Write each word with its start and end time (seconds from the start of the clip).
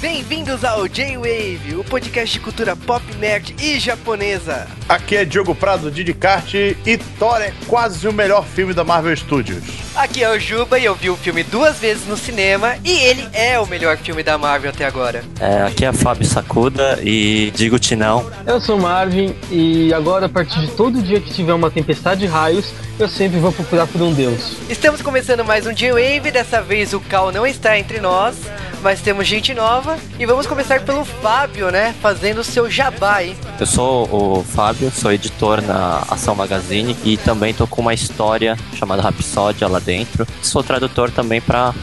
Bem-vindos 0.00 0.64
ao 0.64 0.86
J-Wave, 0.86 1.76
o 1.76 1.84
podcast 1.84 2.38
de 2.38 2.44
cultura 2.44 2.76
pop, 2.76 3.02
nerd 3.18 3.54
e 3.58 3.78
japonesa. 3.78 4.68
Aqui 4.88 5.16
é 5.16 5.24
Diogo 5.24 5.54
Prado, 5.54 5.90
Didi 5.90 6.12
Kart, 6.12 6.52
e 6.54 6.98
Thor 7.18 7.40
é 7.40 7.52
quase 7.66 8.06
o 8.06 8.12
melhor 8.12 8.44
filme 8.44 8.74
da 8.74 8.84
Marvel 8.84 9.16
Studios. 9.16 9.83
Aqui 9.96 10.24
é 10.24 10.30
o 10.30 10.40
Juba 10.40 10.76
e 10.76 10.84
eu 10.84 10.94
vi 10.94 11.08
o 11.08 11.16
filme 11.16 11.44
duas 11.44 11.78
vezes 11.78 12.04
no 12.08 12.16
cinema 12.16 12.74
e 12.84 12.90
ele 12.90 13.28
é 13.32 13.60
o 13.60 13.66
melhor 13.66 13.96
filme 13.96 14.24
da 14.24 14.36
Marvel 14.36 14.70
até 14.70 14.84
agora. 14.84 15.22
É, 15.38 15.62
aqui 15.62 15.84
é 15.84 15.92
Fábio 15.92 16.26
Sacuda 16.26 16.98
e 17.00 17.52
digo-te 17.54 17.94
não. 17.94 18.28
Eu 18.44 18.60
sou 18.60 18.76
Marvin 18.76 19.36
e 19.52 19.94
agora, 19.94 20.26
a 20.26 20.28
partir 20.28 20.58
de 20.60 20.72
todo 20.72 21.00
dia 21.00 21.20
que 21.20 21.32
tiver 21.32 21.54
uma 21.54 21.70
tempestade 21.70 22.22
de 22.22 22.26
raios, 22.26 22.72
eu 22.98 23.08
sempre 23.08 23.38
vou 23.38 23.52
procurar 23.52 23.86
por 23.86 24.02
um 24.02 24.12
deus. 24.12 24.56
Estamos 24.68 25.00
começando 25.00 25.44
mais 25.44 25.64
um 25.64 25.72
J-Wave, 25.72 26.32
dessa 26.32 26.60
vez 26.60 26.92
o 26.92 26.98
Cal 26.98 27.30
não 27.30 27.46
está 27.46 27.78
entre 27.78 28.00
nós, 28.00 28.36
mas 28.82 29.00
temos 29.00 29.26
gente 29.26 29.54
nova 29.54 29.96
e 30.18 30.26
vamos 30.26 30.46
começar 30.46 30.80
pelo 30.80 31.04
Fábio, 31.04 31.70
né, 31.70 31.94
fazendo 32.02 32.38
o 32.38 32.44
seu 32.44 32.68
jabá 32.70 33.16
aí. 33.16 33.36
Eu 33.58 33.66
sou 33.66 34.08
o 34.12 34.44
Fábio, 34.44 34.90
sou 34.90 35.12
editor 35.12 35.62
na 35.62 36.04
Ação 36.10 36.34
Magazine 36.34 36.96
e 37.04 37.16
também 37.16 37.54
tô 37.54 37.66
com 37.66 37.80
uma 37.80 37.94
história 37.94 38.56
chamada 38.74 39.00
Rapsódia 39.00 39.66
lá 39.68 39.80
dentro. 39.84 40.26
Sou 40.42 40.62
tradutor 40.62 41.10
também 41.10 41.40
para 41.40 41.70
uh, 41.70 41.74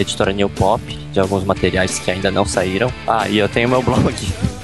editora 0.00 0.32
New 0.32 0.48
Pop 0.48 0.82
de 1.12 1.20
alguns 1.20 1.44
materiais 1.44 1.98
que 1.98 2.10
ainda 2.10 2.30
não 2.30 2.44
saíram. 2.44 2.92
Ah, 3.06 3.28
e 3.28 3.38
eu 3.38 3.48
tenho 3.48 3.68
meu 3.68 3.82
blog. 3.82 4.14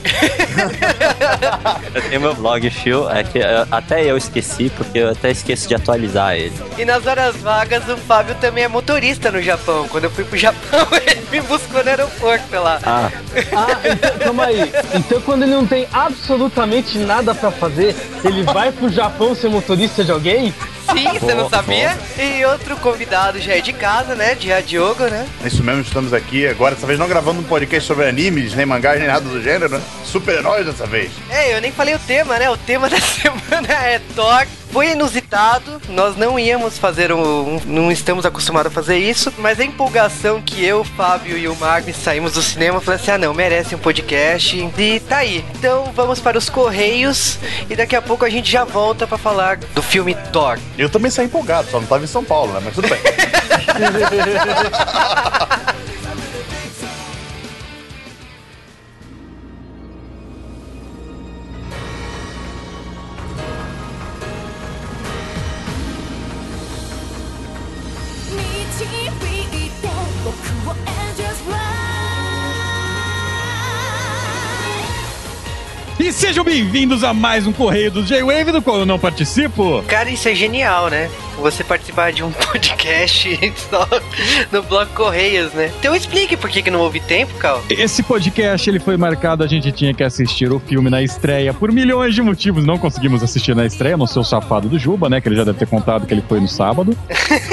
eu 1.94 2.02
tenho 2.02 2.20
meu 2.20 2.34
blog, 2.34 2.68
Phil, 2.70 3.08
é 3.10 3.22
que 3.22 3.38
uh, 3.38 3.66
até 3.70 4.04
eu 4.04 4.16
esqueci, 4.16 4.70
porque 4.76 4.98
eu 4.98 5.10
até 5.10 5.30
esqueço 5.30 5.68
de 5.68 5.74
atualizar 5.74 6.34
ele. 6.34 6.52
E 6.78 6.84
nas 6.84 7.06
horas 7.06 7.36
vagas, 7.36 7.88
o 7.88 7.96
Fábio 7.96 8.34
também 8.40 8.64
é 8.64 8.68
motorista 8.68 9.30
no 9.30 9.40
Japão. 9.42 9.86
Quando 9.88 10.04
eu 10.04 10.10
fui 10.10 10.24
pro 10.24 10.36
Japão, 10.36 10.86
ele 11.06 11.22
me 11.30 11.40
buscou 11.42 11.82
no 11.82 11.90
aeroporto 11.90 12.54
lá. 12.56 12.78
Ah, 12.84 13.10
Ah, 13.52 13.78
então, 13.84 14.18
calma 14.18 14.44
aí. 14.46 14.72
Então, 14.94 15.20
quando 15.22 15.42
ele 15.44 15.52
não 15.52 15.66
tem 15.66 15.86
absolutamente 15.92 16.98
nada 16.98 17.34
pra 17.34 17.50
fazer, 17.50 17.94
ele 18.24 18.42
vai 18.42 18.70
pro 18.72 18.88
Japão 18.88 19.34
ser 19.34 19.48
motorista 19.48 20.04
de 20.04 20.10
alguém? 20.12 20.52
Sim, 20.90 21.18
você 21.18 21.34
não 21.34 21.48
Boa, 21.48 21.50
sabia? 21.50 21.98
E 22.18 22.44
outro 22.44 22.76
convidado 22.76 23.40
já 23.40 23.54
é 23.54 23.60
de 23.60 23.72
casa, 23.72 24.14
né? 24.14 24.34
De 24.34 24.50
Diogo, 24.62 25.04
né? 25.04 25.26
É 25.42 25.46
isso 25.46 25.62
mesmo, 25.62 25.82
estamos 25.82 26.12
aqui 26.12 26.46
agora, 26.46 26.74
dessa 26.74 26.86
vez 26.86 26.98
não 26.98 27.08
gravando 27.08 27.40
um 27.40 27.44
podcast 27.44 27.86
sobre 27.86 28.08
animes, 28.08 28.54
nem 28.54 28.66
mangás, 28.66 28.98
nem 28.98 29.08
nada 29.08 29.20
do 29.20 29.42
gênero, 29.42 29.68
né? 29.68 29.82
Super-heróis 30.04 30.66
dessa 30.66 30.86
vez. 30.86 31.10
É, 31.30 31.56
eu 31.56 31.60
nem 31.60 31.72
falei 31.72 31.94
o 31.94 31.98
tema, 31.98 32.38
né? 32.38 32.50
O 32.50 32.56
tema 32.56 32.88
da 32.90 33.00
semana 33.00 33.72
é 33.72 34.00
Thor. 34.14 34.46
Foi 34.72 34.92
inusitado, 34.92 35.82
nós 35.90 36.16
não 36.16 36.38
íamos 36.38 36.78
fazer 36.78 37.12
um, 37.12 37.56
um- 37.56 37.60
Não 37.66 37.92
estamos 37.92 38.24
acostumados 38.24 38.72
a 38.72 38.74
fazer 38.74 38.96
isso, 38.96 39.30
mas 39.36 39.60
a 39.60 39.64
empolgação 39.64 40.40
que 40.40 40.64
eu, 40.64 40.80
o 40.80 40.84
Fábio 40.84 41.36
e 41.36 41.46
o 41.46 41.54
Marvin 41.56 41.92
saímos 41.92 42.32
do 42.32 42.40
cinema, 42.42 42.78
eu 42.78 42.80
falei 42.80 42.98
assim: 42.98 43.10
ah, 43.10 43.18
não, 43.18 43.34
merece 43.34 43.74
um 43.74 43.78
podcast. 43.78 44.56
E 44.78 45.00
tá 45.00 45.18
aí. 45.18 45.44
Então 45.56 45.92
vamos 45.94 46.20
para 46.20 46.38
os 46.38 46.48
Correios 46.48 47.38
e 47.68 47.76
daqui 47.76 47.94
a 47.94 48.00
pouco 48.00 48.24
a 48.24 48.30
gente 48.30 48.50
já 48.50 48.64
volta 48.64 49.06
pra 49.06 49.18
falar 49.18 49.58
do 49.58 49.82
filme 49.82 50.14
Thor. 50.32 50.58
Eu 50.78 50.88
também 50.88 51.10
saí 51.10 51.26
empolgado, 51.26 51.68
só 51.70 51.78
não 51.78 51.86
tava 51.86 52.04
em 52.04 52.08
São 52.08 52.24
Paulo, 52.24 52.54
né? 52.54 52.60
Mas 52.64 52.74
tudo 52.74 52.88
bem. 52.88 52.98
E 76.02 76.12
sejam 76.12 76.42
bem-vindos 76.42 77.04
a 77.04 77.14
mais 77.14 77.46
um 77.46 77.52
Correio 77.52 77.88
do 77.88 78.02
J-Wave, 78.02 78.50
do 78.50 78.60
qual 78.60 78.80
eu 78.80 78.84
não 78.84 78.98
participo. 78.98 79.84
Cara, 79.86 80.10
isso 80.10 80.28
é 80.28 80.34
genial, 80.34 80.88
né? 80.90 81.08
Você 81.38 81.62
participar 81.62 82.10
de 82.10 82.24
um 82.24 82.32
podcast 82.50 83.54
só 83.70 83.88
no 84.50 84.64
blog 84.64 84.90
Correios, 84.94 85.52
né? 85.52 85.70
Então 85.78 85.94
explique 85.94 86.36
por 86.36 86.50
que, 86.50 86.60
que 86.60 86.72
não 86.72 86.80
houve 86.80 86.98
tempo, 86.98 87.32
Cal. 87.34 87.62
Esse 87.70 88.02
podcast 88.02 88.68
ele 88.68 88.80
foi 88.80 88.96
marcado, 88.96 89.44
a 89.44 89.46
gente 89.46 89.70
tinha 89.70 89.94
que 89.94 90.02
assistir 90.02 90.50
o 90.52 90.58
filme 90.58 90.90
na 90.90 91.00
estreia 91.00 91.54
por 91.54 91.70
milhões 91.70 92.16
de 92.16 92.20
motivos. 92.20 92.64
Não 92.64 92.78
conseguimos 92.78 93.22
assistir 93.22 93.54
na 93.54 93.64
estreia, 93.64 93.96
não 93.96 94.08
sei 94.08 94.22
o 94.22 94.24
safado 94.24 94.68
do 94.68 94.80
Juba, 94.80 95.08
né? 95.08 95.20
Que 95.20 95.28
ele 95.28 95.36
já 95.36 95.44
deve 95.44 95.60
ter 95.60 95.68
contado 95.68 96.04
que 96.04 96.12
ele 96.12 96.24
foi 96.28 96.40
no 96.40 96.48
sábado. 96.48 96.98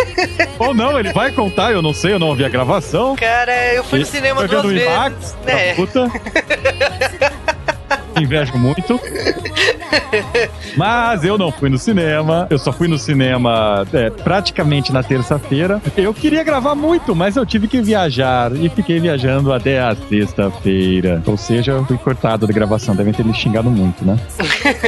Ou 0.58 0.74
não, 0.74 1.00
ele 1.00 1.14
vai 1.14 1.32
contar, 1.32 1.72
eu 1.72 1.84
não 1.84 1.94
sei, 1.94 2.14
eu 2.14 2.20
não 2.20 2.30
ouvi 2.30 2.44
a 2.44 2.50
gravação. 2.50 3.16
Cara, 3.16 3.74
eu 3.76 3.84
fui 3.84 4.00
no 4.00 4.06
cinema 4.08 4.48
duas 4.48 4.66
vezes. 4.66 4.88
IMAX, 4.88 5.38
da 5.46 5.54
É. 5.54 5.76
puta. 8.20 8.24
Invejo 8.24 8.58
muito. 8.58 9.00
Mas 10.76 11.24
eu 11.24 11.38
não 11.38 11.52
fui 11.52 11.70
no 11.70 11.78
cinema. 11.78 12.48
Eu 12.50 12.58
só 12.58 12.72
fui 12.72 12.88
no 12.88 12.98
cinema 12.98 13.86
é, 13.94 14.10
praticamente 14.10 14.92
na 14.92 15.04
terça-feira. 15.04 15.82
Eu 15.98 16.14
queria 16.14 16.44
gravar 16.44 16.76
muito, 16.76 17.16
mas 17.16 17.36
eu 17.36 17.46
tive 17.46 17.68
que 17.68 17.82
viajar 17.82 18.52
e 18.56 18.70
fiquei 18.70 19.00
viajando 19.00 19.52
até 19.54 19.80
a 19.80 19.96
sexta-feira. 19.96 21.22
Ou 21.26 21.38
seja, 21.38 21.84
fui 21.86 21.98
cortado 21.98 22.48
da 22.48 22.54
gravação. 22.54 22.96
Devem 22.96 23.14
ter 23.14 23.26
me 23.26 23.34
xingado 23.34 23.70
muito, 23.70 24.06
né? 24.06 24.18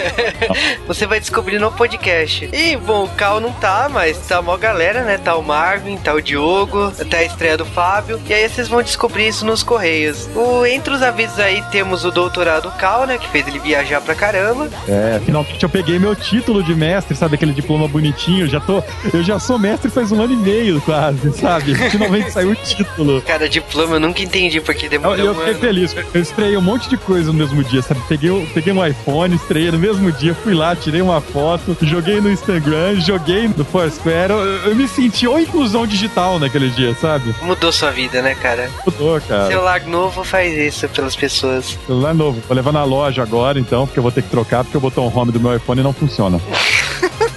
Você 0.87 1.05
vai 1.05 1.19
descobrir 1.19 1.59
no 1.59 1.71
podcast. 1.71 2.49
E, 2.51 2.75
bom, 2.77 3.05
o 3.05 3.09
Cal 3.09 3.39
não 3.39 3.51
tá, 3.53 3.89
mas 3.91 4.17
tá 4.27 4.37
a 4.37 4.41
maior 4.41 4.57
galera, 4.57 5.03
né? 5.03 5.17
Tá 5.17 5.35
o 5.35 5.43
Marvin, 5.43 5.97
tá 5.97 6.13
o 6.13 6.21
Diogo, 6.21 6.91
tá 7.09 7.17
a 7.17 7.23
estreia 7.23 7.57
do 7.57 7.65
Fábio. 7.65 8.19
E 8.27 8.33
aí 8.33 8.47
vocês 8.47 8.67
vão 8.67 8.81
descobrir 8.81 9.27
isso 9.27 9.45
nos 9.45 9.63
Correios. 9.63 10.29
O, 10.35 10.65
entre 10.65 10.93
os 10.93 11.01
avisos 11.01 11.39
aí 11.39 11.61
temos 11.71 12.05
o 12.05 12.11
doutorado 12.11 12.71
Cal, 12.77 13.05
né? 13.05 13.17
Que 13.21 13.29
fez 13.29 13.47
ele 13.47 13.59
viajar 13.59 14.01
pra 14.01 14.15
caramba. 14.15 14.69
É, 14.87 15.21
finalmente 15.25 15.61
eu 15.61 15.69
peguei 15.69 15.99
meu 15.99 16.15
título 16.15 16.63
de 16.63 16.73
mestre, 16.75 17.15
sabe? 17.15 17.35
Aquele 17.35 17.53
diploma 17.53 17.87
bonitinho. 17.87 18.47
Já 18.47 18.59
tô, 18.59 18.83
eu 19.13 19.23
já 19.23 19.39
sou 19.39 19.57
mestre 19.59 19.89
faz 19.91 20.11
um 20.11 20.21
ano 20.21 20.33
e 20.33 20.37
meio, 20.37 20.81
quase, 20.81 21.31
sabe? 21.33 21.75
Finalmente 21.89 22.31
saiu 22.31 22.51
o 22.51 22.55
título. 22.55 23.21
Cara, 23.21 23.47
diploma 23.47 23.95
eu 23.95 23.99
nunca 23.99 24.21
entendi 24.21 24.59
porque 24.59 24.85
Eu, 24.85 24.89
demorou 24.89 25.17
eu 25.17 25.31
um 25.31 25.35
fiquei 25.35 25.51
ano. 25.51 25.59
feliz. 25.59 25.95
Eu 26.13 26.21
estreiei 26.21 26.57
um 26.57 26.61
monte 26.61 26.89
de 26.89 26.97
coisa 26.97 27.27
no 27.31 27.37
mesmo 27.37 27.63
dia, 27.63 27.81
sabe? 27.81 28.01
Peguei, 28.07 28.45
peguei 28.53 28.73
um 28.73 28.85
iPhone, 28.85 29.35
estreiei 29.35 29.71
no 29.71 29.77
mesmo 29.79 30.11
dia, 30.11 30.33
fui 30.33 30.53
lá, 30.53 30.75
tirei 30.75 31.01
uma 31.01 31.21
foto, 31.21 31.77
joguei 31.81 32.19
no 32.19 32.31
Instagram, 32.31 32.99
joguei 32.99 33.47
no 33.55 33.63
Foursquare. 33.65 34.31
Eu, 34.31 34.39
eu 34.69 34.75
me 34.75 34.87
senti 34.87 35.27
ou 35.27 35.39
inclusão 35.39 35.85
digital 35.85 36.39
naquele 36.39 36.69
dia, 36.69 36.95
sabe? 36.95 37.35
Mudou 37.41 37.71
sua 37.71 37.91
vida, 37.91 38.21
né, 38.21 38.35
cara? 38.35 38.69
Mudou, 38.85 39.19
cara. 39.21 39.47
Celular 39.47 39.81
novo 39.85 40.23
faz 40.23 40.57
isso 40.57 40.87
pelas 40.89 41.15
pessoas. 41.15 41.77
Celular 41.85 42.13
novo. 42.13 42.41
Vou 42.47 42.55
levar 42.55 42.71
na 42.71 42.83
loja 42.83 43.00
agora, 43.05 43.59
então, 43.59 43.85
porque 43.85 43.99
eu 43.99 44.03
vou 44.03 44.11
ter 44.11 44.21
que 44.21 44.29
trocar, 44.29 44.63
porque 44.63 44.77
o 44.77 44.81
botão 44.81 45.11
home 45.13 45.31
do 45.31 45.39
meu 45.39 45.55
iPhone 45.55 45.81
não 45.81 45.93
funciona. 45.93 46.39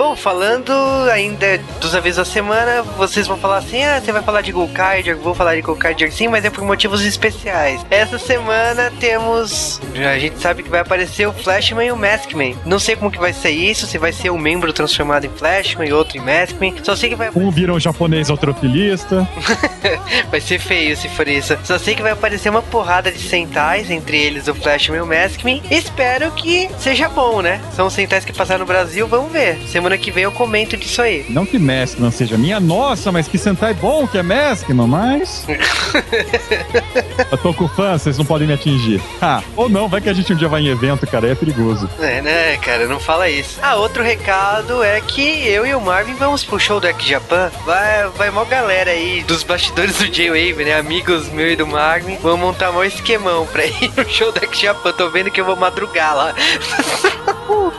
Bom, 0.00 0.16
falando 0.16 0.72
ainda 1.12 1.58
dos 1.78 1.94
avisos 1.94 2.16
da 2.16 2.24
semana, 2.24 2.80
vocês 2.96 3.26
vão 3.26 3.36
falar 3.36 3.58
assim: 3.58 3.84
ah, 3.84 4.00
você 4.00 4.10
vai 4.10 4.22
falar 4.22 4.40
de 4.40 4.50
Golkaider, 4.50 5.14
vou 5.18 5.34
falar 5.34 5.56
de 5.56 5.60
Golkaider 5.60 6.10
sim, 6.10 6.26
mas 6.26 6.42
é 6.42 6.48
por 6.48 6.64
motivos 6.64 7.04
especiais. 7.04 7.84
Essa 7.90 8.18
semana 8.18 8.90
temos. 8.98 9.78
A 9.94 10.18
gente 10.18 10.40
sabe 10.40 10.62
que 10.62 10.70
vai 10.70 10.80
aparecer 10.80 11.28
o 11.28 11.34
Flashman 11.34 11.88
e 11.88 11.92
o 11.92 11.98
Maskman. 11.98 12.56
Não 12.64 12.78
sei 12.78 12.96
como 12.96 13.10
que 13.10 13.18
vai 13.18 13.34
ser 13.34 13.50
isso, 13.50 13.86
se 13.86 13.98
vai 13.98 14.10
ser 14.10 14.30
um 14.30 14.38
membro 14.38 14.72
transformado 14.72 15.26
em 15.26 15.28
Flashman 15.28 15.90
e 15.90 15.92
outro 15.92 16.16
em 16.16 16.22
Maskman. 16.22 16.76
Só 16.82 16.96
sei 16.96 17.10
que 17.10 17.14
vai, 17.14 17.28
Um 17.36 17.50
vira 17.50 17.70
um 17.70 17.78
japonês 17.78 18.30
autofilista. 18.30 19.28
vai 20.30 20.40
ser 20.40 20.58
feio 20.58 20.96
se 20.96 21.10
for 21.10 21.28
isso. 21.28 21.58
Só 21.62 21.78
sei 21.78 21.94
que 21.94 22.00
vai 22.00 22.12
aparecer 22.12 22.48
uma 22.48 22.62
porrada 22.62 23.12
de 23.12 23.18
sentais, 23.18 23.90
entre 23.90 24.16
eles 24.16 24.48
o 24.48 24.54
Flashman 24.54 24.96
e 24.96 25.02
o 25.02 25.06
Maskman. 25.06 25.62
Espero 25.70 26.30
que 26.30 26.70
seja 26.78 27.06
bom, 27.10 27.42
né? 27.42 27.60
São 27.76 27.90
sentais 27.90 28.24
que 28.24 28.32
passaram 28.32 28.60
no 28.60 28.66
Brasil, 28.66 29.06
vamos 29.06 29.30
ver. 29.30 29.58
Semana 29.68 29.89
que 29.98 30.10
vem 30.10 30.24
eu 30.24 30.32
comento 30.32 30.76
disso 30.76 31.02
aí. 31.02 31.24
Não 31.28 31.46
que 31.46 31.58
Maskman 31.58 32.10
seja 32.10 32.36
minha 32.36 32.60
nossa, 32.60 33.10
mas 33.10 33.28
que 33.28 33.38
Sentai 33.38 33.72
bom 33.72 34.06
que 34.06 34.18
é 34.18 34.22
Maskman, 34.22 34.86
mas. 34.86 35.46
eu 37.30 37.38
tô 37.38 37.54
com 37.54 37.66
fã, 37.68 37.96
vocês 37.96 38.18
não 38.18 38.24
podem 38.24 38.46
me 38.46 38.52
atingir. 38.52 39.00
Ah, 39.20 39.42
ou 39.56 39.68
não, 39.68 39.88
vai 39.88 40.00
que 40.00 40.08
a 40.08 40.12
gente 40.12 40.32
um 40.32 40.36
dia 40.36 40.48
vai 40.48 40.60
em 40.60 40.68
evento, 40.68 41.06
cara, 41.06 41.28
é 41.28 41.34
perigoso. 41.34 41.88
É, 41.98 42.20
né, 42.20 42.56
cara, 42.58 42.86
não 42.86 43.00
fala 43.00 43.28
isso. 43.28 43.58
Ah, 43.62 43.76
outro 43.76 44.02
recado 44.02 44.82
é 44.82 45.00
que 45.00 45.46
eu 45.48 45.66
e 45.66 45.74
o 45.74 45.80
Marvin 45.80 46.14
vamos 46.14 46.44
pro 46.44 46.58
show 46.58 46.80
do 46.80 46.86
Ek 46.86 47.06
Japan. 47.06 47.50
Vai, 47.64 48.08
vai 48.08 48.30
mó 48.30 48.44
galera 48.44 48.90
aí 48.90 49.22
dos 49.24 49.42
bastidores 49.42 49.96
do 49.98 50.08
J-Wave, 50.08 50.64
né? 50.64 50.78
Amigos 50.78 51.28
meu 51.30 51.50
e 51.50 51.56
do 51.56 51.66
Marvin. 51.66 52.16
Vão 52.16 52.36
montar 52.36 52.72
mó 52.72 52.84
esquemão 52.84 53.46
pra 53.46 53.64
ir 53.64 53.90
no 53.96 54.08
show 54.08 54.32
do 54.32 54.38
Ek 54.38 54.60
Japan. 54.60 54.92
Tô 54.92 55.08
vendo 55.10 55.30
que 55.30 55.40
eu 55.40 55.44
vou 55.44 55.56
madrugar 55.56 56.14
lá. 56.14 56.34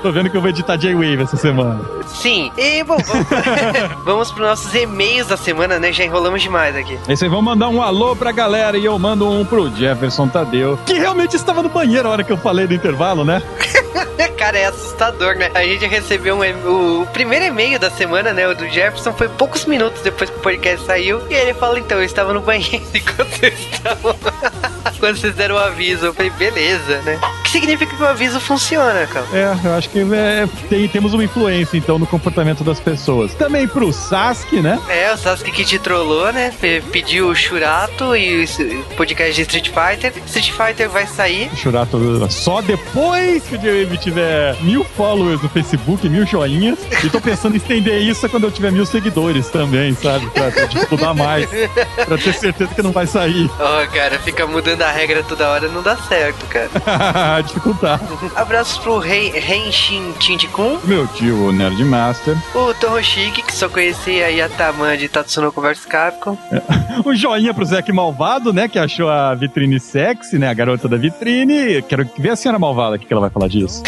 Tô 0.02 0.12
vendo 0.12 0.30
que 0.30 0.38
eu 0.38 0.42
vou 0.42 0.50
editar 0.50 0.76
J-Wave 0.78 1.22
essa 1.22 1.38
semana. 1.38 1.80
Sim, 2.08 2.52
e 2.58 2.84
bom, 2.84 2.98
vamos, 2.98 3.28
vamos 4.04 4.32
pros 4.32 4.48
nossos 4.48 4.74
e-mails 4.74 5.28
da 5.28 5.38
semana, 5.38 5.80
né? 5.80 5.92
Já 5.92 6.04
enrolamos 6.04 6.42
demais 6.42 6.76
aqui. 6.76 6.98
É 7.08 7.14
isso 7.14 7.24
aí, 7.24 7.30
vamos 7.30 7.46
mandar 7.46 7.70
um 7.70 7.82
alô 7.82 8.16
pra 8.16 8.32
galera 8.32 8.78
e 8.78 8.86
eu 8.86 8.98
mando 8.98 9.30
um 9.30 9.46
pro 9.46 9.70
Jefferson 9.76 10.28
Tadeu, 10.28 10.78
que 10.86 10.94
realmente 10.94 11.36
estava 11.36 11.62
no 11.62 11.70
banheiro 11.70 12.08
a 12.08 12.12
hora 12.12 12.24
que 12.24 12.32
eu 12.32 12.38
falei 12.38 12.68
do 12.68 12.74
intervalo, 12.74 13.24
né? 13.24 13.42
Cara, 14.38 14.58
é 14.58 14.66
assustador, 14.66 15.36
né? 15.36 15.52
A 15.54 15.64
gente 15.64 15.86
recebeu 15.86 16.36
um, 16.36 16.68
o, 16.68 17.02
o 17.04 17.08
primeiro 17.08 17.46
e-mail 17.46 17.78
da 17.78 17.92
semana, 17.92 18.34
né? 18.34 18.48
O 18.48 18.56
do 18.56 18.68
Jefferson 18.68 19.14
foi 19.14 19.30
poucos 19.30 19.66
minutos 19.66 20.02
depois 20.02 20.32
que 20.32 20.38
o 20.38 20.40
podcast 20.40 20.86
saiu. 20.86 21.22
E 21.30 21.34
ele 21.34 21.54
fala: 21.54 21.78
então, 21.78 22.00
eu 22.00 22.04
estava 22.04 22.34
no 22.34 22.42
banheiro 22.42 22.84
enquanto 22.94 23.30
vocês 23.30 23.60
estavam. 23.60 24.16
Quando 25.00 25.18
vocês 25.18 25.36
deram 25.36 25.56
o 25.56 25.60
aviso. 25.60 26.08
Eu 26.08 26.14
falei: 26.14 26.32
beleza, 26.32 27.02
né? 27.04 27.20
Que 27.52 27.60
significa 27.60 27.94
que 27.98 28.02
o 28.02 28.06
aviso 28.08 28.40
funciona, 28.40 29.06
cara? 29.08 29.26
É, 29.34 29.68
eu 29.68 29.74
acho 29.76 29.90
que 29.90 30.00
é, 30.00 30.48
tem- 30.70 30.88
temos 30.88 31.14
uma 31.14 31.22
influência, 31.24 31.76
então, 31.78 32.00
no 32.00 32.08
comportamento 32.08 32.64
das 32.64 32.80
pessoas. 32.80 33.34
Também 33.34 33.68
pro 33.68 33.92
Sasuke, 33.92 34.62
né? 34.62 34.80
É, 34.88 35.12
o 35.14 35.18
Sasuke 35.18 35.52
que 35.52 35.66
te 35.66 35.78
trollou, 35.78 36.32
né? 36.32 36.54
Pe- 36.62 36.82
Pediu 36.94 37.28
o 37.28 37.36
Churato 37.36 38.16
e 38.16 38.46
o 38.46 38.96
podcast 38.96 39.34
de 39.34 39.42
Street 39.42 39.68
Fighter. 39.70 40.14
Street 40.28 40.52
Fighter 40.52 40.90
vai 40.90 41.06
sair. 41.06 41.52
Churato 41.58 42.00
só 42.30 42.62
depois 42.62 43.44
que 43.44 43.56
o 43.56 43.58
J-Wave 43.58 43.98
tiver 43.98 44.56
mil 44.62 44.86
followers 44.86 45.42
no 45.42 45.50
Facebook, 45.50 46.08
mil 46.08 46.26
joinhas. 46.26 46.80
E 47.04 47.10
tô 47.10 47.20
pensando 47.20 47.56
em 47.56 47.58
estender 47.58 48.02
isso 48.02 48.30
quando 48.30 48.46
eu 48.46 48.52
tiver 48.52 48.72
mil 48.72 48.86
seguidores 48.86 49.50
também, 49.50 49.94
sabe? 49.94 50.26
Pra, 50.30 50.52
pra 50.52 50.66
divulgar 50.68 51.14
mais. 51.14 51.50
Pra 52.06 52.18
ter 52.18 52.34
certeza 52.34 52.74
que 52.74 52.82
não 52.82 52.92
vai 52.94 53.06
sair. 53.08 53.50
Ó, 53.60 53.86
cara, 53.88 54.18
fica 54.20 54.48
mudando 54.48 54.82
a 54.84 54.92
regra 54.92 55.22
toda 55.24 55.50
hora, 55.50 55.68
não 55.68 55.82
dá 55.82 55.98
certo, 55.98 56.46
cara. 56.48 57.41
Dificultar. 57.44 58.00
Abraços 58.36 58.78
pro 58.78 58.98
Rei 59.00 59.30
Renshin 59.32 60.14
Shinji-kun, 60.20 60.80
Meu 60.84 61.08
tio, 61.08 61.48
o 61.48 61.52
Nerd 61.52 61.84
Master. 61.84 62.36
o 62.56 62.74
Tohoshiki, 62.74 63.42
que 63.42 63.54
só 63.56 63.68
conhecia 63.70 64.26
a 64.26 64.30
Yataman 64.30 64.98
de 64.98 65.08
Tatsunoko 65.08 65.62
vs 65.62 65.86
Capcom. 65.86 66.38
Um 67.06 67.16
joinha 67.16 67.54
pro 67.54 67.66
Zack 67.66 67.92
Malvado, 67.92 68.52
né? 68.54 68.68
Que 68.68 68.78
achou 68.78 69.10
a 69.10 69.34
vitrine 69.34 69.80
sexy, 69.80 70.38
né? 70.38 70.50
A 70.50 70.54
garota 70.54 70.88
da 70.90 70.98
vitrine. 70.98 71.82
Quero 71.84 72.08
ver 72.18 72.32
a 72.32 72.36
senhora 72.36 72.60
malvada, 72.60 72.96
o 72.96 73.00
que 73.00 73.06
que 73.06 73.14
ela 73.14 73.22
vai 73.22 73.30
falar 73.30 73.48
disso. 73.48 73.82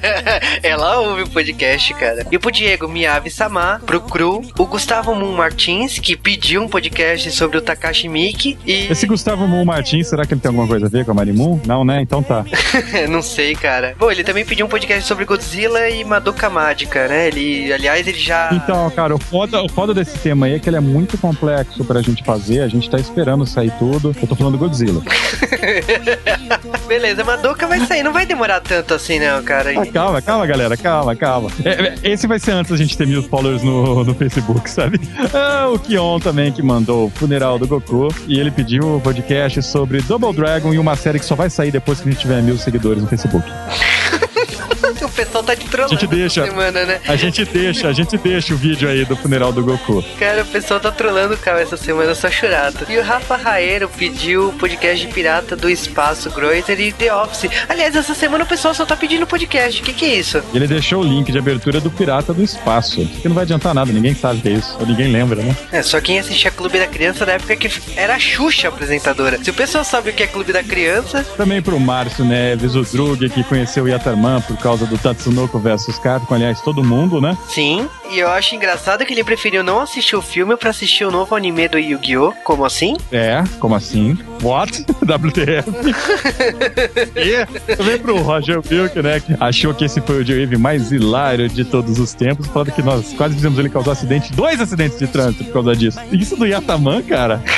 Ela 0.62 0.98
ouve 1.00 1.22
o 1.22 1.28
podcast, 1.28 1.92
cara. 1.94 2.26
E 2.30 2.38
pro 2.38 2.50
Diego 2.50 2.88
Miyavi 2.88 3.30
Samar, 3.30 3.80
pro 3.80 4.00
Cru, 4.00 4.42
o 4.58 4.66
Gustavo 4.66 5.14
Moon 5.14 5.32
Martins, 5.36 5.98
que 5.98 6.16
pediu 6.16 6.62
um 6.62 6.68
podcast 6.68 7.30
sobre 7.32 7.58
o 7.58 7.62
Takashi 7.62 8.08
Miki. 8.08 8.58
E. 8.66 8.86
Esse 8.90 9.06
Gustavo 9.06 9.46
Moon 9.46 9.64
Martins, 9.64 10.08
será 10.08 10.24
que 10.24 10.34
ele 10.34 10.40
tem 10.40 10.48
alguma 10.48 10.66
coisa 10.66 10.86
a 10.86 10.88
ver 10.88 11.04
com 11.04 11.10
a 11.12 11.14
Marimun? 11.14 11.60
Não, 11.66 11.84
né? 11.84 12.00
Então 12.00 12.22
tá. 12.22 12.44
não 13.08 13.22
sei, 13.22 13.54
cara. 13.54 13.94
Bom, 13.98 14.10
ele 14.10 14.24
também 14.24 14.44
pediu 14.44 14.66
um 14.66 14.68
podcast 14.68 15.06
sobre 15.06 15.24
Godzilla 15.24 15.88
e 15.88 16.04
Madoka 16.04 16.48
Mágica, 16.48 17.08
né? 17.08 17.28
Ele, 17.28 17.72
aliás, 17.72 18.06
ele 18.06 18.18
já. 18.18 18.50
Então, 18.52 18.90
cara, 18.90 19.14
o 19.14 19.18
foda, 19.18 19.62
o 19.62 19.68
foda 19.68 19.94
desse 19.94 20.18
tema 20.18 20.46
aí 20.46 20.54
é 20.54 20.58
que 20.58 20.68
ele 20.68 20.76
é 20.76 20.80
muito 20.80 21.16
complexo 21.18 21.84
pra 21.84 22.02
gente 22.02 22.24
fazer. 22.24 22.60
A 22.60 22.68
gente 22.68 22.88
tá 22.88 22.98
esperando 22.98 23.46
sair 23.46 23.72
tudo. 23.78 24.14
Eu 24.20 24.28
tô 24.28 24.34
falando 24.34 24.54
do 24.54 24.58
Godzilla. 24.58 25.02
Beleza, 26.86 27.24
Madoka 27.24 27.66
vai 27.66 27.80
sair, 27.86 28.02
não 28.02 28.12
vai 28.12 28.26
demorar 28.26 28.60
tanto 28.60 28.94
assim, 28.94 29.18
não, 29.18 29.42
cara. 29.42 29.70
Ah, 29.80 29.86
calma, 29.86 30.20
calma, 30.20 30.46
galera, 30.46 30.76
calma, 30.76 31.14
calma. 31.14 31.50
É, 31.64 31.70
é, 31.70 31.94
esse 32.02 32.26
vai 32.26 32.38
ser 32.38 32.52
antes 32.52 32.70
da 32.70 32.76
gente 32.76 32.96
ter 32.96 33.06
mil 33.06 33.22
followers 33.22 33.62
no, 33.62 34.04
no 34.04 34.14
Facebook, 34.14 34.68
sabe? 34.68 35.00
Ah, 35.32 35.68
o 35.68 35.78
Kion 35.78 36.18
também 36.18 36.50
que 36.50 36.60
mandou 36.62 37.06
o 37.06 37.10
funeral 37.10 37.58
do 37.58 37.66
Goku. 37.66 38.08
E 38.26 38.38
ele 38.38 38.50
pediu 38.50 38.96
o 38.96 39.00
podcast 39.00 39.62
sobre 39.62 40.00
Double 40.02 40.32
Dragon 40.32 40.74
e 40.74 40.78
uma 40.78 40.96
série 40.96 41.18
que 41.18 41.24
só 41.24 41.34
vai 41.34 41.48
sair 41.48 41.70
depois 41.70 42.00
que 42.00 42.08
a 42.08 42.12
gente 42.12 42.20
tiver 42.20 42.42
mil 42.42 42.58
seguidores 42.58 42.69
no 42.78 43.06
Facebook. 43.06 43.44
O 45.04 45.08
pessoal 45.08 45.42
tá 45.44 45.56
te 45.56 45.66
trollando 45.66 45.94
A 45.94 45.98
gente 45.98 46.06
deixa. 46.06 46.40
essa 46.42 46.50
semana, 46.50 46.84
né? 46.84 47.00
A 47.06 47.16
gente 47.16 47.44
deixa, 47.44 47.88
a 47.88 47.92
gente 47.92 48.16
deixa 48.18 48.54
o 48.54 48.56
vídeo 48.56 48.88
aí 48.88 49.04
do 49.04 49.16
funeral 49.16 49.52
do 49.52 49.62
Goku. 49.62 50.04
Cara, 50.18 50.42
o 50.42 50.46
pessoal 50.46 50.78
tá 50.80 50.90
trolando 50.90 51.34
o 51.34 51.36
carro 51.38 51.58
essa 51.58 51.76
semana, 51.76 52.14
só 52.14 52.30
churata. 52.30 52.86
E 52.88 52.98
o 52.98 53.02
Rafa 53.02 53.36
Raeiro 53.36 53.88
pediu 53.88 54.48
o 54.48 54.52
podcast 54.52 55.06
de 55.06 55.12
Pirata 55.12 55.56
do 55.56 55.68
Espaço 55.70 56.30
Groiter 56.30 56.78
e 56.80 56.92
The 56.92 57.14
Office. 57.14 57.50
Aliás, 57.68 57.94
essa 57.96 58.14
semana 58.14 58.44
o 58.44 58.46
pessoal 58.46 58.74
só 58.74 58.84
tá 58.86 58.96
pedindo 58.96 59.26
podcast. 59.26 59.80
O 59.80 59.84
que 59.84 59.92
que 59.92 60.04
é 60.04 60.14
isso? 60.16 60.42
Ele 60.54 60.66
deixou 60.66 61.00
o 61.02 61.04
link 61.04 61.30
de 61.32 61.38
abertura 61.38 61.80
do 61.80 61.90
Pirata 61.90 62.32
do 62.32 62.42
Espaço. 62.42 63.04
Que 63.20 63.28
não 63.28 63.34
vai 63.34 63.44
adiantar 63.44 63.74
nada, 63.74 63.92
ninguém 63.92 64.14
sabe 64.14 64.38
o 64.38 64.42
que 64.42 64.48
é 64.48 64.52
isso. 64.52 64.76
Ou 64.80 64.86
ninguém 64.86 65.10
lembra, 65.12 65.42
né? 65.42 65.56
É, 65.72 65.82
só 65.82 66.00
quem 66.00 66.18
assistia 66.18 66.50
Clube 66.50 66.78
da 66.78 66.86
Criança 66.86 67.24
na 67.26 67.32
época 67.32 67.56
que 67.56 67.70
era 67.96 68.14
a 68.14 68.18
Xuxa 68.18 68.68
a 68.68 68.70
apresentadora. 68.70 69.42
Se 69.42 69.50
o 69.50 69.54
pessoal 69.54 69.84
sabe 69.84 70.10
o 70.10 70.12
que 70.12 70.22
é 70.22 70.26
Clube 70.26 70.52
da 70.52 70.62
Criança, 70.62 71.24
Também 71.36 71.62
pro 71.62 71.78
Márcio 71.80 72.24
Neves, 72.24 72.74
o 72.74 72.82
Drug, 72.82 73.28
que 73.30 73.42
conheceu 73.44 73.84
o 73.84 73.88
Yatarman 73.88 74.40
por 74.42 74.56
causa 74.58 74.86
do 74.90 74.98
Tatsunoko 74.98 75.58
vs 75.58 75.98
Capcom. 75.98 76.34
Aliás, 76.34 76.60
todo 76.60 76.84
mundo, 76.84 77.20
né? 77.20 77.36
sim. 77.48 77.88
E 78.10 78.18
eu 78.18 78.28
acho 78.28 78.56
engraçado 78.56 79.06
que 79.06 79.12
ele 79.12 79.22
preferiu 79.22 79.62
não 79.62 79.78
assistir 79.78 80.16
o 80.16 80.22
filme 80.22 80.56
pra 80.56 80.70
assistir 80.70 81.04
o 81.04 81.12
novo 81.12 81.36
anime 81.36 81.68
do 81.68 81.78
Yu-Gi-Oh! 81.78 82.32
Como 82.42 82.64
assim? 82.64 82.96
É, 83.12 83.44
como 83.60 83.76
assim? 83.76 84.18
What? 84.42 84.84
WTF? 85.00 85.70
e 87.16 87.76
também 87.76 87.98
pro 87.98 88.18
Roger 88.20 88.58
Wilk, 88.68 89.00
né? 89.00 89.20
Que 89.20 89.36
achou 89.38 89.72
que 89.72 89.84
esse 89.84 90.00
foi 90.00 90.22
o 90.22 90.24
J-Wave 90.24 90.56
mais 90.56 90.90
hilário 90.90 91.48
de 91.48 91.64
todos 91.64 92.00
os 92.00 92.12
tempos. 92.12 92.48
Falando 92.48 92.72
que 92.72 92.82
nós 92.82 93.12
quase 93.12 93.34
fizemos 93.36 93.60
ele 93.60 93.68
causar 93.70 93.92
acidente, 93.92 94.32
dois 94.32 94.60
acidentes 94.60 94.98
de 94.98 95.06
trânsito 95.06 95.44
por 95.44 95.52
causa 95.52 95.76
disso. 95.76 96.00
Isso 96.10 96.36
do 96.36 96.46
Yataman, 96.46 97.02
cara? 97.02 97.40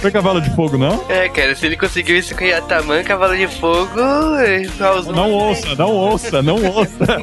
Foi 0.00 0.10
cavalo 0.10 0.40
de 0.40 0.50
fogo, 0.54 0.76
não? 0.78 1.04
É, 1.08 1.28
cara, 1.28 1.54
se 1.56 1.66
ele 1.66 1.76
conseguiu 1.76 2.16
isso 2.16 2.34
com 2.36 2.44
Yataman, 2.44 3.02
Cavalo 3.02 3.36
de 3.36 3.48
Fogo. 3.48 3.98
eh, 4.38 4.62
causou- 4.78 5.12
Não 5.24 5.32
ouça, 5.32 5.74
não 5.74 5.90
ouça, 5.90 6.42
não 6.42 6.62
ouça. 6.66 7.22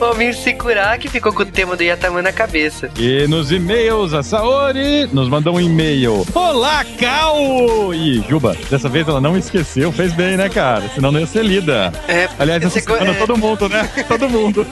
Homem 0.00 0.32
se 0.34 0.52
curar 0.54 0.98
que 0.98 1.08
ficou 1.08 1.32
com 1.32 1.42
o 1.42 1.46
tema 1.46 1.76
do 1.76 1.84
Yataman 1.84 2.20
na 2.22 2.32
cabeça. 2.32 2.90
E 2.98 3.28
nos 3.28 3.52
e-mails, 3.52 4.12
a 4.12 4.24
Saori 4.24 5.08
nos 5.12 5.28
mandou 5.28 5.54
um 5.54 5.60
e-mail. 5.60 6.26
Olá, 6.34 6.84
Cal! 6.98 7.94
E 7.94 8.24
Juba, 8.28 8.56
dessa 8.68 8.88
vez 8.88 9.06
ela 9.06 9.20
não 9.20 9.36
esqueceu, 9.38 9.92
fez 9.92 10.12
bem, 10.12 10.36
né, 10.36 10.48
cara? 10.48 10.82
Senão 10.92 11.12
não 11.12 11.20
ia 11.20 11.26
ser 11.28 11.44
lida. 11.44 11.92
É, 12.08 12.28
Aliás, 12.40 12.60
essa 12.64 12.80
semana 12.80 13.12
é- 13.12 13.14
todo 13.14 13.36
mundo, 13.36 13.68
né? 13.68 13.88
Todo 14.08 14.28
mundo. 14.28 14.66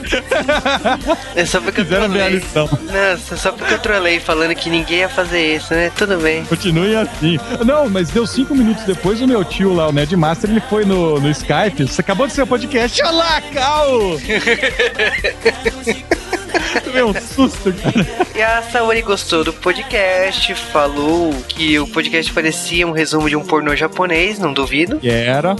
É 1.35 1.45
só 1.45 1.61
porque 1.61 1.81
eu 1.81 1.85
ver 1.85 2.01
a 2.01 2.05
trolei. 2.09 2.29
lição. 2.31 2.67
Nossa, 2.83 3.37
só 3.37 3.53
porque 3.53 3.75
eu 3.75 3.79
trolei 3.79 4.19
falando 4.19 4.53
que 4.55 4.69
ninguém 4.69 4.99
ia 4.99 5.09
fazer 5.09 5.55
isso, 5.55 5.73
né? 5.73 5.89
Tudo 5.95 6.17
bem. 6.17 6.43
Continue 6.43 6.97
assim. 6.97 7.39
Não, 7.65 7.87
mas 7.89 8.09
deu 8.09 8.27
cinco 8.27 8.53
minutos 8.53 8.83
depois, 8.83 9.21
o 9.21 9.27
meu 9.27 9.45
tio 9.45 9.73
lá, 9.73 9.87
o 9.87 9.93
Ned 9.93 10.13
Master, 10.17 10.49
ele 10.49 10.61
foi 10.69 10.83
no, 10.83 11.17
no 11.19 11.29
Skype. 11.29 11.87
Acabou 12.09 12.25
de 12.25 12.33
ser 12.33 12.41
o 12.41 12.47
podcast. 12.47 13.03
Olá, 13.03 13.39
Cal! 13.53 14.17
Meu, 16.91 17.09
um 17.09 17.13
susto, 17.13 17.71
cara. 17.71 18.03
E 18.35 18.41
a 18.41 18.63
Saori 18.63 19.03
gostou 19.03 19.43
do 19.43 19.53
podcast, 19.53 20.55
falou 20.55 21.31
que 21.47 21.77
o 21.77 21.85
podcast 21.85 22.33
parecia 22.33 22.87
um 22.87 22.91
resumo 22.91 23.29
de 23.29 23.35
um 23.35 23.45
pornô 23.45 23.75
japonês, 23.75 24.39
não 24.39 24.51
duvido. 24.51 24.99
E 25.03 25.07
era. 25.07 25.55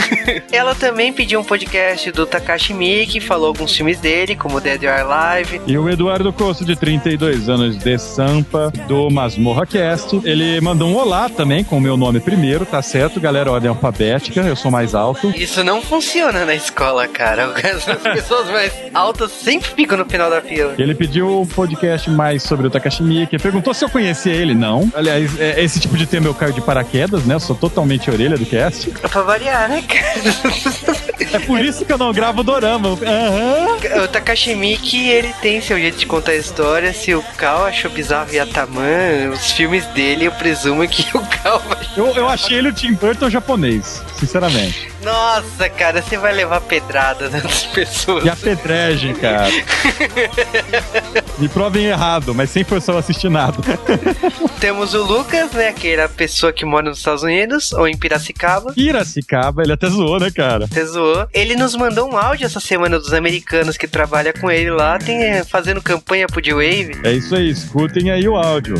Ela 0.50 0.74
também 0.74 1.12
pediu 1.12 1.40
um 1.40 1.44
podcast 1.44 2.10
do 2.12 2.26
Takashi 2.26 2.74
Miki, 2.74 3.20
falou 3.20 3.48
alguns 3.48 3.74
filmes 3.74 3.98
dele, 3.98 4.36
como 4.36 4.60
Dead 4.60 4.82
or 4.84 4.90
Alive. 4.90 5.60
E 5.66 5.76
o 5.76 5.88
Eduardo 5.88 6.32
Costo, 6.32 6.64
de 6.64 6.76
32 6.76 7.48
anos, 7.48 7.76
de 7.76 7.98
Sampa, 7.98 8.72
do 8.86 9.10
Masmorra 9.10 9.66
Cast. 9.66 10.20
Ele 10.24 10.60
mandou 10.60 10.88
um 10.88 10.96
olá 10.96 11.28
também, 11.28 11.64
com 11.64 11.78
o 11.78 11.80
meu 11.80 11.96
nome 11.96 12.20
primeiro, 12.20 12.64
tá 12.64 12.82
certo, 12.82 13.20
galera? 13.20 13.50
Ordem 13.50 13.68
alfabética, 13.68 14.40
eu 14.40 14.56
sou 14.56 14.70
mais 14.70 14.94
alto. 14.94 15.32
Isso 15.36 15.62
não 15.64 15.82
funciona 15.82 16.44
na 16.44 16.54
escola, 16.54 17.06
cara. 17.08 17.52
As 17.72 17.84
pessoas 18.14 18.48
mais 18.50 18.72
altas 18.94 19.30
sempre 19.32 19.70
ficam 19.70 19.98
no 19.98 20.04
final 20.04 20.30
da 20.30 20.40
fila. 20.40 20.74
Ele 20.78 20.94
pediu 20.94 21.40
um 21.40 21.46
podcast 21.46 22.10
mais 22.10 22.42
sobre 22.42 22.66
o 22.66 22.70
Takashi 22.70 23.02
Miike. 23.02 23.38
Perguntou 23.38 23.74
se 23.74 23.84
eu 23.84 23.88
conhecia 23.88 24.32
ele. 24.32 24.54
Não. 24.54 24.90
Aliás, 24.94 25.38
é, 25.38 25.62
esse 25.62 25.80
tipo 25.80 25.96
de 25.96 26.06
tema 26.06 26.26
eu 26.26 26.34
caio 26.34 26.52
de 26.52 26.60
paraquedas, 26.60 27.24
né? 27.24 27.34
Eu 27.34 27.40
sou 27.40 27.56
totalmente 27.56 28.10
orelha 28.10 28.36
do 28.36 28.46
cast. 28.46 28.90
Pra 28.90 29.22
variar, 29.22 29.68
né? 29.68 29.81
É 31.32 31.38
por 31.38 31.60
isso 31.64 31.84
que 31.84 31.92
eu 31.92 31.98
não 31.98 32.12
gravo 32.12 32.42
dorama. 32.42 32.90
Aham. 32.90 34.04
O 34.04 34.08
Takashi 34.08 34.54
Miki, 34.54 35.08
ele 35.08 35.32
tem 35.40 35.60
seu 35.60 35.78
jeito 35.78 35.98
de 35.98 36.06
contar 36.06 36.32
a 36.32 36.36
história. 36.36 36.92
Se 36.92 37.14
o 37.14 37.22
Cal 37.36 37.64
achou 37.64 37.90
bizarro 37.90 38.32
Yataman, 38.32 39.30
os 39.32 39.52
filmes 39.52 39.86
dele, 39.86 40.26
eu 40.26 40.32
presumo 40.32 40.86
que 40.86 41.04
o 41.16 41.20
Cal 41.26 41.58
vai... 41.60 41.78
Eu, 41.96 42.08
eu 42.14 42.28
achei 42.28 42.58
ele 42.58 42.68
o 42.68 42.72
Tim 42.72 42.92
Burton 42.92 43.30
japonês, 43.30 44.02
sinceramente. 44.18 44.91
Nossa, 45.02 45.68
cara, 45.68 46.00
você 46.00 46.16
vai 46.16 46.32
levar 46.32 46.60
pedrada 46.60 47.28
das 47.30 47.64
pessoas. 47.64 48.24
E 48.24 48.28
a 48.28 48.36
pedregem, 48.36 49.14
cara. 49.14 49.50
Me 51.38 51.48
provem 51.48 51.86
errado, 51.86 52.34
mas 52.34 52.50
sem 52.50 52.62
forçar 52.64 52.94
eu 52.94 52.98
assistir 52.98 53.28
nada. 53.28 53.58
Temos 54.60 54.94
o 54.94 55.02
Lucas, 55.02 55.50
né, 55.52 55.72
que 55.72 55.88
é 55.88 56.02
a 56.02 56.08
pessoa 56.08 56.52
que 56.52 56.64
mora 56.64 56.88
nos 56.88 56.98
Estados 56.98 57.22
Unidos, 57.22 57.72
ou 57.72 57.88
em 57.88 57.96
Piracicaba. 57.96 58.72
Piracicaba, 58.72 59.62
ele 59.62 59.72
até 59.72 59.88
zoou, 59.88 60.20
né, 60.20 60.30
cara? 60.30 60.66
Você 60.66 60.84
zoou. 60.86 61.26
Ele 61.32 61.56
nos 61.56 61.74
mandou 61.74 62.08
um 62.10 62.16
áudio 62.16 62.46
essa 62.46 62.60
semana 62.60 62.98
dos 62.98 63.12
americanos 63.12 63.76
que 63.76 63.88
trabalham 63.88 64.32
com 64.40 64.50
ele 64.50 64.70
lá, 64.70 64.98
tem, 64.98 65.22
eh, 65.22 65.44
fazendo 65.44 65.82
campanha 65.82 66.26
pro 66.26 66.40
D-Wave. 66.40 67.00
É 67.02 67.12
isso 67.12 67.34
aí, 67.34 67.50
escutem 67.50 68.10
aí 68.10 68.28
o 68.28 68.36
áudio. 68.36 68.74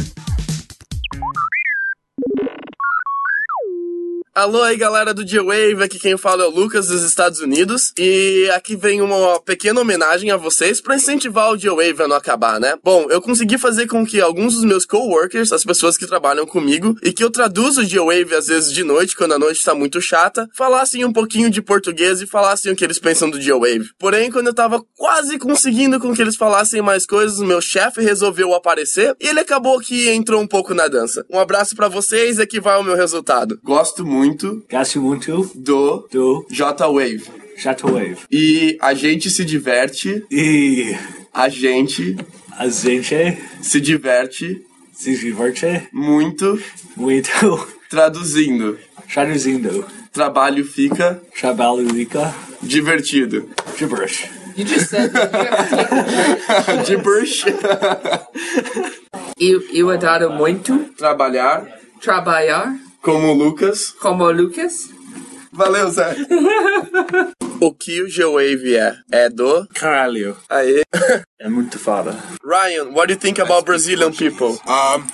Alô 4.35 4.63
aí, 4.63 4.79
galera 4.79 5.13
do 5.13 5.29
G-Wave, 5.29 5.83
aqui 5.83 5.99
quem 5.99 6.17
fala 6.17 6.43
é 6.43 6.47
o 6.47 6.51
Lucas 6.51 6.87
dos 6.87 7.03
Estados 7.03 7.41
Unidos 7.41 7.93
e 7.99 8.51
aqui 8.55 8.75
vem 8.75 9.03
uma 9.03 9.39
pequena 9.39 9.79
homenagem 9.79 10.31
a 10.31 10.39
vocês 10.39 10.81
para 10.81 10.97
incentivar 10.97 11.53
o 11.53 11.59
G-Wave 11.59 12.03
a 12.03 12.09
não 12.09 12.17
acabar, 12.17 12.59
né? 12.59 12.75
Bom, 12.83 13.09
eu 13.11 13.21
consegui 13.21 13.59
fazer 13.59 13.87
com 13.89 14.07
que 14.07 14.23
alguns 14.23 14.55
dos 14.55 14.65
meus 14.65 14.87
coworkers, 14.87 15.53
as 15.53 15.63
pessoas 15.65 15.99
que 15.99 16.07
trabalham 16.07 16.47
comigo 16.47 16.97
e 17.03 17.13
que 17.13 17.23
eu 17.23 17.29
traduzo 17.29 17.83
o 17.83 17.85
G-Wave 17.85 18.35
às 18.35 18.47
vezes 18.47 18.73
de 18.73 18.83
noite, 18.83 19.15
quando 19.15 19.33
a 19.33 19.39
noite 19.39 19.63
tá 19.63 19.75
muito 19.75 20.01
chata, 20.01 20.49
falassem 20.57 21.05
um 21.05 21.13
pouquinho 21.13 21.51
de 21.51 21.61
português 21.61 22.23
e 22.23 22.27
falassem 22.27 22.73
o 22.73 22.75
que 22.75 22.85
eles 22.85 22.99
pensam 22.99 23.29
do 23.29 23.39
G-Wave. 23.39 23.91
Porém, 23.99 24.31
quando 24.33 24.47
eu 24.47 24.55
tava 24.55 24.83
quase 24.97 25.39
conseguindo 25.39 26.01
com 26.01 26.15
que 26.15 26.23
eles 26.23 26.37
falassem 26.37 26.81
mais 26.81 27.05
coisas, 27.05 27.39
o 27.39 27.45
meu 27.45 27.61
chefe 27.61 28.01
resolveu 28.01 28.55
aparecer 28.55 29.15
e 29.21 29.29
ele 29.29 29.41
acabou 29.41 29.79
que 29.79 30.09
entrou 30.09 30.41
um 30.41 30.47
pouco 30.47 30.73
na 30.73 30.89
dança. 30.89 31.23
Um 31.31 31.39
abraço 31.39 31.77
para 31.77 31.87
vocês 31.87 32.39
e 32.39 32.43
aqui 32.43 32.59
vai 32.59 32.81
o 32.81 32.83
meu 32.83 32.97
resultado. 32.97 33.61
Gosto 33.63 34.07
muito 34.07 34.22
Gosto 34.71 35.01
muito 35.01 35.51
do 35.55 36.09
do 36.11 36.47
J-Wave. 36.51 37.23
Shadowwave. 37.57 38.17
E 38.31 38.79
a 38.81 38.95
gente 38.95 39.31
se 39.31 39.45
diverte, 39.45 40.25
E 40.31 40.97
a 41.33 41.49
gente 41.49 42.17
a 42.59 42.67
gente 42.69 43.39
se 43.61 43.81
diverte 43.81 44.63
se 44.93 45.17
diverte 45.17 45.89
muito 45.93 46.61
muito 46.97 47.31
traduzindo. 47.91 48.79
traduzindo. 49.13 49.85
Trabalho 50.13 50.65
fica 50.65 51.21
Trabalho 51.39 51.89
fica 51.95 52.35
divertido. 52.63 53.49
gibberish. 53.79 54.29
You 54.57 54.67
just 54.67 54.89
said 54.91 55.11
Gibberish. 56.87 57.45
eu, 59.41 59.63
eu 59.73 59.91
adoro 59.91 60.31
muito 60.33 60.79
Trabalhar 60.97 61.67
trabalhar 62.01 62.77
como 63.03 63.33
o 63.33 63.35
Lucas. 63.35 63.91
como 64.01 64.25
o 64.25 64.33
Lucas. 64.33 64.91
Valeu, 65.53 65.91
Zé. 65.91 66.17
o 67.61 67.75
que 67.75 68.01
o 68.01 68.09
G-Wave 68.09 68.75
é? 68.77 68.95
É 69.11 69.29
do... 69.29 69.67
Caralho. 69.75 70.35
Aê. 70.49 70.83
É 71.39 71.49
muito 71.49 71.79
foda. 71.79 72.17
Ryan, 72.43 72.93
what 72.95 73.09
do 73.09 73.13
you 73.13 73.19
think 73.21 73.39
about 73.39 73.67
Brazilian 73.67 74.13
people? 74.13 74.59
Um, 74.67 75.07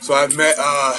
so 0.00 0.14
I've 0.14 0.34
met 0.36 0.56
uh 0.58 0.94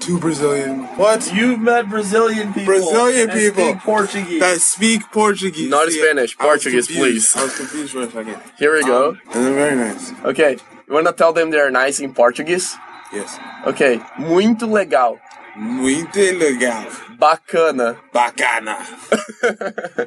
two 0.00 0.18
Brazilian. 0.18 0.84
What? 0.96 1.32
You've 1.32 1.60
met 1.60 1.88
Brazilian 1.88 2.52
people. 2.52 2.74
Brazilian 2.74 3.28
people 3.30 3.64
Speak 3.70 3.82
Portuguese. 3.84 4.40
that 4.40 4.60
speak 4.60 5.02
Portuguese. 5.12 5.70
Not 5.70 5.88
See, 5.88 6.00
Spanish, 6.02 6.36
Portuguese, 6.36 6.86
confused. 6.88 7.32
please. 7.32 7.36
I 7.36 7.44
was 7.44 7.56
confused 7.56 7.92
for 7.92 8.00
a 8.02 8.10
second. 8.10 8.36
Here 8.58 8.72
we 8.74 8.82
go. 8.82 9.16
And 9.32 9.46
they're 9.46 9.54
very 9.54 9.76
nice. 9.76 10.12
Okay. 10.24 10.56
You 10.88 10.94
wanna 10.94 11.12
tell 11.12 11.32
them 11.32 11.50
they're 11.50 11.70
nice 11.70 12.00
in 12.00 12.12
Portuguese? 12.14 12.74
Yes. 13.12 13.38
Ok. 13.64 14.00
Muito 14.18 14.66
legal. 14.66 15.18
Muito 15.58 16.18
legal. 16.18 16.86
Bacana. 17.18 17.96
Bacana. 18.12 18.78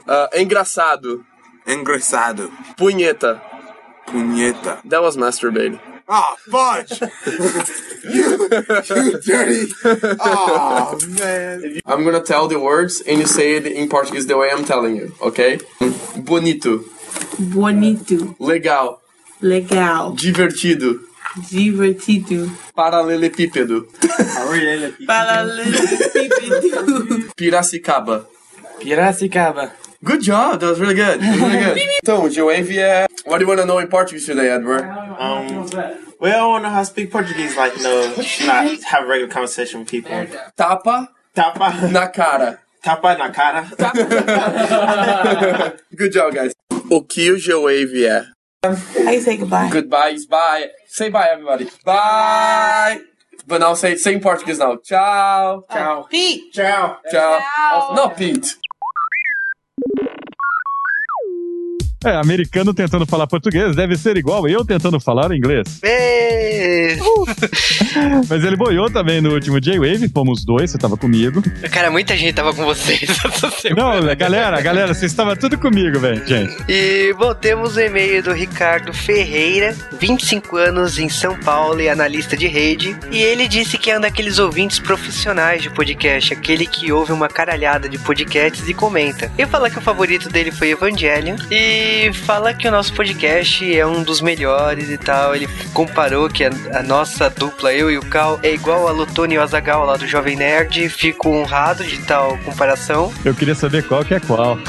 Ah, 0.08 0.29
engraçado. 0.36 1.24
Engraçado. 1.67 2.51
Punheta. 2.77 3.41
Punheta. 4.05 4.79
That 4.89 5.01
was 5.01 5.15
masturbating. 5.17 5.79
Ah, 6.08 6.36
fudge. 6.50 7.00
you, 8.03 8.50
you 8.96 9.20
dirty. 9.22 9.67
Oh, 10.20 10.98
man. 11.20 11.79
I'm 11.86 12.03
gonna 12.03 12.22
tell 12.22 12.48
the 12.48 12.60
words 12.60 13.01
and 13.08 13.20
you 13.20 13.25
say 13.27 13.55
it 13.55 13.65
in 13.65 13.88
Portuguese 13.89 14.27
the 14.27 14.38
way 14.38 14.50
I'm 14.51 14.65
telling 14.65 14.96
you, 14.98 15.13
okay? 15.22 15.60
Bonito. 16.17 16.84
Bonito, 17.39 18.36
Legal. 18.39 19.00
legal, 19.41 20.13
Divertido. 20.15 21.00
Divertido, 21.38 22.50
Paralelepípedo. 22.76 23.88
paralelepípedo. 25.06 27.30
Piracicaba. 27.36 28.28
Piracicaba. 28.80 29.72
Good 30.04 30.22
job, 30.22 30.60
that 30.60 30.68
was 30.70 30.80
really 30.80 30.96
good. 30.96 31.20
Was 31.20 31.40
really 31.40 31.60
good. 31.60 31.78
então, 32.04 32.28
G-Wave 32.28 32.78
é... 32.80 33.06
What 33.26 33.38
do 33.38 33.44
you 33.46 33.48
wanna 33.48 33.66
know 33.66 33.78
in 33.80 33.88
Portuguese 33.88 34.26
today, 34.26 34.50
Edward? 34.50 34.84
Um, 34.84 35.68
well, 36.20 36.44
I 36.44 36.48
want 36.48 36.64
to 36.64 36.70
know 36.70 36.74
how 36.74 36.80
to 36.80 36.86
speak 36.86 37.12
Portuguese, 37.12 37.56
like, 37.56 37.78
you 37.78 37.84
know, 37.84 38.14
not 38.48 38.84
have 38.84 39.04
a 39.04 39.08
regular 39.08 39.32
conversation 39.32 39.82
with 39.82 39.90
people. 39.90 40.26
Tapa 40.58 41.10
Tapa, 41.34 41.88
na 41.92 42.08
cara. 42.08 42.60
tapa 42.84 43.16
na 43.18 43.30
cara. 43.30 43.64
Good 45.96 46.12
job, 46.12 46.34
guys. 46.34 46.54
O 46.90 47.02
que 47.04 47.32
o 47.32 47.38
G-Wave 47.38 48.06
é? 48.06 48.26
How 48.63 48.70
you 49.10 49.22
say 49.22 49.38
goodbye? 49.38 49.72
Goodbye, 49.72 50.18
bye. 50.30 50.70
Say 50.86 51.10
bye, 51.10 51.30
everybody. 51.32 51.68
Bye. 51.84 53.01
But 53.48 53.62
now 53.62 53.74
say, 53.74 53.96
say 53.96 54.13
in 54.13 54.20
Portuguese 54.22 54.60
now. 54.60 54.75
Tchau. 54.75 55.65
Ciao. 55.68 56.03
Pete. 56.03 56.53
Ciao. 56.53 57.00
Tchau. 57.12 57.96
Não, 57.96 58.10
Pete. 58.12 58.56
É, 62.03 62.15
americano 62.15 62.74
tentando 62.74 63.05
falar 63.05 63.27
português 63.27 63.75
deve 63.75 63.96
ser 63.96 64.17
igual 64.17 64.48
eu 64.48 64.65
tentando 64.65 65.00
falar 65.00 65.31
inglês. 65.36 65.79
Mas 68.27 68.43
ele 68.43 68.55
boiou 68.55 68.89
também 68.89 69.22
no 69.22 69.31
último 69.34 69.62
J-Wave, 69.62 70.10
fomos 70.10 70.43
dois, 70.43 70.72
você 70.72 70.79
tava 70.79 70.98
comigo. 70.98 71.43
Cara, 71.72 71.91
muita 71.91 72.17
gente 72.17 72.34
tava 72.34 72.55
com 72.55 72.65
vocês 72.65 73.08
essa 73.24 73.51
semana. 73.51 74.01
Não, 74.01 74.15
galera, 74.15 74.60
galera, 74.62 74.91
vocês 74.93 75.12
estavam 75.12 75.36
tudo 75.36 75.60
comigo, 75.60 76.00
velho, 76.00 76.25
gente. 76.25 76.58
E, 76.67 77.13
bom, 77.13 77.36
temos 77.36 77.75
o 77.75 77.79
e-mail 77.79 78.24
do 78.24 78.34
Ricardo 78.34 78.91
Ferreira, 78.93 79.75
25 80.00 80.58
anos 80.58 80.98
em 80.98 81.08
São 81.08 81.38
Paulo 81.38 81.81
e 81.81 81.88
analista 81.88 82.36
de 82.36 82.48
rede. 82.48 82.98
E 83.12 83.22
ele 83.22 83.48
disse 83.48 83.77
que 83.77 83.91
é 83.91 83.98
um 83.98 84.01
daqueles 84.01 84.39
ouvintes 84.39 84.79
profissionais 84.79 85.62
de 85.62 85.70
podcast, 85.70 86.34
aquele 86.34 86.65
que 86.65 86.91
ouve 86.91 87.12
uma 87.12 87.27
caralhada 87.27 87.88
de 87.88 88.00
podcasts 88.00 88.67
e 88.67 88.74
comenta. 88.74 89.31
Ele 89.38 89.48
fala 89.48 89.70
que 89.70 89.77
o 89.77 89.81
favorito 89.81 90.29
dele 90.29 90.51
foi 90.51 90.72
Evangelion 90.72 91.36
e 91.51 91.91
fala 92.14 92.54
que 92.54 92.68
o 92.68 92.72
nosso 92.72 92.94
podcast 92.94 93.78
é 93.78 93.86
um 93.86 94.04
dos 94.04 94.22
melhores 94.22 94.90
e 94.90 94.98
tal. 94.98 95.36
Ele 95.36 95.48
comparou 95.74 96.30
que 96.30 96.44
a, 96.44 96.50
a 96.74 96.84
nossa 96.84 97.30
dupla, 97.30 97.74
eu 97.74 97.90
e 97.90 97.98
o 97.98 98.06
Cal, 98.06 98.40
é 98.44 98.54
igual 98.54 98.88
a 98.88 98.92
Lutone 98.92 99.36
e 99.36 99.38
o 99.38 99.42
Azagal 99.42 99.86
lá 99.86 99.96
do 99.98 100.08
Jovem 100.08 100.36
Nerd. 100.36 100.90
Fico 100.90 101.30
honrado 101.30 101.84
de 101.84 101.98
tal 102.00 102.38
comparação. 102.40 103.12
Eu 103.24 103.34
queria 103.34 103.56
saber 103.56 103.84
qual 103.84 104.04
que 104.04 104.14
é 104.14 104.20
qual. 104.20 104.58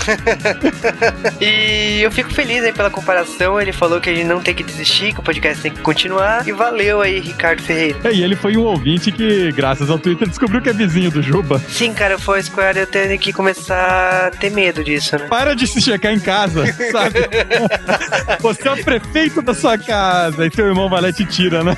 E 1.40 2.00
eu 2.00 2.10
fico 2.10 2.32
feliz 2.32 2.62
aí 2.62 2.72
pela 2.72 2.90
comparação. 2.90 3.60
Ele 3.60 3.72
falou 3.72 4.00
que 4.00 4.10
a 4.10 4.14
gente 4.14 4.26
não 4.26 4.40
tem 4.40 4.54
que 4.54 4.62
desistir, 4.62 5.12
que 5.12 5.20
o 5.20 5.22
podcast 5.22 5.62
tem 5.62 5.72
que 5.72 5.80
continuar. 5.80 6.46
E 6.46 6.52
valeu 6.52 7.00
aí, 7.00 7.18
Ricardo 7.20 7.62
Ferreira. 7.62 7.98
É, 8.04 8.12
e 8.12 8.22
ele 8.22 8.36
foi 8.36 8.56
um 8.56 8.62
ouvinte 8.62 9.10
que, 9.10 9.50
graças 9.52 9.90
ao 9.90 9.98
Twitter, 9.98 10.28
descobriu 10.28 10.60
que 10.60 10.68
é 10.68 10.72
vizinho 10.72 11.10
do 11.10 11.22
Juba. 11.22 11.60
Sim, 11.68 11.92
cara, 11.92 12.18
foi 12.18 12.42
Square 12.42 12.78
eu 12.78 12.86
tenho 12.86 13.18
que 13.18 13.32
começar 13.32 14.26
a 14.26 14.30
ter 14.30 14.50
medo 14.50 14.84
disso, 14.84 15.16
né? 15.18 15.26
Para 15.28 15.54
de 15.54 15.66
se 15.66 15.80
checar 15.80 16.12
em 16.12 16.20
casa, 16.20 16.64
sabe? 16.90 17.11
Você 18.40 18.68
é 18.68 18.72
o 18.72 18.84
prefeito 18.84 19.42
da 19.42 19.54
sua 19.54 19.78
casa 19.78 20.44
e 20.46 20.50
teu 20.50 20.66
irmão 20.66 20.88
vai 20.88 21.00
lá 21.00 21.08
e 21.08 21.12
te 21.12 21.24
tira, 21.24 21.62
né? 21.62 21.76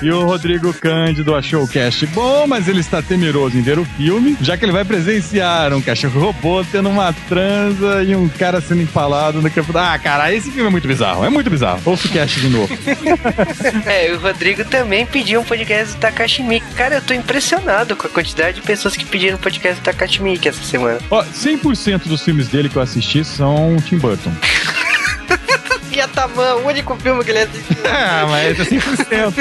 E 0.00 0.10
o 0.10 0.24
Rodrigo 0.24 0.72
Cândido 0.74 1.34
achou 1.34 1.64
o 1.64 1.68
cast 1.68 2.06
bom, 2.06 2.46
mas 2.46 2.68
ele 2.68 2.80
está 2.80 3.02
temeroso 3.02 3.56
em 3.56 3.62
ver 3.62 3.78
o 3.78 3.84
filme, 3.84 4.36
já 4.40 4.56
que 4.56 4.64
ele 4.64 4.72
vai 4.72 4.84
presenciar 4.84 5.72
um 5.72 5.80
cachorro 5.80 6.20
robô 6.20 6.64
tendo 6.64 6.88
uma 6.88 7.12
transa 7.28 8.02
e 8.02 8.14
um 8.14 8.28
cara 8.28 8.60
sendo 8.60 8.82
empalado 8.82 9.40
no 9.40 9.50
campo. 9.50 9.76
Ah, 9.76 9.98
cara, 9.98 10.32
esse 10.32 10.50
filme 10.50 10.68
é 10.68 10.70
muito 10.70 10.88
bizarro, 10.88 11.24
é 11.24 11.28
muito 11.28 11.50
bizarro. 11.50 11.80
Ouça 11.84 12.06
o 12.08 12.10
cast 12.10 12.40
de 12.40 12.48
novo. 12.48 12.72
É, 13.86 14.08
e 14.08 14.12
o 14.12 14.18
Rodrigo 14.18 14.64
também 14.64 15.04
pediu 15.04 15.40
um 15.40 15.44
podcast 15.44 15.94
do 15.94 16.00
Takashi 16.00 16.42
Miike. 16.42 16.66
Cara, 16.74 16.96
eu 16.96 17.02
tô 17.02 17.12
impressionado 17.14 17.96
com 17.96 18.06
a 18.06 18.10
quantidade 18.10 18.60
de 18.60 18.62
pessoas 18.66 18.96
que 18.96 19.04
pediram 19.04 19.38
podcast 19.38 19.80
do 19.80 19.84
Takashi 19.84 20.22
Miike 20.22 20.48
essa 20.48 20.62
semana. 20.62 20.98
Ó, 21.10 21.22
100% 21.24 22.06
dos 22.06 22.22
filmes 22.22 22.48
dele 22.48 22.68
que 22.68 22.76
eu 22.76 22.82
assisti 22.82 23.24
são 23.24 23.76
Tim 23.86 23.98
Burton. 23.98 24.11
Yatamã, 25.92 26.54
o 26.64 26.66
único 26.66 26.96
filme 26.96 27.24
que 27.24 27.30
ele 27.30 27.40
assistiu. 27.40 27.76
Ah, 27.84 28.26
mas 28.28 28.58
é 28.58 28.64
100%. 28.64 29.34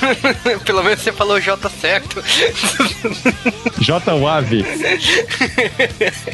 Pelo 0.65 0.83
menos 0.83 1.01
você 1.01 1.11
falou 1.11 1.39
J 1.39 1.69
certo. 1.69 2.23
JWAV. 3.79 4.65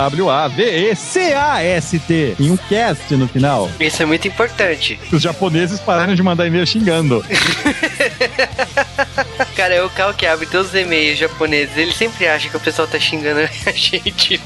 Tem 2.37 2.51
um 2.51 2.57
cast 2.57 3.17
no 3.17 3.27
final. 3.27 3.71
Isso 3.81 4.03
é 4.03 4.07
muito 4.07 4.29
importante. 4.29 5.01
Os 5.13 5.23
japoneses 5.23 5.81
pararam 5.81 6.15
de 6.15 6.23
mandar 6.23 6.47
e-mail 6.47 6.67
xingando. 6.67 7.25
Cara, 9.57 9.75
é 9.75 9.83
o 9.83 9.91
Cal 9.91 10.15
que 10.15 10.27
abre 10.27 10.47
todos 10.47 10.69
os 10.69 10.75
e-mails 10.75 11.19
japoneses. 11.19 11.77
Ele 11.77 11.93
sempre 11.93 12.27
acha 12.27 12.49
que 12.49 12.57
o 12.57 12.61
pessoal 12.61 12.87
tá 12.89 12.99
xingando 12.99 13.41
a 13.41 13.73
gente. 13.73 14.41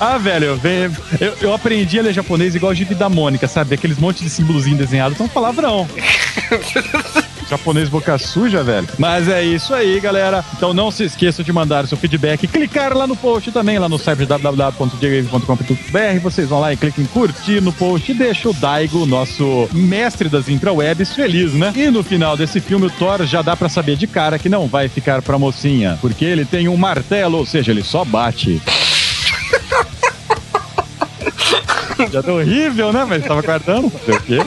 Ah, 0.00 0.16
velho, 0.16 0.60
eu, 1.20 1.36
eu 1.40 1.52
aprendi 1.54 1.98
a 1.98 2.02
ler 2.02 2.12
japonês 2.12 2.54
igual 2.54 2.72
o 2.72 2.74
gibi 2.74 2.94
da 2.94 3.08
Mônica, 3.08 3.48
sabe? 3.48 3.74
Aqueles 3.74 3.98
monte 3.98 4.22
de 4.22 4.30
símbolozinho 4.30 4.76
desenhado 4.76 5.16
são 5.16 5.28
palavrão. 5.28 5.88
Japonês 7.48 7.88
boca 7.88 8.18
suja, 8.18 8.62
velho. 8.62 8.88
Mas 8.98 9.28
é 9.28 9.42
isso 9.42 9.74
aí, 9.74 9.98
galera. 10.00 10.44
Então 10.56 10.74
não 10.74 10.90
se 10.90 11.04
esqueçam 11.04 11.44
de 11.44 11.52
mandar 11.52 11.86
seu 11.86 11.96
feedback. 11.96 12.46
Clicar 12.46 12.96
lá 12.96 13.06
no 13.06 13.16
post 13.16 13.50
também, 13.52 13.78
lá 13.78 13.88
no 13.88 13.98
site 13.98 14.26
www.jwave.com.br. 14.26 16.20
Vocês 16.22 16.48
vão 16.48 16.60
lá 16.60 16.72
e 16.72 16.76
cliquem 16.76 17.04
em 17.04 17.06
curtir 17.06 17.60
no 17.60 17.72
post 17.72 18.10
e 18.10 18.14
deixa 18.14 18.48
o 18.48 18.52
Daigo, 18.52 19.06
nosso 19.06 19.68
mestre 19.72 20.28
das 20.28 20.48
intrawebs, 20.48 21.14
feliz, 21.14 21.52
né? 21.54 21.72
E 21.74 21.90
no 21.90 22.02
final 22.02 22.36
desse 22.36 22.60
filme, 22.60 22.86
o 22.86 22.90
Thor 22.90 23.24
já 23.24 23.42
dá 23.42 23.56
pra 23.56 23.68
saber 23.68 23.96
de 23.96 24.06
cara 24.06 24.38
que 24.38 24.48
não 24.48 24.66
vai 24.66 24.88
ficar 24.88 25.22
pra 25.22 25.38
mocinha, 25.38 25.98
porque 26.00 26.24
ele 26.24 26.44
tem 26.44 26.68
um 26.68 26.76
martelo, 26.76 27.38
ou 27.38 27.46
seja, 27.46 27.70
ele 27.70 27.82
só 27.82 28.04
bate. 28.04 28.60
Já 32.12 32.20
deu 32.20 32.36
horrível, 32.36 32.92
né? 32.92 33.04
Mas 33.04 33.24
tava 33.24 33.42
guardando. 33.42 33.90
Fazer 33.90 34.16
o 34.16 34.20
quê? 34.20 34.38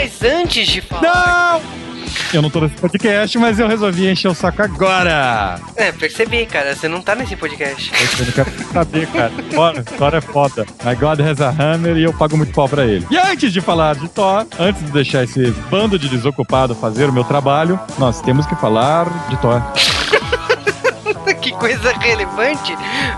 Mas 0.00 0.22
antes 0.22 0.66
de 0.66 0.80
falar. 0.80 1.60
Não! 1.60 1.80
Eu 2.32 2.40
não 2.40 2.48
tô 2.48 2.60
nesse 2.60 2.74
podcast, 2.76 3.38
mas 3.38 3.58
eu 3.58 3.68
resolvi 3.68 4.08
encher 4.08 4.28
o 4.28 4.34
saco 4.34 4.62
agora. 4.62 5.60
É, 5.76 5.92
percebi, 5.92 6.44
cara. 6.46 6.74
Você 6.74 6.88
não 6.88 7.00
tá 7.00 7.14
nesse 7.14 7.36
podcast. 7.36 7.92
Eu 8.18 8.26
não 8.26 8.32
quero 8.32 8.50
saber, 8.72 9.06
cara. 9.08 9.32
Bora, 9.54 9.82
Thor 9.82 10.14
é 10.14 10.20
foda. 10.20 10.66
My 10.84 10.94
God 10.94 11.20
has 11.20 11.40
a 11.40 11.50
hammer 11.50 11.96
e 11.96 12.04
eu 12.04 12.12
pago 12.12 12.36
muito 12.36 12.52
pau 12.52 12.68
pra 12.68 12.84
ele. 12.84 13.06
E 13.10 13.16
antes 13.16 13.52
de 13.52 13.60
falar 13.60 13.94
de 13.94 14.08
Thor, 14.08 14.46
antes 14.58 14.84
de 14.84 14.90
deixar 14.90 15.24
esse 15.24 15.50
bando 15.70 15.98
de 15.98 16.08
desocupado 16.08 16.74
fazer 16.74 17.08
o 17.08 17.12
meu 17.12 17.24
trabalho, 17.24 17.78
nós 17.98 18.20
temos 18.20 18.46
que 18.46 18.56
falar 18.56 19.06
de 19.28 19.36
Thor. 19.36 19.62
coisa 21.60 21.92
relevante. 22.00 22.74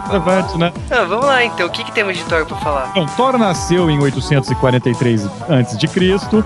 Relevante, 0.07 0.59
né? 0.59 0.71
Ah, 0.91 1.05
vamos 1.05 1.25
lá 1.25 1.43
então. 1.45 1.69
O 1.69 1.71
que, 1.71 1.85
que 1.85 1.93
temos 1.93 2.19
de 2.19 2.25
Thor 2.25 2.45
pra 2.45 2.57
falar? 2.59 2.93
Bom, 2.93 3.07
Thor 3.07 3.39
nasceu 3.39 3.89
em 3.89 4.03
843 4.03 5.27
a.C. 5.27 5.77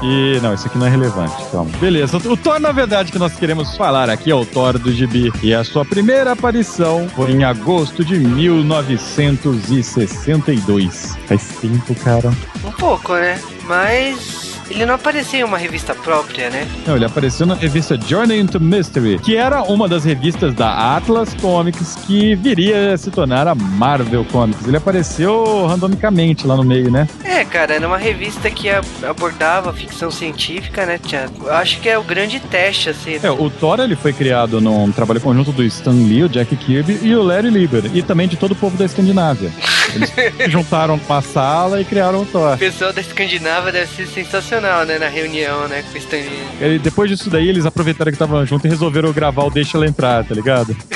e... 0.03 0.39
Não, 0.43 0.53
isso 0.53 0.67
aqui 0.67 0.77
não 0.77 0.87
é 0.87 0.91
relevante, 0.91 1.35
calma. 1.51 1.71
Beleza, 1.79 2.19
o 2.19 2.37
Thor, 2.37 2.61
na 2.61 2.73
verdade, 2.73 3.11
que 3.11 3.19
nós 3.19 3.35
queremos 3.35 3.75
falar 3.77 4.11
aqui 4.11 4.31
é 4.31 4.35
o 4.35 4.45
Thor 4.45 4.79
do 4.79 4.93
Gibi. 4.93 5.33
E 5.43 5.55
a 5.55 5.65
sua 5.65 5.83
primeira 5.85 6.33
aparição 6.33 7.09
foi 7.09 7.31
em 7.33 7.45
agosto 7.45 8.05
de 8.05 8.19
1962. 8.19 11.17
Faz 11.27 11.49
tempo, 11.61 11.95
cara. 11.97 12.31
Um 12.63 12.73
pouco, 12.73 13.15
né? 13.15 13.41
Mas 13.65 14.56
ele 14.71 14.85
não 14.85 14.95
aparecia 14.95 15.41
em 15.41 15.45
uma 15.45 15.59
revista 15.59 15.95
própria, 15.95 16.51
né? 16.51 16.67
Não, 16.87 16.97
ele 16.97 17.05
apareceu 17.05 17.47
na 17.47 17.55
revista 17.55 17.99
Journey 18.01 18.41
into 18.41 18.61
Mystery, 18.61 19.19
que 19.19 19.37
era 19.37 19.63
uma 19.63 19.89
das 19.89 20.05
revistas 20.05 20.55
da 20.55 20.97
Atlas 20.97 21.35
Comics 21.35 21.97
que 22.07 22.35
viria 22.35 22.95
a 22.95 22.99
se 22.99 23.11
tornar 23.11 23.47
a 23.47 23.55
Marvel 23.55 24.25
Comics. 24.25 24.67
Ele 24.67 24.77
apareceu 24.77 25.67
randomicamente 25.67 26.47
lá 26.47 26.57
no 26.57 26.65
meio, 26.65 26.91
né? 26.91 27.09
É, 27.25 27.45
cara, 27.45 27.75
era 27.75 27.87
uma 27.87 27.99
revista 27.99 28.51
que 28.51 28.69
abordava 29.09 29.73
ficção 29.73 30.11
científica, 30.11 30.85
né? 30.87 30.99
Tinha, 30.99 31.29
acho 31.51 31.81
que 31.81 31.89
é 31.89 31.99
o 31.99 32.03
grande 32.03 32.41
teste, 32.41 32.91
assim. 32.91 33.19
É, 33.23 33.31
o 33.31 33.51
Thor 33.51 33.81
ele 33.81 33.97
foi 33.97 34.13
criado 34.13 34.61
num 34.61 34.91
trabalho 34.91 35.21
conjunto 35.21 35.53
do 35.53 35.63
Stan 35.65 35.93
Lee, 35.93 36.25
o 36.25 36.29
Jack 36.29 36.55
Kirby 36.57 37.01
e 37.03 37.15
o 37.15 37.23
Larry 37.23 37.51
Lieber, 37.51 37.91
e 37.95 38.03
também 38.03 38.29
de 38.29 38.37
todo 38.37 38.53
o 38.53 38.57
povo 38.57 38.77
da 38.77 38.85
Escandinávia. 38.85 39.53
Eles 39.95 40.13
juntaram 40.51 40.97
numa 40.97 41.23
sala 41.23 41.81
e 41.81 41.85
criaram 41.85 42.23
o 42.23 42.27
Thor. 42.27 42.55
O 42.55 42.59
pessoal 42.59 42.93
da 42.93 43.01
Escandinava 43.01 43.71
deve 43.73 43.95
ser 43.95 44.07
sensacional, 44.07 44.85
né? 44.85 44.99
Na 44.99 45.09
reunião, 45.09 45.69
né? 45.69 45.83
Com 45.91 45.95
o 45.95 45.99
Stan 45.99 46.17
Lee. 46.17 46.75
E 46.75 46.79
depois 46.79 47.11
disso 47.11 47.31
daí, 47.31 47.49
eles 47.49 47.67
aproveitaram 47.67 48.11
que 48.11 48.17
estavam 48.17 48.45
juntos 48.45 48.67
e 48.67 48.69
resolveram 48.69 49.13
gravar 49.13 49.45
o 49.45 49.51
Deixa 49.51 49.79
Ela 49.79 49.87
Entrar, 49.87 50.25
tá 50.25 50.35
ligado? 50.35 50.77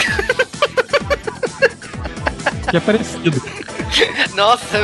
que 2.71 2.77
é 2.77 2.81
parecido. 2.81 3.43
Nossa! 4.41 4.81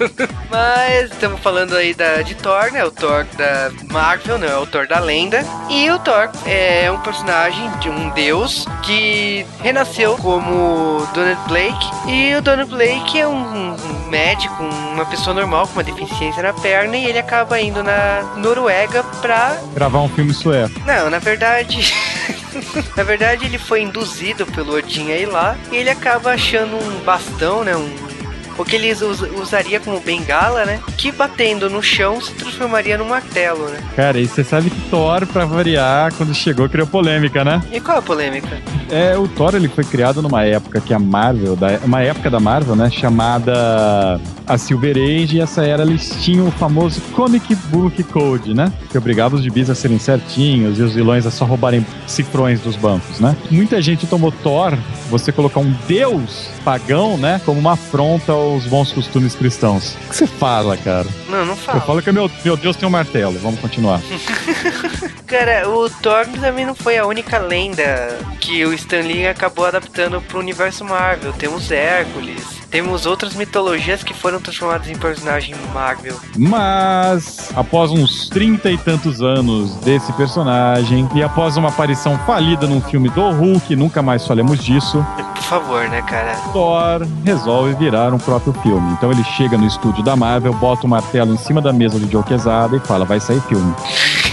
Mas 0.50 1.12
estamos 1.12 1.38
falando 1.40 1.76
aí 1.76 1.92
da, 1.92 2.22
de 2.22 2.34
Thor, 2.36 2.72
né? 2.72 2.82
O 2.86 2.90
Thor 2.90 3.26
da 3.36 3.70
Marvel, 3.92 4.38
não 4.38 4.48
é 4.48 4.56
o 4.56 4.66
Thor 4.66 4.88
da 4.88 4.98
lenda. 4.98 5.44
E 5.68 5.90
o 5.90 5.98
Thor 5.98 6.30
é 6.46 6.90
um 6.90 6.98
personagem 7.00 7.70
de 7.80 7.90
um 7.90 8.08
deus 8.10 8.64
que 8.82 9.44
renasceu 9.60 10.16
como 10.16 11.06
Donald 11.12 11.38
Blake. 11.48 11.86
E 12.08 12.34
o 12.34 12.40
Donald 12.40 12.70
Blake 12.70 13.20
é 13.20 13.28
um, 13.28 13.76
médico, 14.08 14.62
uma 14.62 15.04
pessoa 15.04 15.34
normal 15.34 15.66
com 15.66 15.74
uma 15.74 15.84
deficiência 15.84 16.42
na 16.42 16.54
perna. 16.54 16.96
E 16.96 17.04
ele 17.04 17.18
acaba 17.18 17.60
indo 17.60 17.82
na 17.82 18.22
Noruega 18.38 19.02
pra 19.20 19.58
Gravar 19.74 20.00
um 20.00 20.08
filme 20.08 20.32
sueco. 20.32 20.80
não, 20.86 21.10
na 21.10 21.18
verdade. 21.18 21.92
na 22.96 23.02
verdade, 23.02 23.44
ele 23.44 23.58
foi 23.58 23.82
induzido 23.82 24.46
pelo 24.46 24.74
Odin 24.74 25.12
a 25.12 25.16
ir 25.18 25.26
lá 25.26 25.58
e 25.70 25.76
ele 25.76 25.90
acaba 25.90 26.32
achando 26.32 26.74
um 26.76 27.04
bastão, 27.04 27.62
né? 27.62 27.76
Um. 27.76 28.13
O 28.58 28.64
que 28.64 28.76
ele 28.76 28.92
us- 28.92 29.22
usaria 29.40 29.80
como 29.80 30.00
bengala, 30.00 30.64
né? 30.64 30.80
Que 30.96 31.10
batendo 31.10 31.68
no 31.68 31.82
chão 31.82 32.20
se 32.20 32.32
transformaria 32.32 32.96
num 32.98 33.08
martelo, 33.08 33.68
né? 33.68 33.78
Cara, 33.96 34.18
e 34.18 34.26
você 34.26 34.42
sabe 34.44 34.70
que 34.70 34.80
Thor, 34.90 35.26
pra 35.26 35.44
variar, 35.44 36.12
quando 36.14 36.34
chegou, 36.34 36.68
criou 36.68 36.86
polêmica, 36.86 37.44
né? 37.44 37.62
E 37.72 37.80
qual 37.80 37.98
a 37.98 38.02
polêmica? 38.02 38.56
É, 38.90 39.16
o 39.16 39.26
Thor 39.26 39.54
ele 39.54 39.68
foi 39.68 39.84
criado 39.84 40.22
numa 40.22 40.44
época 40.44 40.80
que 40.80 40.92
a 40.94 40.98
Marvel, 40.98 41.56
da- 41.56 41.78
uma 41.84 42.00
época 42.02 42.30
da 42.30 42.38
Marvel, 42.40 42.76
né, 42.76 42.90
chamada 42.90 44.20
a 44.46 44.58
Silver 44.58 44.96
Age, 44.96 45.36
e 45.36 45.40
essa 45.40 45.64
era 45.64 45.82
eles 45.82 46.14
tinham 46.22 46.46
o 46.48 46.50
famoso 46.50 47.00
Comic 47.12 47.54
Book 47.54 48.02
Code, 48.04 48.54
né, 48.54 48.70
que 48.90 48.98
obrigava 48.98 49.36
os 49.36 49.42
gibis 49.42 49.70
a 49.70 49.74
serem 49.74 49.98
certinhos 49.98 50.78
e 50.78 50.82
os 50.82 50.94
vilões 50.94 51.26
a 51.26 51.30
só 51.30 51.44
roubarem 51.44 51.84
cifrões 52.06 52.60
dos 52.60 52.76
bancos, 52.76 53.20
né. 53.20 53.36
Muita 53.50 53.80
gente 53.82 54.06
tomou 54.06 54.30
Thor, 54.30 54.74
você 55.10 55.32
colocar 55.32 55.60
um 55.60 55.74
deus 55.88 56.48
pagão, 56.64 57.16
né, 57.16 57.40
como 57.44 57.58
uma 57.58 57.72
afronta 57.72 58.32
aos 58.52 58.66
bons 58.66 58.92
costumes 58.92 59.34
cristãos. 59.34 59.94
O 60.06 60.08
que 60.10 60.16
você 60.16 60.26
fala, 60.26 60.76
cara? 60.76 61.06
Não, 61.28 61.44
não 61.44 61.52
Eu 61.52 61.56
fala. 61.56 61.80
falo 61.80 62.02
que 62.02 62.12
meu, 62.12 62.30
meu 62.44 62.56
Deus 62.56 62.76
tem 62.76 62.86
um 62.86 62.90
martelo. 62.92 63.38
Vamos 63.40 63.60
continuar. 63.60 64.00
Cara, 65.26 65.68
o 65.68 65.88
Thor 65.90 66.26
também 66.40 66.64
não 66.66 66.74
foi 66.74 66.96
a 66.98 67.06
única 67.06 67.38
lenda 67.38 68.18
que 68.40 68.64
o 68.64 68.72
Stan 68.74 69.00
Lee 69.00 69.26
acabou 69.26 69.64
adaptando 69.66 70.20
pro 70.20 70.38
universo 70.38 70.84
Marvel. 70.84 71.32
Temos 71.32 71.70
Hércules, 71.70 72.42
temos 72.74 73.06
outras 73.06 73.36
mitologias 73.36 74.02
que 74.02 74.12
foram 74.12 74.40
transformadas 74.40 74.88
em 74.88 74.96
personagem 74.96 75.54
Marvel. 75.72 76.16
Mas, 76.36 77.52
após 77.54 77.92
uns 77.92 78.28
trinta 78.28 78.68
e 78.68 78.76
tantos 78.76 79.22
anos 79.22 79.76
desse 79.76 80.12
personagem, 80.14 81.08
e 81.14 81.22
após 81.22 81.56
uma 81.56 81.68
aparição 81.68 82.18
falida 82.26 82.66
num 82.66 82.80
filme 82.80 83.08
do 83.10 83.30
Hulk, 83.30 83.76
nunca 83.76 84.02
mais 84.02 84.26
falemos 84.26 84.58
disso, 84.58 85.06
Por 85.36 85.42
favor, 85.44 85.88
né, 85.88 86.02
cara? 86.02 86.34
Thor 86.52 87.06
resolve 87.24 87.74
virar 87.74 88.12
um 88.12 88.18
próprio 88.18 88.52
filme. 88.54 88.92
Então 88.94 89.12
ele 89.12 89.22
chega 89.22 89.56
no 89.56 89.68
estúdio 89.68 90.02
da 90.02 90.16
Marvel, 90.16 90.52
bota 90.54 90.84
o 90.84 90.90
martelo 90.90 91.32
em 91.32 91.38
cima 91.38 91.62
da 91.62 91.72
mesa 91.72 91.96
do 92.00 92.10
Joe 92.10 92.24
Quesada 92.24 92.76
e 92.76 92.80
fala: 92.80 93.04
vai 93.04 93.20
sair 93.20 93.40
filme. 93.42 93.72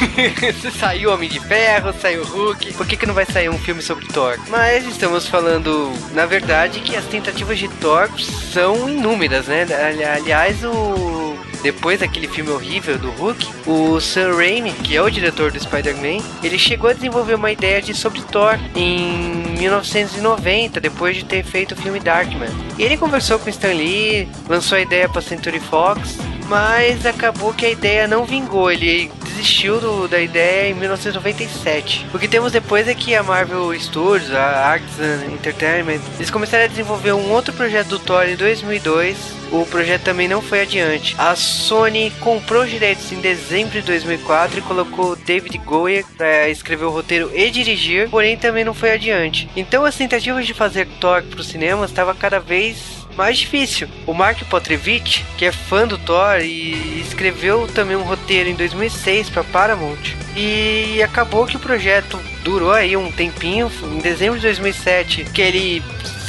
saiu 0.80 1.12
Homem 1.14 1.30
de 1.30 1.40
Ferro, 1.40 1.94
saiu 2.00 2.24
Hulk. 2.24 2.74
Por 2.74 2.86
que, 2.88 2.96
que 2.98 3.06
não 3.06 3.14
vai 3.14 3.26
sair 3.26 3.50
um 3.50 3.58
filme 3.60 3.82
sobre 3.82 4.06
Thor? 4.08 4.38
Mas 4.50 4.86
estamos 4.88 5.28
falando, 5.28 5.92
na 6.14 6.26
verdade, 6.26 6.80
que 6.80 6.96
as 6.96 7.06
tentativas 7.06 7.58
de 7.60 7.68
Thor 7.68 8.10
são 8.20 8.90
inúmeras, 8.90 9.48
né? 9.48 9.64
Ali- 9.88 10.04
Aliás, 10.04 10.64
o. 10.64 11.22
Depois 11.62 12.00
daquele 12.00 12.28
filme 12.28 12.50
horrível 12.50 12.98
do 12.98 13.12
Hulk, 13.12 13.48
o 13.68 14.00
Sam 14.00 14.36
Raimi, 14.36 14.72
que 14.72 14.96
é 14.96 15.02
o 15.02 15.12
diretor 15.12 15.52
do 15.52 15.60
Spider-Man, 15.60 16.18
ele 16.44 16.58
chegou 16.58 16.90
a 16.90 16.94
desenvolver 16.94 17.36
uma 17.36 17.52
ideia 17.52 17.80
de 17.80 17.94
sobre 17.94 18.20
Thor 18.24 18.58
em 18.76 19.56
1990, 19.60 20.82
depois 20.82 21.16
de 21.16 21.24
ter 21.24 21.44
feito 21.44 21.74
o 21.74 21.76
filme 21.78 22.00
Darkman. 22.00 22.50
E 22.80 22.84
ele 22.84 22.98
conversou 22.98 23.38
com 23.38 23.48
Stan 23.48 23.74
Lee, 23.74 24.28
lançou 24.50 24.76
a 24.76 24.82
ideia 24.82 25.08
para 25.08 25.22
Century 25.22 25.60
Fox, 25.60 26.18
mas 26.52 27.06
acabou 27.06 27.54
que 27.54 27.66
a 27.66 27.70
ideia 27.70 28.06
não 28.10 28.26
vingou. 28.26 28.70
Ele 28.70 29.10
desistiu 29.24 29.80
do- 29.80 30.06
da 30.10 30.20
ideia 30.20 30.70
em 30.70 30.74
1997. 30.74 32.06
O 32.14 32.20
que 32.20 32.28
temos 32.28 32.52
depois 32.52 32.90
é 32.90 32.94
que 32.94 33.16
a 33.16 33.24
Marvel 33.24 33.74
Studios, 33.80 34.34
a 34.36 34.68
Artisan 34.68 35.28
Entertainment, 35.32 36.02
eles 36.18 36.30
começaram 36.30 36.66
a 36.66 36.68
desenvolver 36.68 37.14
um 37.14 37.32
outro 37.32 37.54
projeto 37.54 37.88
do 37.88 38.00
Thor 38.00 38.28
em 38.28 38.36
2002. 38.36 39.40
O 39.50 39.66
projeto 39.66 40.04
também 40.04 40.28
não 40.28 40.42
foi 40.42 40.62
adiante. 40.62 41.16
A 41.18 41.36
Sony 41.38 42.12
comprou 42.20 42.64
os 42.64 42.70
direitos 42.70 43.10
em 43.14 43.22
dezembro 43.22 43.72
de 43.72 43.82
2004 43.82 44.60
e 44.60 44.62
colocou 44.62 45.16
David 45.16 45.58
Goyer 45.60 46.06
para 46.18 46.50
escrever 46.50 46.84
o 46.86 46.90
roteiro 46.92 47.32
e 47.34 47.50
dirigir, 47.50 48.10
porém 48.10 48.36
também 48.38 48.66
não 48.66 48.74
foi 48.74 48.92
adiante. 48.92 49.50
Então 49.56 49.86
as 49.86 49.96
tentativas 49.96 50.46
de 50.46 50.54
fazer 50.54 50.86
Thor 51.00 51.24
para 51.24 51.40
os 51.40 51.48
cinemas 51.48 51.90
estava 51.92 52.14
cada 52.14 52.40
vez 52.40 53.01
mais 53.16 53.38
difícil. 53.38 53.88
O 54.06 54.14
Mark 54.14 54.42
Potrevich, 54.46 55.26
que 55.38 55.46
é 55.46 55.52
fã 55.52 55.88
do 55.88 55.98
Thor 55.98 56.40
e 56.42 57.02
escreveu 57.02 57.68
também 57.68 57.96
um 57.96 58.04
roteiro 58.04 58.50
em 58.50 58.56
2006 58.56 59.30
para 59.30 59.44
Paramount. 59.44 60.16
E 60.36 61.02
acabou 61.04 61.46
que 61.46 61.58
o 61.58 61.60
projeto 61.60 62.20
durou 62.44 62.72
aí 62.72 62.96
um 62.96 63.12
tempinho, 63.12 63.72
em 63.84 64.00
dezembro 64.00 64.40
de 64.40 64.44
2007, 64.44 65.26
que 65.26 65.42
ele 65.42 65.84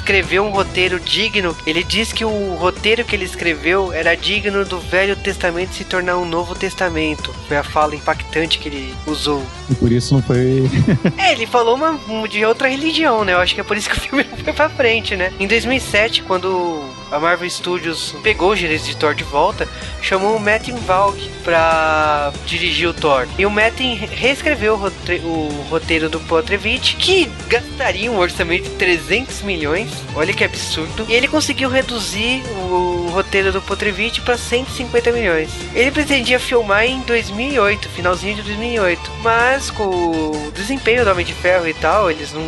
escreveu 0.07 0.45
um 0.45 0.51
roteiro 0.51 0.99
digno. 0.99 1.57
Ele 1.65 1.85
diz 1.85 2.13
que 2.13 2.25
o 2.25 2.55
roteiro 2.57 3.05
que 3.05 3.15
ele 3.15 3.25
escreveu 3.25 3.93
era 3.93 4.17
digno 4.17 4.65
do 4.65 4.81
Velho 4.81 5.15
Testamento 5.15 5.75
se 5.75 5.85
tornar 5.85 6.19
um 6.19 6.25
Novo 6.25 6.55
Testamento. 6.57 7.33
Foi 7.47 7.57
a 7.57 7.63
fala 7.63 7.95
impactante 7.95 8.59
que 8.59 8.69
ele 8.69 8.95
usou. 9.07 9.43
E 9.71 9.75
por 9.77 9.93
isso 9.93 10.15
não 10.15 10.23
foi. 10.23 10.69
É, 11.17 11.33
ele 11.33 11.47
falou 11.47 11.77
uma, 11.77 11.93
um- 12.09 12.27
de 12.27 12.45
outra 12.45 12.69
religião, 12.69 13.25
né? 13.25 13.33
Eu 13.33 13.39
acho 13.39 13.55
que 13.55 13.61
é 13.61 13.65
por 13.65 13.77
isso 13.77 13.89
que 13.89 13.97
o 13.97 14.01
filme 14.01 14.27
não 14.29 14.37
foi 14.43 14.53
pra 14.53 14.69
frente, 14.69 15.15
né? 15.15 15.33
Em 15.39 15.47
2007, 15.47 16.23
quando 16.23 16.83
a 17.13 17.19
Marvel 17.19 17.49
Studios 17.49 18.15
pegou 18.23 18.53
os 18.53 18.59
direitos 18.59 18.87
de 18.87 18.97
Thor 18.97 19.15
de 19.15 19.23
volta, 19.23 19.69
chamou 20.01 20.35
o 20.35 20.41
Martin 20.41 20.75
Valk 20.77 21.31
pra 21.45 22.33
dirigir 22.47 22.89
o 22.89 22.95
Thor. 22.95 23.29
E 23.39 23.45
o 23.45 23.51
Martin 23.51 23.95
reescreveu 23.95 24.75
o, 24.75 25.27
o 25.27 25.67
roteiro 25.69 26.09
do 26.09 26.19
Potrevich, 26.21 26.97
que 26.97 27.31
gastaria 27.49 28.11
um 28.11 28.19
orçamento 28.19 28.65
de 28.65 28.71
300 28.71 29.43
milhões. 29.43 29.91
Olha 30.15 30.33
que 30.33 30.43
absurdo. 30.43 31.05
E 31.09 31.13
ele 31.13 31.29
conseguiu 31.29 31.69
reduzir 31.69 32.43
o 32.71 33.11
roteiro 33.13 33.53
do 33.53 33.61
Potrevich 33.61 34.23
para 34.23 34.39
150 34.39 35.13
milhões. 35.13 35.51
Ele 35.75 35.91
pretendia 35.91 36.41
filmar 36.41 36.87
em 36.87 37.01
2008, 37.03 37.89
finalzinho 37.91 38.37
de 38.37 38.43
2008. 38.43 39.13
Mas 39.23 39.71
com 39.71 39.85
o 39.85 40.53
desempenho 40.55 41.05
do 41.05 41.11
Homem 41.11 41.27
de 41.27 41.35
Ferro 41.35 41.69
e 41.69 41.75
tal, 41.75 42.11
eles 42.11 42.33
não. 42.33 42.43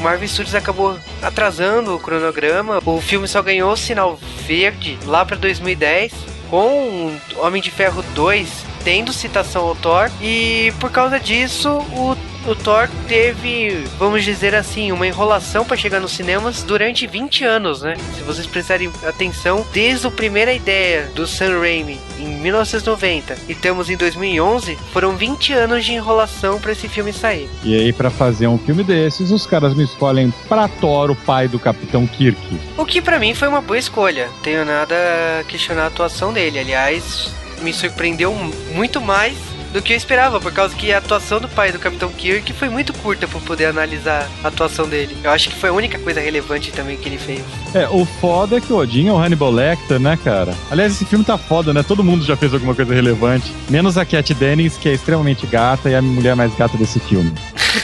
Marvel 0.00 0.28
Studios 0.28 0.54
acabou 0.54 0.98
atrasando 1.22 1.94
o 1.94 2.00
cronograma. 2.00 2.80
O 2.84 3.00
filme 3.00 3.28
só 3.28 3.42
ganhou 3.42 3.76
sinal 3.76 4.18
verde 4.46 4.98
lá 5.04 5.24
para 5.24 5.36
2010 5.36 6.12
com 6.48 7.16
Homem 7.36 7.62
de 7.62 7.70
Ferro 7.70 8.02
2 8.14 8.70
tendo 8.82 9.12
citação 9.12 9.62
ao 9.68 9.76
Thor 9.76 10.10
e 10.20 10.72
por 10.80 10.90
causa 10.90 11.20
disso 11.20 11.68
o, 11.70 12.16
o 12.46 12.54
Thor 12.54 12.88
teve, 13.08 13.84
vamos 13.98 14.24
dizer 14.24 14.54
assim, 14.54 14.92
uma 14.92 15.06
enrolação 15.06 15.64
para 15.64 15.76
chegar 15.76 16.00
nos 16.00 16.12
cinemas 16.12 16.62
durante 16.62 17.06
20 17.06 17.44
anos, 17.44 17.82
né? 17.82 17.94
Se 18.16 18.22
vocês 18.22 18.46
prestarem 18.46 18.90
atenção, 19.06 19.66
desde 19.72 20.06
a 20.06 20.10
primeira 20.10 20.52
ideia 20.52 21.10
do 21.14 21.26
Sam 21.26 21.60
Raimi 21.60 21.98
em 22.18 22.26
1990 22.40 23.36
e 23.48 23.52
estamos 23.52 23.90
em 23.90 23.96
2011, 23.96 24.76
foram 24.92 25.16
20 25.16 25.52
anos 25.52 25.84
de 25.84 25.92
enrolação 25.92 26.58
para 26.60 26.72
esse 26.72 26.88
filme 26.88 27.12
sair. 27.12 27.48
E 27.62 27.74
aí, 27.74 27.92
pra 27.92 28.10
fazer 28.10 28.46
um 28.46 28.58
filme 28.58 28.82
desses, 28.82 29.30
os 29.30 29.46
caras 29.46 29.74
me 29.74 29.84
escolhem 29.84 30.32
pra 30.48 30.68
Thor, 30.68 31.10
o 31.10 31.16
pai 31.16 31.48
do 31.48 31.58
Capitão 31.58 32.06
Kirk. 32.06 32.40
O 32.76 32.84
que 32.84 33.02
pra 33.02 33.18
mim 33.18 33.34
foi 33.34 33.48
uma 33.48 33.60
boa 33.60 33.78
escolha. 33.78 34.28
Tenho 34.42 34.64
nada 34.64 34.94
a 35.40 35.44
questionar 35.44 35.84
a 35.84 35.86
atuação 35.86 36.32
dele. 36.32 36.58
Aliás, 36.58 37.32
me 37.60 37.72
surpreendeu 37.72 38.34
muito 38.72 39.00
mais 39.00 39.36
do 39.72 39.80
que 39.80 39.92
eu 39.92 39.96
esperava, 39.96 40.40
por 40.40 40.52
causa 40.52 40.74
que 40.74 40.92
a 40.92 40.98
atuação 40.98 41.40
do 41.40 41.48
pai 41.48 41.72
do 41.72 41.78
Capitão 41.78 42.10
Kirk 42.10 42.52
foi 42.52 42.68
muito 42.68 42.92
curta 42.94 43.26
pra 43.26 43.38
eu 43.38 43.42
poder 43.42 43.66
analisar 43.66 44.28
a 44.42 44.48
atuação 44.48 44.88
dele. 44.88 45.16
Eu 45.22 45.30
acho 45.30 45.48
que 45.48 45.56
foi 45.56 45.70
a 45.70 45.72
única 45.72 45.98
coisa 45.98 46.20
relevante 46.20 46.72
também 46.72 46.96
que 46.96 47.08
ele 47.08 47.18
fez. 47.18 47.42
É, 47.74 47.88
o 47.88 48.04
foda 48.04 48.56
é 48.56 48.60
que 48.60 48.72
o 48.72 48.76
Odin 48.76 49.08
é 49.08 49.12
o 49.12 49.18
Hannibal 49.18 49.50
Lecter, 49.50 50.00
né, 50.00 50.18
cara? 50.22 50.54
Aliás, 50.70 50.92
esse 50.92 51.04
filme 51.04 51.24
tá 51.24 51.38
foda, 51.38 51.72
né? 51.72 51.82
Todo 51.82 52.02
mundo 52.02 52.24
já 52.24 52.36
fez 52.36 52.52
alguma 52.52 52.74
coisa 52.74 52.92
relevante. 52.92 53.52
Menos 53.68 53.96
a 53.96 54.04
Cat 54.04 54.34
Dennings, 54.34 54.76
que 54.76 54.88
é 54.88 54.92
extremamente 54.92 55.46
gata 55.46 55.88
e 55.88 55.94
a 55.94 56.02
mulher 56.02 56.34
mais 56.34 56.54
gata 56.54 56.76
desse 56.76 56.98
filme. 57.00 57.32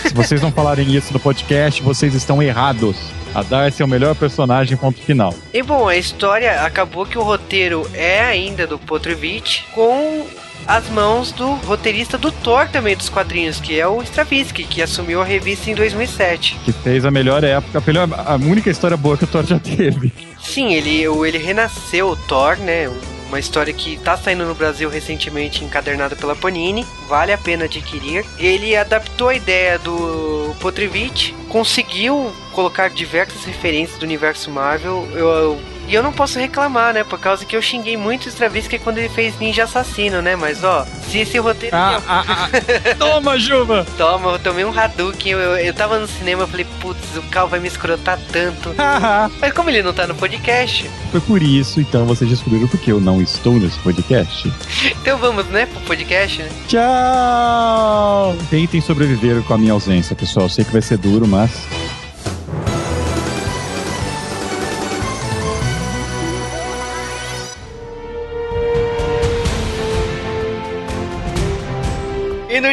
Se 0.07 0.15
vocês 0.15 0.43
não 0.43 0.51
falarem 0.51 0.95
isso 0.95 1.13
no 1.13 1.21
podcast, 1.21 1.83
vocês 1.83 2.15
estão 2.15 2.43
errados. 2.43 2.97
A 3.35 3.43
Darcy 3.43 3.83
é 3.83 3.85
o 3.85 3.89
melhor 3.89 4.15
personagem, 4.15 4.77
ponto 4.77 4.99
final. 5.01 5.35
E 5.53 5.63
bom, 5.63 5.87
a 5.87 5.97
história 5.97 6.63
acabou 6.63 7.05
que 7.05 7.19
o 7.19 7.23
roteiro 7.23 7.89
é 7.93 8.23
ainda 8.23 8.67
do 8.67 8.79
Potrevich 8.79 9.65
com 9.75 10.27
as 10.67 10.89
mãos 10.89 11.31
do 11.33 11.55
roteirista 11.55 12.19
do 12.19 12.31
Thor 12.33 12.69
também 12.69 12.97
dos 12.97 13.09
quadrinhos, 13.09 13.61
que 13.61 13.79
é 13.79 13.87
o 13.87 14.03
Stravinsky, 14.03 14.65
que 14.65 14.83
assumiu 14.83 15.21
a 15.23 15.25
revista 15.25 15.71
em 15.71 15.75
2007. 15.75 16.57
Que 16.65 16.73
fez 16.73 17.05
a 17.05 17.11
melhor 17.11 17.45
época, 17.45 17.79
a, 17.79 17.83
melhor- 17.87 18.09
a 18.27 18.35
única 18.37 18.71
história 18.71 18.97
boa 18.97 19.17
que 19.17 19.25
o 19.25 19.27
Thor 19.29 19.45
já 19.45 19.59
teve. 19.59 20.13
Sim, 20.41 20.73
ele, 20.75 21.03
ele 21.27 21.39
renasceu 21.39 22.09
o 22.11 22.17
Thor, 22.17 22.57
né? 22.57 22.91
Uma 23.29 23.41
história 23.41 23.73
que 23.73 23.97
tá 23.99 24.17
saindo 24.17 24.45
no 24.45 24.55
Brasil 24.55 24.89
recentemente, 24.89 25.65
encadernada 25.65 26.15
pela 26.15 26.37
Panini. 26.37 26.87
Vale 27.09 27.33
a 27.33 27.39
pena 27.39 27.65
adquirir. 27.65 28.25
Ele 28.39 28.77
adaptou 28.77 29.29
a 29.31 29.35
ideia 29.35 29.79
do 29.81 30.55
Potrevich, 30.61 31.35
conseguiu 31.49 32.33
colocar 32.53 32.89
diversas 32.89 33.45
referências 33.45 33.99
do 33.99 34.05
universo 34.05 34.49
Marvel. 34.51 35.09
Eu, 35.13 35.27
eu- 35.29 35.61
e 35.87 35.95
eu 35.95 36.03
não 36.03 36.13
posso 36.13 36.39
reclamar, 36.39 36.93
né? 36.93 37.05
Por 37.05 37.19
causa 37.19 37.45
que 37.45 37.57
eu 37.57 37.63
xinguei 37.63 37.97
muito 37.97 38.27
o 38.27 38.29
Stravinsky 38.29 38.79
quando 38.79 38.99
ele 38.99 39.09
fez 39.09 39.39
Ninja 39.39 39.65
Assassino, 39.65 40.21
né? 40.21 40.35
Mas 40.37 40.65
ó, 40.65 40.85
se 41.09 41.19
esse 41.19 41.39
roteiro. 41.39 41.77
Ah, 41.77 42.01
ah, 42.07 42.25
ah. 42.29 42.49
Toma, 42.99 43.39
Juba! 43.39 43.87
Toma, 43.97 44.33
eu 44.33 44.39
tomei 44.39 44.65
um 44.65 44.77
Hadouken. 44.77 45.33
Eu, 45.33 45.39
eu, 45.39 45.57
eu 45.57 45.75
tava 45.75 45.99
no 45.99 46.09
cinema, 46.09 46.43
eu 46.43 46.49
falei, 46.49 46.67
putz, 46.81 47.17
o 47.17 47.23
Cal 47.23 47.49
vai 47.49 47.61
me 47.61 47.69
escrotar 47.69 48.19
tanto. 48.33 48.75
Mas 49.41 49.53
como 49.53 49.71
ele 49.71 49.83
não 49.83 49.93
tá 49.93 50.07
no 50.07 50.15
podcast, 50.15 50.91
Foi 51.11 51.21
por 51.21 51.43
isso, 51.43 51.81
então, 51.81 52.05
vocês 52.05 52.29
descobriram 52.29 52.67
porque 52.69 52.91
eu 52.91 53.01
não 53.01 53.21
estou 53.23 53.55
nesse 53.55 53.79
podcast. 53.79 54.53
então 55.01 55.19
vamos, 55.19 55.47
né, 55.47 55.67
pro 55.67 55.81
podcast, 55.83 56.43
né? 56.43 56.49
Tchau! 56.69 58.37
Tentem 58.51 58.81
sobreviver 58.81 59.43
com 59.43 59.55
a 59.55 59.59
minha 59.59 59.73
ausência, 59.73 60.17
pessoal. 60.17 60.49
Sei 60.49 60.65
que 60.65 60.73
vai 60.73 60.83
ser 60.83 60.99
duro, 60.99 61.27
mas. 61.27 61.67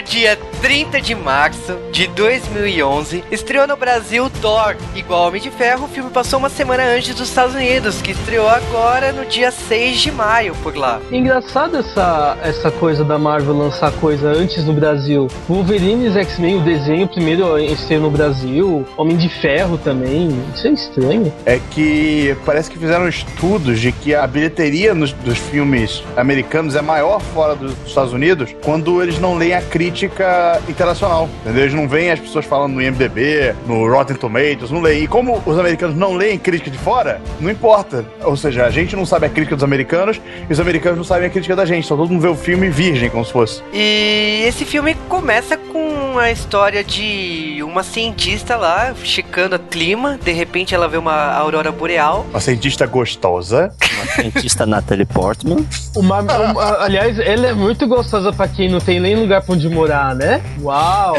Dia 0.03 0.37
30 0.61 1.01
de 1.01 1.15
março 1.15 1.75
de 1.91 2.07
2011, 2.07 3.23
estreou 3.31 3.67
no 3.67 3.75
Brasil 3.75 4.29
Thor, 4.41 4.75
igual 4.95 5.27
Homem 5.27 5.41
de 5.41 5.49
Ferro. 5.51 5.85
O 5.85 5.87
filme 5.87 6.09
passou 6.09 6.39
uma 6.39 6.49
semana 6.49 6.83
antes 6.83 7.13
dos 7.15 7.27
Estados 7.29 7.55
Unidos, 7.55 8.01
que 8.01 8.11
estreou 8.11 8.47
agora 8.47 9.11
no 9.11 9.25
dia 9.25 9.51
6 9.51 9.99
de 10.01 10.11
maio 10.11 10.55
por 10.63 10.75
lá. 10.75 10.99
Engraçado 11.11 11.77
essa, 11.77 12.37
essa 12.43 12.71
coisa 12.71 13.03
da 13.03 13.17
Marvel 13.17 13.53
lançar 13.57 13.91
coisa 13.93 14.27
antes 14.29 14.63
no 14.65 14.73
Brasil. 14.73 15.27
Wolverine 15.47 16.07
e 16.07 16.17
X-Men, 16.19 16.57
o 16.57 16.61
desenho 16.61 17.07
primeiro 17.07 17.57
estreou 17.59 18.03
no 18.03 18.11
Brasil. 18.11 18.85
Homem 18.97 19.17
de 19.17 19.29
Ferro 19.29 19.77
também. 19.77 20.29
Isso 20.55 20.67
é 20.67 20.71
estranho. 20.71 21.33
É 21.45 21.59
que 21.71 22.35
parece 22.45 22.69
que 22.69 22.77
fizeram 22.77 23.07
estudos 23.07 23.79
de 23.79 23.91
que 23.91 24.13
a 24.15 24.25
bilheteria 24.27 24.93
nos- 24.93 25.13
dos 25.13 25.37
filmes 25.37 26.03
americanos 26.17 26.75
é 26.75 26.81
maior 26.81 27.19
fora 27.21 27.55
dos 27.55 27.73
Estados 27.85 28.13
Unidos 28.13 28.53
quando 28.63 29.01
eles 29.01 29.19
não 29.19 29.35
leem 29.35 29.53
a 29.53 29.61
crítica 29.61 29.92
mídia 29.93 30.61
internacional, 30.67 31.29
entendeu? 31.41 31.63
Eles 31.63 31.73
não 31.73 31.87
veem 31.87 32.11
as 32.11 32.19
pessoas 32.19 32.45
falando 32.45 32.73
no 32.73 32.81
IMDB, 32.81 33.53
no 33.67 33.87
Rotten 33.89 34.15
Tomatoes, 34.15 34.71
não 34.71 34.81
leem. 34.81 35.03
E 35.03 35.07
como 35.07 35.41
os 35.45 35.57
americanos 35.59 35.95
não 35.95 36.13
leem 36.15 36.37
crítica 36.37 36.69
de 36.71 36.77
fora, 36.77 37.21
não 37.39 37.49
importa. 37.49 38.03
Ou 38.23 38.35
seja, 38.35 38.65
a 38.65 38.69
gente 38.69 38.95
não 38.95 39.05
sabe 39.05 39.25
a 39.25 39.29
crítica 39.29 39.55
dos 39.55 39.63
americanos 39.63 40.19
e 40.49 40.51
os 40.53 40.59
americanos 40.59 40.97
não 40.97 41.03
sabem 41.03 41.27
a 41.27 41.29
crítica 41.29 41.55
da 41.55 41.65
gente. 41.65 41.85
Só 41.87 41.95
todo 41.95 42.09
mundo 42.09 42.21
vê 42.21 42.27
o 42.27 42.35
filme 42.35 42.69
virgem, 42.69 43.09
como 43.09 43.23
se 43.25 43.31
fosse. 43.31 43.61
E 43.73 44.43
esse 44.47 44.65
filme 44.65 44.95
começa 45.07 45.57
com 45.57 46.17
a 46.17 46.31
história 46.31 46.83
de 46.83 47.59
uma 47.63 47.83
cientista 47.83 48.55
lá 48.55 48.93
checando 49.03 49.55
o 49.55 49.59
clima. 49.59 50.17
De 50.23 50.31
repente 50.31 50.73
ela 50.75 50.87
vê 50.87 50.97
uma 50.97 51.31
aurora 51.33 51.71
boreal. 51.71 52.25
Uma 52.31 52.39
cientista 52.39 52.85
gostosa. 52.85 53.71
Uma 53.95 54.05
cientista 54.05 54.65
Natalie 54.65 55.05
Portman. 55.05 55.65
Uma, 55.95 56.21
uma- 56.21 56.83
aliás, 56.83 57.19
ela 57.19 57.47
é 57.47 57.53
muito 57.53 57.87
gostosa 57.87 58.31
pra 58.33 58.47
quem 58.47 58.69
não 58.69 58.79
tem 58.79 58.99
nem 58.99 59.15
lugar 59.15 59.41
pra 59.41 59.53
onde 59.53 59.67
morar, 59.69 59.82
né? 59.87 60.41
Uau! 60.61 61.15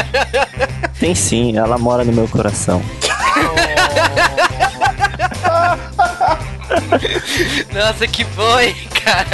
Tem 0.98 1.14
sim, 1.14 1.56
ela 1.56 1.78
mora 1.78 2.04
no 2.04 2.12
meu 2.12 2.28
coração. 2.28 2.82
Nossa, 7.72 8.06
que 8.06 8.24
bom, 8.24 8.60
hein, 8.60 8.74
cara? 9.04 9.26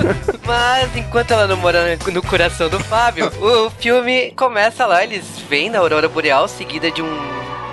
Mas 0.46 0.94
enquanto 0.96 1.30
ela 1.32 1.46
não 1.46 1.56
mora 1.56 1.98
no 2.12 2.22
coração 2.22 2.68
do 2.68 2.78
Fábio, 2.80 3.30
o 3.40 3.70
filme 3.70 4.32
começa 4.36 4.84
lá, 4.86 5.02
eles 5.02 5.24
vêm 5.48 5.70
na 5.70 5.78
aurora 5.78 6.08
boreal 6.08 6.46
seguida 6.46 6.90
de 6.90 7.02
um 7.02 7.18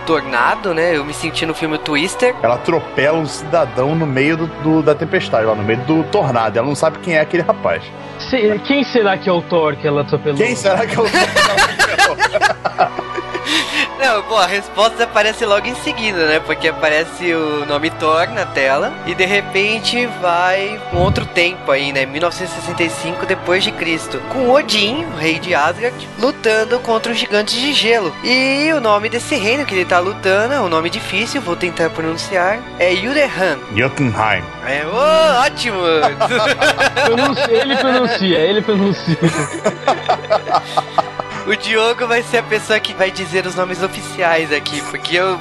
tornado, 0.06 0.74
né? 0.74 0.96
Eu 0.96 1.04
me 1.06 1.14
senti 1.14 1.46
no 1.46 1.54
filme 1.54 1.78
Twister. 1.78 2.36
Ela 2.42 2.56
atropela 2.56 3.18
um 3.18 3.26
cidadão 3.28 3.94
no 3.96 4.06
meio 4.06 4.36
do, 4.38 4.48
do- 4.48 4.82
da 4.82 4.96
tempestade, 4.96 5.46
lá 5.46 5.54
no 5.56 5.64
meio 5.64 5.80
do 5.82 6.04
tornado. 6.06 6.58
Ela 6.58 6.68
não 6.68 6.76
sabe 6.76 7.00
quem 7.00 7.16
é 7.16 7.22
aquele 7.22 7.44
rapaz. 7.44 7.84
Se- 8.32 8.60
quem 8.66 8.84
será 8.86 9.18
que 9.18 9.30
é 9.30 9.32
o 9.32 9.42
Thor 9.42 9.76
que 9.76 9.86
ela 9.86 10.02
atropelou? 10.02 10.38
Quem 10.38 10.56
será 10.56 10.86
que 10.88 10.96
é 10.96 11.00
o 11.02 11.06
Não, 14.00 14.22
bom, 14.24 14.38
a 14.38 14.46
resposta 14.48 15.04
aparece 15.04 15.46
logo 15.46 15.68
em 15.68 15.76
seguida, 15.76 16.26
né? 16.28 16.40
Porque 16.40 16.68
aparece 16.68 17.34
o 17.34 17.66
nome 17.66 17.90
Thor 17.92 18.28
na 18.30 18.46
tela 18.46 18.92
e 19.06 19.14
de 19.14 19.26
repente 19.26 20.08
vai 20.22 20.80
um 20.92 20.98
outro 20.98 21.26
tempo 21.26 21.72
aí, 21.72 21.94
né? 21.94 22.06
1965 22.06 23.26
depois 23.26 23.64
de 23.64 23.72
Cristo, 23.72 24.20
com 24.30 24.50
Odin, 24.50 25.06
o 25.06 25.18
rei 25.18 25.38
de 25.40 25.54
Asgard, 25.54 26.08
lutando 26.20 26.80
contra 26.80 27.12
os 27.12 27.18
gigantes 27.18 27.56
de 27.56 27.74
gelo. 27.74 28.14
E 28.24 28.72
o 28.74 28.82
nome 28.82 29.08
desse 29.10 29.36
reino 29.36 29.66
que 29.66 29.74
ele 29.76 29.86
tá 29.86 30.00
lutando, 30.00 30.54
é 30.54 30.60
um 30.60 30.70
nome 30.70 30.90
difícil, 30.90 31.40
vou 31.42 31.56
tentar 31.56 31.90
pronunciar, 31.92 32.60
é 32.80 32.92
Yudehan. 32.94 33.60
Jotunheim. 33.76 34.44
É, 34.66 34.84
ô, 34.86 35.42
ótimo! 35.46 35.78
Pronuncia- 37.06 37.52
ele 37.52 37.76
pronuncia, 37.78 38.38
ele 38.40 38.62
pronuncia. 38.62 39.18
O 41.48 41.56
Diogo 41.56 42.08
vai 42.08 42.22
ser 42.22 42.38
a 42.38 42.44
pessoa 42.44 42.80
que 42.80 42.94
vai 42.94 43.10
dizer 43.10 43.48
os 43.48 43.56
nomes 43.56 43.82
oficiais 43.82 44.54
aqui, 44.54 44.80
porque 44.92 45.16
eu, 45.16 45.38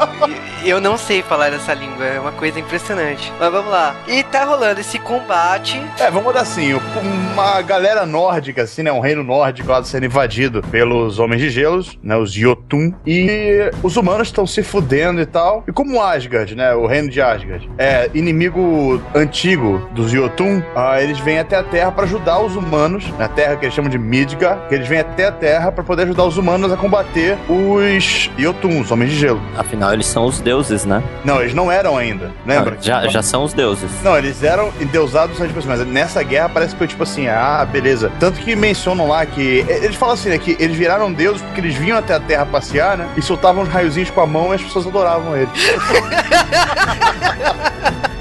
eu 0.65 0.81
não 0.81 0.97
sei 0.97 1.23
falar 1.23 1.53
essa 1.53 1.75
língua, 1.75 2.05
é 2.07 2.19
uma 2.19 2.33
coisa 2.33 2.59
impressionante. 2.59 3.31
Mas 3.39 3.53
vamos 3.53 3.71
lá. 3.71 3.95
E 4.09 4.23
tá 4.23 4.45
rolando 4.45 4.81
esse 4.81 4.99
combate. 4.99 5.81
É, 5.99 6.11
vamos 6.11 6.33
dar 6.33 6.41
assim, 6.41 6.73
uma 6.73 7.61
galera 7.61 8.07
nórdica, 8.07 8.63
assim, 8.63 8.83
né? 8.83 8.91
Um 8.91 9.01
reino 9.01 9.23
nórdico 9.23 9.71
lá 9.71 9.85
sendo 9.85 10.07
invadido 10.07 10.63
pelos 10.71 11.19
homens 11.19 11.43
de 11.43 11.51
gelos, 11.51 11.99
né? 12.03 12.17
Os 12.17 12.33
Jotun. 12.33 12.95
E 13.07 13.71
os 13.83 13.97
humanos 13.97 14.29
estão 14.29 14.47
se 14.47 14.63
fudendo 14.63 15.21
e 15.21 15.27
tal. 15.27 15.65
E 15.69 15.73
como 15.73 16.01
Asgard, 16.03 16.55
né? 16.55 16.73
O 16.75 16.87
reino 16.87 17.11
de 17.11 17.21
Asgard 17.21 17.71
é 17.77 18.11
inimigo 18.15 19.03
antigo 19.15 19.87
dos 19.93 20.11
Jotun, 20.11 20.63
ah, 20.75 21.01
eles 21.01 21.19
vêm 21.19 21.39
até 21.39 21.57
a 21.57 21.63
Terra 21.63 21.93
pra 21.93 22.05
ajudar 22.05 22.41
os 22.41 22.57
humanos, 22.57 23.07
na 23.19 23.29
Terra 23.29 23.57
que 23.57 23.67
eles 23.67 23.75
chamam 23.75 23.91
de 23.91 23.99
Midgard, 23.99 24.67
que 24.69 24.75
eles 24.75 24.89
vêm 24.89 25.01
até 25.01 25.27
a 25.27 25.33
Terra 25.33 25.71
pra 25.71 25.85
poder 25.91 26.05
ajudar 26.05 26.23
os 26.23 26.39
humanos 26.39 26.71
a 26.71 26.77
combater 26.77 27.37
os 27.49 28.31
Jotun, 28.39 28.81
os 28.81 28.93
homens 28.93 29.11
de 29.11 29.17
gelo. 29.17 29.43
Afinal, 29.59 29.93
eles 29.93 30.07
são 30.07 30.25
os 30.25 30.41
deuses, 30.41 30.85
né? 30.85 31.03
Não, 31.25 31.41
eles 31.41 31.53
não 31.53 31.71
eram 31.71 31.97
ainda, 31.97 32.31
lembra? 32.47 32.77
Não, 32.77 32.83
já, 32.83 33.09
já 33.09 33.23
são 33.23 33.43
os 33.43 33.53
deuses. 33.53 33.91
Não, 34.05 34.17
eles 34.17 34.45
eram 34.45 34.73
endeusados 34.81 35.41
antes, 35.41 35.53
tipo 35.53 35.69
mas 35.69 35.85
nessa 35.85 36.23
guerra 36.23 36.49
parece 36.49 36.75
que 36.75 36.79
foi 36.79 36.87
tipo 36.87 37.03
assim, 37.03 37.27
ah, 37.27 37.67
beleza. 37.69 38.13
Tanto 38.21 38.39
que 38.39 38.55
mencionam 38.55 39.09
lá 39.09 39.27
que. 39.27 39.67
Eles 39.69 39.97
falam 39.97 40.15
assim, 40.15 40.29
né? 40.29 40.39
Que 40.39 40.57
eles 40.61 40.77
viraram 40.77 41.13
deuses 41.13 41.43
porque 41.43 41.61
eles 41.61 41.75
vinham 41.75 41.99
até 41.99 42.15
a 42.15 42.21
Terra 42.21 42.47
passear, 42.47 42.97
né? 42.97 43.09
E 43.17 43.23
soltavam 43.23 43.65
os 43.65 43.69
raiozinhos 43.69 44.11
com 44.11 44.21
a 44.21 44.27
mão 44.29 44.53
e 44.53 44.55
as 44.55 44.63
pessoas 44.63 44.87
adoravam 44.87 45.37
eles. 45.37 45.51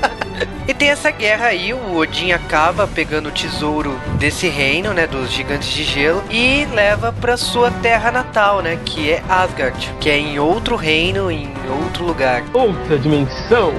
E 0.70 0.74
tem 0.76 0.92
essa 0.92 1.10
guerra 1.10 1.48
aí, 1.48 1.74
o 1.74 1.96
Odin 1.96 2.32
acaba 2.32 2.86
pegando 2.86 3.30
o 3.30 3.32
tesouro 3.32 4.00
desse 4.20 4.48
reino, 4.48 4.94
né, 4.94 5.08
dos 5.08 5.32
gigantes 5.32 5.68
de 5.70 5.84
gelo 5.84 6.24
e 6.30 6.64
leva 6.66 7.12
pra 7.12 7.36
sua 7.38 7.72
terra 7.72 8.12
natal, 8.12 8.62
né, 8.62 8.78
que 8.86 9.10
é 9.10 9.24
Asgard, 9.28 9.92
que 10.00 10.08
é 10.12 10.16
em 10.20 10.38
outro 10.38 10.76
reino, 10.76 11.32
em 11.32 11.52
outro 11.84 12.06
lugar. 12.06 12.44
Outra 12.54 13.00
dimensão. 13.00 13.74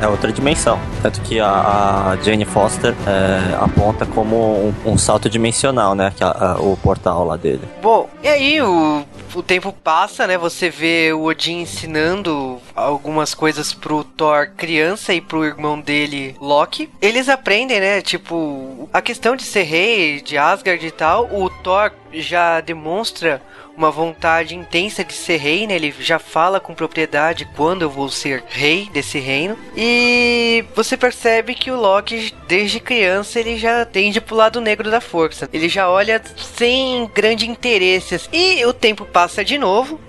É 0.00 0.08
outra 0.08 0.30
dimensão. 0.32 0.78
Tanto 1.02 1.20
que 1.22 1.40
a, 1.40 2.10
a 2.12 2.16
Jane 2.22 2.44
Foster 2.44 2.94
é, 3.06 3.54
aponta 3.62 4.04
como 4.04 4.36
um, 4.84 4.92
um 4.92 4.98
salto 4.98 5.30
dimensional, 5.30 5.94
né? 5.94 6.12
Que 6.16 6.22
a- 6.22 6.30
a- 6.30 6.60
o 6.60 6.76
portal 6.76 7.24
lá 7.24 7.36
dele. 7.36 7.62
Bom, 7.82 8.08
e 8.22 8.28
aí 8.28 8.60
o, 8.60 9.02
o 9.34 9.42
tempo 9.42 9.72
passa, 9.72 10.26
né? 10.26 10.36
Você 10.36 10.68
vê 10.68 11.12
o 11.12 11.22
Odin 11.24 11.60
ensinando 11.62 12.58
algumas 12.74 13.34
coisas 13.34 13.72
pro 13.72 14.04
Thor 14.04 14.48
criança 14.56 15.14
e 15.14 15.20
pro 15.20 15.44
irmão 15.44 15.80
dele, 15.80 16.36
Loki. 16.40 16.90
Eles 17.00 17.28
aprendem, 17.28 17.80
né? 17.80 18.02
Tipo, 18.02 18.88
a 18.92 19.00
questão 19.00 19.34
de 19.36 19.44
ser 19.44 19.62
rei 19.62 20.20
de 20.20 20.36
Asgard 20.36 20.84
e 20.86 20.90
tal. 20.90 21.24
O 21.32 21.48
Thor 21.48 21.90
já 22.12 22.60
demonstra 22.60 23.40
uma 23.76 23.90
vontade 23.90 24.54
intensa 24.54 25.04
de 25.04 25.12
ser 25.12 25.36
rei, 25.36 25.66
né? 25.66 25.74
Ele 25.74 25.94
já 25.98 26.18
fala 26.18 26.60
com 26.60 26.74
propriedade 26.74 27.48
quando 27.56 27.82
eu 27.82 27.90
vou 27.90 28.08
ser 28.08 28.44
rei 28.48 28.88
desse 28.92 29.18
reino. 29.18 29.58
E 29.76 30.64
você 30.74 30.96
percebe 30.96 31.54
que 31.54 31.70
o 31.70 31.80
Loki, 31.80 32.34
desde 32.46 32.80
criança, 32.80 33.40
ele 33.40 33.58
já 33.58 33.84
tende 33.84 34.20
pro 34.20 34.36
lado 34.36 34.60
negro 34.60 34.90
da 34.90 35.00
força. 35.00 35.48
Ele 35.52 35.68
já 35.68 35.88
olha 35.88 36.22
sem 36.36 37.10
grande 37.14 37.48
interesse. 37.48 38.20
E 38.32 38.64
o 38.64 38.72
tempo 38.72 39.04
passa 39.04 39.44
de 39.44 39.58
novo. 39.58 40.00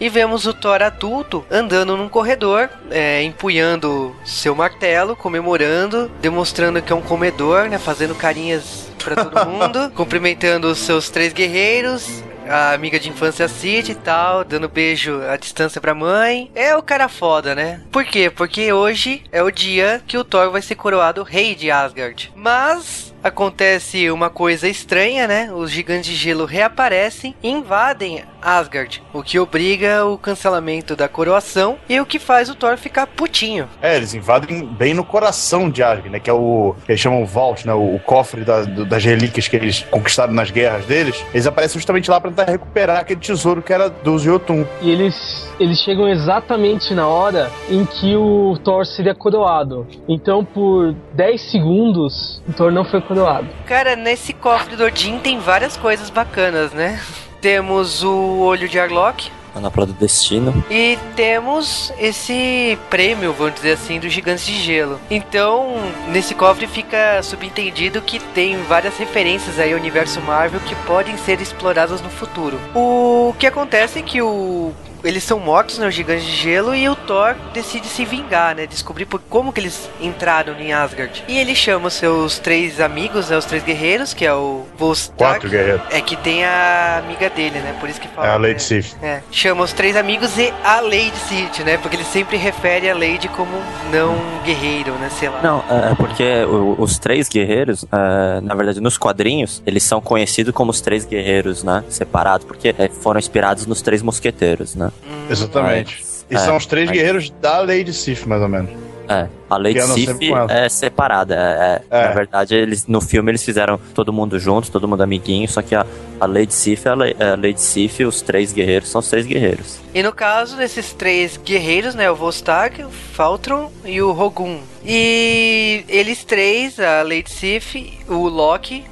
E 0.00 0.08
vemos 0.08 0.46
o 0.46 0.54
Thor 0.54 0.80
adulto 0.80 1.44
andando 1.50 1.96
num 1.96 2.08
corredor, 2.08 2.70
é, 2.88 3.20
empunhando 3.24 4.14
seu 4.24 4.54
martelo, 4.54 5.16
comemorando, 5.16 6.08
demonstrando 6.20 6.80
que 6.80 6.92
é 6.92 6.94
um 6.94 7.02
comedor, 7.02 7.68
né? 7.68 7.78
Fazendo 7.78 8.14
carinhas 8.14 8.88
pra 9.02 9.24
todo 9.24 9.44
mundo, 9.50 9.90
cumprimentando 9.96 10.68
os 10.68 10.78
seus 10.78 11.10
três 11.10 11.32
guerreiros, 11.32 12.22
a 12.48 12.72
amiga 12.72 12.98
de 12.98 13.08
infância 13.08 13.46
Cid 13.48 13.92
e 13.92 13.94
tal, 13.94 14.44
dando 14.44 14.68
beijo 14.68 15.20
à 15.22 15.36
distância 15.36 15.80
pra 15.80 15.94
mãe. 15.94 16.50
É 16.54 16.76
o 16.76 16.82
cara 16.82 17.08
foda, 17.08 17.54
né? 17.54 17.82
Por 17.90 18.04
quê? 18.04 18.30
Porque 18.30 18.72
hoje 18.72 19.22
é 19.30 19.42
o 19.42 19.50
dia 19.50 20.02
que 20.06 20.16
o 20.16 20.24
Thor 20.24 20.50
vai 20.50 20.62
ser 20.62 20.74
coroado 20.74 21.22
rei 21.22 21.54
de 21.54 21.70
Asgard. 21.70 22.32
Mas 22.34 23.07
acontece 23.28 24.10
uma 24.10 24.28
coisa 24.30 24.68
estranha, 24.68 25.26
né? 25.28 25.50
Os 25.52 25.70
gigantes 25.70 26.10
de 26.10 26.16
gelo 26.16 26.44
reaparecem 26.44 27.34
e 27.42 27.48
invadem 27.50 28.22
Asgard, 28.40 29.02
o 29.12 29.22
que 29.22 29.38
obriga 29.38 30.04
o 30.06 30.16
cancelamento 30.16 30.94
da 30.94 31.08
coroação 31.08 31.76
e 31.88 32.00
o 32.00 32.06
que 32.06 32.18
faz 32.18 32.48
o 32.48 32.54
Thor 32.54 32.76
ficar 32.76 33.06
putinho. 33.06 33.68
É, 33.82 33.96
eles 33.96 34.14
invadem 34.14 34.64
bem 34.64 34.94
no 34.94 35.04
coração 35.04 35.68
de 35.68 35.82
Asgard, 35.82 36.08
né? 36.08 36.20
Que 36.20 36.30
é 36.30 36.32
o. 36.32 36.74
que 36.86 36.92
Eles 36.92 37.00
chamam 37.00 37.22
o 37.22 37.26
Vault, 37.26 37.66
né? 37.66 37.74
O, 37.74 37.96
o 37.96 38.00
cofre 38.00 38.44
da- 38.44 38.62
do- 38.62 38.84
das 38.84 39.04
relíquias 39.04 39.48
que 39.48 39.56
eles 39.56 39.84
conquistaram 39.90 40.32
nas 40.32 40.50
guerras 40.50 40.84
deles. 40.86 41.24
Eles 41.34 41.46
aparecem 41.46 41.78
justamente 41.78 42.10
lá 42.10 42.20
pra 42.20 42.30
tentar 42.30 42.50
recuperar 42.50 42.98
aquele 43.00 43.20
tesouro 43.20 43.60
que 43.60 43.72
era 43.72 43.88
dos 43.90 44.22
Jotun. 44.22 44.64
E 44.80 44.90
eles, 44.90 45.48
eles 45.58 45.78
chegam 45.80 46.08
exatamente 46.08 46.94
na 46.94 47.08
hora 47.08 47.50
em 47.68 47.84
que 47.84 48.14
o 48.16 48.56
Thor 48.62 48.86
seria 48.86 49.14
coroado. 49.14 49.86
Então, 50.08 50.44
por 50.44 50.94
10 51.14 51.50
segundos, 51.50 52.40
o 52.48 52.52
Thor 52.52 52.70
não 52.70 52.84
foi 52.84 53.00
coroado. 53.00 53.17
Cara, 53.66 53.96
nesse 53.96 54.32
cofre 54.32 54.76
do 54.76 54.84
Odin 54.84 55.18
tem 55.18 55.38
várias 55.38 55.76
coisas 55.76 56.10
bacanas, 56.10 56.72
né? 56.72 57.00
Temos 57.40 58.02
o 58.02 58.38
olho 58.38 58.68
de 58.68 58.78
Arlok, 58.78 59.30
Manopla 59.54 59.86
do 59.86 59.92
Destino. 59.92 60.64
E 60.70 60.96
temos 61.16 61.92
esse 61.98 62.78
prêmio, 62.88 63.32
vamos 63.32 63.54
dizer 63.54 63.72
assim, 63.72 63.98
dos 63.98 64.12
gigantes 64.12 64.46
de 64.46 64.54
gelo. 64.54 65.00
Então, 65.10 65.74
nesse 66.08 66.34
cofre 66.34 66.66
fica 66.66 67.22
subentendido 67.22 68.00
que 68.00 68.20
tem 68.20 68.56
várias 68.62 68.96
referências 68.96 69.58
aí 69.58 69.72
ao 69.72 69.78
universo 69.78 70.20
Marvel 70.20 70.60
que 70.60 70.74
podem 70.86 71.16
ser 71.16 71.40
exploradas 71.40 72.00
no 72.00 72.08
futuro. 72.08 72.58
O 72.74 73.34
que 73.38 73.46
acontece 73.46 73.98
é 73.98 74.02
que 74.02 74.22
o 74.22 74.72
eles 75.04 75.22
são 75.24 75.38
mortos, 75.38 75.78
né? 75.78 75.86
Os 75.88 75.94
gigantes 75.94 76.24
de 76.24 76.32
gelo, 76.34 76.74
e 76.74 76.88
o 76.88 76.94
Thor 76.96 77.34
decide 77.52 77.86
se 77.86 78.04
vingar, 78.04 78.54
né? 78.54 78.66
Descobrir 78.66 79.06
por 79.06 79.20
como 79.28 79.52
que 79.52 79.60
eles 79.60 79.88
entraram 80.00 80.54
em 80.58 80.72
Asgard. 80.72 81.24
E 81.28 81.38
ele 81.38 81.54
chama 81.54 81.88
os 81.88 81.94
seus 81.94 82.38
três 82.38 82.80
amigos, 82.80 83.30
né? 83.30 83.36
Os 83.36 83.44
três 83.44 83.62
guerreiros, 83.62 84.12
que 84.14 84.24
é 84.24 84.32
o 84.32 84.64
Volstagg. 84.76 85.16
Quatro 85.18 85.48
guerreiros. 85.50 85.82
É 85.90 86.00
que 86.00 86.16
tem 86.16 86.44
a 86.44 86.98
amiga 87.04 87.28
dele, 87.30 87.58
né? 87.60 87.76
Por 87.80 87.88
isso 87.88 88.00
que 88.00 88.08
fala. 88.08 88.26
É 88.26 88.30
a 88.30 88.36
Lady 88.36 88.52
né? 88.54 88.58
Sif. 88.58 88.94
É, 89.02 89.20
chama 89.30 89.62
os 89.64 89.72
três 89.72 89.96
amigos 89.96 90.36
e 90.38 90.52
a 90.64 90.80
Lady 90.80 91.16
Sif, 91.28 91.62
né? 91.64 91.76
Porque 91.78 91.96
ele 91.96 92.04
sempre 92.04 92.36
refere 92.36 92.88
a 92.90 92.94
Lady 92.94 93.28
como 93.28 93.50
não 93.92 94.16
guerreiro, 94.44 94.92
né? 94.94 95.10
Sei 95.18 95.28
lá. 95.28 95.40
Não, 95.42 95.64
é 95.90 95.94
porque 95.94 96.24
o- 96.44 96.76
os 96.78 96.98
três 96.98 97.28
guerreiros, 97.28 97.84
é, 97.90 98.40
na 98.40 98.54
verdade, 98.54 98.80
nos 98.80 98.96
quadrinhos, 98.98 99.62
eles 99.66 99.82
são 99.82 100.00
conhecidos 100.00 100.54
como 100.54 100.70
os 100.70 100.80
três 100.80 101.04
guerreiros, 101.04 101.62
né? 101.62 101.84
Separados, 101.88 102.46
porque 102.46 102.74
é, 102.78 102.88
foram 102.88 103.18
inspirados 103.18 103.66
nos 103.66 103.80
três 103.82 104.02
mosqueteiros, 104.02 104.74
né? 104.74 104.87
Exatamente. 105.30 106.04
E 106.30 106.34
É, 106.36 106.38
são 106.38 106.56
os 106.56 106.66
três 106.66 106.88
mas- 106.88 106.96
guerreiros 106.96 107.30
da 107.40 107.60
Lady 107.60 107.92
Sif, 107.92 108.26
mais 108.26 108.42
ou 108.42 108.48
menos. 108.48 108.70
É, 109.10 109.26
a 109.48 109.56
Lady 109.56 109.80
Sif 109.80 110.10
é 110.50 110.68
separada. 110.68 111.34
É, 111.34 111.96
é- 111.96 111.98
É. 112.02 112.08
Na 112.08 112.12
verdade, 112.12 112.54
eles, 112.54 112.86
no 112.86 113.00
filme 113.00 113.30
eles 113.30 113.42
fizeram 113.42 113.80
todo 113.94 114.12
mundo 114.12 114.38
junto, 114.38 114.70
todo 114.70 114.86
mundo 114.86 115.02
amiguinho, 115.02 115.48
só 115.48 115.62
que 115.62 115.74
a, 115.74 115.86
a 116.20 116.26
Lady 116.26 116.52
Sif, 116.52 116.86
a, 116.86 116.94
Le- 116.94 117.16
a 117.18 117.30
Lady 117.30 117.58
Sif, 117.58 118.04
os 118.04 118.20
três 118.20 118.52
guerreiros 118.52 118.90
são 118.90 118.98
os 118.98 119.08
três 119.08 119.24
guerreiros. 119.24 119.78
E 119.94 120.02
no 120.02 120.12
caso 120.12 120.58
desses 120.58 120.92
três 120.92 121.38
guerreiros, 121.38 121.94
né? 121.94 122.10
O 122.10 122.14
Volstagg, 122.14 122.82
o 122.84 122.90
Faltron 122.90 123.70
e 123.82 124.02
o 124.02 124.12
Rogun. 124.12 124.58
E 124.84 125.84
eles 125.88 126.22
três, 126.24 126.78
a 126.78 127.02
Lady 127.02 127.30
Sif, 127.30 127.98
o 128.08 128.28
Loki 128.28 128.84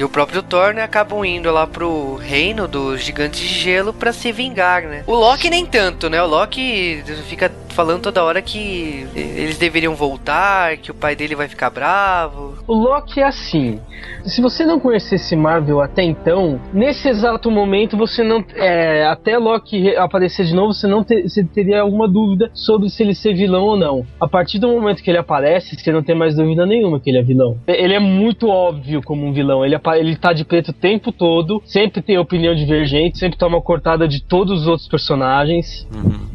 e 0.00 0.04
o 0.04 0.08
próprio 0.08 0.42
Thor, 0.42 0.72
né, 0.72 0.82
acabam 0.82 1.22
indo 1.26 1.52
lá 1.52 1.66
pro 1.66 2.14
reino 2.14 2.66
dos 2.66 3.02
gigantes 3.02 3.38
de 3.38 3.46
gelo 3.46 3.92
pra 3.92 4.14
se 4.14 4.32
vingar, 4.32 4.84
né? 4.84 5.04
O 5.06 5.14
Loki 5.14 5.50
nem 5.50 5.66
tanto, 5.66 6.08
né? 6.08 6.22
O 6.22 6.26
Loki 6.26 7.04
fica 7.28 7.52
falando 7.80 8.02
toda 8.02 8.22
hora 8.22 8.42
que 8.42 9.06
eles 9.16 9.56
deveriam 9.56 9.94
voltar, 9.94 10.76
que 10.76 10.90
o 10.90 10.94
pai 10.94 11.16
dele 11.16 11.34
vai 11.34 11.48
ficar 11.48 11.70
bravo. 11.70 12.52
O 12.68 12.74
Loki 12.74 13.20
é 13.20 13.24
assim. 13.24 13.80
Se 14.24 14.42
você 14.42 14.66
não 14.66 14.78
conhecesse 14.78 15.34
Marvel 15.34 15.80
até 15.80 16.02
então, 16.02 16.60
nesse 16.74 17.08
exato 17.08 17.50
momento 17.50 17.96
você 17.96 18.22
não. 18.22 18.44
é, 18.54 19.06
até 19.06 19.38
Loki 19.38 19.80
re- 19.80 19.96
aparecer 19.96 20.44
de 20.44 20.54
novo, 20.54 20.74
você 20.74 20.86
não 20.86 21.02
te- 21.02 21.22
você 21.22 21.42
teria 21.42 21.80
alguma 21.80 22.06
dúvida 22.06 22.50
sobre 22.52 22.90
se 22.90 23.02
ele 23.02 23.14
ser 23.14 23.32
vilão 23.34 23.62
ou 23.64 23.76
não. 23.78 24.04
A 24.20 24.28
partir 24.28 24.58
do 24.58 24.68
momento 24.68 25.02
que 25.02 25.10
ele 25.10 25.16
aparece, 25.18 25.74
você 25.74 25.90
não 25.90 26.02
tem 26.02 26.14
mais 26.14 26.34
dúvida 26.36 26.66
nenhuma 26.66 27.00
que 27.00 27.08
ele 27.08 27.18
é 27.18 27.22
vilão. 27.22 27.56
Ele 27.66 27.94
é 27.94 27.98
muito 27.98 28.48
óbvio 28.48 29.02
como 29.02 29.24
um 29.26 29.32
vilão. 29.32 29.64
Ele, 29.64 29.74
ele 29.98 30.16
tá 30.16 30.34
de 30.34 30.44
preto 30.44 30.68
o 30.68 30.74
tempo 30.74 31.12
todo, 31.12 31.62
sempre 31.64 32.02
tem 32.02 32.18
opinião 32.18 32.54
divergente, 32.54 33.18
sempre 33.18 33.38
toma 33.38 33.60
cortada 33.62 34.06
de 34.06 34.22
todos 34.22 34.62
os 34.62 34.66
outros 34.66 34.86
personagens. 34.88 35.88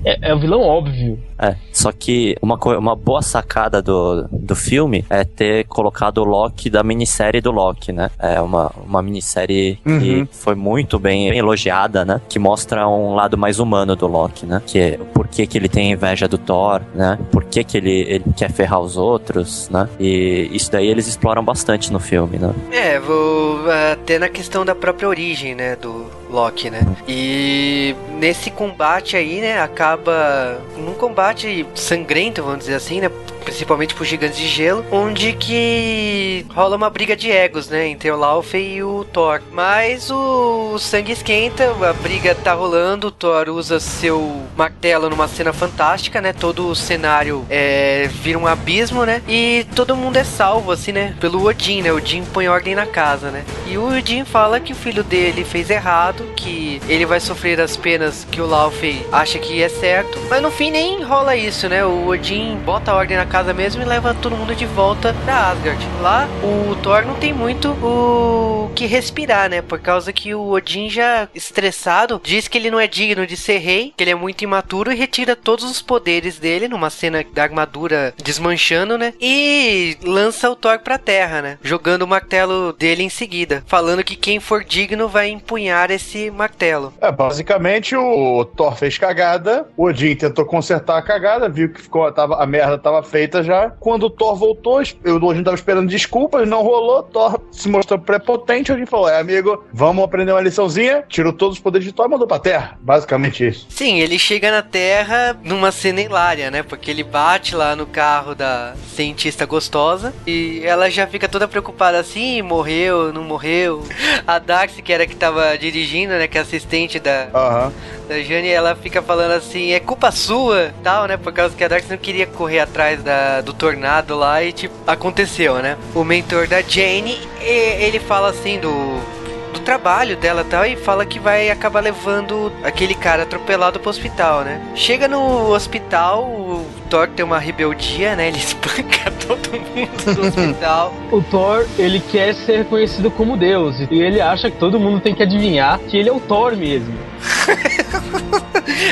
É, 0.04 0.30
é 0.32 0.36
um 0.36 0.40
vilão 0.40 0.62
óbvio. 0.62 1.20
É, 1.38 1.56
só 1.74 1.92
que 1.92 2.36
uma, 2.42 2.56
uma 2.78 2.96
boa 2.96 3.22
sacada 3.22 3.82
do, 3.82 4.26
do 4.32 4.56
filme 4.56 5.06
é 5.10 5.24
ter 5.24 5.66
colocado 5.66 6.20
o 6.20 6.24
Loki 6.24 6.70
da 6.70 6.84
minissérie 6.84 7.42
do 7.42 7.52
Loki, 7.52 7.92
né? 7.92 8.10
É 8.20 8.40
uma, 8.42 8.72
uma 8.86 9.02
minissérie 9.02 9.80
que 9.84 9.90
Uhum. 10.16 10.28
foi 10.32 10.56
muito 10.56 10.98
bem, 11.00 11.30
bem 11.30 11.38
elogiada, 11.40 12.06
né? 12.06 12.22
Que 12.30 12.40
mostra 12.40 12.88
um 12.88 13.14
lado 13.16 13.38
mais 13.38 13.60
humano 13.60 13.96
do 13.96 14.08
Loki, 14.08 14.46
né? 14.46 14.62
Que 14.66 14.80
é 14.80 14.98
por 15.14 15.28
que, 15.28 15.46
que 15.46 15.58
ele 15.58 15.68
tem 15.68 15.92
inveja 15.92 16.28
do 16.28 16.38
Thor, 16.38 16.82
né? 16.94 17.18
Por 17.32 17.44
que, 17.44 17.64
que 17.64 17.78
ele, 17.78 18.02
ele 18.08 18.26
quer 18.36 18.52
ferrar 18.52 18.80
os 18.80 18.96
outros, 18.98 19.70
né? 19.70 19.90
E 20.00 20.50
isso 20.52 20.72
daí 20.72 20.88
eles 20.88 21.08
exploram 21.08 21.44
bastante 21.44 21.92
no 21.92 22.00
filme, 22.00 22.38
né? 22.38 22.54
É, 22.72 23.00
vou 23.00 23.60
até 23.92 24.18
na 24.20 24.30
questão 24.30 24.64
da 24.66 24.74
própria 24.76 25.08
origem, 25.10 25.56
né, 25.56 25.76
do 25.76 26.06
Loki, 26.30 26.70
né? 26.70 26.82
E 27.08 27.96
nesse 28.20 28.50
combate 28.50 29.16
aí, 29.16 29.42
né, 29.42 29.60
acaba 29.62 30.62
num 30.78 30.94
combate 30.94 31.66
sangrento, 31.76 32.44
vamos 32.44 32.60
dizer 32.60 32.76
assim, 32.76 33.02
né? 33.02 33.10
Principalmente 33.46 33.96
por 33.96 34.06
gigantes 34.06 34.38
de 34.38 34.48
gelo, 34.48 34.84
onde 34.92 35.34
que 35.34 36.46
rola 36.54 36.76
uma 36.76 36.90
briga 36.90 37.16
de 37.16 37.32
egos, 37.32 37.70
né? 37.70 37.88
Entre 37.88 38.10
o 38.12 38.18
Laufey 38.18 38.76
e 38.76 38.84
o 38.84 39.06
Thor. 39.06 39.42
Mas 39.52 40.10
o 40.12 40.78
sangue 40.80 41.12
esquenta, 41.12 41.72
a 41.88 41.94
briga 41.94 42.36
tá 42.36 42.54
rolando, 42.54 43.08
o 43.08 43.12
Thor 43.12 43.48
usa 43.50 43.80
seu 43.80 44.42
martelo 44.58 45.10
numa 45.10 45.28
cena 45.28 45.54
fantástica, 45.54 46.20
né? 46.20 46.34
Todo 46.34 46.68
o 46.68 46.76
cenário 46.76 47.46
é, 47.50 48.10
vira 48.12 48.40
um 48.40 48.48
abismo, 48.48 49.06
né? 49.06 49.22
E 49.28 49.66
todo 49.76 49.96
mundo 49.96 50.18
é 50.18 50.24
salvo, 50.24 50.72
assim, 50.72 50.92
né? 50.92 51.16
Pelo 51.20 51.46
Odin, 51.46 51.84
né? 51.84 51.92
O 51.92 51.98
Odin 51.98 52.24
põe 52.34 52.48
ordem 52.48 52.74
na 52.74 52.86
casa, 52.86 53.30
né? 53.30 53.44
E 53.68 53.78
o 53.78 53.96
Odin 53.96 54.26
fala 54.26 54.60
que 54.60 54.74
o 54.74 54.76
filho 54.76 55.04
dele 55.04 55.46
fez 55.46 55.70
errado, 55.70 56.24
que 56.36 56.82
ele 56.88 57.06
vai 57.06 57.20
sofrer 57.20 57.62
as 57.62 57.78
penas 57.78 58.26
que 58.32 58.42
o 58.42 58.48
Laufey 58.48 59.06
acha 59.12 59.38
que 59.38 59.62
é 59.62 59.70
certo. 59.70 60.18
Mas 60.30 60.42
no 60.42 60.50
fim 60.50 60.72
nem 60.72 61.04
rola 61.04 61.36
isso, 61.36 61.70
né? 61.70 61.86
O 61.86 62.08
Odin 62.08 62.58
bota 62.66 62.92
a 62.92 62.96
ordem 62.96 63.18
na 63.18 63.26
casa 63.26 63.35
mesmo 63.44 63.82
e 63.82 63.86
leva 63.86 64.14
todo 64.14 64.36
mundo 64.36 64.56
de 64.56 64.66
volta 64.66 65.14
pra 65.26 65.52
Asgard. 65.52 65.86
Lá, 66.02 66.28
o 66.44 66.76
Thor 66.78 67.06
não 67.06 67.16
tem 67.16 67.34
muito 67.34 67.70
o 67.82 68.72
que 68.76 68.86
respirar, 68.86 69.50
né? 69.50 69.62
Por 69.62 69.80
causa 69.80 70.14
que 70.14 70.34
o 70.34 70.50
Odin 70.52 70.90
já 70.90 71.28
estressado 71.34 72.22
diz 72.24 72.48
que 72.48 72.58
ele 72.58 72.72
não 72.72 72.80
é 72.80 72.88
digno 72.88 73.26
de 73.26 73.38
ser 73.38 73.58
rei, 73.58 73.94
que 73.96 74.04
ele 74.04 74.12
é 74.12 74.16
muito 74.16 74.44
imaturo 74.44 74.92
e 74.92 74.96
retira 74.96 75.36
todos 75.36 75.64
os 75.66 75.82
poderes 75.82 76.40
dele 76.40 76.68
numa 76.68 76.90
cena 76.90 77.24
da 77.34 77.44
armadura 77.44 78.14
desmanchando, 78.24 78.98
né? 78.98 79.14
E 79.20 79.98
lança 80.04 80.50
o 80.50 80.56
Thor 80.56 80.80
pra 80.80 80.98
terra, 80.98 81.42
né? 81.42 81.58
Jogando 81.62 82.04
o 82.04 82.08
martelo 82.08 82.74
dele 82.74 83.04
em 83.04 83.10
seguida, 83.10 83.64
falando 83.68 84.04
que 84.04 84.16
quem 84.16 84.40
for 84.40 84.64
digno 84.64 85.08
vai 85.08 85.30
empunhar 85.30 85.92
esse 85.92 86.30
martelo. 86.32 86.94
É, 87.02 87.12
basicamente 87.12 87.96
o 87.96 88.46
Thor 88.46 88.76
fez 88.76 88.98
cagada, 88.98 89.68
o 89.76 89.86
Odin 89.86 90.16
tentou 90.16 90.46
consertar 90.46 90.98
a 90.98 91.02
cagada, 91.02 91.50
viu 91.50 91.72
que 91.72 91.82
ficou, 91.82 92.12
tava, 92.12 92.42
a 92.42 92.46
merda 92.46 92.78
tava 92.78 93.02
feita 93.26 93.44
já. 93.44 93.70
Quando 93.80 94.04
o 94.04 94.10
Thor 94.10 94.36
voltou, 94.36 94.82
o 94.82 95.26
Odin 95.26 95.44
tava 95.44 95.56
esperando 95.56 95.90
desculpas, 95.90 96.48
não 96.48 96.62
rolou, 96.62 97.04
Thor 97.04 97.40
se 97.52 97.68
mostrou 97.68 98.00
prepotente, 98.00 98.72
o 98.72 98.76
Odin 98.76 98.86
falou, 98.86 99.10
é 99.10 99.20
amigo, 99.20 99.64
vamos 99.74 100.04
aprender 100.04 100.32
uma 100.32 100.42
liçãozinha, 100.42 101.04
tirou 101.10 101.34
todos 101.34 101.58
os 101.58 101.62
poderes 101.62 101.86
de 101.86 101.92
Thor 101.94 102.06
e 102.06 102.10
mandou 102.10 102.28
pra 102.28 102.40
terra. 102.40 102.78
Basicamente 102.82 103.48
isso. 103.48 103.66
Sim, 103.70 104.00
ele 104.00 104.20
chega 104.20 104.52
na 104.52 104.62
Terra 104.62 105.38
numa 105.44 105.72
cena 105.72 106.02
hilária, 106.02 106.52
né? 106.52 106.62
Porque 106.62 106.92
ele 106.92 107.04
bate 107.04 107.56
lá 107.56 107.76
no 107.76 107.86
carro 107.86 108.36
da 108.36 108.74
cientista 108.94 109.46
gostosa 109.46 110.14
e 110.28 110.62
ela 110.64 110.90
já 110.90 111.08
fica 111.08 111.28
toda 111.28 111.48
preocupada 111.48 112.00
assim, 112.00 112.42
morreu, 112.42 113.12
não 113.12 113.24
morreu. 113.24 113.84
A 114.28 114.40
Darcy, 114.40 114.82
que 114.82 114.92
era 114.92 115.06
que 115.08 115.16
tava 115.16 115.58
dirigindo, 115.58 116.14
né? 116.14 116.28
Que 116.28 116.38
é 116.38 116.42
assistente 116.42 117.00
da, 117.00 117.28
Aham. 117.34 117.74
da 118.08 118.22
Jane, 118.22 118.50
ela 118.50 118.76
fica 118.76 119.02
falando 119.02 119.32
assim, 119.32 119.72
é 119.72 119.80
culpa 119.80 120.12
sua, 120.12 120.74
tal, 120.84 121.08
né? 121.08 121.18
Por 121.18 121.32
causa 121.32 121.56
que 121.56 121.64
a 121.64 121.68
Darcy 121.68 121.90
não 121.90 121.98
queria 121.98 122.26
correr 122.26 122.60
atrás 122.60 123.02
da, 123.04 123.15
do 123.44 123.54
tornado 123.54 124.16
lá 124.16 124.44
e, 124.44 124.52
tipo, 124.52 124.74
aconteceu, 124.88 125.56
né? 125.56 125.78
O 125.94 126.04
mentor 126.04 126.48
da 126.48 126.62
Jane, 126.62 127.18
e- 127.42 127.84
ele 127.84 128.00
fala 128.00 128.30
assim 128.30 128.60
do 128.60 129.16
do 129.54 129.60
trabalho 129.62 130.18
dela 130.18 130.42
e 130.42 130.44
tal, 130.44 130.66
e 130.66 130.76
fala 130.76 131.06
que 131.06 131.18
vai 131.18 131.50
acabar 131.50 131.80
levando 131.80 132.52
aquele 132.62 132.94
cara 132.94 133.24
atropelado 133.24 133.80
pro 133.80 133.90
hospital, 133.90 134.42
né? 134.42 134.62
Chega 134.76 135.08
no 135.08 135.50
hospital, 135.54 136.24
o 136.26 136.66
Thor 136.90 137.08
tem 137.08 137.24
uma 137.24 137.40
rebeldia, 137.40 138.18
né? 138.18 138.28
Ele 138.28 138.36
espanca 138.38 139.10
todo 139.26 139.52
mundo 139.54 140.14
do 140.14 140.28
hospital. 140.28 140.94
O 141.10 141.22
Thor, 141.22 141.66
ele 141.80 142.02
quer 142.02 142.34
ser 142.36 142.58
reconhecido 142.58 143.10
como 143.10 143.38
Deus. 143.38 143.78
E 143.90 144.02
ele 144.02 144.20
acha 144.20 144.52
que 144.52 144.58
todo 144.58 144.78
mundo 144.78 145.00
tem 145.00 145.16
que 145.16 145.24
adivinhar 145.24 145.80
que 145.80 145.96
ele 145.96 146.10
é 146.10 146.12
o 146.12 146.20
Thor 146.20 146.54
mesmo. 146.58 146.94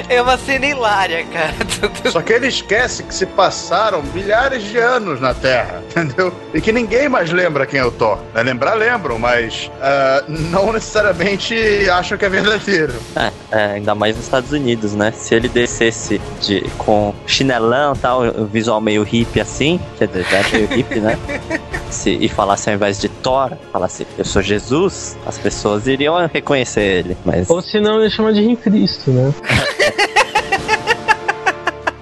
É 0.10 0.22
uma 0.22 0.38
cena 0.38 0.66
hilária, 0.66 1.26
cara. 1.26 1.54
Só 2.12 2.22
que 2.22 2.34
ele 2.34 2.48
esquece 2.48 3.04
que 3.04 3.14
se 3.14 3.26
passaram 3.26 4.04
milhares 4.14 4.64
de 4.64 4.78
anos 4.78 5.20
na 5.20 5.34
Terra, 5.34 5.82
entendeu? 5.90 6.34
E 6.54 6.62
que 6.62 6.72
ninguém 6.72 7.10
mais 7.10 7.32
lembra 7.32 7.66
quem 7.66 7.80
é 7.80 7.86
o 7.86 7.92
Thor. 7.92 8.20
Né? 8.34 8.44
Lembrar, 8.44 8.76
lembram, 8.76 9.18
mas 9.18 9.72
ah, 9.82 10.24
não 10.28 10.72
necessariamente 10.74 11.56
acham 11.90 12.18
que 12.18 12.26
é 12.26 12.30
verdadeiro. 12.30 12.94
É, 13.16 13.32
é, 13.52 13.66
ainda 13.76 13.94
mais 13.94 14.16
nos 14.16 14.26
Estados 14.26 14.52
Unidos, 14.52 14.94
né? 14.96 15.12
Se 15.12 15.36
ele 15.36 15.48
descesse 15.48 16.20
de, 16.42 16.62
com 16.80 17.14
chinelão 17.28 17.94
e 17.94 17.98
tal, 17.98 18.24
um 18.24 18.46
visual 18.46 18.82
meio 18.82 19.04
hippie 19.04 19.40
assim, 19.40 19.80
quer 19.98 20.08
dizer, 20.08 20.26
já 20.26 20.38
é 20.38 20.52
meio 20.52 20.68
hippie, 20.68 21.00
né? 21.00 21.18
Se, 21.90 22.10
e 22.10 22.28
falasse 22.28 22.70
ao 22.70 22.76
invés 22.76 23.00
de 23.00 23.08
Thor, 23.08 23.52
falasse 23.72 24.08
eu 24.18 24.26
sou 24.26 24.42
Jesus, 24.42 25.16
as 25.26 25.38
pessoas 25.38 25.86
iriam 25.88 26.16
reconhecer 26.28 26.82
ele. 26.82 27.18
Mas 27.24 27.50
Ou 27.50 27.62
senão 27.62 28.00
ele 28.02 28.10
chama 28.10 28.34
de 28.34 28.56
Cristo, 28.56 29.12
né? 29.12 29.34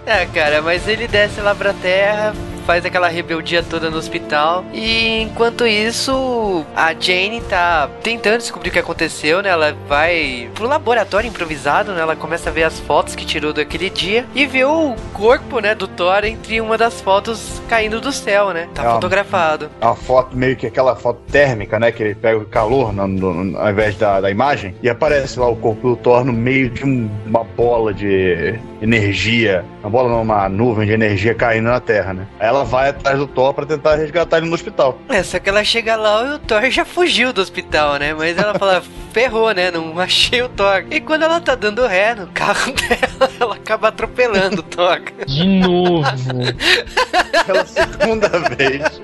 É, 0.04 0.26
cara, 0.26 0.62
mas 0.62 0.90
ele 0.90 1.08
desce 1.08 1.40
lá 1.40 1.56
pra 1.56 1.72
terra, 1.72 2.34
faz 2.72 2.86
aquela 2.86 3.10
rebeldia 3.10 3.62
toda 3.62 3.90
no 3.90 3.98
hospital. 3.98 4.64
E 4.74 5.24
enquanto 5.24 5.68
isso, 5.68 6.66
a 6.74 6.94
Jane 6.98 7.42
tá 7.42 7.90
tentando 8.02 8.38
descobrir 8.38 8.70
o 8.70 8.72
que 8.72 8.80
aconteceu, 8.80 9.42
né? 9.42 9.50
Ela 9.50 9.76
vai 9.90 10.50
pro 10.56 10.66
laboratório 10.70 11.28
improvisado, 11.28 11.92
né? 11.92 12.00
Ela 12.00 12.16
começa 12.16 12.50
a 12.50 12.54
ver 12.54 12.64
as 12.64 12.80
fotos 12.80 13.14
que 13.14 13.26
tirou 13.26 13.52
daquele 13.52 13.90
dia 13.90 14.26
e 14.34 14.46
vê 14.46 14.64
o 14.64 14.96
corpo, 15.12 15.60
né, 15.60 15.76
do 15.76 15.86
Thor 15.86 16.24
entre 16.24 16.62
uma 16.62 16.78
das 16.78 17.02
fotos 17.02 17.62
caindo 17.68 18.00
do 18.00 18.10
céu, 18.14 18.52
né? 18.54 18.70
Tá 18.74 18.84
É 18.84 18.86
uma- 18.86 18.94
fotografado. 18.94 19.70
É 19.82 19.86
uma 19.86 19.96
foto 19.96 20.38
meio 20.38 20.56
que 20.56 20.66
aquela 20.66 20.96
foto 20.96 21.20
térmica, 21.30 21.78
né? 21.78 21.92
Que 21.92 22.02
ele 22.04 22.16
pega 22.16 22.38
o 22.38 22.46
calor 22.46 22.94
no- 22.94 23.06
no- 23.06 23.60
ao 23.60 23.70
invés 23.70 23.98
da, 23.98 24.22
da 24.22 24.32
imagem. 24.32 24.74
E 24.82 24.90
aparece 24.90 25.38
lá 25.38 25.50
o 25.50 25.58
corpo 25.58 25.90
do 25.90 25.96
Thor 25.98 26.24
no 26.24 26.32
meio 26.32 26.70
de 26.70 26.86
um- 26.86 27.10
uma 27.28 27.44
bola 27.44 27.94
de 27.94 28.58
energia. 28.82 29.66
Uma 29.84 29.90
bola 29.90 30.10
não, 30.10 30.22
uma 30.22 30.48
nuvem 30.48 30.88
de 30.88 30.94
energia 30.94 31.34
caindo 31.36 31.66
na 31.66 31.82
Terra, 31.82 32.14
né? 32.14 32.28
Aí 32.40 32.48
ela 32.48 32.61
vai 32.64 32.90
atrás 32.90 33.18
do 33.18 33.28
Thor 33.28 33.54
pra 33.54 33.66
tentar 33.66 33.96
resgatar 33.96 34.38
ele 34.38 34.48
no 34.48 34.54
hospital. 34.56 34.98
É, 35.10 35.22
só 35.24 35.40
que 35.40 35.50
ela 35.50 35.64
chega 35.64 35.96
lá 35.96 36.26
e 36.26 36.36
o 36.36 36.40
Thor 36.40 36.70
já 36.70 36.86
fugiu 36.86 37.34
do 37.34 37.42
hospital, 37.42 37.98
né? 37.98 38.14
Mas 38.14 38.38
ela 38.38 38.58
fala, 38.58 38.84
ferrou, 39.12 39.52
né? 39.52 39.72
Não 39.72 40.00
achei 40.00 40.42
o 40.42 40.50
Thor. 40.50 40.86
E 40.90 41.00
quando 41.00 41.24
ela 41.24 41.40
tá 41.42 41.56
dando 41.56 41.86
ré 41.86 42.16
no 42.16 42.28
carro 42.28 42.72
dela, 42.74 43.32
ela 43.40 43.56
acaba 43.56 43.88
atropelando 43.90 44.60
o 44.60 44.64
Thor. 44.64 45.02
De 45.26 45.46
novo. 45.46 46.08
Pela 47.46 47.66
segunda 47.66 48.30
vez. 48.56 49.02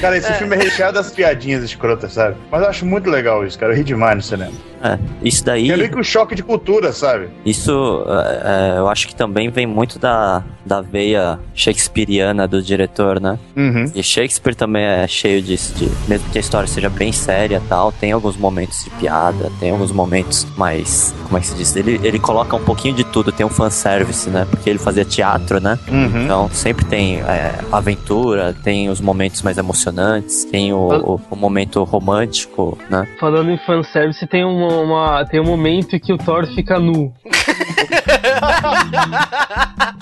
Cara, 0.00 0.16
esse 0.16 0.28
É. 0.30 0.34
filme 0.34 0.54
é 0.56 0.58
recheado 0.58 0.94
das 0.94 1.10
piadinhas 1.10 1.62
escrotas, 1.62 2.12
sabe? 2.12 2.36
Mas 2.50 2.62
eu 2.62 2.68
acho 2.68 2.86
muito 2.86 3.10
legal 3.10 3.44
isso, 3.46 3.58
cara. 3.58 3.72
Eu 3.72 3.76
ri 3.76 3.84
demais 3.84 4.16
no 4.16 4.22
cinema. 4.22 4.52
É, 4.80 4.96
isso 5.24 5.44
daí. 5.44 5.70
É 5.72 5.76
meio 5.76 5.90
que 5.90 5.98
um 5.98 6.04
choque 6.04 6.36
de 6.36 6.42
cultura, 6.42 6.92
sabe? 6.92 7.28
Isso 7.44 8.04
é, 8.06 8.74
é, 8.76 8.78
eu 8.78 8.88
acho 8.88 9.08
que 9.08 9.14
também 9.14 9.50
vem 9.50 9.66
muito 9.66 9.98
da, 9.98 10.44
da 10.64 10.80
veia 10.80 11.36
shakespeariana 11.52 12.46
do 12.46 12.62
diretor, 12.62 13.20
né? 13.20 13.36
Uhum. 13.56 13.90
E 13.92 14.02
Shakespeare 14.04 14.54
também 14.54 14.84
é 14.84 15.06
cheio 15.08 15.42
disso, 15.42 15.74
de, 15.74 15.88
mesmo 16.08 16.30
que 16.30 16.38
a 16.38 16.40
história 16.40 16.68
seja 16.68 16.88
bem 16.88 17.10
séria 17.10 17.60
e 17.64 17.68
tal, 17.68 17.90
tem 17.90 18.12
alguns 18.12 18.36
momentos 18.36 18.84
de 18.84 18.90
piada, 18.90 19.50
tem 19.58 19.70
alguns 19.72 19.90
momentos 19.90 20.46
mais. 20.56 21.12
Como 21.24 21.36
é 21.36 21.40
que 21.40 21.48
se 21.48 21.56
diz? 21.56 21.74
Ele, 21.74 22.00
ele 22.04 22.20
coloca 22.20 22.54
um 22.54 22.62
pouquinho 22.62 22.94
de 22.94 23.02
tudo, 23.02 23.32
tem 23.32 23.44
um 23.44 23.50
fanservice, 23.50 24.30
né? 24.30 24.46
Porque 24.48 24.70
ele 24.70 24.78
fazia 24.78 25.04
teatro, 25.04 25.60
né? 25.60 25.76
Uhum. 25.88 26.22
Então 26.22 26.48
sempre 26.52 26.84
tem 26.84 27.16
é, 27.22 27.58
aventura, 27.72 28.54
tem 28.62 28.88
os 28.88 29.00
momentos 29.00 29.42
mais 29.48 29.56
emocionantes, 29.56 30.44
tem 30.44 30.74
o, 30.74 30.88
o, 31.14 31.20
o 31.30 31.36
momento 31.36 31.82
romântico, 31.82 32.76
né? 32.90 33.08
Falando 33.18 33.50
em 33.50 33.56
fanservice, 33.58 34.26
tem, 34.26 34.44
uma, 34.44 34.68
uma- 34.82 35.24
tem 35.24 35.40
um 35.40 35.44
momento 35.44 35.96
em 35.96 35.98
que 35.98 36.12
o 36.12 36.18
Thor 36.18 36.46
fica 36.54 36.78
nu. 36.78 37.10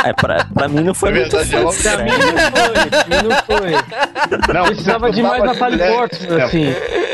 É, 0.05 0.13
pra, 0.13 0.45
pra 0.55 0.69
mim 0.69 0.83
não 0.83 0.95
foi 0.95 1.11
Na 1.11 1.21
muito 1.21 1.37
é 1.37 1.45
fácil, 1.45 1.83
Pra 1.83 2.05
mim 2.05 2.11
né? 2.11 2.17
não 2.19 2.39
foi, 2.51 2.87
pra 2.91 3.05
mim 3.23 3.29
não 3.29 3.37
foi. 3.43 4.55
Não, 4.55 4.65
Precisava 4.67 5.07
você 5.09 5.13
de 5.15 5.23
mais 5.23 5.35
escutava 5.43 5.47
Natalie 5.55 5.77
mulher- 5.79 5.97
Portman, 5.97 6.39
É, 6.39 6.43
assim. 6.43 6.67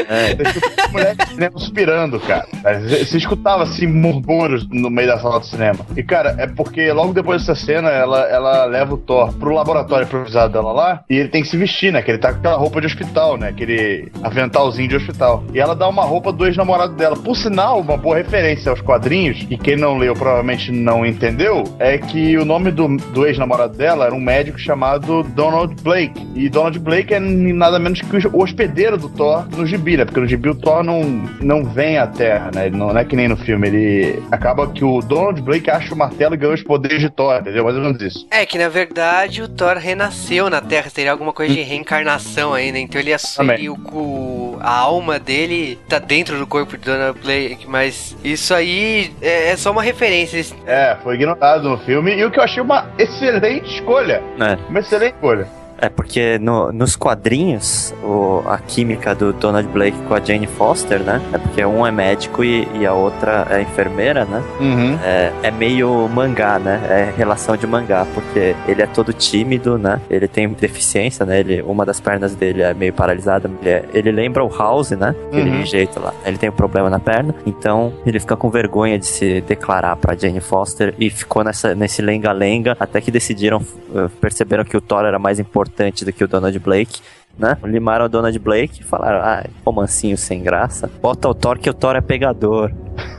É, 0.09 0.35
Você 0.35 0.59
escutava 0.59 0.89
mulher 0.93 1.14
de 1.16 1.29
cinema 1.29 1.59
suspirando, 1.59 2.20
cara. 2.20 2.47
Você 2.81 3.16
escutava 3.16 3.62
assim 3.62 3.87
murmúrios 3.87 4.66
no 4.70 4.91
meio 4.91 5.09
da 5.09 5.18
sala 5.18 5.41
do 5.41 5.47
cinema. 5.47 5.79
E, 5.97 6.03
cara, 6.03 6.35
é 6.39 6.47
porque 6.47 6.93
logo 6.93 7.12
depois 7.12 7.45
dessa 7.47 7.59
cena 7.59 7.89
ela, 7.91 8.20
ela 8.29 8.64
leva 8.66 8.95
o 8.95 8.99
Thor 8.99 9.33
pro 9.35 9.55
laboratório 9.55 10.05
improvisado 10.05 10.53
dela 10.53 10.73
lá 10.73 11.05
e 11.09 11.16
ele 11.16 11.29
tem 11.29 11.43
que 11.43 11.49
se 11.49 11.57
vestir, 11.57 11.93
né? 11.93 12.03
Que 12.03 12.11
ele 12.11 12.18
tá 12.18 12.33
com 12.33 12.39
aquela 12.41 12.57
roupa 12.57 12.81
de 12.81 12.87
hospital, 12.87 13.37
né? 13.39 13.49
Aquele 13.49 14.11
aventalzinho 14.23 14.89
de 14.89 14.97
hospital. 14.97 15.45
E 15.55 15.61
ela 15.61 15.75
dá 15.75 15.89
uma 15.89 16.03
roupa 16.05 16.33
do 16.33 16.47
ex-namorado 16.47 16.95
dela. 16.95 17.16
Por 17.16 17.37
sinal, 17.37 17.81
uma 17.81 17.97
boa 17.97 18.16
referência 18.16 18.70
aos 18.70 18.81
quadrinhos, 18.81 19.47
e 19.49 19.57
quem 19.57 19.77
não 19.77 19.97
leu 19.97 20.14
provavelmente 20.14 20.70
não 20.70 21.05
entendeu, 21.12 21.64
é 21.78 21.98
que 21.98 22.36
o 22.36 22.44
nome 22.44 22.70
do, 22.70 22.96
do 22.96 23.26
ex-namorado 23.26 23.76
dela 23.76 24.06
era 24.06 24.14
um 24.14 24.20
médico 24.20 24.58
chamado 24.58 25.22
Donald 25.22 25.74
Blake. 25.82 26.26
E 26.34 26.48
Donald 26.48 26.78
Blake 26.78 27.14
é 27.14 27.20
nada 27.20 27.78
menos 27.78 28.00
que 28.00 28.16
o 28.28 28.40
hospedeiro 28.40 28.96
do 28.96 29.08
Thor 29.08 29.46
no 29.56 29.66
gibi, 29.66 29.96
né? 29.96 30.04
Porque 30.04 30.20
no 30.20 30.26
gibi 30.26 30.48
o 30.48 30.54
Thor 30.54 30.82
não, 30.82 31.02
não 31.40 31.64
vem 31.64 31.98
à 31.98 32.06
Terra, 32.06 32.50
né? 32.54 32.66
Ele 32.66 32.76
não, 32.76 32.88
não 32.88 32.98
é 32.98 33.04
que 33.04 33.16
nem 33.16 33.28
no 33.28 33.36
filme. 33.36 33.68
Ele 33.68 34.22
acaba 34.30 34.66
que 34.66 34.84
o 34.84 35.00
Donald 35.00 35.40
Blake 35.42 35.70
acha 35.70 35.94
o 35.94 35.98
martelo 35.98 36.34
e 36.34 36.38
ganha 36.38 36.54
os 36.54 36.62
poderes 36.62 37.00
de 37.00 37.10
Thor, 37.10 37.40
entendeu? 37.40 37.64
Mais 37.64 37.76
ou 37.76 37.82
menos 37.82 38.00
isso. 38.00 38.26
É 38.30 38.44
que 38.44 38.58
na 38.58 38.68
verdade 38.68 39.42
o 39.42 39.48
Thor 39.48 39.76
renasceu 39.76 40.48
na 40.48 40.60
Terra, 40.60 40.88
seria 40.90 41.12
alguma 41.12 41.32
coisa 41.32 41.54
de 41.54 41.62
reencarnação 41.62 42.54
aí, 42.54 42.72
né? 42.72 42.80
Então 42.80 43.00
ele 43.00 43.12
assumiu 43.12 43.74
o, 43.92 44.56
a 44.60 44.74
alma 44.74 45.18
dele 45.18 45.78
tá 45.88 45.98
dentro 45.98 46.38
do 46.38 46.46
corpo 46.46 46.76
de 46.76 46.84
Donald 46.84 47.18
Blake, 47.20 47.66
mas 47.68 48.16
isso 48.24 48.54
aí 48.54 49.12
é, 49.20 49.50
é 49.50 49.56
só 49.56 49.70
uma 49.70 49.82
referência. 49.82 50.42
É, 50.66 50.96
foi 51.03 51.14
ignorado 51.14 51.68
no 51.68 51.78
filme. 51.78 52.14
E 52.14 52.24
o 52.24 52.30
que 52.30 52.38
eu 52.38 52.42
achei 52.44 52.62
uma 52.62 52.86
excelente 52.98 53.74
escolha. 53.74 54.22
é. 54.40 54.57
Uma 54.68 54.80
excelente 54.80 55.14
escolha. 55.14 55.46
É 55.85 55.89
porque 55.89 56.39
no- 56.39 56.70
nos 56.70 56.95
quadrinhos, 56.95 57.93
o- 58.05 58.41
a 58.47 58.57
química 58.57 59.16
do 59.16 59.33
Donald 59.33 59.68
Blake 59.68 59.97
com 60.07 60.14
a 60.14 60.20
Jane 60.20 60.47
Foster, 60.47 61.01
né? 61.01 61.20
É 61.33 61.39
porque 61.39 61.64
um 61.64 61.85
é 61.85 61.91
médico 61.91 62.45
e, 62.45 62.68
e 62.78 62.87
a 62.87 62.93
outra 62.95 63.49
é 63.51 63.61
enfermeira, 63.62 64.24
né? 64.24 64.41
Uhum. 64.61 64.97
É, 65.05 65.33
é 65.43 65.51
meio 65.51 66.09
mangá, 66.09 66.57
né? 66.61 66.80
É 66.89 67.12
relação 67.16 67.57
de 67.57 67.66
mangá, 67.66 68.07
porque 68.14 68.55
ele 68.68 68.80
é 68.80 68.87
todo 68.87 69.12
tímido, 69.12 69.76
né? 69.76 70.01
Ele 70.09 70.28
tem 70.28 70.49
deficiência, 70.51 71.26
né? 71.26 71.41
Ele, 71.41 71.61
uma 71.62 71.85
das 71.85 71.99
pernas 71.99 72.37
dele 72.37 72.62
é 72.62 72.72
meio 72.72 72.93
paralisada. 72.93 73.51
Ele, 73.61 73.68
é- 73.70 73.85
ele 73.93 74.12
lembra 74.12 74.45
o 74.45 74.57
House, 74.57 74.93
né? 74.93 75.16
Aquele 75.33 75.51
Uhum. 75.51 75.66
jeito 75.66 75.99
lá. 75.99 76.14
Ele 76.24 76.39
tem 76.39 76.49
um 76.49 76.53
problema 76.53 76.89
na 76.89 77.01
perna, 77.01 77.35
então 77.45 77.93
ele 78.07 78.20
fica 78.20 78.37
com 78.37 78.49
vergonha 78.51 78.97
de 79.01 79.07
se 79.07 79.41
declarar 79.41 79.97
pra 79.97 80.14
Jane 80.14 80.41
Foster 80.41 80.95
e 80.97 81.11
ficou 81.11 81.43
nessa, 81.43 81.74
nesse 81.74 82.01
lenga-lenga 82.01 82.76
até 82.78 83.01
que 83.01 83.11
decidiram, 83.11 83.61
eh, 83.97 84.07
perceberam 84.20 84.62
que 84.64 84.76
o 84.76 84.80
Thor 84.80 85.05
era 85.05 85.18
mais 85.18 85.41
importante 85.41 85.72
do 86.05 86.12
que 86.12 86.25
o 86.25 86.29
Donald 86.29 86.59
Blake. 86.59 87.01
Né? 87.39 87.57
Limaram 87.64 88.05
o 88.05 88.09
Donald 88.09 88.39
Blake 88.39 88.80
e 88.80 88.85
falaram: 88.85 89.18
Ah, 89.18 89.45
romancinho 89.64 90.16
sem 90.16 90.43
graça. 90.43 90.91
Bota 91.01 91.28
o 91.28 91.35
Thor 91.35 91.59
que 91.59 91.70
o 91.70 91.74
Thor 91.74 91.97
é 91.97 92.01
pegador. 92.01 92.72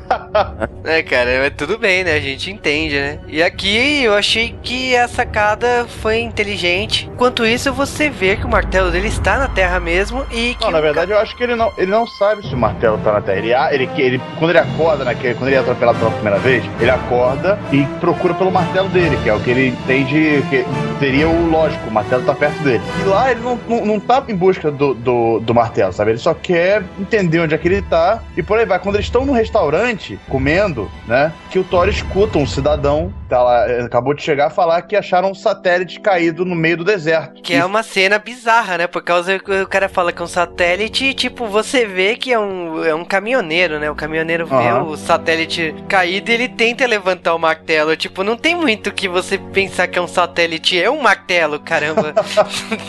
É, 0.84 1.01
cara, 1.01 1.30
é 1.30 1.49
tudo 1.49 1.78
bem, 1.78 2.03
né? 2.03 2.14
A 2.14 2.20
gente 2.20 2.51
entende, 2.51 2.95
né? 2.95 3.20
E 3.28 3.41
aqui 3.41 4.03
eu 4.03 4.14
achei 4.14 4.55
que 4.61 4.95
a 4.95 5.07
sacada 5.07 5.86
foi 5.88 6.20
inteligente. 6.20 7.09
Enquanto 7.14 7.45
isso, 7.45 7.72
você 7.72 8.09
vê 8.09 8.36
que 8.36 8.45
o 8.45 8.49
martelo 8.49 8.91
dele 8.91 9.07
está 9.07 9.38
na 9.38 9.47
Terra 9.47 9.80
mesmo 9.80 10.26
e 10.32 10.55
que. 10.55 10.64
Não, 10.64 10.72
na 10.72 10.82
verdade 10.82 11.11
eu 11.11 11.18
acho 11.20 11.36
que 11.36 11.43
ele 11.43 11.55
não, 11.55 11.72
ele 11.78 11.89
não 11.89 12.05
sabe 12.05 12.45
se 12.47 12.53
o 12.53 12.57
martelo 12.57 12.97
tá 13.03 13.14
na 13.14 13.22
Terra. 13.22 13.38
Ele, 13.38 13.53
ele, 13.53 13.89
ele, 14.01 14.22
quando 14.38 14.51
ele 14.51 14.59
acorda, 14.59 15.05
naquele, 15.05 15.36
quando 15.36 15.47
ele 15.47 15.55
é 15.55 15.59
atropelado 15.59 15.99
pela 15.99 16.11
primeira 16.11 16.39
vez, 16.39 16.64
ele 16.80 16.91
acorda 16.91 17.57
e 17.72 17.86
procura 17.99 18.34
pelo 18.34 18.51
martelo 18.51 18.89
dele, 18.89 19.18
que 19.24 19.30
é 19.30 19.34
o 19.34 19.39
que 19.39 19.51
ele 19.51 19.68
entende 19.70 20.43
que 20.49 20.66
seria 20.99 21.28
o 21.28 21.49
lógico, 21.49 21.88
o 21.88 21.91
martelo 21.91 22.24
tá 22.24 22.34
perto 22.34 22.61
dele. 22.64 22.84
E 23.01 23.07
lá 23.07 23.32
ele 23.32 23.41
não, 23.41 23.59
não, 23.68 23.86
não 23.86 23.99
tá 24.04 24.24
em 24.28 24.36
busca 24.36 24.72
do, 24.72 24.93
do, 24.93 25.39
do 25.39 25.54
martelo, 25.54 25.93
sabe? 25.93 26.12
Ele 26.12 26.18
só 26.18 26.34
quer 26.34 26.84
entender 26.99 27.39
onde 27.39 27.56
é 27.56 27.58
que 27.58 27.68
ele 27.68 27.82
tá 27.82 28.22
e 28.36 28.43
por 28.43 28.60
aí 28.60 28.66
vai. 28.66 28.80
Quando 28.80 28.95
eles 28.95 29.06
estão 29.06 29.26
no 29.26 29.34
restaurante, 29.34 30.20
comendo, 30.30 30.89
né, 31.08 31.34
que 31.49 31.60
o 31.60 31.64
Thor 31.64 31.88
escuta 31.88 32.38
um 32.38 32.45
cidadão, 32.45 33.14
tá 33.34 33.41
lá, 33.41 33.67
eh, 33.67 33.81
acabou 33.81 34.13
de 34.13 34.21
chegar, 34.21 34.49
falar 34.51 34.81
que 34.84 34.95
acharam 34.95 35.31
um 35.31 35.34
satélite 35.34 35.99
caído 35.99 36.45
no 36.45 36.53
meio 36.55 36.77
do 36.77 36.84
deserto. 36.84 37.41
Que 37.41 37.55
é 37.55 37.65
uma 37.65 37.81
cena 37.81 38.19
bizarra, 38.19 38.77
né? 38.77 38.86
Por 38.88 39.01
causa 39.01 39.39
que 39.39 39.51
o 39.51 39.67
cara 39.67 39.89
fala 39.89 40.11
que 40.11 40.21
é 40.21 40.25
um 40.25 40.27
satélite 40.27 41.05
e, 41.05 41.13
tipo, 41.15 41.47
você 41.47 41.84
vê 41.86 42.15
que 42.15 42.31
é 42.31 42.38
um, 42.39 42.84
é 42.86 42.93
um 42.93 43.03
caminhoneiro, 43.03 43.79
né? 43.79 43.89
O 43.89 43.95
caminhoneiro 43.95 44.45
vê 44.45 44.53
Aham. 44.55 44.84
o 44.84 44.97
satélite 44.97 45.73
caído 45.88 46.29
e 46.29 46.34
ele 46.36 46.47
tenta 46.47 46.86
levantar 46.86 47.34
o 47.34 47.39
martelo. 47.39 47.95
Tipo, 47.95 48.23
não 48.23 48.38
tem 48.38 48.55
muito 48.55 48.91
que 48.93 49.07
você 49.09 49.38
pensar 49.39 49.88
que 49.88 49.97
é 49.97 50.01
um 50.01 50.07
satélite, 50.07 50.79
é 50.81 50.89
um 50.89 51.01
martelo, 51.01 51.59
caramba. 51.59 52.13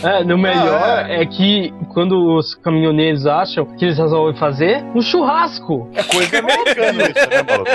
É, 0.02 0.22
no 0.24 0.36
melhor 0.36 0.82
Ah, 0.82 1.06
é. 1.08 1.24
que 1.24 1.72
quando 1.92 2.36
os 2.36 2.54
caminhoneiros 2.56 3.26
acham 3.26 3.64
que 3.64 3.84
eles 3.86 3.96
resolvem 3.98 4.36
fazer 4.38 4.84
um 4.94 5.00
churrasco. 5.00 5.88
É 5.94 6.02
coisa 6.02 6.38
americana 6.38 7.02
isso, 7.04 7.30
né, 7.30 7.42
maluco? 7.48 7.70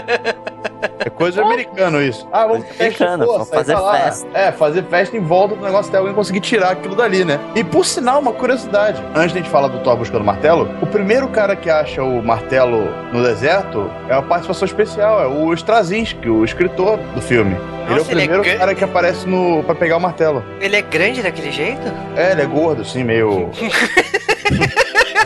É 0.99 1.09
coisa 1.09 1.41
americana 1.41 2.01
isso. 2.03 2.27
Ah, 2.31 2.45
vamos 2.47 2.58
Festa 2.61 3.05
força, 3.17 3.25
vamos 3.27 3.49
fazer 3.49 3.73
tá 3.73 3.79
lá. 3.79 3.93
festa. 3.99 4.27
É, 4.33 4.51
fazer 4.51 4.83
festa 4.85 5.17
em 5.17 5.19
volta 5.21 5.55
do 5.55 5.63
negócio 5.63 5.89
até 5.89 5.97
alguém 5.97 6.13
conseguir 6.13 6.39
tirar 6.39 6.71
aquilo 6.71 6.95
dali, 6.95 7.23
né? 7.25 7.39
E 7.55 7.63
por 7.63 7.85
sinal, 7.85 8.19
uma 8.19 8.33
curiosidade. 8.33 9.01
Antes 9.15 9.33
de 9.33 9.39
a 9.39 9.41
gente 9.41 9.49
falar 9.51 9.67
do 9.67 9.79
Thor 9.79 9.95
buscando 9.97 10.21
o 10.21 10.25
martelo, 10.25 10.69
o 10.81 10.87
primeiro 10.87 11.27
cara 11.29 11.55
que 11.55 11.69
acha 11.69 12.03
o 12.03 12.23
martelo 12.23 12.89
no 13.11 13.21
deserto 13.23 13.89
é 14.07 14.13
uma 14.13 14.23
participação 14.23 14.65
especial, 14.65 15.21
é 15.21 15.27
o 15.27 15.53
Straczynski, 15.53 16.29
o 16.29 16.43
escritor 16.43 16.97
do 17.15 17.21
filme. 17.21 17.55
ele 17.55 17.89
é 17.89 17.93
o 17.93 17.97
Nossa, 17.97 18.11
ele 18.11 18.21
é 18.21 18.23
primeiro 18.23 18.43
grande. 18.43 18.59
cara 18.59 18.75
que 18.75 18.83
aparece 18.83 19.27
no 19.27 19.63
para 19.63 19.75
pegar 19.75 19.97
o 19.97 19.99
martelo. 20.01 20.43
ele 20.59 20.75
é 20.75 20.81
grande 20.81 21.21
daquele 21.21 21.51
jeito? 21.51 21.81
É, 22.15 22.31
ele 22.31 22.41
é 22.41 22.45
gordo, 22.45 22.81
assim, 22.81 23.03
meio. 23.03 23.49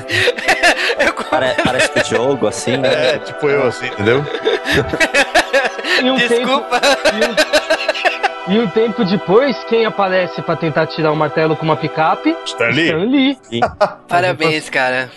Pare- 1.29 1.55
parece 1.63 1.89
que 1.89 2.03
jogo, 2.03 2.45
assim, 2.47 2.77
né? 2.77 3.15
É, 3.15 3.17
tipo 3.17 3.49
eu, 3.49 3.67
assim, 3.67 3.87
entendeu? 3.87 4.23
E 6.01 6.09
um 6.09 6.15
Desculpa. 6.15 6.79
tempo, 6.79 7.35
E 8.45 8.59
um 8.59 8.67
tempo 8.67 9.05
depois, 9.05 9.55
quem 9.69 9.85
aparece 9.85 10.41
pra 10.41 10.57
tentar 10.57 10.85
tirar 10.87 11.13
o 11.13 11.15
martelo 11.15 11.55
com 11.55 11.63
uma 11.63 11.77
picape? 11.77 12.35
Stan 12.45 12.67
Lee. 12.67 12.85
Stan 12.87 13.05
Lee. 13.05 13.37
Parabéns, 14.09 14.69
cara. 14.69 15.09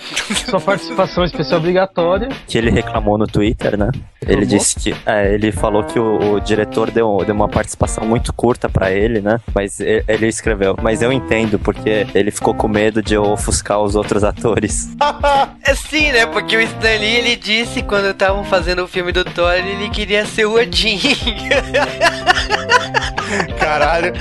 Sua 0.49 0.61
participação 0.61 1.25
especial 1.25 1.59
obrigatória. 1.59 2.29
que 2.47 2.57
ele 2.57 2.71
reclamou 2.71 3.19
no 3.19 3.27
Twitter, 3.27 3.77
né? 3.77 3.91
Ele 4.25 4.47
disse 4.47 4.79
que. 4.79 4.95
É, 5.05 5.35
ele 5.35 5.51
falou 5.51 5.83
que 5.83 5.99
o, 5.99 6.35
o 6.35 6.41
diretor 6.41 6.89
deu, 6.91 7.19
deu 7.27 7.35
uma 7.35 7.49
participação 7.49 8.05
muito 8.05 8.33
curta 8.33 8.69
pra 8.69 8.93
ele, 8.93 9.21
né? 9.21 9.41
Mas 9.53 9.81
ele 9.81 10.29
escreveu. 10.29 10.77
Mas 10.81 11.03
eu 11.03 11.13
entendo, 11.13 11.59
porque 11.59 12.07
ele 12.15 12.31
ficou 12.31 12.55
com 12.55 12.69
medo 12.69 13.03
de 13.03 13.15
eu 13.15 13.25
ofuscar 13.25 13.81
os 13.81 13.97
outros 13.97 14.23
atores. 14.23 14.89
É 15.63 15.75
sim, 15.75 16.13
né? 16.13 16.27
Porque 16.27 16.57
o 16.57 16.61
Stan 16.61 16.89
Lee, 16.89 17.17
ele 17.17 17.37
disse 17.37 17.83
quando 17.83 18.11
estavam 18.11 18.45
fazendo 18.45 18.85
o 18.85 18.89
filme 18.89 19.11
do 19.11 19.25
Thor, 19.25 19.53
ele 19.53 19.91
queria 19.91 20.25
ser 20.25 20.47
o 20.47 20.55
Odin. 20.55 21.01
Caralho. 23.59 24.13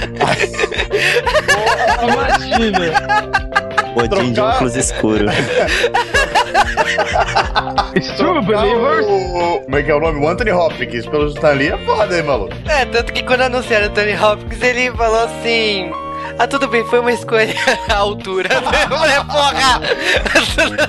Imagina. 2.03 2.93
Odin 3.95 4.29
de 4.29 4.33
Trocar- 4.35 4.55
óculos 4.55 4.75
escuros. 4.75 5.31
It's 7.95 8.11
true, 8.17 8.41
believers. 8.41 9.05
o- 9.07 9.61
Como 9.63 9.77
é 9.77 9.83
que 9.83 9.91
é 9.91 9.95
o 9.95 9.99
nome? 9.99 10.19
O 10.25 10.27
Anthony 10.29 10.51
Hopkins 10.51 11.05
pelo 11.07 11.27
Stan 11.29 11.51
Lee 11.53 11.69
é 11.69 11.77
foda, 11.85 12.17
hein, 12.17 12.23
maluco? 12.23 12.53
é, 12.67 12.85
tanto 12.85 13.13
que 13.13 13.23
quando 13.23 13.41
anunciaram 13.41 13.87
o 13.87 13.89
Tony 13.91 14.13
Hopkins, 14.15 14.61
ele 14.61 14.91
falou 14.91 15.23
assim... 15.23 15.91
Ah, 16.37 16.47
tudo 16.47 16.67
bem, 16.67 16.83
foi 16.85 16.99
uma 16.99 17.11
escolha 17.11 17.53
à 17.89 17.95
altura. 17.95 18.49
Eu 18.53 18.61
falei, 18.97 19.15
porra! 19.25 19.81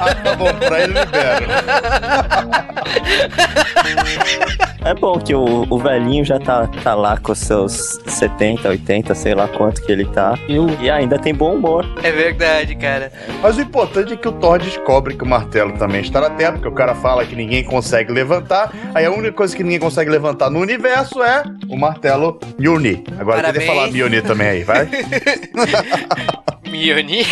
Ah, 0.01 0.15
tá 0.15 0.35
bom, 0.35 0.53
pra 0.55 0.81
ele 0.83 0.95
libero. 0.95 1.47
É 4.85 4.95
bom 4.95 5.19
que 5.19 5.35
o, 5.35 5.67
o 5.69 5.79
velhinho 5.79 6.25
já 6.25 6.39
tá, 6.39 6.69
tá 6.83 6.95
lá 6.95 7.17
com 7.19 7.35
seus 7.35 7.99
70, 8.07 8.69
80, 8.69 9.15
sei 9.15 9.35
lá 9.35 9.49
quanto 9.49 9.83
que 9.83 9.91
ele 9.91 10.05
tá. 10.05 10.39
Eu, 10.49 10.69
E 10.81 10.89
ainda 10.89 11.19
tem 11.19 11.35
bom 11.35 11.55
humor. 11.57 11.85
É 12.03 12.13
verdade, 12.13 12.75
cara. 12.77 13.11
Mas 13.43 13.57
o 13.57 13.61
importante 13.61 14.13
é 14.13 14.17
que 14.17 14.29
o 14.29 14.33
Thor 14.33 14.59
descobre 14.59 15.15
que 15.17 15.25
o 15.25 15.27
martelo 15.27 15.73
também 15.73 16.01
está 16.03 16.21
na 16.21 16.31
Terra, 16.31 16.53
porque 16.53 16.69
o 16.69 16.73
cara 16.73 16.95
fala 16.95 17.25
que 17.25 17.35
ninguém 17.35 17.65
consegue 17.65 18.13
levantar. 18.13 18.73
Aí 18.95 19.05
a 19.05 19.11
única 19.11 19.33
coisa 19.33 19.57
que 19.57 19.63
ninguém 19.65 19.81
consegue 19.81 20.09
levantar 20.11 20.51
no 20.51 20.61
universo 20.61 21.21
é 21.23 21.43
o 21.69 21.77
martelo 21.77 22.39
Mjolnir. 22.59 23.03
Agora 23.19 23.39
Parabéns. 23.43 23.65
tenta 23.65 23.75
falar 23.77 23.91
Mjolnir 23.91 24.23
também 24.23 24.49
aí, 24.49 24.63
vai? 24.65 24.87
Mioni? 26.67 27.25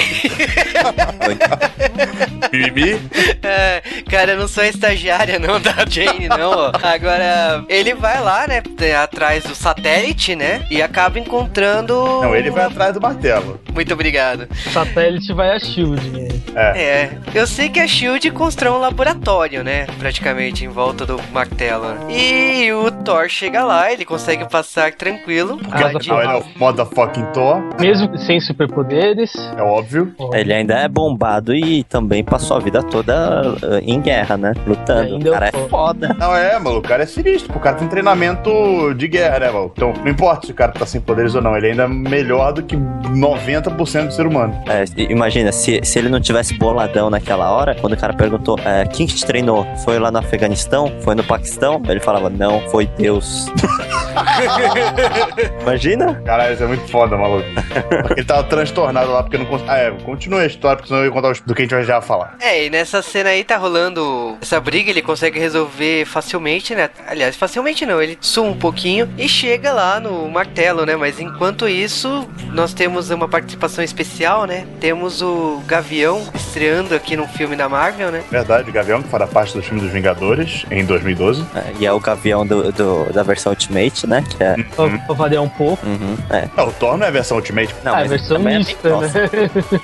Mimimi? 2.52 3.00
É, 3.42 3.82
cara, 4.08 4.32
eu 4.32 4.38
não 4.38 4.46
sou 4.48 4.64
estagiária 4.64 5.38
não 5.40 5.60
da 5.60 5.84
Jane, 5.88 6.28
não. 6.28 6.50
ó. 6.52 6.72
Agora, 6.82 7.64
ele 7.68 7.94
vai 7.94 8.20
lá, 8.20 8.46
né, 8.46 8.62
atrás 9.02 9.42
do 9.44 9.54
satélite, 9.54 10.36
né, 10.36 10.64
e 10.70 10.80
acaba 10.80 11.18
encontrando... 11.18 11.94
Não, 11.94 12.34
ele 12.34 12.50
vai 12.50 12.64
atrás 12.64 12.94
do 12.94 13.00
martelo. 13.00 13.60
Muito 13.72 13.92
obrigado. 13.92 14.46
o 14.50 14.70
satélite 14.70 15.32
vai 15.32 15.50
a 15.50 15.58
Shield. 15.58 16.10
né? 16.10 16.28
É, 16.76 17.10
eu 17.34 17.46
sei 17.48 17.68
que 17.68 17.80
a 17.80 17.86
SHIELD 17.88 18.30
constrói 18.30 18.70
um 18.72 18.78
laboratório, 18.78 19.64
né, 19.64 19.86
praticamente, 19.98 20.64
em 20.64 20.68
volta 20.68 21.04
do 21.04 21.20
martelo. 21.32 22.08
E 22.08 22.72
o 22.72 22.90
Thor 22.90 23.28
chega 23.28 23.64
lá, 23.64 23.92
ele 23.92 24.04
consegue 24.04 24.48
passar 24.48 24.92
tranquilo. 24.92 25.60
Ah, 25.72 25.86
A 25.86 26.00
Jean- 26.00 26.14
Não, 26.14 26.22
ele 26.22 26.32
é 26.32 26.36
o 26.36 26.44
motherfucking 26.56 27.24
Thor, 27.32 27.60
Mesmo 27.84 28.16
sem 28.16 28.40
superpoderes. 28.40 29.32
é 29.56 29.62
óbvio. 29.62 30.14
Ele 30.32 30.54
ainda 30.54 30.74
é 30.74 30.88
bombado 30.88 31.54
e 31.54 31.84
também 31.84 32.24
passou 32.24 32.56
a 32.56 32.60
vida 32.60 32.82
toda 32.82 33.56
eh, 33.62 33.80
em 33.84 34.00
guerra, 34.00 34.38
né? 34.38 34.54
Lutando. 34.66 35.16
Ainda 35.16 35.30
O 35.30 35.32
cara 35.34 35.48
é 35.48 35.68
foda. 35.68 36.16
Não, 36.18 36.34
é, 36.34 36.58
mano, 36.58 36.78
o 36.78 36.82
cara 36.82 37.02
é 37.02 37.06
sinistro. 37.06 37.54
O 37.54 37.60
cara 37.60 37.76
tem 37.76 37.86
treinamento 37.86 38.94
de 38.94 39.06
guerra, 39.06 39.38
né, 39.38 39.50
mano? 39.50 39.70
Então, 39.74 39.92
não 40.02 40.08
importa 40.08 40.46
se 40.46 40.52
o 40.52 40.54
cara 40.54 40.72
tá 40.72 40.86
sem 40.86 40.98
poderes 40.98 41.34
ou 41.34 41.42
não, 41.42 41.54
ele 41.56 41.72
ainda 41.72 41.82
é 41.82 41.88
melhor 41.88 42.54
do 42.54 42.62
que 42.62 42.74
90% 42.74 44.06
do 44.06 44.12
ser 44.14 44.26
humano. 44.26 44.54
É, 44.66 44.84
imagina, 45.02 45.52
se, 45.52 45.80
se 45.82 45.98
ele 45.98 46.08
não 46.08 46.20
tivesse 46.20 46.54
boladão 46.54 47.10
naquela 47.10 47.50
hora, 47.50 47.74
quando 47.74 47.92
o 47.92 47.96
cara 47.98 48.14
perguntou 48.14 48.58
é, 48.64 48.86
quem 48.86 49.06
que 49.06 49.14
te 49.14 49.26
treinou? 49.26 49.66
Foi 49.84 49.98
lá 49.98 50.10
no 50.10 50.18
Afeganistão? 50.18 50.90
Foi 51.02 51.14
no 51.14 51.22
Paquistão? 51.22 51.82
Ele 51.86 52.00
falava, 52.00 52.30
não, 52.30 52.60
foi 52.70 52.86
Deus. 52.86 53.46
Imagina? 55.62 56.14
Caralho, 56.24 56.54
isso 56.54 56.62
é 56.62 56.66
muito 56.66 56.88
foda, 56.90 57.16
maluco. 57.16 57.46
ele 58.16 58.24
tava 58.24 58.44
transtornado 58.44 59.10
lá 59.12 59.22
porque 59.22 59.38
não 59.38 59.44
conseguia. 59.46 59.72
Ah, 59.72 59.78
é, 59.78 59.90
continua 59.90 60.40
a 60.42 60.46
história, 60.46 60.76
porque 60.76 60.88
senão 60.88 61.00
eu 61.00 61.06
ia 61.06 61.12
contar 61.12 61.32
do 61.44 61.54
que 61.54 61.62
a 61.62 61.64
gente 61.64 61.74
vai 61.74 61.84
já 61.84 62.00
falar. 62.00 62.36
É, 62.40 62.66
e 62.66 62.70
nessa 62.70 63.02
cena 63.02 63.30
aí 63.30 63.42
tá 63.44 63.56
rolando 63.56 64.36
essa 64.40 64.60
briga, 64.60 64.90
ele 64.90 65.02
consegue 65.02 65.38
resolver 65.38 66.04
facilmente, 66.04 66.74
né? 66.74 66.90
Aliás, 67.06 67.36
facilmente 67.36 67.84
não, 67.86 68.00
ele 68.00 68.16
suma 68.20 68.50
um 68.50 68.56
pouquinho 68.58 69.08
e 69.18 69.28
chega 69.28 69.72
lá 69.72 69.98
no 70.00 70.28
martelo, 70.28 70.84
né? 70.84 70.96
Mas 70.96 71.18
enquanto 71.20 71.68
isso, 71.68 72.28
nós 72.52 72.72
temos 72.74 73.10
uma 73.10 73.28
participação 73.28 73.82
especial, 73.82 74.44
né? 74.44 74.66
Temos 74.80 75.22
o 75.22 75.62
Gavião 75.66 76.22
estreando 76.34 76.94
aqui 76.94 77.16
num 77.16 77.28
filme 77.28 77.56
da 77.56 77.68
Marvel, 77.68 78.10
né? 78.10 78.22
Verdade, 78.30 78.68
o 78.70 78.72
Gavião, 78.72 79.02
que 79.02 79.08
fará 79.08 79.26
parte 79.26 79.54
do 79.54 79.62
filme 79.62 79.80
dos 79.80 79.90
Vingadores 79.90 80.64
em 80.70 80.84
2012. 80.84 81.44
É, 81.54 81.72
e 81.80 81.86
é 81.86 81.92
o 81.92 82.00
gavião 82.00 82.46
do, 82.46 82.70
do- 82.72 83.12
da 83.12 83.22
versão 83.22 83.52
Ultimate, 83.52 84.03
né? 84.06 84.24
Que 84.28 84.42
é. 84.42 84.54
Pra, 84.74 84.88
pra 84.98 85.14
variar 85.14 85.42
um 85.42 85.48
pouco. 85.48 85.84
Uhum, 85.86 86.16
é. 86.30 86.48
Não, 86.56 86.68
o 86.68 86.72
Thor 86.72 86.96
não 86.96 87.04
é 87.04 87.08
a 87.08 87.12
versão 87.12 87.36
Ultimate. 87.36 87.74
Não, 87.84 87.92
ah, 87.92 87.96
mas 87.96 88.10
versão 88.10 88.36
também 88.38 88.54
é 88.54 88.58
mista, 88.58 88.88
grossa. 88.88 89.20
né? 89.22 89.30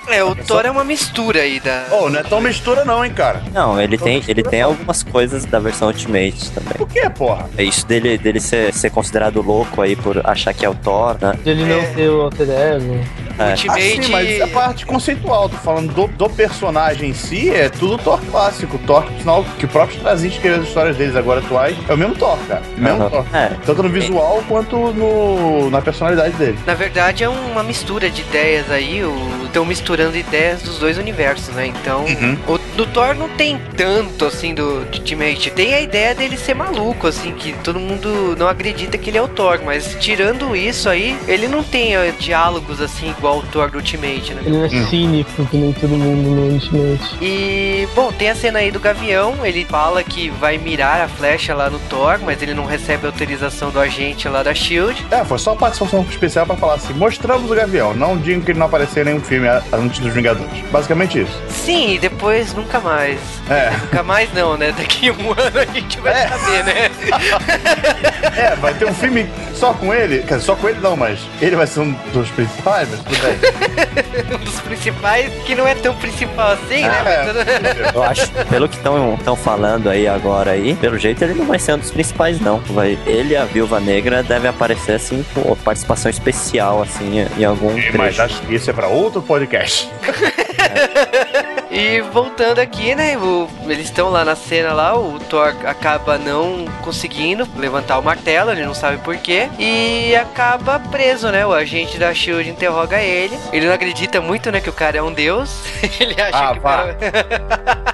É, 0.16 0.24
o 0.24 0.34
Thor 0.34 0.64
é 0.66 0.70
uma 0.70 0.84
mistura 0.84 1.40
aí 1.40 1.60
da. 1.60 1.84
Oh, 1.92 2.08
não 2.08 2.20
é 2.20 2.22
tão 2.22 2.40
mistura 2.40 2.84
não, 2.84 3.04
hein, 3.04 3.12
cara. 3.12 3.42
Não, 3.52 3.80
ele 3.80 3.96
tem, 3.96 4.22
ele 4.26 4.42
tem 4.42 4.62
algumas 4.62 5.02
coisas 5.02 5.44
da 5.44 5.58
versão 5.58 5.88
Ultimate 5.88 6.50
também. 6.52 6.72
Por 6.74 6.88
que, 6.88 7.08
porra? 7.10 7.48
É 7.56 7.62
isso 7.64 7.86
dele, 7.86 8.18
dele 8.18 8.40
ser, 8.40 8.72
ser 8.72 8.90
considerado 8.90 9.40
louco 9.42 9.82
aí 9.82 9.94
por 9.96 10.20
achar 10.28 10.52
que 10.52 10.64
é 10.64 10.68
o 10.68 10.74
Thor, 10.74 11.16
né? 11.20 11.34
De 11.42 11.50
ele 11.50 11.64
não 11.64 11.82
ter 11.94 12.08
o 12.08 12.22
alter 12.22 12.50
ego. 12.50 12.94
É. 13.38 13.52
Ah, 13.52 13.56
sim, 13.56 14.10
mas 14.10 14.40
a 14.42 14.46
parte 14.48 14.84
conceitual, 14.84 15.48
tô 15.48 15.56
falando 15.56 15.94
do, 15.94 16.06
do 16.08 16.28
personagem 16.28 17.10
em 17.10 17.14
si, 17.14 17.48
é 17.48 17.68
tudo 17.70 17.96
Thor 17.96 18.20
clássico. 18.30 18.78
Thor, 18.86 19.04
sinal 19.18 19.44
que 19.58 19.64
o 19.64 19.68
próprio 19.68 19.96
Straczynski 19.96 20.36
escreveu 20.36 20.60
as 20.60 20.68
histórias 20.68 20.96
deles 20.96 21.16
agora 21.16 21.40
atuais, 21.40 21.76
é 21.88 21.94
o 21.94 21.96
mesmo 21.96 22.14
Thor, 22.16 22.36
cara. 22.48 22.62
O 22.76 22.80
mesmo 22.80 23.00
Aham. 23.02 23.10
Thor. 23.10 23.24
É. 23.32 23.50
Tanto 23.64 23.82
no 23.82 23.88
visual 23.88 24.09
quanto 24.48 24.76
no, 24.92 25.70
na 25.70 25.80
personalidade 25.80 26.34
dele. 26.36 26.58
Na 26.66 26.74
verdade 26.74 27.24
é 27.24 27.28
uma 27.28 27.62
mistura 27.62 28.08
de 28.10 28.22
ideias 28.22 28.70
aí, 28.70 29.00
estão 29.44 29.64
misturando 29.64 30.16
ideias 30.16 30.62
dos 30.62 30.78
dois 30.78 30.96
universos, 30.98 31.54
né? 31.54 31.66
Então, 31.66 32.04
Uhum. 32.04 32.36
o 32.46 32.58
do 32.76 32.86
Thor 32.86 33.14
não 33.14 33.28
tem 33.30 33.60
tanto 33.76 34.24
assim 34.24 34.54
do 34.54 34.60
do 34.60 34.80
Ultimate. 34.92 35.50
Tem 35.52 35.72
a 35.74 35.80
ideia 35.80 36.14
dele 36.14 36.36
ser 36.36 36.52
maluco, 36.54 37.06
assim, 37.06 37.32
que 37.32 37.52
todo 37.64 37.80
mundo 37.80 38.36
não 38.38 38.46
acredita 38.46 38.98
que 38.98 39.08
ele 39.08 39.16
é 39.16 39.22
o 39.22 39.28
Thor, 39.28 39.58
mas 39.64 39.96
tirando 39.98 40.54
isso 40.54 40.86
aí, 40.88 41.16
ele 41.26 41.48
não 41.48 41.62
tem 41.62 41.94
diálogos 42.18 42.78
assim 42.80 43.10
igual 43.10 43.38
o 43.38 43.42
Thor 43.42 43.70
do 43.70 43.78
Ultimate, 43.78 44.34
né? 44.34 44.42
Ele 44.44 44.56
não 44.58 44.64
é 44.64 44.68
Hum. 44.68 44.86
cínico 44.88 45.46
que 45.46 45.56
nem 45.56 45.72
todo 45.72 45.90
mundo 45.96 46.28
no 46.30 46.52
Ultimate. 46.52 47.16
E, 47.22 47.88
bom, 47.94 48.12
tem 48.12 48.28
a 48.28 48.34
cena 48.34 48.58
aí 48.58 48.70
do 48.70 48.78
Gavião, 48.80 49.34
ele 49.44 49.64
fala 49.64 50.02
que 50.04 50.28
vai 50.28 50.58
mirar 50.58 51.00
a 51.00 51.08
flecha 51.08 51.54
lá 51.54 51.70
no 51.70 51.78
Thor, 51.80 52.18
mas 52.22 52.42
ele 52.42 52.52
não 52.52 52.66
recebe 52.66 53.06
autorização 53.06 53.70
do 53.70 53.80
agente 53.80 53.99
lá 54.30 54.42
da 54.42 54.54
SHIELD. 54.54 55.06
É, 55.10 55.24
foi 55.24 55.38
só 55.38 55.50
uma 55.52 55.58
participação 55.58 56.06
especial 56.08 56.46
pra 56.46 56.56
falar 56.56 56.74
assim: 56.74 56.92
mostramos 56.94 57.50
o 57.50 57.54
Gavião, 57.54 57.92
não 57.94 58.16
digam 58.16 58.40
que 58.40 58.50
ele 58.52 58.58
não 58.58 58.66
apareceu 58.66 59.02
em 59.02 59.06
nenhum 59.06 59.20
filme 59.20 59.46
antes 59.72 59.98
dos 60.00 60.12
Vingadores. 60.12 60.50
Basicamente 60.72 61.20
isso. 61.20 61.42
Sim, 61.48 61.94
e 61.94 61.98
depois 61.98 62.54
nunca 62.54 62.80
mais. 62.80 63.18
É. 63.48 63.70
Nunca 63.70 64.02
mais 64.02 64.32
não, 64.32 64.56
né? 64.56 64.72
Daqui 64.76 65.10
um 65.10 65.30
ano 65.38 65.58
a 65.60 65.64
gente 65.66 65.98
vai 66.00 66.12
É. 66.14 66.28
saber, 66.28 66.64
né? 66.64 66.90
É, 68.36 68.56
vai 68.56 68.72
ter 68.74 68.86
um 68.86 68.94
filme 68.94 69.28
só 69.60 69.74
com 69.74 69.92
ele. 69.92 70.18
Quer 70.20 70.34
dizer, 70.36 70.46
só 70.46 70.56
com 70.56 70.68
ele 70.68 70.80
não, 70.80 70.96
mas 70.96 71.20
ele 71.40 71.54
vai 71.54 71.66
ser 71.66 71.80
um 71.80 71.92
dos 72.12 72.28
principais, 72.30 72.88
mas 72.90 73.00
tudo 73.00 73.18
bem. 73.20 74.34
um 74.40 74.44
dos 74.44 74.60
principais, 74.60 75.32
que 75.44 75.54
não 75.54 75.68
é 75.68 75.74
tão 75.74 75.94
principal 75.96 76.52
assim, 76.52 76.82
né? 76.82 77.02
É. 77.04 77.24
Mas 77.24 77.26
tudo- 77.26 77.96
Eu 77.96 78.02
acho, 78.02 78.30
pelo 78.48 78.68
que 78.68 78.76
estão 78.76 79.36
falando 79.36 79.88
aí 79.90 80.08
agora 80.08 80.52
aí, 80.52 80.74
pelo 80.76 80.98
jeito 80.98 81.22
ele 81.22 81.34
não 81.34 81.44
vai 81.44 81.58
ser 81.58 81.74
um 81.74 81.78
dos 81.78 81.90
principais, 81.90 82.40
não. 82.40 82.58
Vai, 82.70 82.98
ele 83.06 83.34
e 83.34 83.36
a 83.36 83.44
Viúva 83.44 83.78
Negra 83.78 84.22
devem 84.22 84.48
aparecer 84.48 84.92
assim, 84.94 85.24
com 85.34 85.54
participação 85.56 86.10
especial, 86.10 86.82
assim, 86.82 87.26
em 87.38 87.44
algum 87.44 87.72
Mas 87.94 88.16
trecho. 88.16 88.22
acho 88.22 88.40
que 88.42 88.54
isso 88.54 88.70
é 88.70 88.72
pra 88.72 88.88
outro 88.88 89.20
podcast. 89.20 89.90
E 91.70 92.00
voltando 92.12 92.58
aqui, 92.58 92.96
né? 92.96 93.16
o- 93.16 93.48
eles 93.66 93.84
estão 93.86 94.10
lá 94.10 94.24
na 94.24 94.34
cena 94.34 94.72
lá, 94.72 94.98
o 94.98 95.20
Thor 95.20 95.54
acaba 95.64 96.18
não 96.18 96.64
conseguindo 96.82 97.48
levantar 97.56 97.96
o 97.98 98.02
martelo, 98.02 98.50
ele 98.50 98.64
não 98.66 98.74
sabe 98.74 98.98
porquê. 98.98 99.48
E 99.56 100.14
acaba 100.16 100.80
preso, 100.80 101.30
né? 101.30 101.46
O 101.46 101.52
agente 101.52 101.96
da 101.96 102.12
Shield 102.12 102.50
interroga 102.50 103.00
ele. 103.00 103.38
Ele 103.52 103.66
não 103.66 103.74
acredita 103.74 104.20
muito, 104.20 104.50
né, 104.50 104.60
que 104.60 104.68
o 104.68 104.72
cara 104.72 104.98
é 104.98 105.02
um 105.02 105.12
deus. 105.12 105.62
ele 106.00 106.20
acha 106.20 106.50
Ah, 106.50 106.52
que 106.54 106.58
vá. 106.58 106.76
cara... 106.76 106.96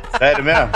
Sério 0.18 0.44
mesmo? 0.44 0.70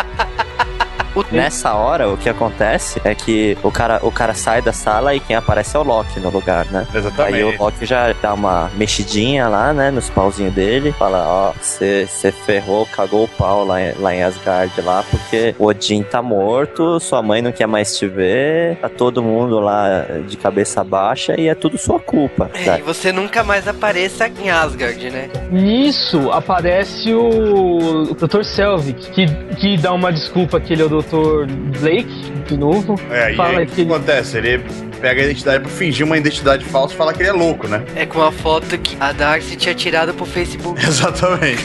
Nessa 1.33 1.75
hora, 1.75 2.09
o 2.09 2.17
que 2.17 2.29
acontece 2.29 3.01
é 3.05 3.15
que 3.15 3.57
o 3.63 3.71
cara, 3.71 3.99
o 4.03 4.11
cara 4.11 4.35
sai 4.35 4.63
da 4.63 4.73
sala 4.73 5.15
e 5.15 5.21
quem 5.21 5.37
aparece 5.37 5.77
é 5.77 5.81
o 5.81 5.83
Loki 5.83 6.21
no 6.21 6.31
lugar, 6.31 6.67
né? 6.67 6.87
Exatamente. 6.95 7.35
Aí 7.37 7.45
o 7.45 7.63
Loki 7.63 7.85
já 7.87 8.13
dá 8.21 8.35
uma 8.35 8.71
mexidinha 8.77 9.49
lá, 9.49 9.73
né, 9.73 9.91
nos 9.91 10.09
pauzinhos 10.11 10.55
dele. 10.55 10.93
Fala, 10.93 11.25
ó, 11.27 11.53
você 11.61 12.07
ferrou, 12.45 12.87
cagou 12.87 13.25
o 13.25 13.29
pau 13.29 13.65
lá, 13.65 13.81
em- 13.81 13.95
lá 13.99 14.15
em 14.15 14.23
Asgard 14.23 14.81
lá, 14.83 15.05
porque 15.11 15.55
o 15.59 15.67
Odin 15.67 16.03
tá 16.03 16.23
morto, 16.23 16.99
sua 17.01 17.23
mãe 17.23 17.43
não 17.43 17.53
quer 17.53 17.67
mais 17.67 17.97
te 17.97 18.07
ver, 18.07 18.77
tá 18.77 18.89
todo 18.89 19.23
mundo 19.23 19.59
lá 19.61 20.05
de 20.27 20.37
cabeça 20.37 20.83
baixa 20.85 21.35
e 21.41 21.49
é 21.49 21.55
tudo 21.55 21.79
sua 21.79 21.99
culpa. 22.01 22.51
É, 22.55 22.79
e 22.79 22.83
você 22.83 23.13
nunca 23.13 23.43
mais 23.43 23.67
apareça 23.69 24.29
em 24.29 24.51
Asgard, 24.51 25.11
né? 25.11 25.29
Nisso 25.51 26.31
aparece 26.31 27.13
o 27.15 28.15
Dr. 28.15 28.43
Selvig, 28.45 28.95
que, 29.11 29.27
que 29.57 29.77
dá 29.77 29.93
uma 29.93 30.13
desculpa 30.13 30.61
que 30.61 30.73
ele 30.73 30.83
é 30.83 30.85
o 30.85 30.89
Dr. 31.03 31.47
Blake, 31.81 32.33
de 32.47 32.57
novo. 32.57 32.95
É, 33.11 33.33
e 33.33 33.37
Fala 33.37 33.61
aí 33.61 33.67
o 33.67 33.69
que 33.69 33.83
acontece? 33.83 34.39
Ele 34.39 34.63
pega 35.01 35.23
a 35.23 35.25
identidade 35.25 35.61
pra 35.61 35.71
fingir 35.71 36.05
uma 36.05 36.17
identidade 36.17 36.65
falsa 36.65 36.95
e 36.95 36.97
falar 36.97 37.13
que 37.13 37.23
ele 37.23 37.31
é 37.31 37.33
louco, 37.33 37.67
né? 37.67 37.83
É 37.97 38.07
com 38.07 38.23
a 38.23 38.31
foto 38.31 38.77
que 38.79 38.97
a 39.01 39.13
Darcy 39.13 39.57
tinha 39.57 39.75
tirado 39.75 40.13
pro 40.15 40.27
Facebook. 40.27 40.81
Exatamente. 40.85 41.65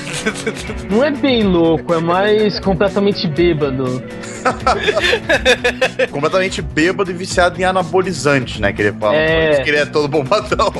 Não 0.90 1.04
é 1.04 1.12
bem 1.12 1.44
louco, 1.44 1.94
é 1.94 2.00
mais 2.00 2.60
completamente 2.60 3.28
bêbado. 3.28 4.04
Completamente 6.12 6.62
bêbado 6.62 7.10
e 7.10 7.14
viciado 7.14 7.60
em 7.60 7.64
anabolizantes, 7.64 8.60
né? 8.60 8.72
Que 8.72 8.84
ele 8.84 8.92
fala. 8.94 9.16
É. 9.16 9.64
Que 9.64 9.70
ele 9.70 9.78
é 9.78 9.86
todo 9.86 10.08
bombadão. 10.08 10.72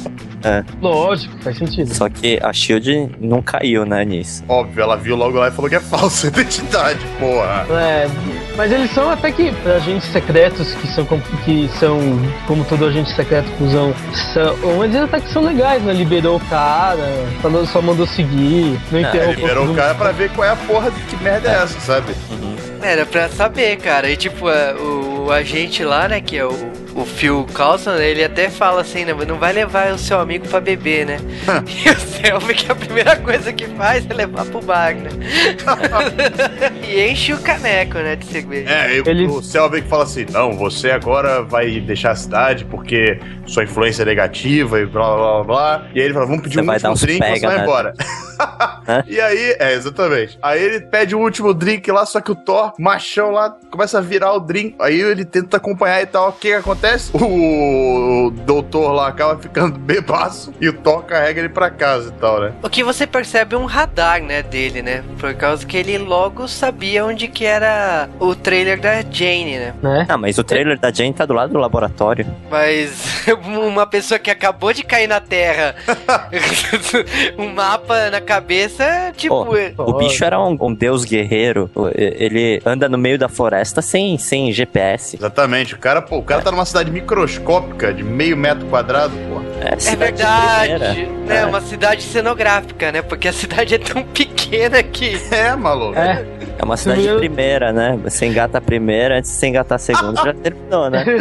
É. 0.44 0.64
Lógico, 0.80 1.36
faz 1.42 1.58
sentido. 1.58 1.92
Só 1.94 2.08
que 2.08 2.40
a 2.42 2.54
Shield 2.54 3.10
não 3.20 3.42
caiu, 3.42 3.84
né, 3.84 4.06
nisso. 4.06 4.44
Óbvio, 4.48 4.84
ela 4.84 4.96
viu 4.96 5.16
logo 5.16 5.40
lá 5.40 5.48
e 5.48 5.52
falou 5.52 5.68
que 5.68 5.76
é 5.76 5.80
falsa 5.80 6.28
a 6.28 6.30
identidade, 6.30 7.00
porra. 7.20 7.66
É, 7.72 8.08
mas 8.56 8.72
eles 8.72 8.92
são 8.92 9.10
até 9.10 9.32
que 9.32 9.52
agentes 9.66 10.08
secretos 10.12 10.74
que 10.76 10.88
são 10.90 11.06
que 11.44 11.68
são 11.80 12.00
como 12.48 12.64
todo 12.66 12.86
agente 12.86 13.14
secreto 13.16 13.50
cuzão. 13.58 13.94
São, 14.34 14.84
eles 14.84 14.96
até 14.96 15.20
que 15.20 15.32
são 15.32 15.44
legais, 15.44 15.82
né? 15.84 15.94
Liberou 15.94 16.38
o 16.38 16.40
cara, 16.42 17.26
falou, 17.42 17.66
só 17.66 17.82
mandou 17.82 18.06
seguir, 18.06 18.80
não 18.92 19.00
Ah, 19.00 19.02
interrompeu. 19.02 19.34
Liberou 19.42 19.72
o 19.72 19.76
cara 19.76 19.96
pra 19.96 20.12
ver 20.12 20.30
qual 20.32 20.48
é 20.48 20.52
a 20.52 20.56
porra 20.56 20.92
de 20.92 21.02
que 21.02 21.16
merda 21.24 21.50
é 21.50 21.64
essa, 21.64 21.80
sabe? 21.80 22.14
Era 22.86 23.04
pra 23.04 23.28
saber, 23.30 23.78
cara. 23.78 24.10
E 24.12 24.16
tipo, 24.16 24.48
é, 24.48 24.76
o, 24.76 25.26
o 25.26 25.32
agente 25.32 25.84
lá, 25.84 26.08
né, 26.08 26.22
que 26.22 26.38
é 26.38 26.46
o, 26.46 26.54
o 26.94 27.04
Phil 27.04 27.48
Coulson, 27.52 27.96
ele 27.96 28.24
até 28.24 28.48
fala 28.48 28.82
assim, 28.82 29.06
né, 29.06 29.14
não 29.28 29.40
vai 29.40 29.52
levar 29.54 29.92
o 29.92 29.98
seu 29.98 30.20
amigo 30.20 30.48
pra 30.48 30.62
beber, 30.62 31.04
né? 31.06 31.18
e 31.68 31.90
o 31.90 32.00
Selvig, 32.00 32.66
a 32.70 32.76
primeira 32.76 33.16
coisa 33.18 33.52
que 33.52 33.66
faz 33.70 34.06
é 34.08 34.14
levar 34.14 34.46
pro 34.46 34.62
bar, 34.62 34.94
né? 34.94 35.10
e 36.88 37.02
enche 37.10 37.34
o 37.34 37.40
caneco, 37.40 37.96
né, 37.96 38.16
de 38.16 38.26
cerveja. 38.28 38.70
É, 38.70 38.98
e 38.98 39.02
o 39.02 39.42
Selvig 39.42 39.88
fala 39.88 40.04
assim: 40.04 40.28
não, 40.32 40.54
você 40.54 40.92
agora 40.92 41.42
vai 41.42 41.80
deixar 41.80 42.12
a 42.12 42.16
cidade 42.16 42.66
porque 42.66 43.20
sua 43.48 43.64
influência 43.64 44.04
é 44.04 44.06
negativa 44.06 44.80
e 44.80 44.86
blá 44.86 45.16
blá 45.16 45.34
blá 45.34 45.44
blá. 45.44 45.88
E 45.94 46.00
aí 46.00 46.06
ele 46.06 46.14
fala: 46.14 46.28
vamos 46.28 46.44
pedir 46.44 46.56
Você 46.56 46.62
um 46.62 46.72
último 46.72 46.92
uns 46.92 47.02
drink 47.02 47.20
e 47.20 47.26
você 47.26 47.34
pega, 47.34 47.48
vai 47.48 47.58
né? 47.58 47.64
embora. 47.64 47.94
E 49.08 49.20
aí, 49.20 49.56
é, 49.60 49.74
exatamente. 49.74 50.38
Aí 50.42 50.62
ele 50.62 50.82
pede 50.82 51.16
o 51.16 51.20
último 51.20 51.54
drink 51.54 51.90
lá, 51.92 52.06
só 52.06 52.22
que 52.22 52.32
o 52.32 52.36
Thor, 52.36 52.74
machão 52.78 53.32
lá, 53.32 53.56
começa 53.70 53.98
a 53.98 54.02
virar 54.02 54.34
o 54.34 54.40
drink. 54.40 54.76
Aí 54.80 55.00
ele 55.00 55.26
tenta 55.26 55.58
acompanhar 55.58 56.02
e 56.02 56.06
tal. 56.06 56.30
O 56.30 56.34
que 56.34 56.50
que 56.50 56.54
acontece? 56.54 57.12
O 57.16 58.32
doutor 58.46 58.92
lá 58.92 59.08
acaba 59.08 59.40
ficando 59.40 59.78
bebaço 59.80 60.54
e 60.60 60.70
o 60.70 60.74
Thor 60.74 61.04
carrega 61.04 61.40
ele 61.40 61.50
pra 61.50 61.70
casa 61.70 62.10
e 62.10 62.20
tal, 62.20 62.40
né? 62.40 62.54
O 62.64 62.70
que 62.70 62.84
você 62.84 63.06
percebe 63.08 63.56
é 63.56 63.58
um 63.58 63.66
radar, 63.66 64.22
né, 64.22 64.44
dele, 64.44 64.82
né? 64.82 65.04
Por 65.20 65.34
causa 65.36 65.66
que 65.66 65.78
ele 65.78 65.98
logo 65.98 66.48
sabia 66.48 67.06
onde 67.06 67.28
que 67.28 67.46
era 67.46 68.10
o 68.20 68.36
trailer 68.36 68.80
da 68.80 69.02
Jane, 69.02 69.58
né? 69.58 69.74
né? 69.82 70.06
Ah, 70.10 70.18
mas 70.18 70.38
o 70.38 70.44
trailer 70.44 70.80
da 70.80 70.92
Jane 70.92 71.14
tá 71.14 71.26
do 71.26 71.34
lado 71.34 71.54
do 71.54 71.60
laboratório. 71.60 72.26
Mas 72.50 73.26
uma 73.46 73.86
pessoa 73.86 74.20
que 74.20 74.30
acabou 74.30 74.74
de 74.74 74.84
cair 74.84 75.08
na 75.08 75.20
Terra, 75.20 75.76
um 77.38 77.50
mapa 77.50 78.10
na 78.10 78.22
cabeça, 78.22 79.14
tipo. 79.16 79.46
Pô, 79.46 79.84
o 79.84 79.98
bicho 79.98 80.24
era 80.24 80.40
um, 80.40 80.58
um 80.60 80.74
deus 80.74 81.06
guerreiro. 81.06 81.70
Ele 81.96 82.55
anda 82.66 82.88
no 82.88 82.98
meio 82.98 83.18
da 83.18 83.28
floresta 83.28 83.82
sem, 83.82 84.18
sem 84.18 84.52
GPS. 84.52 85.16
Exatamente. 85.18 85.74
O 85.74 85.78
cara, 85.78 86.02
pô, 86.02 86.18
o 86.18 86.24
cara 86.24 86.42
tá 86.42 86.52
numa 86.52 86.66
cidade 86.66 86.92
microscópica 86.92 87.94
de 87.94 88.04
meio 88.04 88.38
metro 88.38 88.66
quadrado, 88.68 89.14
pô. 89.30 89.42
É, 89.66 89.74
É 89.74 89.80
cidade 89.80 89.98
verdade, 90.22 91.06
né? 91.26 91.38
É. 91.42 91.46
Uma 91.46 91.62
cidade 91.62 92.04
cenográfica, 92.04 92.92
né? 92.92 93.02
Porque 93.02 93.28
a 93.28 93.34
cidade 93.34 93.76
é 93.76 93.78
tão 93.80 94.04
pequena 94.04 94.82
que. 94.84 95.18
É, 95.32 95.56
maluco. 95.56 95.98
É. 95.98 96.26
É 96.58 96.64
uma 96.64 96.78
cidade 96.78 97.00
Primeiro- 97.02 97.20
primeira, 97.20 97.74
né? 97.74 98.00
Você 98.04 98.26
engata 98.26 98.58
a 98.60 98.62
primeira, 98.62 99.18
antes 99.18 99.30
de 99.32 99.38
você 99.38 99.48
engatar 99.48 99.76
a 99.76 99.80
segunda, 99.80 100.24
já 100.24 100.34
terminou, 100.34 100.90
né? 100.90 101.04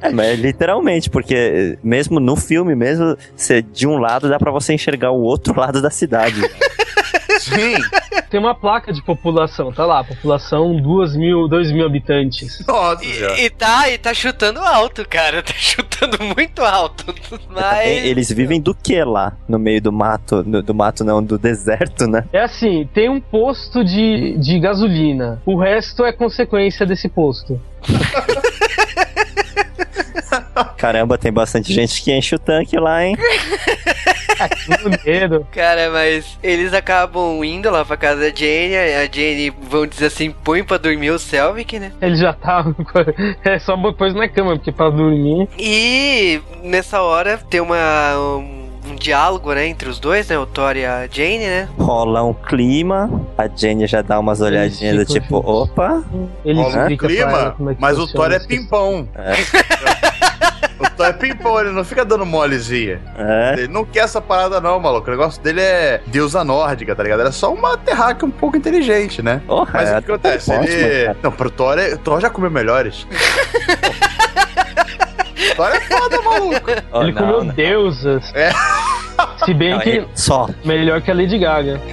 É, 0.00 0.08
mas 0.10 0.38
literalmente, 0.40 1.10
porque 1.10 1.76
mesmo 1.82 2.18
no 2.18 2.34
filme, 2.34 2.74
mesmo 2.74 3.16
você, 3.36 3.60
de 3.60 3.86
um 3.86 3.98
lado 3.98 4.28
dá 4.30 4.38
pra 4.38 4.50
você 4.50 4.72
enxergar 4.72 5.10
o 5.10 5.20
outro 5.20 5.58
lado 5.58 5.82
da 5.82 5.90
cidade. 5.90 6.40
Sim. 7.40 7.74
Tem 8.30 8.38
uma 8.38 8.54
placa 8.54 8.92
de 8.92 9.02
população, 9.02 9.72
tá 9.72 9.84
lá, 9.84 10.04
população 10.04 10.76
2 10.80 11.16
mil, 11.16 11.48
2 11.48 11.72
mil 11.72 11.84
habitantes. 11.86 12.64
Nossa. 12.66 13.04
E, 13.04 13.44
e 13.46 13.50
tá, 13.50 13.88
e 13.90 13.98
tá 13.98 14.14
chutando 14.14 14.60
alto, 14.60 15.06
cara. 15.08 15.42
Tá 15.42 15.52
chutando 15.56 16.18
muito 16.36 16.62
alto. 16.62 17.12
Mas. 17.50 17.86
Eles 18.04 18.30
vivem 18.30 18.60
do 18.60 18.74
que 18.74 19.02
lá? 19.02 19.36
No 19.48 19.58
meio 19.58 19.80
do 19.82 19.92
mato, 19.92 20.42
no- 20.44 20.62
do 20.62 20.74
mato 20.74 21.02
não, 21.04 21.22
do 21.22 21.38
deserto, 21.38 22.06
né? 22.06 22.24
É 22.32 22.40
assim, 22.42 22.88
tem 22.94 23.08
um 23.08 23.20
posto 23.20 23.84
de, 23.84 24.36
de 24.38 24.58
gasolina. 24.60 25.40
O 25.44 25.58
resto 25.58 26.04
é 26.04 26.12
consequência 26.12 26.86
desse 26.86 27.08
posto. 27.08 27.60
Caramba, 30.76 31.18
tem 31.18 31.32
bastante 31.32 31.72
gente 31.72 32.02
que 32.02 32.12
enche 32.12 32.34
o 32.34 32.38
tanque 32.38 32.78
lá, 32.78 33.04
hein? 33.04 33.16
Maneiro. 34.82 35.46
Cara, 35.52 35.90
mas 35.90 36.38
eles 36.42 36.72
acabam 36.72 37.44
indo 37.44 37.70
lá 37.70 37.84
pra 37.84 37.96
casa 37.96 38.20
da 38.20 38.28
Jane. 38.28 38.74
A 38.74 39.04
Jane, 39.04 39.50
vão 39.50 39.86
dizer 39.86 40.06
assim, 40.06 40.30
põe 40.30 40.64
pra 40.64 40.78
dormir 40.78 41.10
o 41.10 41.18
Selvig, 41.18 41.78
né? 41.78 41.92
Ele 42.00 42.16
já 42.16 42.32
tá. 42.32 42.64
É 43.44 43.58
só 43.58 43.76
pôs 43.92 44.14
na 44.14 44.28
cama, 44.28 44.56
porque 44.56 44.72
pra 44.72 44.90
dormir. 44.90 45.48
E 45.58 46.40
nessa 46.62 47.02
hora 47.02 47.38
tem 47.38 47.60
uma. 47.60 48.16
Um, 48.18 48.59
um 48.90 48.96
diálogo, 48.96 49.52
né, 49.52 49.66
entre 49.66 49.88
os 49.88 49.98
dois, 49.98 50.28
né? 50.28 50.38
O 50.38 50.46
Thor 50.46 50.76
e 50.76 50.84
a 50.84 51.06
Jane, 51.10 51.38
né? 51.46 51.68
Rola 51.78 52.22
um 52.22 52.34
clima, 52.34 53.10
a 53.38 53.46
Jenny 53.48 53.86
já 53.86 54.02
dá 54.02 54.18
umas 54.18 54.40
olhadinhas 54.40 54.96
do 54.96 55.04
tipo, 55.04 55.36
opa, 55.38 56.02
Ele 56.44 56.60
Rola 56.60 56.76
um 56.76 56.80
ela 56.80 56.96
clima, 56.96 57.54
como 57.56 57.70
é 57.70 57.76
mas 57.78 57.98
o 57.98 58.06
Thor 58.06 58.32
é 58.32 58.38
pimpão. 58.38 59.08
O 60.78 60.88
Thor 60.96 61.06
é 61.06 61.12
pimpão, 61.12 61.60
ele 61.60 61.72
não 61.72 61.84
fica 61.84 62.06
dando 62.06 62.24
molezinha. 62.24 63.02
é. 63.18 63.54
Ele 63.58 63.68
não 63.68 63.84
quer 63.84 64.00
essa 64.00 64.18
parada, 64.18 64.62
não, 64.62 64.80
maluco. 64.80 65.08
O 65.08 65.10
negócio 65.10 65.42
dele 65.42 65.60
é 65.60 66.00
deusa 66.06 66.42
nórdica, 66.42 66.96
tá 66.96 67.02
ligado? 67.02 67.20
Era 67.20 67.32
só 67.32 67.52
uma 67.52 67.76
terráquea 67.76 68.26
um 68.26 68.30
pouco 68.30 68.56
inteligente, 68.56 69.20
né? 69.20 69.42
Porra, 69.46 69.70
Mas 69.74 69.90
é 69.90 69.98
o 69.98 70.02
que 70.02 70.10
acontece? 70.10 70.50
ótimo, 70.50 70.66
ele. 70.66 71.16
Não, 71.22 71.30
pro 71.30 71.50
Thor, 71.50 71.78
é... 71.78 71.92
o 71.92 71.98
Thor 71.98 72.18
já 72.18 72.30
comeu 72.30 72.50
melhores. 72.50 73.06
Thor 75.56 75.68
é 75.74 75.80
foda, 75.80 76.22
maluco. 76.22 76.70
Oh, 76.92 77.02
Ele 77.02 77.12
não, 77.12 77.20
comeu 77.22 77.44
não. 77.44 77.54
deusas. 77.54 78.32
É. 78.34 78.50
Se 79.44 79.52
bem 79.54 79.70
Não, 79.70 79.80
que 79.80 79.88
ele- 79.90 80.08
Só. 80.14 80.48
melhor 80.64 81.00
que 81.02 81.10
a 81.10 81.14
Lady 81.14 81.38
Gaga. 81.38 81.80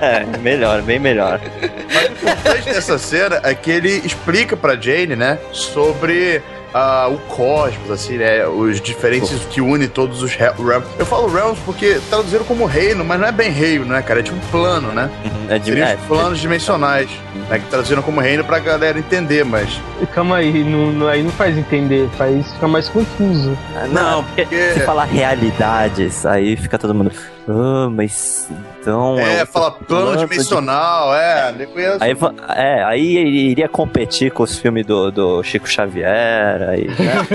É, 0.00 0.24
melhor, 0.38 0.80
bem 0.82 0.98
melhor. 0.98 1.38
O 1.60 2.12
importante 2.12 2.64
dessa 2.72 2.96
cena 2.98 3.40
é 3.44 3.54
que 3.54 3.70
ele 3.70 3.90
explica 4.04 4.56
pra 4.56 4.74
Jane, 4.74 5.14
né, 5.14 5.38
sobre 5.52 6.40
ah, 6.74 7.08
o 7.10 7.18
cosmos, 7.34 7.90
assim, 7.90 8.16
né, 8.18 8.46
os 8.46 8.80
diferentes 8.80 9.30
que 9.50 9.60
unem 9.60 9.88
todos 9.88 10.22
os 10.22 10.34
re- 10.34 10.52
realms. 10.58 10.88
Eu 10.98 11.06
falo 11.06 11.28
realms 11.28 11.58
porque 11.64 12.00
traduziram 12.08 12.44
como 12.44 12.64
reino, 12.66 13.04
mas 13.04 13.18
não 13.20 13.26
é 13.28 13.32
bem 13.32 13.50
reino, 13.50 13.84
né, 13.86 14.00
cara? 14.02 14.20
É 14.20 14.22
tipo 14.22 14.38
plano, 14.50 14.88
né? 14.92 15.10
É 15.48 15.58
de 15.58 15.66
Seriam 15.66 15.88
é, 15.88 15.94
os 15.94 16.00
planos 16.02 16.38
dimensionais, 16.38 17.10
né, 17.48 17.58
que 17.58 17.66
traduziram 17.66 18.02
como 18.02 18.20
reino 18.20 18.44
pra 18.44 18.58
galera 18.58 18.98
entender, 18.98 19.44
mas... 19.44 19.80
Calma 20.14 20.36
aí, 20.36 20.62
não, 20.64 20.92
não- 20.92 21.08
aí 21.08 21.22
não 21.22 21.30
faz 21.32 21.56
entender, 21.58 22.08
faz 22.16 22.52
ficar 22.52 22.68
mais 22.68 22.88
confuso. 22.88 23.56
Não, 23.92 24.22
porque 24.24 24.42
porque- 24.42 24.72
se 24.74 24.80
falar 24.80 25.04
realidades, 25.04 26.24
aí 26.26 26.56
fica 26.56 26.78
todo 26.78 26.94
mundo. 26.94 27.10
Ah, 27.52 27.90
mas 27.90 28.48
então. 28.80 29.18
É, 29.18 29.40
outro 29.40 29.46
fala 29.52 29.72
plano 29.72 30.16
de-" 30.16 30.26
dimensional, 30.26 31.12
é, 31.14 31.52
eu 31.58 31.66
conheço. 31.68 31.98
Aí, 32.00 32.16
é, 32.56 32.84
aí 32.84 33.16
ele 33.16 33.38
iria 33.50 33.68
competir 33.68 34.30
com 34.30 34.44
os 34.44 34.56
filmes 34.56 34.86
do, 34.86 35.10
do 35.10 35.42
Chico 35.42 35.68
Xavier, 35.68 36.68
aí, 36.68 36.86
né? 36.86 37.26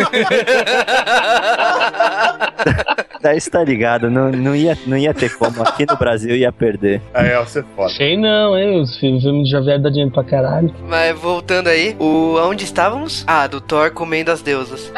Você 3.34 3.50
tá 3.50 3.64
ligado, 3.64 4.10
não, 4.10 4.32
não, 4.32 4.56
ia, 4.56 4.78
não 4.86 4.98
ia 4.98 5.14
ter 5.14 5.36
como. 5.36 5.64
Aqui 5.64 5.86
no 5.90 5.98
Brasil 5.98 6.36
ia 6.36 6.52
perder. 6.52 7.02
Aí, 7.14 7.34
ó, 7.34 7.44
você 7.44 7.64
foda. 7.76 7.90
Sei 7.90 8.18
não, 8.18 8.58
hein? 8.58 8.82
Os 8.82 8.98
filmes 8.98 9.24
já 9.50 9.60
vieram 9.60 9.82
dar 9.82 9.90
dinheiro 9.90 10.12
pra 10.12 10.24
caralho. 10.24 10.74
Mas 10.88 11.18
voltando 11.20 11.68
aí, 11.68 11.96
o 12.00 12.38
aonde 12.38 12.64
estávamos? 12.64 13.24
Ah, 13.28 13.48
do 13.48 13.60
Thor 13.60 13.92
comendo 13.92 14.32
as 14.32 14.42
deusas. 14.42 14.92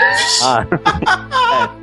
Ah, 0.44 0.66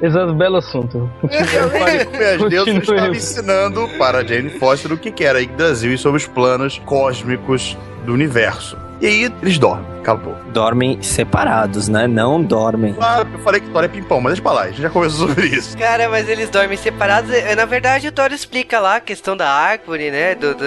Exato, 0.03 0.35
belo 0.35 0.57
assunto. 0.57 1.11
Ele 1.23 2.05
comer 2.05 2.35
as 2.35 2.49
deusas 2.51 2.75
estava 2.77 3.09
ensinando 3.09 3.89
para 3.99 4.25
Jane 4.27 4.51
Foster 4.51 4.93
o 4.93 4.99
que 4.99 5.11
que 5.11 5.25
era 5.25 5.41
Yggdrasil 5.41 5.93
e 5.95 5.99
sobre 5.99 6.19
os 6.19 6.27
planos 6.27 6.81
cósmicos 6.85 7.77
do 8.05 8.13
universo. 8.13 8.77
E 9.01 9.07
aí 9.07 9.33
eles 9.43 9.59
dormem, 9.59 9.87
acabou. 10.05 10.37
dormem 10.53 11.03
separados, 11.03 11.89
né? 11.89 12.07
Não 12.07 12.43
dormem. 12.43 12.93
Claro, 12.95 13.29
eu 13.33 13.39
falei 13.41 13.61
que 13.61 13.69
Thor 13.71 13.83
é 13.85 13.89
pimpão, 13.89 14.21
mas 14.21 14.33
deixa 14.35 14.43
pra 14.43 14.53
lá, 14.53 14.63
a 14.63 14.67
gente 14.69 14.83
já 14.83 14.91
conversou 14.91 15.29
sobre 15.29 15.47
isso. 15.47 15.77
Cara, 15.77 16.09
mas 16.09 16.29
eles 16.29 16.51
dormem 16.51 16.77
separados. 16.77 17.31
É, 17.33 17.55
Na 17.57 17.65
verdade, 17.65 18.07
o 18.09 18.13
Thor 18.13 18.33
explica 18.33 18.79
lá 18.79 18.97
a 18.97 19.01
questão 19.01 19.37
da 19.37 19.49
árvore, 19.49 20.11
né? 20.11 20.35
Do, 20.35 20.55
do- 20.55 20.65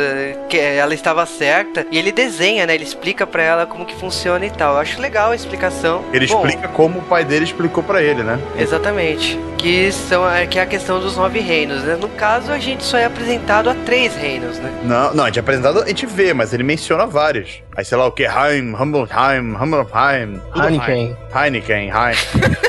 que 0.50 0.58
ela 0.58 0.94
estava 0.94 1.26
certa. 1.26 1.86
E 1.92 1.98
ele 1.98 2.12
desenha, 2.12 2.66
né? 2.66 2.74
Ele 2.76 2.84
explica 2.84 3.26
pra 3.28 3.44
ela 3.44 3.66
como 3.66 3.86
que 3.86 3.96
funciona 3.96 4.46
e 4.46 4.50
tal. 4.50 4.74
Eu 4.76 4.80
acho 4.82 5.00
legal 5.02 5.32
a 5.32 5.36
explicação. 5.36 6.04
Ele 6.12 6.26
Bom, 6.28 6.46
explica 6.46 6.68
como 6.70 7.00
o 7.00 7.04
pai 7.04 7.24
dele 7.24 7.46
explicou 7.46 7.84
pra 7.84 8.02
ele, 8.02 8.24
né? 8.24 8.40
Exatamente. 8.58 9.40
Que, 9.58 9.92
são, 9.92 10.24
a- 10.24 10.46
que 10.46 10.60
é 10.60 10.62
a 10.62 10.66
questão 10.66 11.00
dos 11.00 11.18
nove 11.18 11.40
reinos, 11.40 11.84
né? 11.84 11.96
No 12.00 12.08
caso, 12.10 12.52
a 12.52 12.60
gente 12.60 12.84
só 12.84 12.98
é 12.98 13.06
apresentado 13.06 13.70
a 13.70 13.74
três 13.86 14.16
reinos, 14.16 14.60
né? 14.60 14.72
Não, 14.84 15.14
não, 15.14 15.24
a 15.24 15.28
gente 15.28 15.38
é 15.38 15.40
apresentado, 15.42 15.82
a 15.82 15.88
gente 15.88 16.06
vê, 16.06 16.34
mas 16.34 16.54
ele 16.54 16.64
menciona 16.64 17.06
vários. 17.06 17.62
Aí 17.76 17.84
sei 17.84 17.98
lá 17.98 18.06
o 18.06 18.12
que, 18.12 18.24
Heim, 18.24 18.74
Hummelheim, 18.74 19.08
Hummelheim, 19.36 20.42
tudo 20.54 20.68
Heineken. 20.68 21.18
Heineken, 21.36 21.90
Heim. 21.92 22.18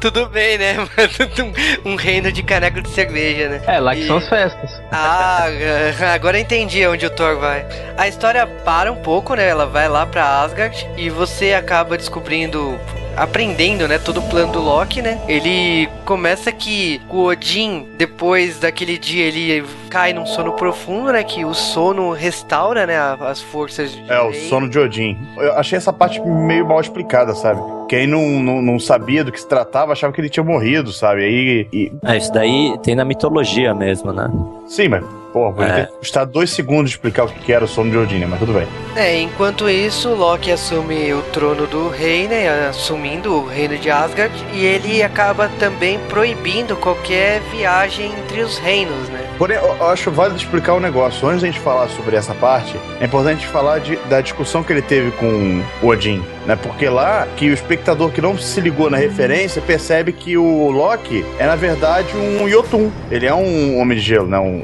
Tudo 0.00 0.26
bem, 0.28 0.58
né? 0.58 0.76
um, 1.84 1.90
um 1.92 1.96
reino 1.96 2.30
de 2.32 2.42
caneco 2.42 2.80
de 2.82 2.88
cerveja, 2.90 3.48
né? 3.48 3.62
É, 3.66 3.78
lá 3.78 3.94
que 3.94 4.02
E- 4.02 4.06
são 4.06 4.16
as 4.16 4.28
festas. 4.28 4.82
Ah, 4.90 5.46
agora 6.14 6.36
eu 6.38 6.42
entendi 6.42 6.86
onde 6.86 7.06
o 7.06 7.10
Thor 7.10 7.38
vai. 7.38 7.64
A 7.96 8.08
história 8.08 8.46
para 8.46 8.92
um 8.92 8.96
pouco, 8.96 9.34
né? 9.34 9.48
Ela 9.48 9.66
vai 9.66 9.88
lá 9.88 10.04
pra 10.06 10.40
Asgard 10.42 10.86
e 10.96 11.08
você 11.10 11.54
acaba 11.54 11.96
descobrindo. 11.96 12.78
Aprendendo, 13.16 13.86
né, 13.86 13.98
todo 13.98 14.20
o 14.20 14.22
plano 14.28 14.52
do 14.52 14.60
Loki, 14.60 15.02
né? 15.02 15.20
Ele 15.28 15.88
começa 16.04 16.50
que 16.50 17.00
o 17.08 17.24
Odin, 17.24 17.86
depois 17.96 18.58
daquele 18.58 18.98
dia, 18.98 19.24
ele 19.24 19.64
cai 19.90 20.12
num 20.12 20.26
sono 20.26 20.52
profundo, 20.52 21.12
né? 21.12 21.22
Que 21.22 21.44
o 21.44 21.54
sono 21.54 22.12
restaura, 22.12 22.86
né, 22.86 22.96
as 23.20 23.40
forças 23.40 23.92
de 23.92 24.10
É, 24.10 24.20
o 24.20 24.32
sono 24.32 24.68
de 24.68 24.78
Odin. 24.78 25.18
Eu 25.36 25.52
achei 25.54 25.76
essa 25.76 25.92
parte 25.92 26.20
meio 26.20 26.66
mal 26.66 26.80
explicada, 26.80 27.34
sabe? 27.34 27.60
Quem 27.88 28.06
não, 28.06 28.42
não, 28.42 28.62
não 28.62 28.80
sabia 28.80 29.22
do 29.22 29.30
que 29.30 29.38
se 29.38 29.46
tratava 29.46 29.92
achava 29.92 30.12
que 30.12 30.20
ele 30.20 30.30
tinha 30.30 30.44
morrido, 30.44 30.92
sabe? 30.92 31.24
Aí. 31.24 31.68
E... 31.72 31.92
É, 32.04 32.16
isso 32.16 32.32
daí 32.32 32.76
tem 32.82 32.94
na 32.94 33.04
mitologia 33.04 33.74
mesmo, 33.74 34.12
né? 34.12 34.30
Sim, 34.66 34.88
mas. 34.88 35.21
Pô, 35.32 35.50
podia 35.52 35.72
É. 35.72 35.84
ter 35.84 35.92
custado 35.92 36.30
dois 36.30 36.50
segundos 36.50 36.90
de 36.90 36.96
explicar 36.96 37.24
o 37.24 37.28
que 37.28 37.52
era 37.52 37.64
o 37.64 37.68
sono 37.68 37.90
de 37.90 37.96
Odin, 37.96 38.18
né? 38.18 38.26
Mas 38.28 38.38
tudo 38.38 38.52
bem. 38.52 38.66
É, 38.94 39.18
enquanto 39.18 39.68
isso, 39.68 40.10
Loki 40.10 40.52
assume 40.52 41.14
o 41.14 41.22
trono 41.32 41.66
do 41.66 41.88
rei, 41.88 42.28
né? 42.28 42.68
Assumindo 42.68 43.32
o 43.34 43.46
reino 43.46 43.78
de 43.78 43.90
Asgard. 43.90 44.34
E 44.52 44.64
ele 44.64 45.02
acaba 45.02 45.48
também 45.58 45.98
proibindo 46.10 46.76
qualquer 46.76 47.40
viagem 47.50 48.12
entre 48.22 48.42
os 48.42 48.58
reinos, 48.58 49.08
né? 49.08 49.20
Porém, 49.38 49.56
eu 49.56 49.86
acho 49.88 50.10
válido 50.10 50.36
explicar 50.38 50.74
um 50.74 50.80
negócio. 50.80 51.26
Antes 51.26 51.40
da 51.40 51.46
gente 51.46 51.58
falar 51.60 51.88
sobre 51.88 52.14
essa 52.14 52.34
parte, 52.34 52.76
é 53.00 53.04
importante 53.06 53.46
falar 53.46 53.78
de- 53.80 53.96
da 54.10 54.20
discussão 54.20 54.62
que 54.62 54.70
ele 54.72 54.82
teve 54.82 55.10
com 55.12 55.62
o 55.82 55.86
Odin, 55.86 56.22
né? 56.46 56.56
Porque 56.56 56.88
lá, 56.90 57.26
que 57.36 57.48
o 57.48 57.54
espectador 57.54 58.10
que 58.10 58.20
não 58.20 58.36
se 58.36 58.60
ligou 58.60 58.90
na 58.90 58.98
referência 58.98 59.62
percebe 59.62 60.12
que 60.12 60.36
o 60.36 60.70
Loki 60.70 61.24
é, 61.38 61.46
na 61.46 61.56
verdade, 61.56 62.14
um 62.16 62.46
Jotun. 62.48 62.90
Ele 63.10 63.26
é 63.26 63.34
um 63.34 63.80
homem 63.80 63.96
de 63.96 64.04
gelo, 64.04 64.26
né? 64.26 64.38
Um 64.38 64.62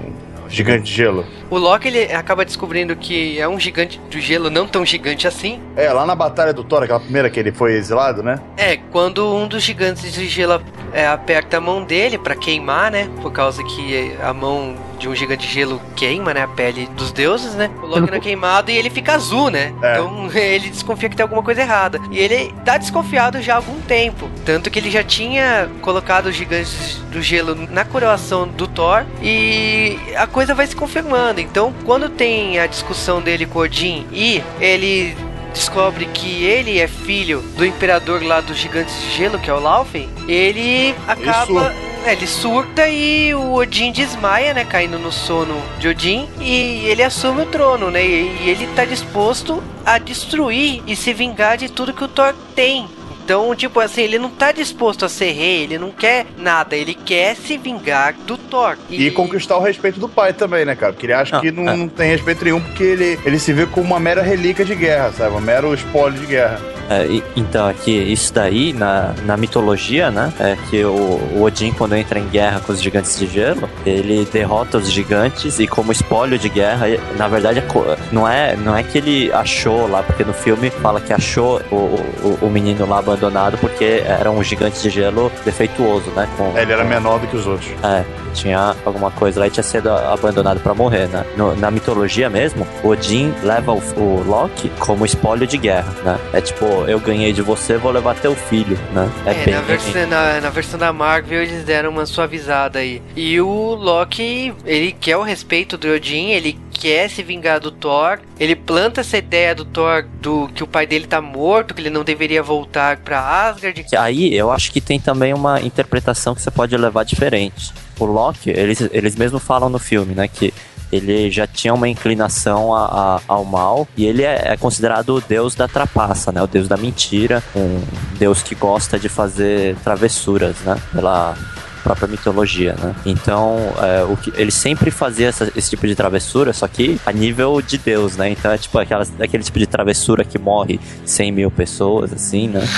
gigante 0.48 0.84
de 0.84 0.92
gelo. 0.92 1.24
O 1.50 1.58
Loki 1.58 1.88
ele 1.88 2.12
acaba 2.12 2.44
descobrindo 2.44 2.94
que 2.96 3.38
é 3.38 3.48
um 3.48 3.58
gigante 3.58 4.00
do 4.10 4.20
gelo 4.20 4.50
não 4.50 4.66
tão 4.66 4.84
gigante 4.84 5.26
assim. 5.26 5.60
É, 5.76 5.92
lá 5.92 6.04
na 6.04 6.14
Batalha 6.14 6.52
do 6.52 6.64
Thor, 6.64 6.82
aquela 6.82 7.00
primeira 7.00 7.30
que 7.30 7.38
ele 7.38 7.52
foi 7.52 7.72
exilado, 7.74 8.22
né? 8.22 8.40
É, 8.56 8.76
quando 8.76 9.34
um 9.34 9.46
dos 9.46 9.62
gigantes 9.62 10.12
de 10.12 10.26
gelo 10.26 10.60
é, 10.92 11.06
aperta 11.06 11.58
a 11.58 11.60
mão 11.60 11.82
dele 11.82 12.18
pra 12.18 12.34
queimar, 12.34 12.90
né? 12.90 13.08
Por 13.22 13.32
causa 13.32 13.62
que 13.62 14.16
a 14.22 14.32
mão 14.32 14.74
de 14.98 15.08
um 15.08 15.14
gigante 15.14 15.46
de 15.46 15.52
gelo 15.52 15.80
queima, 15.96 16.34
né? 16.34 16.42
A 16.42 16.48
pele 16.48 16.86
dos 16.96 17.12
deuses, 17.12 17.54
né? 17.54 17.70
O 17.82 17.86
Loki 17.86 18.10
não 18.10 18.18
é 18.18 18.20
queimado 18.20 18.70
e 18.70 18.76
ele 18.76 18.90
fica 18.90 19.14
azul, 19.14 19.50
né? 19.50 19.72
É. 19.82 19.92
Então 19.92 20.30
ele 20.34 20.70
desconfia 20.70 21.08
que 21.08 21.16
tem 21.16 21.22
alguma 21.22 21.42
coisa 21.42 21.60
errada. 21.62 22.00
E 22.10 22.18
ele 22.18 22.52
tá 22.64 22.76
desconfiado 22.76 23.40
já 23.40 23.54
há 23.54 23.56
algum 23.56 23.80
tempo. 23.82 24.28
Tanto 24.44 24.70
que 24.70 24.78
ele 24.78 24.90
já 24.90 25.02
tinha 25.02 25.68
colocado 25.80 26.26
os 26.26 26.34
gigantes 26.34 26.96
do 27.10 27.22
gelo 27.22 27.54
na 27.70 27.84
coroação 27.84 28.46
do 28.46 28.66
Thor 28.66 29.04
e 29.22 29.98
a 30.16 30.26
coisa 30.26 30.54
vai 30.54 30.66
se 30.66 30.76
confirmando. 30.76 31.40
Então, 31.40 31.72
quando 31.84 32.08
tem 32.08 32.58
a 32.58 32.66
discussão 32.66 33.20
dele 33.20 33.46
com 33.46 33.60
Odin 33.60 34.06
e 34.12 34.42
ele 34.60 35.16
descobre 35.52 36.06
que 36.06 36.44
ele 36.44 36.78
é 36.78 36.86
filho 36.86 37.40
do 37.56 37.64
imperador 37.64 38.22
lá 38.22 38.40
dos 38.40 38.56
gigantes 38.56 38.94
de 39.02 39.10
gelo, 39.10 39.38
que 39.38 39.50
é 39.50 39.54
o 39.54 39.58
Laufey, 39.58 40.08
ele 40.28 40.94
acaba. 41.06 41.46
surta. 41.46 41.87
É, 42.04 42.12
ele 42.12 42.26
surta 42.26 42.88
e 42.88 43.34
o 43.34 43.54
Odin 43.54 43.92
desmaia, 43.92 44.54
né? 44.54 44.64
Caindo 44.64 44.98
no 44.98 45.12
sono 45.12 45.60
de 45.78 45.88
Odin. 45.88 46.28
E 46.40 46.86
ele 46.86 47.02
assume 47.02 47.42
o 47.42 47.46
trono, 47.46 47.90
né? 47.90 48.04
E, 48.04 48.48
ele 48.48 48.66
tá 48.74 48.84
disposto 48.84 49.62
a 49.84 49.98
destruir 49.98 50.82
e 50.86 50.96
se 50.96 51.12
vingar 51.12 51.56
de 51.56 51.68
tudo 51.68 51.92
que 51.92 52.04
o 52.04 52.08
Thor 52.08 52.34
tem. 52.54 52.88
Então, 53.28 53.54
tipo 53.54 53.78
assim, 53.78 54.00
ele 54.00 54.18
não 54.18 54.30
tá 54.30 54.52
disposto 54.52 55.04
a 55.04 55.08
ser 55.08 55.32
rei, 55.32 55.64
ele 55.64 55.76
não 55.78 55.90
quer 55.90 56.24
nada, 56.38 56.74
ele 56.74 56.94
quer 56.94 57.36
se 57.36 57.58
vingar 57.58 58.14
do 58.26 58.38
Thor. 58.38 58.78
E, 58.88 59.10
conquistar 59.10 59.58
o 59.58 59.60
respeito 59.62 60.00
do 60.00 60.08
pai 60.08 60.32
também, 60.32 60.64
né, 60.64 60.74
cara? 60.74 60.94
Porque 60.94 61.04
ele 61.04 61.12
acha 61.12 61.34
Não, 61.36 61.42
que 61.42 61.50
não, 61.50 61.68
é. 61.68 61.76
não 61.76 61.88
tem 61.88 62.08
respeito 62.08 62.42
nenhum, 62.42 62.58
porque 62.58 62.82
ele, 62.82 63.18
ele 63.26 63.38
se 63.38 63.52
vê 63.52 63.66
como 63.66 63.86
uma 63.86 64.00
mera 64.00 64.22
relíquia 64.22 64.64
de 64.64 64.74
guerra, 64.74 65.12
sabe? 65.12 65.36
Um 65.36 65.40
mero 65.42 65.74
espólio 65.74 66.18
de 66.18 66.24
guerra. 66.24 66.58
É, 66.88 67.04
e- 67.04 67.22
então, 67.36 67.68
aqui, 67.68 67.90
isso 67.90 68.32
daí, 68.32 68.72
na, 68.72 69.14
na 69.26 69.36
mitologia, 69.36 70.10
né? 70.10 70.32
É 70.40 70.56
que 70.70 70.82
o, 70.86 70.94
o 71.36 71.42
Odin, 71.42 71.70
quando 71.72 71.94
entra 71.94 72.18
em 72.18 72.26
guerra 72.28 72.60
com 72.60 72.72
os 72.72 72.80
gigantes 72.82 73.18
de 73.18 73.26
gelo, 73.26 73.68
ele 73.84 74.24
derrota 74.32 74.78
os 74.78 74.90
gigantes 74.90 75.58
e, 75.58 75.66
como 75.66 75.92
espólio 75.92 76.38
de 76.38 76.48
guerra, 76.48 76.88
e- 76.88 76.98
na 77.18 77.28
verdade, 77.28 77.62
não 78.10 78.26
é, 78.26 78.56
não 78.56 78.74
é 78.74 78.82
que 78.82 78.96
ele 78.96 79.30
achou 79.34 79.86
lá, 79.86 80.02
porque 80.02 80.24
no 80.24 80.32
filme 80.32 80.70
fala 80.70 80.98
que 80.98 81.12
achou 81.12 81.60
o, 81.70 81.74
o, 81.76 82.38
o 82.46 82.50
menino 82.50 82.86
lá 82.88 83.02
abandonado 83.18 83.58
porque 83.58 84.02
era 84.06 84.30
um 84.30 84.42
gigante 84.42 84.80
de 84.80 84.88
gelo 84.88 85.30
defeituoso, 85.44 86.10
né? 86.12 86.28
Com, 86.36 86.56
É, 86.56 86.62
ele 86.62 86.72
era 86.72 86.84
menor 86.84 87.18
do 87.18 87.26
que 87.26 87.36
os 87.36 87.46
outros. 87.46 87.70
É, 87.82 88.04
tinha 88.34 88.74
alguma 88.84 89.10
coisa 89.10 89.40
lá 89.40 89.46
e 89.46 89.50
tinha 89.50 89.62
sido 89.64 89.90
abandonado 89.90 90.60
pra 90.60 90.74
morrer, 90.74 91.08
né? 91.08 91.24
No- 91.36 91.54
na 91.56 91.70
mitologia 91.70 92.28
mesmo, 92.30 92.66
Odin 92.82 93.32
leva 93.42 93.72
o, 93.72 93.82
o 93.96 94.24
Loki 94.26 94.70
como 94.78 95.04
espólio 95.04 95.46
de 95.46 95.56
guerra, 95.58 95.92
né? 96.04 96.18
É 96.32 96.40
tipo, 96.40 96.64
eu 96.86 96.98
ganhei 97.00 97.32
de 97.32 97.42
você, 97.42 97.76
vou 97.76 97.90
levar 97.92 98.14
teu 98.16 98.34
filho, 98.34 98.78
né? 98.92 99.10
É, 99.26 99.34
bem- 99.44 99.54
na, 99.54 99.60
versão, 99.62 100.06
na, 100.06 100.40
na 100.40 100.50
versão 100.50 100.78
da 100.78 100.92
Marvel 100.92 101.42
eles 101.42 101.64
deram 101.64 101.90
uma 101.90 102.06
suavizada 102.06 102.78
aí. 102.78 103.02
E 103.16 103.40
o 103.40 103.74
Loki, 103.74 104.54
ele 104.64 104.92
quer 104.92 105.16
o 105.16 105.22
respeito 105.22 105.76
do 105.76 105.88
Odin, 105.88 106.30
ele 106.30 106.58
quer 106.72 107.08
se 107.10 107.22
vingar 107.24 107.58
do 107.58 107.72
Thor. 107.72 108.18
Ele 108.38 108.54
planta 108.54 109.00
essa 109.00 109.18
ideia 109.18 109.52
do 109.54 109.64
Thor 109.64 110.04
do 110.20 110.48
que 110.54 110.62
o 110.62 110.66
pai 110.66 110.86
dele 110.86 111.06
tá 111.08 111.20
morto, 111.20 111.74
que 111.74 111.80
ele 111.80 111.90
não 111.90 112.04
deveria 112.04 112.40
voltar 112.42 112.98
pra 112.98 113.18
Asgard. 113.48 113.84
Aí 113.96 114.32
eu 114.32 114.50
acho 114.52 114.70
que 114.70 114.80
tem 114.80 115.00
também 115.00 115.34
uma 115.34 115.60
interpretação 115.60 116.34
que 116.36 116.42
você 116.42 116.50
pode 116.52 116.76
levar 116.76 117.04
diferente. 117.04 117.72
O 117.98 118.04
Loki, 118.04 118.50
eles, 118.50 118.80
eles 118.92 119.16
mesmo 119.16 119.38
falam 119.38 119.68
no 119.68 119.78
filme, 119.78 120.14
né? 120.14 120.28
Que 120.28 120.52
ele 120.90 121.30
já 121.30 121.46
tinha 121.46 121.74
uma 121.74 121.86
inclinação 121.88 122.74
a- 122.74 122.86
a- 122.86 123.20
ao 123.28 123.44
mal 123.44 123.86
e 123.96 124.06
ele 124.06 124.22
é, 124.22 124.52
é 124.52 124.56
considerado 124.56 125.10
o 125.16 125.20
deus 125.20 125.54
da 125.54 125.68
trapaça, 125.68 126.32
né? 126.32 126.40
O 126.42 126.46
deus 126.46 126.66
da 126.68 126.76
mentira, 126.76 127.42
um 127.54 127.82
deus 128.18 128.42
que 128.42 128.54
gosta 128.54 128.98
de 128.98 129.08
fazer 129.08 129.76
travessuras, 129.84 130.56
né? 130.64 130.76
Pela 130.92 131.36
própria 131.78 132.06
mitologia, 132.08 132.74
né? 132.80 132.94
Então, 133.06 133.56
é, 133.82 134.02
o 134.04 134.16
que, 134.16 134.32
ele 134.36 134.50
sempre 134.50 134.90
fazia 134.90 135.28
essa- 135.28 135.50
esse 135.56 135.70
tipo 135.70 135.86
de 135.86 135.94
travessura, 135.94 136.52
só 136.52 136.66
que 136.68 137.00
a 137.06 137.12
nível 137.12 137.60
de 137.62 137.78
Deus, 137.78 138.16
né? 138.16 138.30
Então 138.30 138.50
é 138.52 138.58
tipo 138.58 138.78
aquelas, 138.78 139.12
aquele 139.20 139.42
tipo 139.42 139.58
de 139.58 139.66
travessura 139.66 140.24
que 140.24 140.38
morre 140.38 140.78
100 141.04 141.32
mil 141.32 141.50
pessoas, 141.50 142.12
assim, 142.12 142.48
né? 142.48 142.60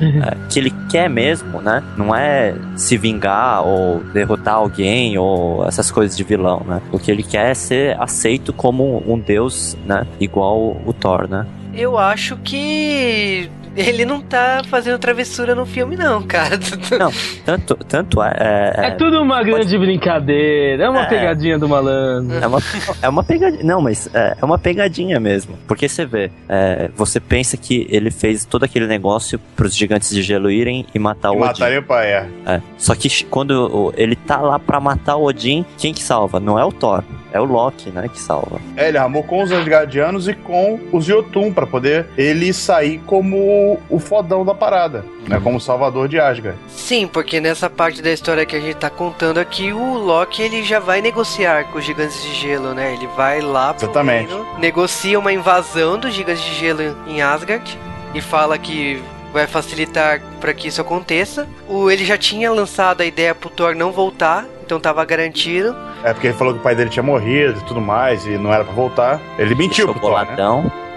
É, 0.00 0.36
que 0.48 0.58
ele 0.58 0.72
quer 0.88 1.08
mesmo, 1.10 1.60
né? 1.60 1.82
Não 1.96 2.14
é 2.14 2.54
se 2.76 2.96
vingar 2.96 3.62
ou 3.66 4.00
derrotar 4.12 4.54
alguém 4.54 5.18
ou 5.18 5.64
essas 5.66 5.90
coisas 5.90 6.16
de 6.16 6.24
vilão, 6.24 6.62
né? 6.66 6.80
O 6.92 6.98
que 6.98 7.10
ele 7.10 7.22
quer 7.22 7.50
é 7.50 7.54
ser 7.54 8.00
aceito 8.00 8.52
como 8.52 9.02
um 9.06 9.18
deus, 9.18 9.76
né? 9.86 10.06
Igual 10.20 10.80
o 10.86 10.92
Thor, 10.92 11.28
né? 11.28 11.46
Eu 11.74 11.96
acho 11.98 12.36
que 12.38 13.50
Ele 13.78 14.04
não 14.04 14.20
tá 14.20 14.62
fazendo 14.68 14.98
travessura 14.98 15.54
no 15.54 15.64
filme, 15.64 15.96
não, 15.96 16.22
cara. 16.22 16.58
Não, 16.98 17.10
tanto, 17.44 17.74
tanto 17.86 18.22
é. 18.22 18.72
É, 18.76 18.86
É 18.86 18.90
tudo 18.92 19.20
uma 19.22 19.42
grande 19.42 19.76
brincadeira, 19.78 20.84
é 20.84 20.88
uma 20.88 21.02
É. 21.02 21.06
pegadinha 21.06 21.58
do 21.58 21.68
malandro. 21.68 22.36
É 22.38 22.46
uma, 22.46 22.58
é 23.02 23.08
uma 23.08 23.22
pegadinha. 23.24 23.62
Não, 23.64 23.80
mas 23.80 24.08
é, 24.14 24.36
é 24.40 24.44
uma 24.44 24.58
pegadinha 24.58 25.20
mesmo. 25.20 25.56
Porque 25.66 25.88
você 25.88 26.04
vê, 26.04 26.30
é, 26.48 26.90
você 26.96 27.20
pensa 27.20 27.56
que 27.56 27.86
ele 27.90 28.10
fez 28.10 28.44
todo 28.44 28.64
aquele 28.64 28.86
negócio 28.86 29.38
pros 29.56 29.74
gigantes 29.76 30.10
de 30.10 30.22
gelo 30.22 30.50
irem 30.50 30.86
e 30.94 30.98
matar 30.98 31.30
o 31.30 31.34
Odin. 31.36 31.44
Mataria 31.46 31.80
o 31.80 31.82
pai, 31.82 32.06
é. 32.12 32.26
É. 32.46 32.60
Só 32.76 32.94
que 32.94 33.24
quando 33.24 33.50
o- 33.52 33.92
ele 33.96 34.16
tá 34.16 34.38
lá 34.40 34.58
pra 34.58 34.80
matar 34.80 35.16
o 35.16 35.24
Odin, 35.24 35.64
quem 35.76 35.92
que 35.92 36.02
salva? 36.02 36.40
Não 36.40 36.58
é 36.58 36.64
o 36.64 36.72
Thor, 36.72 37.02
é 37.32 37.40
o 37.40 37.44
Loki, 37.44 37.90
né, 37.90 38.08
que 38.12 38.18
salva. 38.20 38.60
É, 38.76 38.88
ele 38.88 38.98
armou 38.98 39.22
com 39.22 39.42
os 39.42 39.52
Asgardianos 39.52 40.28
e 40.28 40.34
com 40.34 40.78
os 40.92 41.04
Jotun 41.04 41.52
pra 41.52 41.66
poder 41.66 42.06
ele 42.16 42.52
sair 42.52 42.98
como 43.06 43.67
o 43.90 43.98
fodão 43.98 44.44
da 44.44 44.54
parada, 44.54 45.04
né? 45.26 45.40
Como 45.42 45.56
o 45.56 45.60
salvador 45.60 46.08
de 46.08 46.18
Asgard. 46.18 46.58
Sim, 46.68 47.06
porque 47.06 47.40
nessa 47.40 47.68
parte 47.68 48.00
da 48.00 48.12
história 48.12 48.46
que 48.46 48.54
a 48.56 48.60
gente 48.60 48.76
tá 48.76 48.88
contando 48.88 49.38
aqui, 49.38 49.72
o 49.72 49.94
Loki 49.98 50.40
ele 50.40 50.62
já 50.62 50.78
vai 50.78 51.02
negociar 51.02 51.64
com 51.64 51.78
os 51.78 51.84
gigantes 51.84 52.22
de 52.22 52.32
gelo, 52.34 52.72
né? 52.74 52.94
Ele 52.94 53.06
vai 53.16 53.40
lá 53.40 53.74
pro 53.74 53.84
Exatamente. 53.84 54.32
reino, 54.32 54.46
negocia 54.58 55.18
uma 55.18 55.32
invasão 55.32 55.98
dos 55.98 56.14
gigantes 56.14 56.44
de 56.44 56.54
gelo 56.54 56.96
em 57.06 57.20
Asgard 57.20 57.78
e 58.14 58.20
fala 58.20 58.56
que 58.56 59.02
vai 59.32 59.46
facilitar 59.46 60.22
para 60.40 60.54
que 60.54 60.68
isso 60.68 60.80
aconteça. 60.80 61.46
O, 61.68 61.90
ele 61.90 62.04
já 62.04 62.16
tinha 62.16 62.50
lançado 62.50 63.00
a 63.02 63.04
ideia 63.04 63.34
pro 63.34 63.50
Thor 63.50 63.74
não 63.74 63.92
voltar, 63.92 64.46
então 64.64 64.80
tava 64.80 65.04
garantido. 65.04 65.76
É 66.02 66.12
porque 66.12 66.28
ele 66.28 66.36
falou 66.36 66.54
que 66.54 66.60
o 66.60 66.62
pai 66.62 66.74
dele 66.74 66.90
tinha 66.90 67.02
morrido 67.02 67.58
e 67.58 67.64
tudo 67.64 67.80
mais, 67.80 68.26
e 68.26 68.38
não 68.38 68.52
era 68.52 68.64
pra 68.64 68.72
voltar. 68.72 69.20
Ele 69.38 69.54
mentiu 69.54 69.88
pro 69.88 70.00
Thor, 70.00 70.24
né? 70.24 70.34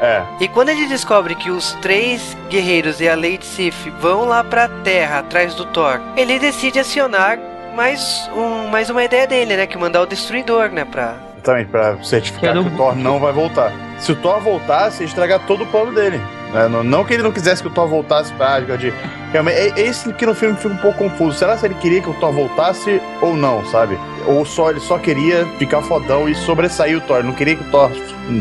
É. 0.01 0.23
E 0.39 0.47
quando 0.47 0.69
ele 0.69 0.87
descobre 0.87 1.35
que 1.35 1.51
os 1.51 1.73
três 1.81 2.35
guerreiros 2.49 2.99
e 2.99 3.07
a 3.07 3.15
Lady 3.15 3.45
Sif 3.45 3.89
vão 3.99 4.25
lá 4.25 4.43
pra 4.43 4.67
Terra 4.83 5.19
atrás 5.19 5.53
do 5.53 5.63
Thor, 5.65 5.99
ele 6.17 6.39
decide 6.39 6.79
acionar 6.79 7.37
mais, 7.75 8.27
um, 8.35 8.67
mais 8.67 8.89
uma 8.89 9.03
ideia 9.03 9.27
dele, 9.27 9.55
né? 9.55 9.67
Que 9.67 9.77
mandar 9.77 10.01
o 10.01 10.05
Destruidor, 10.07 10.69
né? 10.69 10.85
Pra... 10.85 11.13
Exatamente, 11.35 11.69
pra 11.69 11.97
certificar 12.03 12.51
Quero- 12.53 12.63
que 12.65 12.73
o 12.73 12.77
Thor 12.77 12.95
não 12.95 13.19
vai 13.19 13.31
voltar. 13.31 13.71
Se 13.99 14.11
o 14.11 14.15
Thor 14.15 14.39
voltasse, 14.41 15.03
ia 15.03 15.07
estragar 15.07 15.39
todo 15.45 15.63
o 15.63 15.67
plano 15.67 15.93
dele. 15.93 16.19
né? 16.51 16.67
Não, 16.67 16.83
não 16.83 17.03
que 17.05 17.13
ele 17.13 17.21
não 17.23 17.31
quisesse 17.31 17.61
que 17.61 17.67
o 17.67 17.71
Thor 17.71 17.87
voltasse 17.87 18.33
pra 18.33 18.55
Asgard. 18.55 18.91
Realmente, 19.31 19.57
é, 19.57 19.81
é 19.81 19.85
isso 19.85 20.11
que 20.13 20.25
no 20.25 20.33
filme 20.35 20.55
fica 20.57 20.73
um 20.73 20.77
pouco 20.77 20.97
confuso. 20.97 21.37
Será 21.37 21.55
que 21.55 21.65
ele 21.65 21.75
queria 21.75 22.01
que 22.01 22.09
o 22.09 22.13
Thor 22.15 22.31
voltasse 22.31 22.99
ou 23.21 23.35
não, 23.35 23.63
sabe? 23.65 23.97
Ou 24.27 24.43
só 24.45 24.71
ele 24.71 24.79
só 24.79 24.97
queria 24.97 25.45
ficar 25.59 25.81
fodão 25.83 26.27
e 26.27 26.33
sobressair 26.35 26.97
o 26.97 27.01
Thor. 27.01 27.19
Ele 27.19 27.27
não 27.27 27.33
queria 27.35 27.55
que 27.55 27.63
o 27.63 27.71
Thor, 27.71 27.91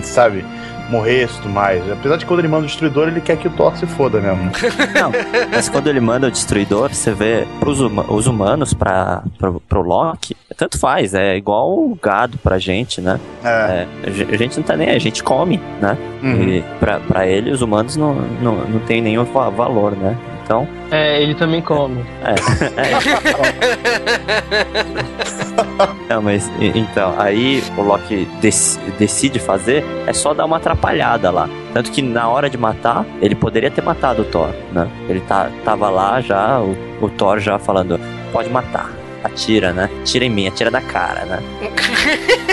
sabe, 0.02 0.44
morresse 0.90 1.38
e 1.38 1.42
tudo 1.42 1.52
mais. 1.54 1.82
Apesar 1.90 2.16
de 2.16 2.24
que 2.24 2.28
quando 2.28 2.40
ele 2.40 2.48
manda 2.48 2.64
o 2.64 2.66
destruidor, 2.66 3.08
ele 3.08 3.20
quer 3.20 3.36
que 3.36 3.48
o 3.48 3.50
Thor 3.50 3.76
se 3.76 3.86
foda 3.86 4.20
mesmo. 4.20 4.50
Não, 4.94 5.12
mas 5.52 5.68
quando 5.68 5.88
ele 5.88 6.00
manda 6.00 6.26
o 6.26 6.30
destruidor, 6.30 6.90
você 6.92 7.12
vê 7.12 7.46
pros 7.58 7.80
huma- 7.80 8.04
os 8.08 8.26
humanos 8.26 8.72
pra, 8.74 9.22
pro, 9.38 9.60
pro 9.60 9.80
Loki, 9.82 10.36
tanto 10.56 10.78
faz, 10.78 11.14
é 11.14 11.36
igual 11.36 11.70
o 11.70 11.98
gado 12.00 12.36
pra 12.38 12.58
gente, 12.58 13.00
né? 13.00 13.18
É. 13.44 13.48
É, 13.48 13.86
a 14.06 14.10
ge- 14.10 14.28
a 14.30 14.36
gente 14.36 14.56
não 14.58 14.64
tá 14.64 14.76
nem, 14.76 14.90
aí, 14.90 14.96
a 14.96 15.00
gente 15.00 15.22
come, 15.22 15.60
né? 15.80 15.96
Uhum. 16.22 16.42
E 16.42 16.64
pra, 16.78 17.00
pra 17.00 17.26
ele, 17.26 17.50
os 17.50 17.62
humanos 17.62 17.96
não, 17.96 18.14
não, 18.42 18.56
não 18.68 18.78
tem 18.80 19.00
nenhum 19.00 19.24
va- 19.24 19.48
valor, 19.50 19.92
né? 19.96 20.16
Então, 20.44 20.66
É, 20.90 21.22
ele 21.22 21.34
também 21.36 21.62
come. 21.62 22.04
é. 22.24 22.34
é. 22.80 22.90
Não, 26.08 26.20
mas 26.22 26.50
então, 26.60 27.14
aí 27.18 27.62
o 27.76 27.82
Loki 27.82 28.28
dec- 28.40 28.78
decide 28.98 29.38
fazer 29.38 29.84
é 30.06 30.12
só 30.12 30.34
dar 30.34 30.44
uma 30.44 30.56
atrapalhada 30.58 31.30
lá. 31.30 31.48
Tanto 31.72 31.90
que 31.90 32.02
na 32.02 32.28
hora 32.28 32.50
de 32.50 32.58
matar, 32.58 33.04
ele 33.20 33.34
poderia 33.34 33.70
ter 33.70 33.82
matado 33.82 34.22
o 34.22 34.24
Thor, 34.24 34.50
né? 34.72 34.88
Ele 35.08 35.20
tá, 35.20 35.50
tava 35.64 35.88
lá 35.88 36.20
já, 36.20 36.58
o, 36.60 36.76
o 37.00 37.08
Thor 37.08 37.38
já 37.38 37.58
falando, 37.58 37.98
pode 38.32 38.48
matar, 38.50 38.90
atira, 39.22 39.72
né? 39.72 39.88
Tira 40.04 40.24
em 40.24 40.30
mim, 40.30 40.48
atira 40.48 40.70
da 40.70 40.80
cara, 40.80 41.24
né? 41.24 41.38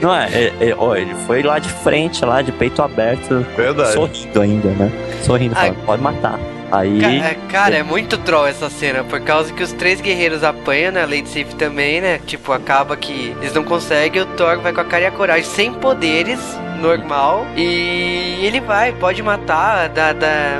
Não 0.00 0.14
é, 0.14 0.28
é, 0.32 0.52
é, 0.60 0.74
ó, 0.78 0.94
ele 0.94 1.12
foi 1.26 1.42
lá 1.42 1.58
de 1.58 1.68
frente, 1.68 2.24
lá 2.24 2.40
de 2.40 2.52
peito 2.52 2.80
aberto, 2.82 3.44
Verdade. 3.56 3.94
sorrindo 3.94 4.40
ainda, 4.40 4.68
né? 4.68 4.92
Sorrindo, 5.24 5.56
falando, 5.56 5.84
pode 5.84 6.02
matar. 6.02 6.38
Aí. 6.70 7.00
Ca- 7.00 7.10
é, 7.10 7.36
Cara, 7.50 7.76
é 7.76 7.82
muito 7.82 8.18
troll 8.18 8.46
essa 8.46 8.68
cena, 8.68 9.02
por 9.04 9.20
causa 9.20 9.52
que 9.52 9.62
os 9.62 9.72
três 9.72 10.00
guerreiros 10.00 10.44
apanham, 10.44 10.92
né? 10.92 11.02
A 11.02 11.06
Lady 11.06 11.28
Sif 11.28 11.54
também, 11.54 12.00
né? 12.00 12.20
Tipo, 12.26 12.52
acaba 12.52 12.96
que 12.96 13.34
eles 13.40 13.54
não 13.54 13.64
conseguem, 13.64 14.22
o 14.22 14.26
Thor 14.26 14.60
vai 14.60 14.72
com 14.72 14.80
a 14.80 14.84
cara 14.84 15.04
e 15.04 15.06
a 15.06 15.10
coragem, 15.10 15.44
sem 15.44 15.72
poderes, 15.72 16.38
normal. 16.78 17.46
E 17.56 18.44
ele 18.44 18.60
vai, 18.60 18.92
pode 18.92 19.22
matar, 19.22 19.88
dá, 19.88 20.14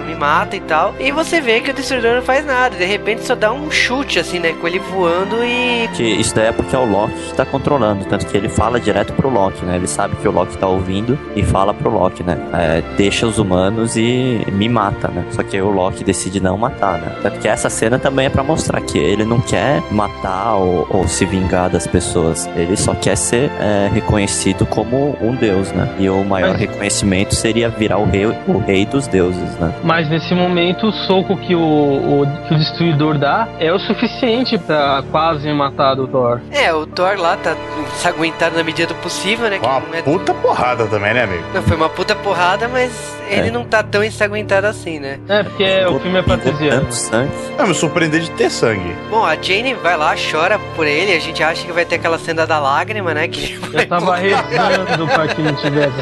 me 0.07 0.15
mata 0.15 0.57
e 0.57 0.61
tal. 0.61 0.95
E 0.99 1.11
você 1.11 1.41
vê 1.41 1.61
que 1.61 1.71
o 1.71 1.75
Destruidor 1.75 2.17
não 2.17 2.23
faz 2.23 2.45
nada, 2.45 2.77
de 2.77 2.85
repente 2.85 3.23
só 3.25 3.35
dá 3.35 3.53
um 3.53 3.71
chute, 3.71 4.19
assim, 4.19 4.39
né? 4.39 4.55
Com 4.61 4.67
ele 4.67 4.79
voando 4.79 5.43
e. 5.45 5.89
Que 5.95 6.03
isso 6.03 6.35
daí 6.35 6.47
é 6.47 6.53
porque 6.53 6.75
é 6.75 6.79
o 6.79 6.85
Loki 6.85 7.15
que 7.15 7.35
tá 7.35 7.45
controlando. 7.45 8.05
Tanto 8.05 8.27
que 8.27 8.37
ele 8.37 8.49
fala 8.49 8.81
direto 8.81 9.13
pro 9.13 9.29
Loki, 9.29 9.65
né? 9.65 9.77
Ele 9.77 9.87
sabe 9.87 10.17
que 10.17 10.27
o 10.27 10.33
Loki 10.33 10.57
tá 10.57 10.67
ouvindo 10.67 11.19
e 11.37 11.43
fala 11.43 11.73
pro 11.73 11.91
Loki, 11.91 12.23
né? 12.23 12.39
É, 12.53 12.83
deixa 12.97 13.27
os 13.27 13.39
humanos 13.39 13.97
e 13.97 14.45
me 14.53 14.69
mata, 14.69 15.09
né? 15.09 15.25
Só 15.31 15.43
que 15.43 15.61
o 15.61 15.71
Loki 15.71 16.05
decide 16.05 16.41
não 16.41 16.57
matar, 16.57 16.99
né? 16.99 17.17
Tanto 17.23 17.39
que 17.39 17.49
essa 17.49 17.71
cena 17.71 17.99
também 17.99 18.27
é 18.27 18.31
pra 18.31 18.43
mostrar 18.43 18.81
que 18.81 18.99
ele 18.99 19.25
não 19.25 19.41
quer 19.41 19.83
matar 19.91 20.57
ou, 20.57 20.87
ou 20.91 21.09
se 21.09 21.25
vingar 21.25 21.71
das 21.71 21.87
pessoas. 21.87 22.49
Ele 22.57 22.77
só 22.77 22.95
quer 22.95 23.17
ser 23.17 23.51
é, 23.61 23.91
reconhecido 23.93 24.67
como 24.67 25.17
um 25.21 25.35
deus, 25.35 25.71
né? 25.73 25.95
E 25.99 26.08
o 26.11 26.25
maior 26.25 26.51
Mas- 26.51 26.61
reconhecimento 26.61 27.35
seria 27.35 27.69
virar 27.69 27.99
o 27.99 28.05
rei, 28.05 28.27
o 28.27 28.59
rei 28.59 28.85
dos 28.87 29.07
deuses, 29.07 29.51
né? 29.59 29.73
Mas 29.83 30.09
nesse 30.09 30.35
momento 30.35 30.87
o 30.89 30.93
soco 30.93 31.37
que 31.37 31.55
o, 31.55 31.61
o- 31.61 32.27
que 32.49 32.55
o 32.55 32.59
destruidor 32.59 33.19
dá 33.19 33.49
é 33.59 33.73
o 33.73 33.79
suficiente 33.79 34.57
pra 34.59 35.03
quase 35.11 35.51
matar 35.53 35.99
o 35.99 36.07
Thor. 36.07 36.41
É, 36.53 36.73
o 36.73 36.87
Thor 36.87 37.17
lá 37.19 37.37
tá 37.37 37.55
ensanguentado 37.93 38.57
na 38.57 38.63
medida 38.65 38.89
do 38.89 38.95
possível, 38.97 39.49
né? 39.51 39.59
Que 39.59 39.67
Uma 39.67 39.83
é 39.97 40.03
puta 40.03 40.35
porrada 40.35 40.87
também, 40.87 41.15
né, 41.15 41.25
amigo? 41.25 41.43
Não, 41.55 41.63
foi 41.63 41.77
uma 41.77 41.89
puta 41.89 42.15
porrada, 42.15 42.69
mas 42.69 42.91
ele 43.31 43.49
É. 43.49 43.51
não 43.51 43.65
tá 43.65 43.83
tão 43.83 44.03
ensanguentado 44.03 44.67
assim, 44.67 44.99
né? 44.99 45.19
É, 45.29 45.43
porque 45.43 45.65
o 45.87 45.99
filme 46.01 46.19
é 46.19 46.23
pra 46.23 46.39
Pingou 46.39 46.53
13 46.57 46.69
anos. 46.75 46.81
tanto 46.85 46.95
sangue. 46.95 47.33
É, 47.59 47.67
me 47.67 47.75
surpreender 47.75 48.21
de 48.21 48.31
ter 48.33 48.51
sangue. 48.51 48.95
Bom, 49.11 49.25
a 49.25 49.35
Jane 49.37 49.75
vai 49.75 49.97
lá, 49.97 50.15
chora 50.31 50.59
por 50.77 50.87
ele, 50.87 51.13
a 51.13 51.21
gente 51.21 51.43
acha 51.43 51.65
que 51.67 51.73
vai 51.73 51.85
ter 51.85 51.97
aquela 51.97 52.19
cena 52.19 52.47
da 52.47 52.59
lágrima, 52.59 53.13
né? 53.15 53.29
Que 53.29 53.59
Eu 53.73 53.87
tava 53.87 54.17
rezando 54.17 55.07
pra 55.09 55.27
que 55.29 55.43
não 55.43 55.55
tivesse 55.55 55.98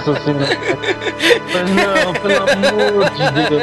não, 1.74 2.12
pelo 2.14 2.36
amor 2.36 3.10
de 3.10 3.30
Deus. 3.48 3.62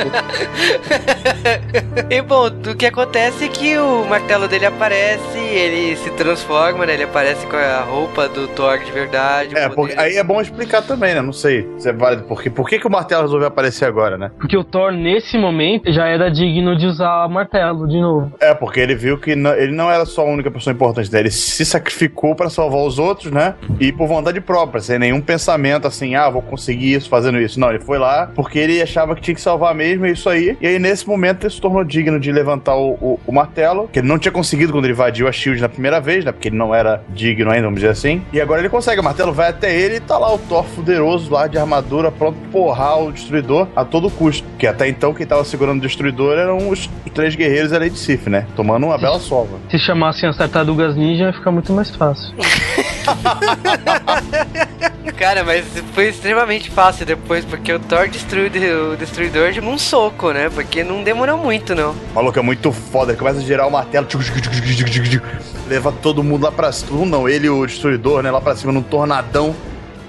E 2.10 2.22
bom, 2.22 2.48
o 2.48 2.76
que 2.76 2.86
acontece 2.86 3.46
é 3.46 3.48
que 3.48 3.78
o 3.78 4.06
martelo 4.06 4.48
dele 4.48 4.66
aparece, 4.66 5.38
ele 5.38 5.96
se 5.98 6.10
transforma, 6.12 6.86
né? 6.86 6.94
Ele 6.94 7.04
aparece 7.04 7.46
com 7.48 7.56
a 7.56 7.82
roupa 7.82 8.28
do 8.28 8.48
Thor 8.50 8.80
de 8.80 8.92
verdade. 8.92 9.58
É, 9.58 9.68
o 9.68 9.72
porque, 9.72 9.94
aí 9.98 10.18
é 10.18 10.24
bom 10.24 10.42
explicar 10.42 10.82
também, 10.82 11.14
né? 11.14 11.22
Não 11.22 11.34
sei 11.34 11.68
se 11.78 11.90
é 11.90 11.94
válido. 11.94 12.24
Por 12.24 12.42
quê? 12.42 12.50
Por 12.50 12.68
que, 12.68 12.80
que 12.80 12.88
o 12.88 12.92
martelo 12.92 13.22
resolveu 13.24 13.48
aparecer 13.48 13.86
agora, 13.86 14.18
né? 14.18 14.32
Porque 14.38 14.58
o 14.58 14.64
Thor, 14.64 14.92
nesse 14.92 15.38
momento, 15.38 15.92
já 15.92 16.08
era 16.08 16.30
digno 16.30 16.76
de 16.78 16.86
usar 16.86 17.28
martelo 17.30 17.88
de 17.88 18.00
novo. 18.00 18.32
É, 18.40 18.54
porque 18.54 18.80
ele 18.80 18.96
viu 18.96 19.18
que 19.18 19.36
não- 19.36 19.54
ele 19.56 19.72
não 19.74 19.92
era 19.92 20.06
só 20.06 20.22
a 20.22 20.26
única 20.26 20.50
pessoa 20.52 20.74
importante 20.74 21.10
dele. 21.10 21.24
Ele 21.24 21.32
se 21.32 21.64
sacrificou 21.66 22.36
pra 22.36 22.50
salvar 22.50 22.82
os 22.82 23.00
outros, 23.00 23.32
né? 23.32 23.56
E 23.80 23.92
por 23.92 24.08
vontade 24.08 24.40
própria, 24.42 24.82
sem 24.82 25.00
nenhum 25.00 25.22
pensamento 25.22 25.88
assim, 25.88 26.16
ah, 26.16 26.23
vou 26.30 26.42
conseguir 26.42 26.94
isso 26.94 27.10
fazendo 27.10 27.40
isso. 27.40 27.60
Não, 27.60 27.70
ele 27.70 27.80
foi 27.80 27.98
lá 27.98 28.30
porque 28.36 28.60
ele 28.60 28.82
achava 28.82 29.16
que 29.16 29.22
tinha 29.22 29.36
que 29.36 29.42
salvar 29.42 29.74
mesmo, 29.76 30.06
é 30.06 30.12
isso 30.12 30.30
aí. 30.30 30.58
E 30.62 30.68
aí, 30.68 30.80
nesse 30.80 31.08
momento, 31.08 31.46
ele 31.46 31.54
se 31.54 31.62
tornou 31.62 31.84
digno 31.84 32.20
de 32.20 32.32
levantar 32.32 32.76
o, 32.76 32.92
o- 33.02 33.20
o 33.26 33.32
martelo, 33.32 33.88
que 33.92 34.00
ele 34.00 34.08
não 34.08 34.18
tinha 34.20 34.32
conseguido 34.32 34.72
quando 34.72 34.86
ele 34.86 34.94
invadiu 34.94 35.28
a 35.28 35.32
Shield 35.32 35.62
na 35.62 35.70
primeira 35.70 36.00
vez, 36.00 36.24
né? 36.26 36.32
Porque 36.32 36.50
ele 36.50 36.58
não 36.58 36.74
era 36.74 37.02
digno 37.10 37.50
ainda, 37.52 37.64
vamos 37.64 37.80
dizer 37.80 37.92
assim. 37.92 38.22
E 38.32 38.40
agora 38.42 38.62
ele 38.62 38.70
consegue, 38.70 39.00
o 39.00 39.04
martelo 39.04 39.32
vai 39.34 39.50
até 39.50 39.74
ele 39.76 39.96
e 39.96 40.00
tá 40.00 40.18
lá 40.18 40.34
o 40.34 40.38
Thor 40.38 40.66
poderoso 40.76 41.32
lá 41.32 41.48
de 41.48 41.58
armadura, 41.58 42.12
pronto 42.12 42.38
pra 42.40 42.50
porrar 42.52 43.02
o 43.04 43.12
destruidor 43.12 43.68
a 43.76 43.84
todo 43.86 44.10
custo. 44.10 44.46
Que 44.58 44.68
até 44.68 44.88
então 44.88 45.14
quem 45.14 45.26
tava 45.26 45.44
segurando 45.44 45.80
o 45.80 45.82
destruidor 45.82 46.38
eram 46.38 46.70
os, 46.70 46.90
três 47.14 47.36
guerreiros 47.36 47.72
e 47.72 47.76
a 47.76 47.80
Lady 47.80 47.98
Sif, 47.98 48.30
né? 48.30 48.46
Tomando 48.56 48.86
uma 48.88 48.98
bela 48.98 49.20
sova. 49.20 49.58
Se 49.70 49.78
chamassem 49.78 50.28
as 50.28 50.36
tartarugas 50.38 50.96
ninja, 50.96 51.26
ia 51.26 51.34
ficar 51.34 51.52
muito 51.52 51.72
mais 51.72 51.96
fácil. 51.96 52.34
Cara, 55.12 55.44
mas 55.44 55.66
foi 55.94 56.10
extremamente 56.10 56.72
fácil 56.72 57.06
depois, 57.06 57.44
porque 57.44 57.74
o 57.74 57.80
Thor 57.80 58.08
destruiu 58.08 58.92
o 58.92 58.98
destruidor 58.98 59.52
de 59.52 59.60
um 59.60 59.78
soco, 59.78 60.32
né? 60.32 60.50
Porque 60.50 60.84
não 60.84 61.04
demorou 61.04 61.38
muito, 61.38 61.76
não. 61.76 61.92
O 61.92 62.16
maluco 62.16 62.40
é 62.40 62.42
muito 62.42 62.72
foda, 62.72 63.12
ele 63.12 63.20
começa 63.20 63.40
a 63.40 63.42
girar 63.42 63.68
o 63.68 63.72
martelo, 63.72 64.08
tchuc, 64.08 64.24
tchuc, 64.24 64.42
tchuc, 64.42 64.76
tchuc, 64.76 64.90
tchuc, 64.90 65.10
tchuc, 65.10 65.26
leva 65.68 65.92
todo 65.92 66.24
mundo 66.24 66.44
lá 66.44 66.52
pra 66.52 66.72
cima. 66.72 66.98
Mundo 66.98 67.12
não, 67.12 67.28
ele 67.28 67.48
e 67.48 67.50
o 67.50 67.66
destruidor, 67.66 68.24
né? 68.24 68.32
Lá 68.32 68.40
pra 68.40 68.56
cima 68.56 68.72
num 68.72 68.84
tornadão. 68.84 69.54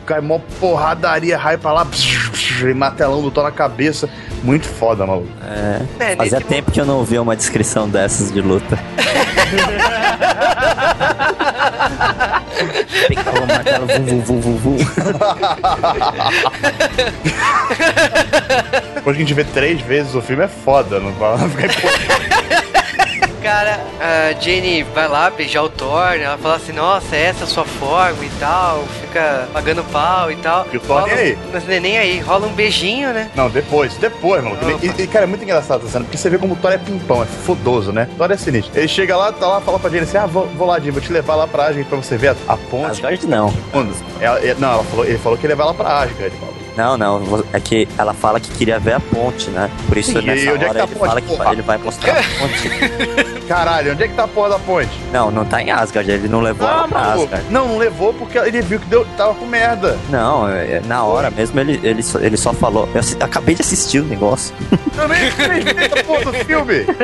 Cai 0.06 0.20
mó 0.20 0.38
porradaria, 0.60 1.38
raio 1.38 1.58
pra 1.58 1.72
lá, 1.72 1.86
e 2.62 2.74
martelão 2.74 3.22
do 3.22 3.30
Thor 3.30 3.44
na 3.44 3.50
cabeça. 3.50 4.08
Muito 4.42 4.66
foda, 4.66 5.06
maluco. 5.06 5.28
É, 5.42 5.80
É, 5.98 6.16
fazia 6.16 6.38
nesse 6.38 6.48
tempo 6.48 6.70
que 6.70 6.78
eu 6.78 6.84
não 6.84 6.98
ouvia 6.98 7.22
uma 7.22 7.34
descrição 7.34 7.88
dessas 7.88 8.30
de 8.30 8.42
luta. 8.42 8.78
Pegava 13.08 13.40
o 13.40 13.46
martelo, 13.46 13.86
vum, 13.86 14.04
vum, 14.04 14.20
vum, 14.20 14.40
vum, 14.40 14.56
vum. 14.56 14.76
Depois 18.94 19.16
que 19.16 19.22
a 19.22 19.26
gente 19.26 19.34
vê 19.34 19.44
três 19.44 19.80
vezes 19.80 20.14
o 20.14 20.22
filme 20.22 20.44
é 20.44 20.48
foda, 20.48 21.00
não 21.00 21.12
vai 21.12 21.48
ficar. 21.48 22.63
Cara, 23.44 23.78
a 24.00 24.32
Jane 24.40 24.82
vai 24.94 25.06
lá 25.06 25.28
beijar 25.28 25.62
o 25.62 25.68
Thor, 25.68 26.14
ela 26.14 26.38
fala 26.38 26.56
assim, 26.56 26.72
nossa, 26.72 27.14
essa 27.14 27.40
é 27.40 27.44
a 27.44 27.46
sua 27.46 27.64
forma 27.66 28.24
e 28.24 28.30
tal, 28.40 28.82
fica 29.02 29.46
pagando 29.52 29.84
pau 29.92 30.32
e 30.32 30.36
tal. 30.36 30.66
E 30.72 30.78
o 30.78 30.80
Thor 30.80 31.00
Rola 31.02 31.08
nem 31.14 31.18
aí. 31.18 31.38
Mas 31.52 31.66
nem 31.66 31.78
nem 31.78 31.98
aí, 31.98 32.20
rola 32.20 32.46
um 32.46 32.52
beijinho, 32.54 33.12
né? 33.12 33.30
Não, 33.34 33.50
depois, 33.50 33.98
depois, 33.98 34.42
maluco. 34.42 34.64
E, 34.82 35.02
e, 35.02 35.06
cara, 35.06 35.24
é 35.24 35.26
muito 35.28 35.44
engraçado 35.44 35.82
essa 35.82 35.92
cena, 35.92 36.04
porque 36.06 36.16
você 36.16 36.30
vê 36.30 36.38
como 36.38 36.54
o 36.54 36.56
Thor 36.56 36.72
é 36.72 36.78
pimpão, 36.78 37.22
é 37.22 37.26
fodoso, 37.26 37.92
né? 37.92 38.08
O 38.12 38.16
Thor 38.16 38.32
é 38.32 38.36
sinistro. 38.38 38.72
Ele 38.78 38.88
chega 38.88 39.14
lá, 39.14 39.30
tá 39.30 39.46
lá, 39.46 39.60
fala 39.60 39.78
pra 39.78 39.90
Jane 39.90 40.04
assim: 40.04 40.16
ah, 40.16 40.24
vou, 40.24 40.46
vou 40.46 40.66
lá, 40.66 40.78
Jane, 40.78 40.92
vou 40.92 41.02
te 41.02 41.12
levar 41.12 41.34
lá 41.34 41.46
pra 41.46 41.64
Asgard 41.66 41.84
pra 41.88 41.98
você 41.98 42.16
ver 42.16 42.28
a, 42.28 42.36
a 42.48 42.56
ponte. 42.56 42.92
Asgard 42.92 43.26
não. 43.26 43.52
Ela- 44.20 44.40
ele- 44.40 44.54
não, 44.58 44.72
ela 44.72 44.84
falou, 44.84 45.04
ele 45.04 45.18
falou 45.18 45.36
que 45.36 45.44
ia 45.44 45.50
levar 45.50 45.64
ela 45.64 45.74
pra 45.74 45.98
Asgard, 46.00 46.34
maluco. 46.40 46.63
Não, 46.76 46.96
não, 46.96 47.44
é 47.52 47.60
que 47.60 47.86
ela 47.96 48.12
fala 48.12 48.40
que 48.40 48.50
queria 48.50 48.78
ver 48.80 48.94
a 48.94 49.00
ponte, 49.00 49.48
né? 49.50 49.70
Por 49.88 49.96
isso 49.96 50.10
Sim, 50.12 50.26
nessa 50.26 50.40
é 50.42 50.44
que 50.44 50.50
hora 50.50 50.58
tá 50.58 50.80
a 50.80 50.84
ele 50.84 50.94
ponte, 50.94 51.06
fala 51.08 51.20
que 51.20 51.28
porra? 51.28 51.52
ele 51.52 51.62
vai 51.62 51.78
mostrar 51.78 52.12
a 52.12 52.22
ponte. 52.38 53.44
Caralho, 53.46 53.92
onde 53.92 54.02
é 54.02 54.08
que 54.08 54.14
tá 54.14 54.24
a 54.24 54.28
porra 54.28 54.48
da 54.50 54.58
ponte? 54.58 54.90
Não, 55.12 55.30
não 55.30 55.44
tá 55.44 55.62
em 55.62 55.70
Asgard, 55.70 56.10
ele 56.10 56.26
não 56.28 56.40
levou 56.40 56.66
ela 56.68 56.88
pra 56.88 56.98
maluco. 57.00 57.24
Asgard. 57.24 57.52
Não, 57.52 57.68
não 57.68 57.78
levou 57.78 58.12
porque 58.14 58.38
ele 58.38 58.60
viu 58.62 58.80
que 58.80 58.86
deu, 58.86 59.06
tava 59.16 59.34
com 59.34 59.46
merda. 59.46 59.96
Não, 60.10 60.48
é- 60.48 60.80
na 60.86 61.04
hora 61.04 61.30
mesmo 61.30 61.60
ele, 61.60 61.78
ele, 61.84 62.02
só, 62.02 62.18
ele 62.18 62.36
só 62.36 62.52
falou. 62.52 62.88
Eu 62.94 63.00
acabei 63.24 63.54
de 63.54 63.60
assistir 63.62 64.00
o 64.00 64.04
negócio. 64.04 64.54
Eu 64.96 65.08
nem 65.08 65.24
essa 65.84 66.02
porra 66.04 66.24
do 66.24 66.32
filme. 66.44 66.84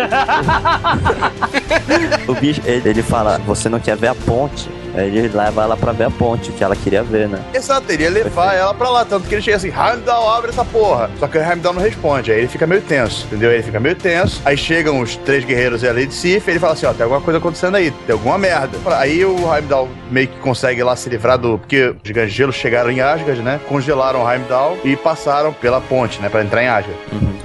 O 2.27 2.35
bicho, 2.35 2.61
ele, 2.65 2.89
ele 2.89 3.03
fala, 3.03 3.39
você 3.47 3.69
não 3.69 3.81
quer 3.81 3.97
ver 3.97 4.09
a 4.09 4.15
ponte. 4.15 4.69
Aí 4.95 5.17
ele 5.17 5.29
leva 5.29 5.63
ela 5.63 5.77
pra 5.77 5.93
ver 5.93 6.05
a 6.05 6.11
ponte, 6.11 6.53
que 6.53 6.63
ela 6.63 6.77
queria 6.77 7.03
ver, 7.03 7.29
né? 7.29 7.39
Exato, 7.55 7.91
ele 7.91 8.05
ia 8.05 8.11
levar 8.11 8.55
ela 8.55 8.75
pra 8.75 8.89
lá, 8.91 9.05
tanto 9.05 9.29
que 9.29 9.35
ele 9.35 9.43
chega 9.43 9.57
assim, 9.57 9.69
Heimdall, 9.69 10.31
abre 10.31 10.51
essa 10.51 10.65
porra. 10.65 11.11
Só 11.19 11.27
que 11.27 11.39
o 11.39 11.43
Heimdall 11.43 11.75
não 11.75 11.83
responde, 11.83 12.33
aí 12.33 12.39
ele 12.39 12.49
fica 12.49 12.67
meio 12.67 12.83
tenso, 12.83 13.27
entendeu? 13.27 13.51
Ele 13.51 13.63
fica 13.63 13.81
meio 13.81 13.95
tenso, 13.95 14.41
aí 14.45 14.57
chegam 14.57 15.01
os 15.01 15.17
três 15.17 15.45
guerreiros 15.45 15.83
e 15.83 15.89
a 15.89 15.93
Lady 15.93 16.13
Sif, 16.13 16.49
e 16.49 16.51
ele 16.51 16.59
fala 16.59 16.73
assim, 16.73 16.87
ó, 16.87 16.93
tem 16.93 17.05
alguma 17.05 17.21
coisa 17.21 17.39
acontecendo 17.39 17.77
aí, 17.77 17.91
tem 17.91 18.13
alguma 18.13 18.39
merda. 18.39 18.79
Aí 18.97 19.25
o 19.25 19.55
Heimdall 19.55 19.89
meio 20.11 20.29
que 20.29 20.39
consegue 20.39 20.83
lá 20.83 20.97
se 20.97 21.09
livrar 21.09 21.39
do... 21.39 21.59
Porque 21.59 21.89
os 21.89 21.97
gigantes 22.05 22.33
gelo 22.33 22.53
chegaram 22.53 22.91
em 22.91 23.01
Asgard, 23.01 23.43
né? 23.43 23.61
Congelaram 23.69 24.25
o 24.25 24.31
Heimdall 24.31 24.79
e 24.85 24.97
passaram 24.97 25.53
pela 25.53 25.81
ponte, 25.81 26.21
né? 26.21 26.29
Pra 26.29 26.43
entrar 26.43 26.63
em 26.63 26.69
Asgard. 26.69 26.99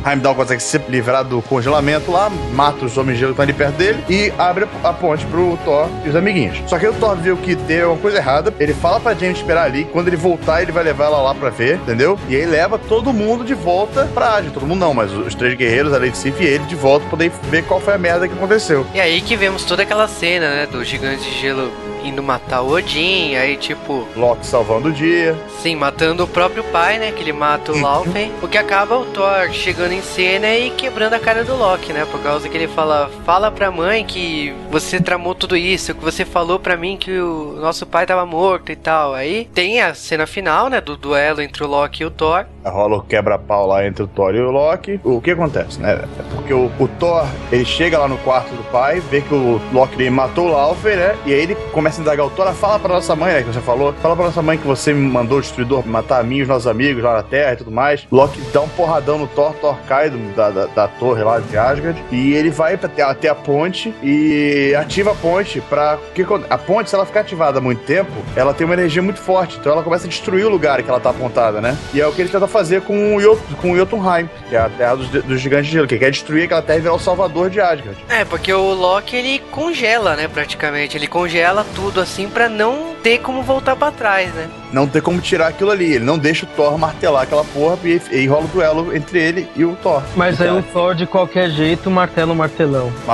Heimdall 0.05 0.35
consegue 0.35 0.61
se 0.61 0.77
livrar 0.87 1.23
do 1.23 1.41
congelamento 1.41 2.11
lá, 2.11 2.29
mata 2.53 2.85
os 2.85 2.95
homens 2.95 3.17
gelo 3.17 3.33
que 3.33 3.41
estão 3.41 3.43
ali 3.43 3.53
perto 3.53 3.75
dele 3.75 4.03
e 4.07 4.31
abre 4.37 4.67
a 4.83 4.93
ponte 4.93 5.25
pro 5.25 5.57
Thor 5.65 5.87
e 6.05 6.09
os 6.09 6.15
amiguinhos. 6.15 6.61
Só 6.67 6.77
que 6.77 6.85
aí 6.85 6.91
o 6.91 6.95
Thor 6.95 7.15
viu 7.15 7.34
que 7.35 7.55
deu 7.55 7.91
uma 7.91 7.99
coisa 7.99 8.17
errada, 8.17 8.53
ele 8.59 8.73
fala 8.73 8.99
pra 8.99 9.13
Jane 9.13 9.33
esperar 9.33 9.65
ali, 9.65 9.85
quando 9.85 10.07
ele 10.07 10.17
voltar 10.17 10.61
ele 10.61 10.71
vai 10.71 10.83
levar 10.83 11.05
ela 11.05 11.21
lá 11.21 11.35
pra 11.35 11.49
ver, 11.49 11.75
entendeu? 11.75 12.17
E 12.29 12.35
aí 12.35 12.45
leva 12.45 12.77
todo 12.77 13.11
mundo 13.11 13.43
de 13.43 13.53
volta 13.53 14.05
pra 14.13 14.35
Asgard. 14.35 14.51
Todo 14.51 14.65
mundo 14.65 14.79
não, 14.79 14.93
mas 14.93 15.11
os 15.11 15.35
três 15.35 15.55
guerreiros, 15.55 15.93
a 15.93 15.97
Lady 15.97 16.17
Sif 16.17 16.41
e 16.41 16.45
ele 16.45 16.65
de 16.65 16.75
volta 16.75 17.01
pra 17.01 17.11
poder 17.11 17.31
ver 17.49 17.63
qual 17.63 17.79
foi 17.79 17.93
a 17.93 17.97
merda 17.97 18.27
que 18.27 18.33
aconteceu. 18.33 18.85
E 18.93 18.99
aí 18.99 19.21
que 19.21 19.35
vemos 19.35 19.63
toda 19.63 19.83
aquela 19.83 20.07
cena, 20.07 20.49
né, 20.49 20.67
do 20.67 20.83
gigante 20.83 21.23
de 21.23 21.39
gelo 21.39 21.71
indo 22.07 22.21
matar 22.23 22.61
o 22.61 22.69
Odin, 22.71 23.35
aí 23.35 23.57
tipo, 23.57 24.07
Loki 24.15 24.45
salvando 24.45 24.89
o 24.89 24.91
dia. 24.93 25.35
sim, 25.61 25.75
matando 25.75 26.23
o 26.23 26.27
próprio 26.27 26.63
pai, 26.65 26.97
né, 26.99 27.11
que 27.11 27.21
ele 27.21 27.33
mata 27.33 27.71
Uhum. 27.71 27.79
o 27.79 27.81
Laufey, 27.81 28.31
o 28.41 28.47
que 28.47 28.57
acaba 28.57 28.97
o 28.97 29.05
Thor 29.05 29.49
chegando 29.51 29.91
em 29.93 30.01
cena 30.01 30.53
e 30.55 30.69
quebrando 30.71 31.13
a 31.13 31.19
cara 31.19 31.43
do 31.43 31.55
Loki, 31.55 31.91
né, 31.93 32.05
por 32.11 32.19
causa 32.21 32.47
que 32.47 32.55
ele 32.57 32.67
fala, 32.67 33.09
fala 33.25 33.49
pra 33.51 33.71
mãe 33.71 34.05
que 34.05 34.53
você 34.69 34.99
tramou 34.99 35.33
tudo 35.35 35.55
isso, 35.57 35.93
que 35.95 36.03
você 36.03 36.23
falou 36.25 36.59
pra 36.59 36.77
mim 36.77 36.97
que 36.97 37.11
o 37.19 37.53
nosso 37.59 37.85
pai 37.85 38.05
tava 38.05 38.25
morto 38.25 38.71
e 38.71 38.75
tal. 38.75 39.13
Aí 39.13 39.45
tem 39.53 39.81
a 39.81 39.93
cena 39.93 40.25
final, 40.27 40.69
né, 40.69 40.79
do 40.81 40.95
duelo 40.95 41.41
entre 41.41 41.63
o 41.63 41.67
Loki 41.67 42.03
e 42.03 42.05
o 42.05 42.11
Thor. 42.11 42.45
Rola 42.69 42.97
o 42.97 43.01
quebra-pau 43.01 43.67
lá 43.67 43.85
entre 43.85 44.03
o 44.03 44.07
Thor 44.07 44.33
e 44.35 44.39
o 44.39 44.51
Loki. 44.51 44.99
O 45.03 45.21
que 45.21 45.31
acontece, 45.31 45.79
né? 45.79 45.93
É 46.19 46.23
porque 46.35 46.53
o, 46.53 46.71
o 46.79 46.87
Thor, 46.87 47.25
ele 47.51 47.65
chega 47.65 47.97
lá 47.97 48.07
no 48.07 48.17
quarto 48.19 48.53
do 48.53 48.63
pai, 48.71 48.99
vê 48.99 49.21
que 49.21 49.33
o 49.33 49.59
Loki 49.73 49.95
ele 49.95 50.09
matou 50.09 50.47
o 50.47 50.51
Laufer, 50.51 50.97
né? 50.97 51.15
E 51.25 51.33
aí 51.33 51.39
ele 51.41 51.55
começa 51.71 51.99
a 51.99 52.03
indagar 52.03 52.25
o 52.25 52.29
Thor, 52.29 52.47
"Ah, 52.47 52.53
fala 52.53 52.79
pra 52.79 52.93
nossa 52.93 53.15
mãe, 53.15 53.33
né, 53.33 53.41
que 53.43 53.47
você 53.53 53.61
falou, 53.61 53.93
fala 54.01 54.15
pra 54.15 54.25
nossa 54.25 54.41
mãe 54.41 54.57
que 54.57 54.65
você 54.67 54.93
me 54.93 55.07
mandou 55.09 55.37
o 55.37 55.41
destruidor 55.41 55.85
matar 55.87 56.19
a 56.19 56.23
mim 56.23 56.41
os 56.41 56.47
nossos 56.47 56.67
amigos 56.67 57.03
lá 57.03 57.13
na 57.15 57.23
Terra 57.23 57.53
e 57.53 57.57
tudo 57.57 57.71
mais. 57.71 58.05
Loki 58.11 58.39
dá 58.53 58.61
um 58.61 58.69
porradão 58.69 59.17
no 59.17 59.27
Thor, 59.27 59.53
Thor 59.61 59.75
cai 59.87 60.09
do- 60.09 60.35
da, 60.35 60.49
da, 60.49 60.65
da 60.65 60.87
torre 60.87 61.23
lá 61.23 61.39
de 61.39 61.57
Asgard, 61.57 62.03
e 62.11 62.33
ele 62.33 62.49
vai 62.49 62.73
até, 62.73 63.01
até 63.03 63.29
a 63.29 63.35
ponte 63.35 63.93
e 64.03 64.73
ativa 64.77 65.11
a 65.11 65.15
ponte 65.15 65.61
pra... 65.61 65.97
quando- 66.27 66.45
a 66.49 66.57
ponte, 66.57 66.89
se 66.89 66.95
ela 66.95 67.05
ficar 67.05 67.21
ativada 67.21 67.59
há 67.59 67.61
muito 67.61 67.83
tempo, 67.85 68.11
ela 68.35 68.53
tem 68.53 68.65
uma 68.65 68.73
energia 68.73 69.01
muito 69.01 69.19
forte, 69.19 69.57
então 69.59 69.71
ela 69.71 69.83
começa 69.83 70.05
a 70.05 70.09
destruir 70.09 70.45
o 70.45 70.49
lugar 70.49 70.81
que 70.81 70.89
ela 70.89 70.99
tá 70.99 71.09
apontada, 71.09 71.61
né? 71.61 71.77
E 71.93 72.01
é 72.01 72.07
o 72.07 72.11
que 72.11 72.21
ele 72.21 72.29
tenta 72.29 72.47
fazer 72.55 72.79
com 72.83 73.17
o, 73.17 73.21
Jot, 73.21 73.41
com 73.61 73.71
o 73.71 73.75
Jotunheim, 73.75 74.29
que 74.47 74.55
é 74.55 74.59
a 74.59 74.69
terra 74.69 74.95
dos, 74.95 75.09
dos 75.09 75.41
gigantes 75.41 75.65
de 75.65 75.73
gelo, 75.73 75.85
que 75.85 75.99
quer 75.99 76.09
destruir 76.09 76.45
aquela 76.45 76.61
terra 76.61 76.77
e 76.79 76.81
virar 76.83 76.93
o 76.93 76.99
salvador 76.99 77.49
de 77.49 77.59
Asgard. 77.59 77.97
É, 78.07 78.23
porque 78.23 78.53
o 78.53 78.73
Loki 78.73 79.13
ele 79.13 79.39
congela, 79.51 80.15
né, 80.15 80.29
praticamente. 80.29 80.95
Ele 80.95 81.05
congela 81.05 81.65
tudo 81.75 81.99
assim 81.99 82.29
pra 82.29 82.47
não 82.47 82.95
ter 83.03 83.17
como 83.19 83.43
voltar 83.43 83.75
pra 83.75 83.91
trás, 83.91 84.33
né? 84.33 84.49
Não 84.71 84.87
tem 84.87 85.01
como 85.01 85.19
tirar 85.19 85.47
aquilo 85.47 85.69
ali, 85.69 85.95
ele 85.95 86.05
não 86.05 86.17
deixa 86.17 86.45
o 86.45 86.49
Thor 86.55 86.77
martelar 86.77 87.23
aquela 87.23 87.43
porra 87.43 87.77
e, 87.83 88.01
e 88.11 88.25
rola 88.25 88.45
o 88.45 88.47
duelo 88.47 88.95
entre 88.95 89.19
ele 89.19 89.49
e 89.53 89.65
o 89.65 89.75
Thor. 89.75 90.01
Mas 90.15 90.39
aí 90.39 90.49
o 90.49 90.63
Thor, 90.63 90.95
de 90.95 91.05
qualquer 91.05 91.49
jeito, 91.49 91.91
martela 91.91 92.31
o 92.31 92.35
martelão. 92.35 92.89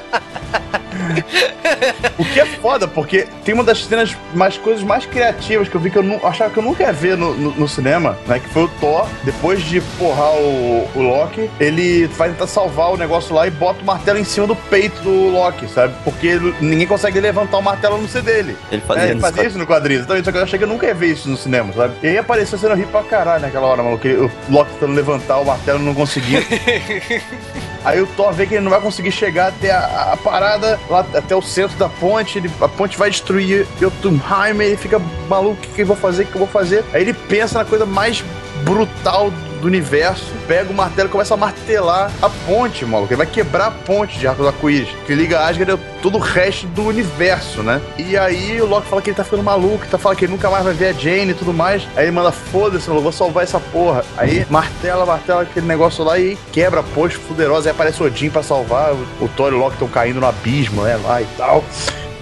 O 2.19 2.25
que 2.25 2.41
é 2.41 2.47
foda, 2.47 2.87
porque 2.89 3.27
tem 3.45 3.55
uma 3.55 3.63
das 3.65 3.85
cenas 3.85 4.17
mais 4.35 4.57
coisas 4.59 4.83
mais 4.83 5.07
criativas 5.07 5.69
que 5.69 5.75
eu 5.75 5.81
vi 5.81 5.91
que 5.91 5.99
eu 5.99 6.03
não, 6.03 6.21
achava 6.25 6.51
que 6.51 6.59
eu 6.59 6.63
nunca 6.63 6.83
ia 6.83 6.93
ver 6.93 7.17
no, 7.17 7.35
no- 7.35 7.51
no 7.53 7.69
cinema, 7.69 8.17
né? 8.27 8.39
Que 8.39 8.49
foi 8.49 8.65
o 8.65 8.69
Thor, 8.81 9.07
depois 9.25 9.63
de 9.63 9.81
porrar 9.99 10.33
o, 10.33 10.89
o 10.95 11.01
Loki, 11.03 11.49
ele 11.61 12.07
vai 12.09 12.31
tentar 12.31 12.47
salvar 12.47 12.91
o 12.93 12.97
negócio 12.97 13.35
lá 13.35 13.47
e 13.47 13.51
bota 13.51 13.83
o 13.83 13.85
martelo 13.85 14.19
em 14.19 14.25
cima 14.25 14.47
do 14.47 14.57
peito 14.57 15.01
do 15.03 15.31
Loki, 15.31 15.69
sabe? 15.69 15.95
Porque 16.05 16.27
ele- 16.27 16.55
ninguém 16.61 16.87
consegue 16.87 17.21
levantar 17.21 17.59
o 17.59 17.63
martelo 17.63 17.99
no 17.99 18.09
ser 18.09 18.23
dele. 18.23 18.57
Ele 18.73 18.83
fazia 18.83 19.03
É, 19.03 19.07
ele 19.07 19.13
isso, 19.15 19.21
fazia 19.21 19.45
isso 19.47 19.59
no 19.59 19.67
quadrinho. 19.67 20.01
Então, 20.01 20.17
só 20.25 20.33
que 20.33 20.39
eu 20.39 20.43
achei 20.43 20.59
que 20.59 20.65
eu 20.65 20.69
nunca 20.69 20.87
ia 20.87 20.95
ver 20.95 21.13
isso 21.13 21.29
no 21.29 21.37
cinema, 21.37 21.73
sabe? 21.73 21.95
E 22.03 22.09
aí 22.09 22.19
apareceu 22.19 22.59
sendo 22.59 22.75
rir 22.75 22.87
pra 22.87 23.03
caralho 23.03 23.43
naquela 23.43 23.67
hora, 23.67 23.83
maluco. 23.83 24.03
que 24.03 24.09
O 24.15 24.31
Loki 24.51 24.73
tentando 24.73 24.95
levantar 24.95 25.39
o 25.39 25.45
martelo 25.45 25.79
não 25.79 25.95
conseguia. 25.95 26.43
Aí 27.85 28.01
o 28.01 28.07
Thor 28.07 28.33
vê 28.33 28.47
que 28.47 28.55
ele 28.55 28.65
não 28.65 28.71
vai 28.71 28.81
conseguir 28.81 29.13
chegar 29.13 29.49
até 29.49 29.71
a, 29.71 30.13
a 30.13 30.17
parada, 30.17 30.79
lá 30.91 31.07
até 31.15 31.35
o 31.35 31.43
centro 31.43 31.77
da 31.79 31.89
ponte. 31.89 32.39
Ele, 32.39 32.51
a 32.61 32.69
ponte 32.69 32.99
vai 32.99 33.11
destruir 33.11 33.67
Jotunheim. 33.81 34.61
Ele 34.61 34.77
fica 34.77 35.01
maluco: 35.29 35.55
o 35.55 35.57
que, 35.57 35.69
que 35.69 35.83
eu 35.83 35.87
vou 35.87 35.97
fazer? 35.97 36.25
O 36.25 36.27
que 36.27 36.35
eu 36.35 36.41
vou 36.41 36.49
fazer? 36.49 36.85
Aí 36.93 37.03
ele 37.03 37.13
pensa 37.13 37.59
na 37.59 37.65
coisa 37.65 37.87
mais 37.87 38.25
brutal 38.65 39.33
do 39.59 39.67
universo, 39.67 40.33
pega 40.47 40.71
o 40.71 40.75
martelo 40.75 41.09
e 41.09 41.13
começa 41.13 41.35
a 41.35 41.37
martelar 41.37 42.11
a 42.23 42.29
ponte, 42.29 42.85
maluco. 42.85 43.13
Ele 43.13 43.19
vai 43.19 43.27
quebrar 43.27 43.67
a 43.67 43.71
ponte 43.71 44.19
de 44.19 44.27
Arco 44.27 44.43
do 44.43 44.49
Arco-Íris, 44.49 44.89
que 45.07 45.15
liga 45.15 45.41
Asgard 45.41 45.73
a 45.73 45.79
todo 46.01 46.17
o 46.17 46.21
resto 46.21 46.67
do 46.69 46.85
universo, 46.85 47.63
né? 47.63 47.81
E 47.99 48.17
aí 48.17 48.61
o 48.61 48.67
Loki 48.67 48.89
fala 48.89 49.03
que 49.03 49.11
ele 49.11 49.17
tá 49.17 49.25
ficando 49.25 49.43
maluco, 49.43 49.87
tá 49.87 49.99
falando 49.99 50.19
que 50.19 50.25
ele 50.25 50.33
nunca 50.33 50.49
mais 50.51 50.65
vai 50.65 50.75
ver 50.75 50.89
a 50.89 50.93
Jane 50.93 51.33
e 51.33 51.35
tudo 51.35 51.53
mais. 51.53 51.87
Aí 51.97 52.05
ele 52.05 52.13
manda, 52.13 52.33
foda-se, 52.33 52.89
vou 52.89 53.13
salvar 53.13 53.45
essa 53.45 53.61
porra. 53.61 54.05
Aí 54.17 54.47
martela, 54.49 55.05
martela 55.05 55.43
aquele 55.43 55.67
negócio 55.67 56.05
lá 56.05 56.19
e 56.19 56.39
quebra 56.53 56.81
a 56.81 56.83
ponte 56.83 57.17
fuderosa. 57.17 57.69
Aí 57.69 57.73
aparece 57.73 58.03
Odin 58.03 58.31
pra 58.31 58.43
salvar. 58.43 58.93
O 59.21 59.29
Thor 59.37 59.53
e 59.53 59.55
o 59.57 59.59
Loki 59.59 59.75
estão 59.75 59.89
caindo 59.89 60.21
no 60.21 60.27
abismo, 60.27 60.83
né? 60.83 60.99
Lá 61.03 61.21
e 61.21 61.27
tal. 61.37 61.65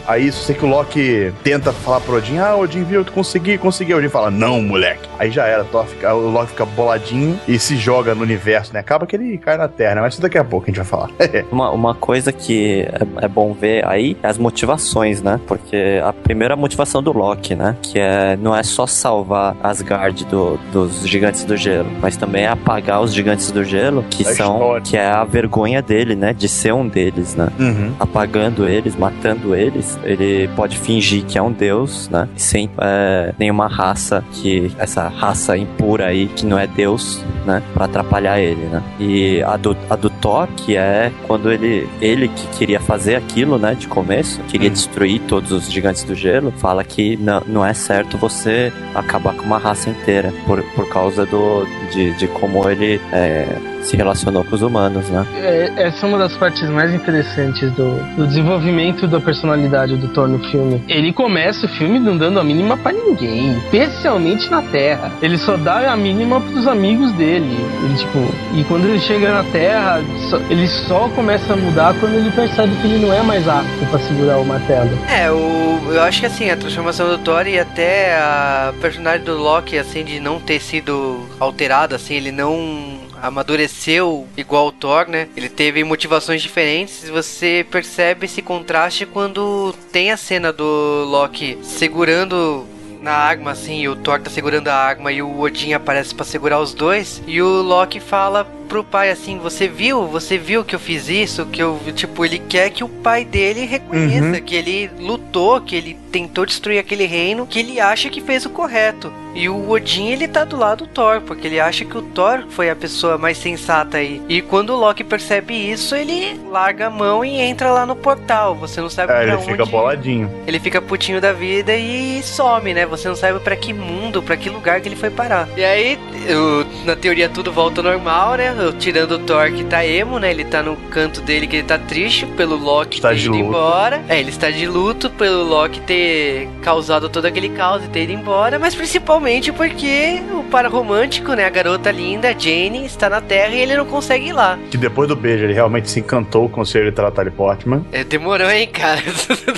Aí 0.07 0.27
isso 0.29 0.45
sei 0.45 0.55
que 0.55 0.65
o 0.65 0.69
Loki 0.69 1.33
tenta 1.43 1.73
falar 1.73 2.01
pro 2.01 2.17
Odin, 2.17 2.39
ah, 2.39 2.55
Odin 2.57 2.85
viu, 2.85 3.05
tu 3.05 3.13
consegui, 3.13 3.59
consegui. 3.59 3.95
O 3.95 3.99
Odin 3.99 4.09
fala, 4.09 4.31
não, 4.31 4.61
moleque. 4.63 5.09
Aí 5.19 5.31
já 5.31 5.47
era, 5.47 5.65
Thor 5.65 5.85
fica, 5.87 6.15
o 6.15 6.31
Loki 6.31 6.51
fica 6.51 6.65
boladinho 6.65 7.39
e 7.49 7.59
se 7.59 7.77
joga 7.77 8.15
no 8.15 8.23
universo, 8.23 8.73
né? 8.73 8.81
Acaba 8.81 9.07
que 9.07 9.17
ele 9.17 9.39
cai 9.39 9.57
na 9.57 9.69
Terra, 9.69 9.97
né? 9.97 10.01
Mas 10.03 10.15
isso 10.15 10.23
daqui 10.23 10.39
a 10.39 10.45
pouco 10.45 10.67
a 10.67 10.69
gente 10.69 10.77
vai 10.77 10.87
falar. 10.87 11.11
Uma, 11.51 11.71
uma 11.71 11.95
coisa 11.95 12.33
que 12.33 12.83
é, 13.19 13.25
é 13.25 13.29
bom 13.29 13.53
ver 13.53 13.85
aí 13.87 14.17
é 14.23 14.27
as 14.29 14.37
motivações, 14.39 15.23
né? 15.23 15.41
Porque 15.47 16.01
a 16.05 16.13
primeira 16.13 16.57
motivação 16.57 17.03
do 17.03 17.13
Loki, 17.13 17.55
né? 17.55 17.77
Que 17.83 17.99
é, 17.99 18.37
não 18.37 18.55
é 18.55 18.63
só 18.63 18.87
salvar 18.87 19.57
Asgard 19.63 20.25
do, 20.27 20.59
dos 20.73 21.07
gigantes 21.07 21.45
do 21.45 21.57
gelo, 21.57 21.89
mas 22.01 22.17
também 22.17 22.45
é 22.45 22.49
apagar 22.49 23.01
os 23.01 23.13
gigantes 23.15 23.51
do 23.51 23.65
gelo, 23.65 24.05
que 24.11 24.25
Da 24.25 24.35
são 24.35 24.55
história. 24.55 24.83
que 24.83 24.97
é 24.97 25.07
a 25.07 25.25
vergonha 25.25 25.81
dele, 25.83 26.15
né? 26.15 26.33
De 26.33 26.49
ser 26.49 26.73
um 26.75 26.87
deles, 26.87 27.35
né? 27.35 27.49
Uhum. 27.59 27.93
Apagando 27.99 28.69
eles, 28.69 28.97
matando 28.97 29.55
eles, 29.55 29.96
ele 30.03 30.49
pode 30.55 30.79
fingir 30.79 31.25
que 31.25 31.39
é 31.39 31.43
um 31.43 31.53
deus, 31.53 32.09
né? 32.09 32.29
Sem 32.37 32.71
é, 32.79 33.35
nenhuma 33.39 33.67
raça 33.67 34.25
que 34.33 34.71
essa 34.79 35.09
raça 35.09 35.57
impura 35.57 36.07
aí 36.07 36.27
que 36.29 36.45
não 36.45 36.59
é 36.59 36.67
deus, 36.67 37.23
né? 37.45 37.63
Pra 37.75 37.87
atrapalhar 37.87 38.41
ele, 38.41 38.63
né? 38.67 38.83
E 38.99 39.43
a 39.43 39.57
do, 39.57 39.77
a 39.89 39.97
do 39.97 40.11
Thor, 40.11 40.49
que 40.57 40.77
é 40.77 41.13
quando 41.27 41.51
ele 41.51 41.89
ele 42.01 42.29
que 42.29 42.47
queria 42.59 42.81
fazer 42.81 43.17
aquilo, 43.17 43.59
né? 43.59 43.75
De 43.75 43.89
começo, 43.89 44.41
queria 44.49 44.71
destruir 44.71 45.21
todos 45.23 45.53
os 45.53 45.71
gigantes 45.71 46.05
do 46.05 46.15
gelo, 46.15 46.53
fala 46.53 46.85
que 46.85 47.17
não, 47.17 47.43
não 47.47 47.67
é 47.67 47.75
certo 47.75 48.17
você 48.17 48.73
acabar 48.95 49.35
com 49.35 49.43
uma 49.43 49.59
raça 49.59 49.91
inteira 49.91 50.33
por, 50.47 50.63
por 50.75 50.89
causa 50.89 51.27
do 51.27 51.67
de, 51.93 52.13
de 52.17 52.27
como 52.29 52.69
ele 52.69 53.01
é, 53.13 53.47
se 53.87 53.97
relacionou 53.97 54.45
com 54.45 54.55
os 54.55 54.63
humanos, 54.63 55.09
né? 55.09 55.25
É, 55.37 55.73
essa 55.87 56.05
é 56.05 56.09
uma 56.09 56.19
das 56.19 56.37
partes 56.37 56.69
mais 56.69 56.93
interessantes 56.93 57.71
do, 57.73 57.97
do 58.17 58.27
desenvolvimento 58.27 59.07
da 59.07 59.21
personalidade 59.21 59.97
do 59.97 60.09
Thor 60.09 60.27
no 60.29 60.39
filme. 60.51 60.83
Ele 60.89 61.13
começa 61.13 61.67
o 61.67 61.69
filme 61.69 61.99
não 61.99 62.17
dando 62.17 62.41
a 62.41 62.45
mínima 62.45 62.77
pra 62.77 62.93
ninguém, 62.93 63.57
especialmente 63.59 64.51
na 64.51 64.63
Terra. 64.63 65.13
Ele 65.23 65.39
só 65.39 65.57
dá 65.57 65.93
a 65.93 65.97
mínima 65.97 66.41
pros 66.41 66.67
amigos 66.67 67.13
dele. 67.13 67.57
Ele, 67.85 67.95
tipo, 67.97 68.19
e 68.59 68.65
quando 68.65 68.87
ele 68.87 68.99
chega 68.99 69.33
na 69.33 69.45
Terra, 69.45 70.01
só- 70.29 70.41
ele 70.51 70.67
só 70.67 71.09
começa 71.11 71.53
a 71.53 71.57
mudar 71.57 71.95
quando 72.01 72.15
ele 72.15 72.31
percebe 72.31 72.75
que 72.77 72.87
ele 72.87 72.99
não 73.07 73.13
é 73.15 73.23
mais 73.23 73.47
apto 73.49 73.87
pra 73.91 73.99
segurar 74.01 74.39
o 74.39 74.45
martelo. 74.45 74.91
É, 75.09 75.31
o, 75.31 75.81
eu 75.93 76.03
acho 76.03 76.21
que 76.21 76.27
assim, 76.27 76.51
a 76.51 76.57
transformação 76.57 77.09
do 77.09 77.19
Thor 77.19 77.47
e 77.47 77.59
até 77.59 78.17
a 78.17 78.73
personagem 78.81 79.25
do 79.25 79.37
Loki, 79.39 79.79
assim, 79.79 80.05
de 80.05 80.19
não 80.19 80.41
ter 80.41 80.61
sido 80.61 81.27
alterado, 81.39 81.95
assim, 81.95 82.15
ele 82.15 82.33
não 82.33 83.06
amadureceu 83.23 84.27
igual 84.37 84.69
o 84.69 84.73
Thor, 84.73 85.09
né? 85.09 85.29
Ele 85.37 85.49
teve 85.49 85.83
motivações 85.85 86.43
diferentes 86.43 87.07
você 87.09 87.67
percebe 87.71 88.27
esse 88.27 88.43
contraste 88.43 89.07
quando 89.07 89.75
tem 89.91 90.11
a 90.11 90.17
cena 90.17 90.53
do 90.53 91.05
Loki 91.09 91.59
segurando 91.63 92.67
na 93.01 93.13
arma, 93.13 93.53
assim, 93.53 93.81
e 93.81 93.89
o 93.89 93.97
Thor 93.97 94.21
tá 94.21 94.31
segurando 94.31 94.69
a 94.69 94.75
arma 94.75 95.13
e 95.13 95.23
o 95.23 95.41
Odin 95.41 95.73
aparece 95.73 96.15
pra 96.15 96.25
segurar 96.25 96.61
os 96.61 96.75
dois. 96.75 97.23
E 97.27 97.41
o 97.41 97.63
Loki 97.63 98.01
fala 98.01 98.45
pro 98.67 98.85
pai 98.85 99.11
assim: 99.11 99.39
Você 99.39 99.67
viu? 99.69 100.07
Você 100.09 100.37
viu 100.39 100.65
que 100.65 100.75
eu 100.75 100.79
fiz 100.81 101.09
isso? 101.09 101.47
Que 101.47 101.63
eu, 101.63 101.79
tipo, 101.95 102.25
ele 102.25 102.39
quer 102.39 102.71
que 102.71 102.85
o 102.85 102.89
pai 102.89 103.25
dele 103.25 103.65
reconheça 103.67 104.27
Uhum. 104.37 104.41
que 104.43 104.55
ele 104.55 104.91
lutou, 104.99 105.61
que 105.61 105.75
ele 105.77 105.97
tentou 106.13 106.45
destruir 106.47 106.79
aquele 106.79 107.05
reino, 107.07 107.47
que 107.47 107.59
ele 107.59 107.79
acha 107.81 108.09
que 108.09 108.21
fez 108.21 108.45
o 108.47 108.51
correto. 108.51 109.13
E 109.35 109.51
o 109.51 109.69
Odin, 109.71 110.07
ele 110.09 110.27
tá 110.27 110.45
do 110.45 110.57
lado 110.57 110.87
do 110.87 110.91
Thor, 110.91 111.21
porque 111.21 111.47
ele 111.47 111.61
acha 111.61 111.85
que 111.85 111.97
o 111.99 112.01
Thor 112.01 112.45
foi 112.49 112.71
a 112.71 112.77
pessoa 112.77 113.19
mais 113.19 113.37
sensata 113.37 113.99
aí. 113.99 114.23
E 114.31 114.41
quando 114.41 114.71
o 114.71 114.77
Loki 114.77 115.05
percebe 115.05 115.53
isso, 115.55 115.95
ele 115.95 116.41
larga 116.51 116.87
a 116.87 116.91
mão 116.91 117.23
e 117.23 117.39
entra 117.39 117.71
lá 117.71 117.85
no 117.85 117.95
portal. 117.95 118.55
Você 118.55 118.81
não 118.81 118.89
sabe 118.89 119.13
É, 119.13 119.17
pra 119.17 119.23
ele 119.25 119.33
onde 119.35 119.45
fica 119.45 119.67
boladinho. 119.67 120.31
ele 120.47 120.59
fica 120.59 120.81
putinho 120.81 121.21
da 121.21 121.35
vida 121.35 121.77
e 121.77 122.23
some, 122.23 122.73
né? 122.73 122.87
Você 122.87 123.09
não 123.09 123.15
sabe 123.17 123.39
pra 123.41 123.55
que 123.55 123.75
mundo, 123.75 124.23
pra 124.23 124.39
que 124.39 124.49
lugar 124.49 124.81
que 124.81 124.89
ele 124.89 124.97
foi 124.97 125.11
parar. 125.11 125.47
E 125.55 125.63
aí, 125.63 125.99
eu- 126.27 126.65
na 126.87 126.97
teoria, 126.97 127.29
tudo 127.29 127.53
volta 127.53 127.83
ao 127.83 127.85
normal, 127.93 128.37
né? 128.37 128.55
Tirando 128.79 129.13
o 129.13 129.19
Thor 129.19 129.51
que 129.53 129.65
tá 129.65 129.85
emo, 129.87 130.19
né? 130.19 130.31
Ele 130.31 130.45
tá 130.45 130.63
no 130.63 130.77
canto 130.91 131.21
dele 131.21 131.47
que 131.47 131.57
ele 131.57 131.67
tá 131.67 131.79
triste 131.79 132.27
pelo 132.37 132.57
Loki 132.57 132.97
Está 132.97 133.11
ter 133.11 133.17
de 133.17 133.27
ido 133.27 133.33
luto. 133.37 133.49
embora. 133.49 134.03
É, 134.09 134.19
ele 134.21 134.31
está 134.31 134.51
de 134.51 134.67
luto 134.67 135.11
pelo 135.11 135.43
Loki 135.45 135.81
ter 135.81 136.49
causado 136.63 137.09
todo 137.09 137.27
aquele 137.27 137.49
caos 137.51 137.85
e 137.85 137.89
ter 137.89 138.05
ido 138.05 138.13
embora, 138.13 138.59
mas 138.59 138.75
principalmente 138.75 139.53
porque 139.53 140.21
o 140.33 140.43
par 140.45 140.67
romântico, 140.67 141.33
né? 141.35 141.45
A 141.45 141.51
garota 141.51 141.91
linda, 141.91 142.29
a 142.29 142.33
Jane, 142.33 142.85
está 142.87 143.09
na 143.09 143.21
Terra 143.21 143.55
e 143.55 143.61
ele 143.61 143.77
não 143.77 143.85
consegue 143.87 144.29
ir 144.29 144.33
lá. 144.33 144.59
Que 144.71 144.77
depois 144.77 145.09
do 145.09 145.17
beijo 145.17 145.45
ele 145.45 145.53
realmente 145.53 145.91
se 145.91 146.01
encantou 146.01 146.49
com 146.49 146.61
o 146.61 146.67
Sr. 146.67 146.93
Natalie 146.97 147.31
Portman. 147.31 147.85
É, 147.93 148.03
demorou, 148.05 148.51
hein, 148.51 148.69
cara? 148.73 149.01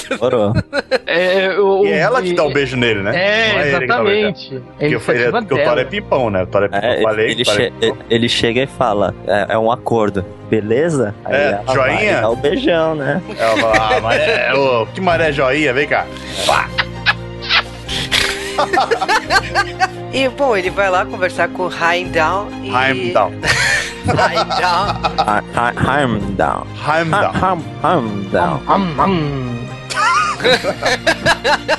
Demorou. 0.09 0.53
É, 1.11 1.46
eu- 1.57 1.86
E 1.86 1.88
é 1.88 1.99
ela 2.01 2.20
que 2.20 2.34
dá 2.34 2.44
o 2.44 2.51
e- 2.51 2.55
beijo 2.55 2.76
nele, 2.76 3.01
né? 3.01 3.12
É, 3.16 3.53
Não 3.55 3.61
ele 3.62 3.78
que 3.80 3.86
dá 3.86 4.01
o 4.01 4.05
beijo. 4.05 4.26
exatamente. 4.28 4.55
É 4.78 4.88
Porque, 4.90 4.96
o 4.96 5.01
Thor 5.01 5.14
é 5.57 5.62
dela. 5.76 5.84
pimpão, 5.86 6.30
né? 6.30 6.42
O 6.42 6.46
Thor 6.46 6.62
é 6.64 6.68
pimpão. 6.68 6.90
É, 6.90 6.99
eu 6.99 7.03
falei, 7.03 7.30
ele, 7.30 7.44
falei 7.46 7.72
che- 7.80 7.94
ele 8.11 8.28
chega 8.28 8.62
e 8.62 8.66
fala, 8.66 8.88
é, 9.26 9.47
é 9.55 9.59
um 9.59 9.70
acordo, 9.72 10.24
beleza? 10.51 11.14
Aí 11.24 11.34
É, 11.34 11.51
ela 11.51 11.62
vai 11.64 11.74
joinha? 11.74 12.18
e 12.18 12.20
dá 12.20 12.28
o 12.30 12.36
beijão, 12.36 12.95
né? 12.95 13.22
Ela 13.39 13.57
fala, 13.57 13.97
ah, 13.97 14.01
maré, 14.01 14.55
ô, 14.55 14.86
que 14.86 15.01
maré 15.01 15.32
joinha, 15.32 15.72
vem 15.72 15.86
cá. 15.89 16.07
Pá. 16.47 16.68
E, 20.12 20.28
bom, 20.30 20.57
ele 20.57 20.70
vai 20.70 20.91
lá 20.91 21.05
conversar 21.05 21.49
com 21.49 21.64
o 21.66 21.70
Heimdall 21.72 22.49
e... 22.62 22.74
Heimdall. 22.74 23.30
Heimdall. 24.07 24.97
Ha- 25.55 26.01
Heimdall. 26.01 26.66
Heimdall. 26.86 27.32
Ha- 27.32 27.57
Heim- 27.84 28.22
Heimdall. 28.32 28.61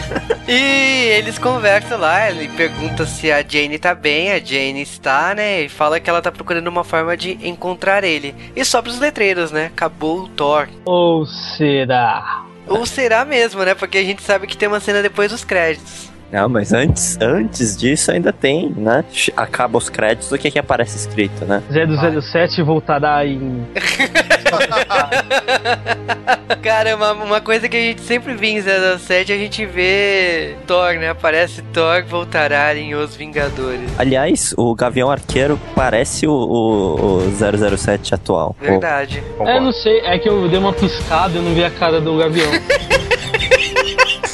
E 0.51 1.09
eles 1.11 1.37
conversam 1.37 1.99
lá, 1.99 2.27
ele 2.27 2.47
pergunta 2.47 3.05
se 3.05 3.31
a 3.31 3.43
Jane 3.47 3.77
tá 3.77 3.93
bem, 3.93 4.31
a 4.31 4.39
Jane 4.39 4.81
está, 4.81 5.35
né? 5.35 5.61
E 5.61 5.69
fala 5.69 5.99
que 5.99 6.09
ela 6.09 6.23
tá 6.23 6.31
procurando 6.31 6.65
uma 6.65 6.83
forma 6.83 7.15
de 7.15 7.37
encontrar 7.47 8.03
ele. 8.03 8.33
E 8.55 8.65
sobe 8.65 8.89
os 8.89 8.97
letreiros, 8.97 9.51
né? 9.51 9.67
Acabou 9.67 10.21
o 10.23 10.27
Thor. 10.27 10.67
Ou 10.85 11.23
será? 11.27 12.43
Ou 12.65 12.83
será 12.83 13.23
mesmo, 13.23 13.63
né? 13.63 13.75
Porque 13.75 13.99
a 13.99 14.03
gente 14.03 14.23
sabe 14.23 14.47
que 14.47 14.57
tem 14.57 14.67
uma 14.67 14.79
cena 14.79 15.03
depois 15.03 15.29
dos 15.29 15.43
créditos. 15.43 16.08
Não, 16.31 16.47
mas 16.47 16.73
antes, 16.73 17.17
antes 17.19 17.75
disso 17.75 18.11
ainda 18.11 18.31
tem, 18.31 18.69
né? 18.69 19.03
Acaba 19.35 19.77
os 19.77 19.89
créditos, 19.89 20.31
o 20.31 20.37
que 20.37 20.51
que 20.51 20.59
aparece 20.59 20.97
escrito, 20.97 21.43
né? 21.45 21.63
007 21.69 22.61
voltará 22.61 23.25
em. 23.25 23.65
Cara, 26.61 26.95
uma, 26.95 27.13
uma 27.13 27.41
coisa 27.41 27.67
que 27.67 27.77
a 27.77 27.79
gente 27.79 28.01
sempre 28.01 28.35
vê 28.35 28.47
em 28.47 28.61
007, 28.61 29.31
a 29.31 29.37
gente 29.37 29.65
vê 29.65 30.55
Thor, 30.67 30.93
né? 30.95 31.09
Aparece 31.09 31.61
Thor 31.73 32.03
voltará 32.05 32.75
em 32.75 32.93
Os 32.95 33.15
Vingadores. 33.15 33.89
Aliás, 33.97 34.53
o 34.57 34.75
Gavião 34.75 35.09
Arqueiro 35.09 35.59
parece 35.75 36.27
o, 36.27 36.31
o, 36.31 37.17
o 37.17 37.77
007 37.77 38.13
atual. 38.13 38.55
Verdade. 38.59 39.23
É, 39.39 39.59
não 39.59 39.71
sei, 39.71 39.99
é 40.01 40.19
que 40.19 40.29
eu 40.29 40.47
dei 40.47 40.59
uma 40.59 40.73
piscada 40.73 41.33
e 41.33 41.37
eu 41.37 41.41
não 41.41 41.53
vi 41.53 41.63
a 41.63 41.71
cara 41.71 41.99
do 41.99 42.17
Gavião. 42.17 42.51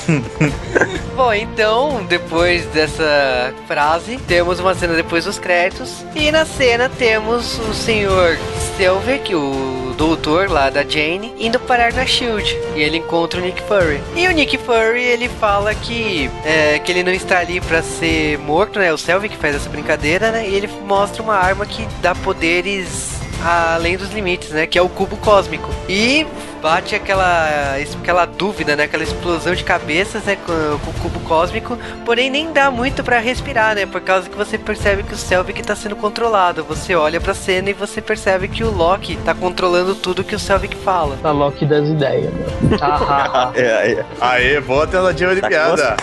Bom, 1.15 1.33
então, 1.33 2.05
depois 2.05 2.65
dessa 2.67 3.53
frase, 3.67 4.17
temos 4.27 4.59
uma 4.59 4.75
cena 4.75 4.93
depois 4.93 5.25
dos 5.25 5.39
créditos. 5.39 6.05
E 6.15 6.31
na 6.31 6.45
cena 6.45 6.89
temos 6.89 7.59
o 7.59 7.73
senhor 7.73 8.37
Selvig, 8.77 9.33
o 9.33 9.93
doutor 9.97 10.49
lá 10.49 10.69
da 10.69 10.83
Jane, 10.83 11.33
indo 11.39 11.59
parar 11.59 11.93
na 11.93 12.05
SHIELD. 12.05 12.57
E 12.75 12.81
ele 12.81 12.97
encontra 12.97 13.39
o 13.39 13.43
Nick 13.43 13.61
Fury. 13.61 14.01
E 14.15 14.27
o 14.27 14.31
Nick 14.31 14.57
Fury, 14.57 15.01
ele 15.01 15.29
fala 15.29 15.73
que, 15.73 16.29
é, 16.43 16.79
que 16.79 16.91
ele 16.91 17.03
não 17.03 17.13
está 17.13 17.39
ali 17.39 17.61
pra 17.61 17.81
ser 17.81 18.37
morto, 18.39 18.79
né? 18.79 18.93
O 18.93 18.97
Selvig 18.97 19.35
que 19.35 19.41
faz 19.41 19.55
essa 19.55 19.69
brincadeira, 19.69 20.31
né? 20.31 20.47
E 20.47 20.53
ele 20.53 20.69
mostra 20.85 21.23
uma 21.23 21.35
arma 21.35 21.65
que 21.65 21.87
dá 22.01 22.13
poderes 22.13 23.24
além 23.43 23.97
dos 23.97 24.11
limites, 24.11 24.49
né? 24.51 24.65
Que 24.65 24.77
é 24.77 24.81
o 24.81 24.89
cubo 24.89 25.17
cósmico. 25.17 25.69
E 25.87 26.25
bate 26.61 26.95
aquela, 26.95 27.75
aquela 28.01 28.25
dúvida, 28.25 28.75
né? 28.75 28.83
Aquela 28.83 29.03
explosão 29.03 29.53
de 29.53 29.63
cabeças, 29.63 30.23
né? 30.23 30.35
Com, 30.35 30.79
com 30.79 30.91
o 30.91 30.93
cubo 30.95 31.19
cósmico. 31.21 31.77
Porém, 32.03 32.29
nem 32.29 32.51
dá 32.51 32.71
muito 32.71 33.03
pra 33.03 33.19
respirar, 33.19 33.75
né? 33.75 33.85
Por 33.85 34.01
causa 34.01 34.29
que 34.29 34.35
você 34.35 34.57
percebe 34.57 35.03
que 35.03 35.13
o 35.13 35.17
Selvig 35.17 35.61
tá 35.61 35.75
sendo 35.75 35.95
controlado. 35.95 36.63
Você 36.63 36.95
olha 36.95 37.21
pra 37.21 37.33
cena 37.33 37.69
e 37.69 37.73
você 37.73 38.01
percebe 38.01 38.47
que 38.47 38.63
o 38.63 38.71
Loki 38.71 39.15
tá 39.17 39.33
controlando 39.33 39.95
tudo 39.95 40.23
que 40.23 40.35
o 40.35 40.39
Selvig 40.39 40.75
fala. 40.77 41.17
Tá 41.21 41.31
Loki 41.31 41.65
das 41.65 41.87
ideias, 41.87 42.33
meu. 42.33 42.47
Ah, 42.81 42.99
ah, 43.01 43.29
ah. 43.33 43.51
É, 43.55 43.91
é. 43.91 44.05
Aê, 44.19 44.59
boa 44.59 44.87
tentativa 44.87 45.35
de 45.35 45.41
Tá 45.41 45.47
piada. 45.47 45.97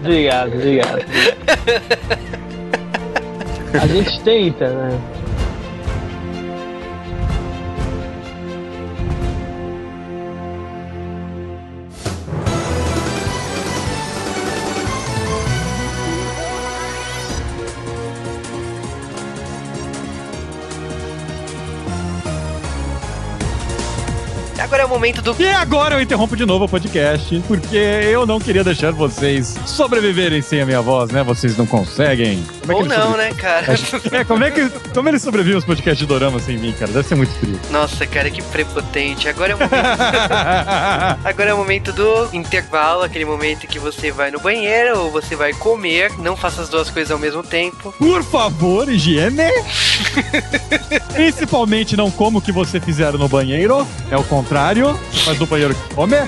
Obrigado, 0.00 0.52
obrigado. 0.54 1.04
A 3.80 3.86
gente 3.86 4.20
tenta, 4.22 4.68
né? 4.68 5.00
Momento 24.94 25.20
do. 25.20 25.34
E 25.38 25.48
agora 25.48 25.96
eu 25.96 26.00
interrompo 26.00 26.36
de 26.36 26.46
novo 26.46 26.64
o 26.64 26.68
podcast, 26.68 27.42
porque 27.46 27.76
eu 27.76 28.26
não 28.26 28.38
queria 28.38 28.62
deixar 28.62 28.92
vocês 28.92 29.56
sobreviverem 29.66 30.40
sem 30.40 30.60
a 30.60 30.66
minha 30.66 30.80
voz, 30.80 31.10
né? 31.10 31.22
Vocês 31.22 31.56
não 31.56 31.66
conseguem. 31.66 32.44
Como 32.60 32.72
é 32.72 32.76
Ou 32.76 32.84
não, 32.86 33.16
né, 33.16 33.32
cara? 33.34 33.74
É, 34.12 34.24
como 34.24 34.44
é 34.44 34.50
que 34.50 34.68
como 34.92 35.08
eles 35.08 35.22
sobrevivem 35.22 35.58
os 35.58 35.64
podcasts 35.64 35.98
de 35.98 36.06
Dorama 36.06 36.38
sem 36.38 36.56
mim, 36.56 36.72
cara? 36.72 36.90
Deve 36.92 37.06
ser 37.06 37.14
muito 37.14 37.32
frio. 37.34 37.58
Nossa, 37.70 38.06
cara, 38.06 38.30
que 38.30 38.42
prepotente. 38.42 39.28
Agora 39.28 39.52
é 39.52 39.54
o 39.54 39.58
momento. 39.58 39.74
Agora 41.24 41.50
é 41.50 41.54
o 41.54 41.56
momento 41.56 41.92
do 41.92 42.28
intervalo, 42.32 43.02
aquele 43.02 43.24
momento 43.24 43.66
que 43.66 43.78
você 43.78 44.10
vai 44.10 44.30
no 44.30 44.40
banheiro 44.40 45.00
ou 45.00 45.10
você 45.10 45.34
vai 45.34 45.52
comer. 45.52 46.12
Não 46.18 46.36
faça 46.36 46.62
as 46.62 46.68
duas 46.68 46.88
coisas 46.90 47.10
ao 47.10 47.18
mesmo 47.18 47.42
tempo. 47.42 47.92
Por 47.98 48.22
favor, 48.22 48.88
higiene. 48.88 49.50
Principalmente 51.12 51.96
não 51.96 52.10
como 52.10 52.38
o 52.38 52.42
que 52.42 52.52
você 52.52 52.80
fizeram 52.80 53.18
no 53.18 53.28
banheiro. 53.28 53.86
É 54.10 54.16
o 54.16 54.24
contrário, 54.24 54.83
mas 55.26 55.38
no 55.38 55.46
banheiro 55.46 55.74
come. 55.94 56.14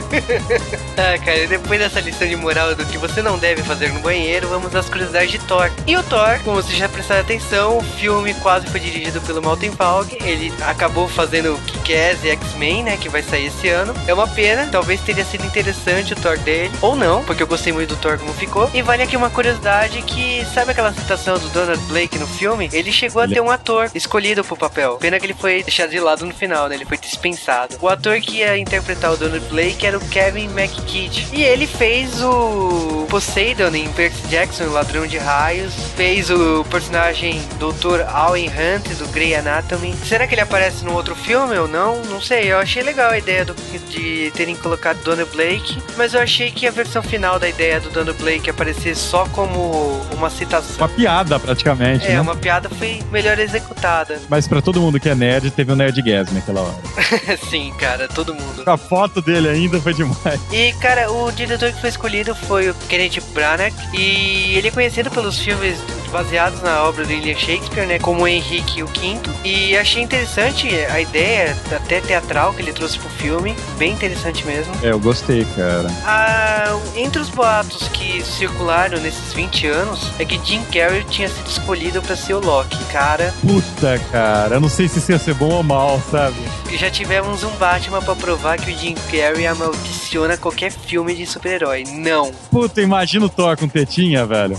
Ah, 0.98 1.18
cara, 1.18 1.46
depois 1.46 1.78
dessa 1.78 2.00
lição 2.00 2.26
de 2.26 2.36
moral 2.36 2.74
do 2.74 2.84
que 2.86 2.96
você 2.96 3.20
não 3.20 3.38
deve 3.38 3.62
fazer 3.62 3.92
no 3.92 4.00
banheiro, 4.00 4.48
vamos 4.48 4.74
às 4.74 4.88
curiosidades 4.88 5.30
de 5.30 5.38
Thor. 5.40 5.70
E 5.86 5.94
o 5.94 6.02
Thor, 6.02 6.40
como 6.42 6.57
vocês 6.57 6.78
já 6.78 6.88
prestaram 6.88 7.20
atenção, 7.20 7.76
o 7.76 7.82
filme 7.82 8.32
quase 8.34 8.66
foi 8.68 8.80
dirigido 8.80 9.20
pelo 9.20 9.42
Malten 9.42 9.70
Falk. 9.72 10.16
Ele 10.24 10.50
acabou 10.62 11.07
fazendo 11.07 11.54
o 11.54 11.59
que 11.59 11.76
Kick-Ass 11.87 12.24
e 12.24 12.30
X-Men, 12.30 12.82
né, 12.82 12.97
que 12.97 13.09
vai 13.09 13.22
sair 13.22 13.47
esse 13.47 13.68
ano. 13.68 13.95
É 14.09 14.12
uma 14.12 14.26
pena, 14.26 14.68
talvez 14.70 15.01
teria 15.01 15.24
sido 15.24 15.47
interessante 15.47 16.12
o 16.12 16.16
Thor 16.16 16.37
dele, 16.39 16.72
ou 16.82 16.97
não, 16.97 17.22
porque 17.24 17.43
eu 17.43 17.47
gostei 17.47 17.72
muito 17.72 17.95
do 17.95 18.01
Thor 18.01 18.18
como 18.18 18.32
ficou. 18.34 18.68
E 18.74 18.82
vale 18.82 19.03
aqui 19.03 19.16
uma 19.16 19.30
curiosidade 19.30 20.03
que, 20.03 20.45
sabe 20.53 20.72
aquela 20.72 20.93
citação 20.93 21.39
do 21.39 21.49
Donald 21.51 21.80
Blake 21.84 22.18
no 22.18 22.26
filme? 22.26 22.68
Ele 22.72 22.91
chegou 22.91 23.22
a 23.22 23.28
ter 23.28 23.41
um 23.41 23.51
ator 23.51 23.91
escolhido 23.95 24.43
pro 24.43 24.57
papel. 24.57 24.97
Pena 24.97 25.20
que 25.20 25.26
ele 25.26 25.34
foi 25.34 25.62
deixado 25.62 25.91
de 25.91 26.01
lado 26.01 26.26
no 26.26 26.34
final, 26.34 26.68
né, 26.68 26.74
ele 26.74 26.84
foi 26.84 26.99
dispensado. 26.99 27.76
O 27.80 27.89
ator 27.89 28.20
que 28.20 28.39
ia 28.39 28.59
interpretar 28.59 29.12
o 29.12 29.16
Donald 29.16 29.47
Blake 29.47 29.87
era 29.87 29.97
o 29.97 30.09
Kevin 30.09 30.49
McKidd. 30.51 31.28
E 31.32 31.45
ele 31.45 31.66
fez 31.66 32.20
o 32.22 33.07
Poseidon 33.09 33.74
em 33.74 33.89
Percy 33.93 34.26
Jackson, 34.28 34.64
o 34.64 34.72
Ladrão 34.72 35.07
de 35.07 35.18
Raios. 35.18 35.72
Fez 35.97 36.30
o 36.30 36.64
personagem 36.64 37.41
Dr. 37.59 38.03
Owen 38.28 38.49
Hunt 38.49 38.89
do 38.99 39.07
Grey 39.09 39.34
Anatomy. 39.34 39.95
Será 40.05 40.26
que 40.26 40.34
ele 40.34 40.41
aparece 40.41 40.84
num 40.84 40.95
outro 40.95 41.14
filme 41.14 41.57
ou 41.57 41.68
não? 41.68 41.76
Não 42.09 42.20
sei. 42.20 42.53
Eu 42.53 42.59
achei 42.59 42.83
legal 42.83 43.11
a 43.11 43.18
ideia 43.18 43.45
do- 43.45 43.55
de 43.89 44.31
terem 44.35 44.57
colocado 44.57 44.99
Donald 45.03 45.31
Blake, 45.33 45.83
mas 45.97 46.14
eu 46.14 46.20
achei 46.20 46.51
que 46.51 46.66
a 46.66 46.70
versão 46.70 47.03
final 47.03 47.39
da 47.39 47.49
ideia 47.49 47.81
do 47.81 47.91
Donald 47.91 48.18
Blake 48.20 48.49
aparecer 48.49 48.95
só 48.97 49.27
como 49.27 50.01
uma 50.12 50.31
citação. 50.31 50.77
Uma 50.79 50.89
piada, 50.89 51.39
praticamente, 51.39 52.07
É, 52.07 52.11
né? 52.14 52.20
uma 52.20 52.37
piada 52.37 52.68
foi 52.70 53.03
melhor 53.12 53.39
executada. 53.39 54.20
Mas 54.29 54.47
pra 54.49 54.61
todo 54.62 54.81
mundo 54.81 54.99
que 54.99 55.09
é 55.09 55.14
nerd, 55.14 55.51
teve 55.51 55.72
um 55.72 55.77
Nerdgasm 55.77 56.35
naquela 56.35 56.61
hora. 56.62 56.77
Sim, 57.51 57.72
cara, 57.79 58.09
todo 58.09 58.35
mundo. 58.35 58.62
A 58.66 58.77
foto 58.77 59.20
dele 59.20 59.49
ainda 59.49 59.81
foi 59.81 59.93
demais. 59.95 60.41
E, 60.53 60.72
cara, 60.81 61.11
o 61.11 61.31
diretor 61.33 61.72
que 61.72 61.81
foi 61.81 61.91
escolhido 61.91 62.35
foi 62.35 62.70
o 62.70 62.74
Kenneth 62.89 63.20
Branagh. 63.33 63.72
E 63.93 64.55
ele 64.57 64.68
é 64.68 64.70
conhecido 64.70 65.11
pelos 65.11 65.39
filmes 65.39 65.79
baseados 66.11 66.62
na 66.62 66.83
obra 66.85 67.05
do 67.05 67.11
William 67.11 67.37
Shakespeare, 67.37 67.87
né? 67.87 67.99
Como 67.99 68.27
Henrique 68.27 68.83
o 68.83 68.87
Quinto. 68.89 69.31
E 69.45 69.77
achei 69.77 70.03
interessante 70.03 70.68
a 70.91 71.01
ideia, 71.01 71.57
até 71.75 72.01
teatral, 72.01 72.53
que 72.53 72.62
ele 72.62 72.73
trouxe 72.73 72.99
pro 72.99 73.09
filme. 73.11 73.57
Bem 73.79 73.93
interessante 73.93 74.45
mesmo. 74.47 74.73
É, 74.83 74.91
eu 74.91 74.99
gostei, 75.01 75.45
cara. 75.57 75.89
Ah, 76.05 76.79
entre 76.95 77.21
os 77.21 77.29
boatos 77.29 77.89
que 77.89 78.23
circularam 78.23 79.01
nesses 79.01 79.33
20 79.33 79.67
anos, 79.67 80.11
é 80.19 80.25
que 80.25 80.41
Jim 80.45 80.62
Carrey 80.73 81.05
tinha 81.05 81.29
sido 81.29 81.47
escolhido 81.49 82.01
pra 82.03 82.17
ser 82.17 82.35
o 82.35 82.41
Loki. 82.41 82.77
Cara, 82.93 83.35
Puta, 83.41 83.99
cara, 84.11 84.57
eu 84.57 84.61
não 84.61 84.69
sei 84.69 84.89
se 84.89 84.99
isso 84.99 85.12
ia 85.12 85.19
ser 85.19 85.35
bom 85.35 85.51
ou 85.53 85.62
mal, 85.62 86.01
sabe? 86.11 86.37
já 86.77 86.91
tivemos 86.91 87.43
um 87.43 87.51
Batman 87.53 88.03
pra 88.03 88.14
provar 88.14 88.59
que 88.59 88.71
o 88.71 88.77
Jim 88.77 88.95
Carrey 89.11 89.47
amaldiçoa 89.47 90.37
qualquer 90.37 90.71
filme 90.71 91.14
de 91.14 91.27
super-herói. 91.27 91.85
Não. 91.85 92.33
Puta, 92.51 92.83
imagina 92.83 93.27
o 93.27 93.29
Thor 93.29 93.57
com 93.57 93.69
tetinha, 93.69 94.27
velho. 94.27 94.59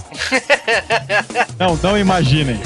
não, 1.59 1.77
não 1.81 1.97
imaginem. 1.97 2.59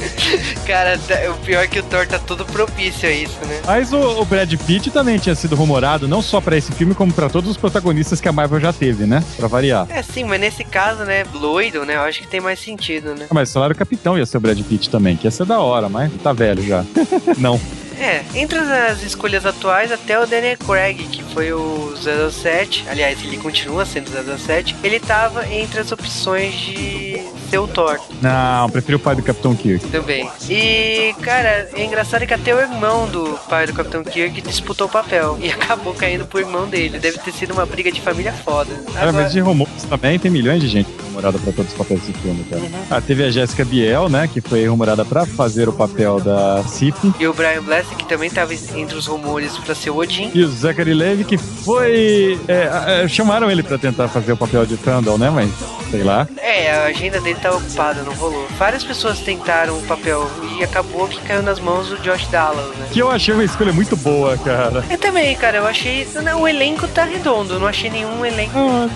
Cara, 0.66 0.98
tá- 0.98 1.30
o 1.32 1.36
pior 1.46 1.64
é 1.64 1.68
que 1.68 1.80
o 1.80 1.84
Thor 1.84 2.08
tá 2.08 2.20
todo 2.20 2.46
propício 2.46 3.08
a 3.08 3.12
isso, 3.12 3.38
né? 3.46 3.62
Mas 3.66 3.92
o, 3.94 4.22
o 4.22 4.26
Brad 4.32 4.54
Pitt 4.66 4.90
também 4.92 5.18
tinha 5.18 5.36
sido 5.36 5.58
rumorado, 5.58 6.08
não 6.08 6.22
só 6.22 6.40
pra 6.40 6.56
esse 6.56 6.72
filme, 6.72 6.96
como 6.96 7.12
pra 7.12 7.30
todos 7.30 7.52
os 7.52 7.58
protagonistas 7.58 8.22
que 8.22 8.30
a 8.30 8.32
Marvel 8.32 8.62
já 8.62 8.72
teve, 8.72 9.06
né? 9.06 9.22
Pra 9.36 9.50
variar. 9.50 9.86
É, 9.90 10.02
sim, 10.02 10.24
mas 10.24 10.40
nesse 10.40 10.64
caso, 10.64 11.04
né, 11.04 11.26
loiro, 11.34 11.84
né, 11.84 11.98
eu 11.98 12.02
acho 12.02 12.22
que 12.22 12.28
tem 12.28 12.40
mais 12.40 12.58
sentido, 12.58 13.14
né? 13.14 13.28
Mas 13.30 13.50
o 13.50 13.52
salário 13.52 13.76
capitão 13.76 14.18
ia 14.18 14.26
ser 14.26 14.38
o 14.38 14.40
Brad 14.40 14.58
Pitt 14.62 14.90
também, 14.90 15.18
que 15.18 15.28
ia 15.28 15.32
ser 15.32 15.46
da 15.46 15.60
hora, 15.60 15.90
mas 15.90 16.10
tá 16.24 16.32
velho 16.32 16.66
já. 16.66 16.86
não. 17.38 17.60
É, 18.00 18.24
entre 18.34 18.58
as, 18.58 18.70
as 18.72 19.04
escolhas 19.04 19.46
atuais, 19.46 19.92
até 19.92 20.18
o 20.18 20.26
Daniel 20.26 20.58
Craig, 20.60 21.04
que 21.12 21.22
foi 21.34 21.52
o 21.52 21.94
07, 22.32 22.86
aliás, 22.90 23.22
ele 23.22 23.36
continua 23.36 23.86
sendo 23.86 24.10
07, 24.38 24.78
ele 24.82 25.02
tava 25.02 25.46
entre 25.54 25.82
as 25.82 25.92
opções 25.92 26.54
de 26.54 27.22
ser 27.52 27.60
o 27.60 27.68
Thor 27.68 28.00
Não, 28.22 28.70
prefiro 28.70 28.98
o 28.98 29.00
pai 29.00 29.16
do 29.16 29.22
Capitão 29.22 29.54
Kirk. 29.54 29.86
também. 29.88 30.30
E, 30.50 31.14
cara, 31.22 31.70
é 31.76 31.84
engraçado 31.84 32.26
que 32.26 32.34
até 32.34 32.56
o 32.56 32.60
irmão 32.60 33.08
do 33.08 33.38
pai 33.50 33.68
do 33.68 33.74
Capitão 33.74 34.04
Kirk 34.04 34.42
disputou 34.42 34.88
o 34.88 34.90
papel 34.90 35.38
e 35.42 35.50
acabou 35.52 35.94
caindo 35.94 36.26
pro 36.26 36.40
irmão 36.40 36.68
dele. 36.68 36.98
Deve 36.98 37.18
ter 37.20 37.32
sido 37.34 37.52
uma 37.54 37.66
briga 37.66 37.92
de 37.92 38.00
família 38.02 38.32
foda. 38.32 38.72
É, 38.96 39.12
mas 39.12 39.32
de 39.32 39.40
rumores 39.42 39.84
também 39.90 40.18
tem 40.18 40.32
milhões 40.32 40.62
de 40.62 40.68
gente 40.68 40.90
rumorada 41.08 41.38
pra 41.38 41.52
todos 41.52 41.72
os 41.72 41.78
papéis 41.78 42.00
desse 42.02 42.14
filme, 42.20 42.44
cara. 42.50 42.62
Uhum. 42.62 42.70
Ah, 42.90 43.02
teve 43.02 43.24
a 43.26 43.30
Jéssica 43.30 43.66
Biel, 43.66 44.08
né, 44.08 44.30
que 44.32 44.40
foi 44.40 44.66
rumorada 44.66 45.04
pra 45.04 45.26
fazer 45.26 45.68
o 45.68 45.74
papel 45.74 46.22
da 46.22 46.64
Cip. 46.64 46.96
E 47.20 47.28
o 47.28 47.34
Brian 47.34 47.62
Blessing, 47.62 47.96
que 47.96 48.06
também 48.06 48.30
tava 48.30 48.54
entre 48.54 48.96
os 48.96 49.08
rumores 49.08 49.58
pra 49.58 49.76
ser 49.76 49.90
o 49.90 49.98
Odin. 49.98 50.32
E 50.34 50.42
o 50.42 50.48
Zachary 50.50 50.94
Levi, 50.94 51.26
que 51.26 51.38
foi. 51.38 52.40
é, 52.48 53.04
é, 53.04 53.08
chamaram 53.10 53.52
ele 53.52 53.62
pra 53.62 53.78
tentar 53.78 54.08
fazer 54.08 54.32
o 54.32 54.38
papel 54.38 54.66
de 54.66 54.78
Thundel, 54.78 55.18
né? 55.18 55.30
Mas 55.30 55.50
sei 55.92 56.04
lá. 56.04 56.28
É, 56.38 56.72
a 56.72 56.86
agenda 56.86 57.20
dele 57.22 57.38
tava 57.42 57.58
ocupada, 57.58 58.02
não 58.02 58.14
rolou. 58.14 58.48
Várias 58.58 58.84
pessoas 58.84 59.20
tentaram 59.20 59.78
o 59.78 59.82
papel 59.84 60.30
e 60.58 60.64
acabou 60.64 61.08
que 61.08 61.20
caiu 61.22 61.44
nas 61.44 61.60
mãos 61.60 61.90
do 61.90 61.98
Josh 61.98 62.26
Dallas, 62.28 62.66
né? 62.78 62.88
Que 62.92 63.00
eu 63.02 63.12
achei 63.12 63.34
uma 63.34 63.44
escolha 63.44 63.74
muito 63.74 63.96
boa, 63.98 64.38
cara. 64.38 64.84
Eu 64.90 64.98
também, 64.98 65.36
cara, 65.36 65.58
eu 65.58 65.68
achei. 65.68 66.08
Não, 66.24 66.42
o 66.42 66.48
elenco 66.48 66.88
tá 66.88 67.04
redondo, 67.04 67.60
não 67.60 67.68
achei 67.68 67.90
nenhum 67.90 68.26
elenco. 68.26 68.54
Ah. 68.58 68.90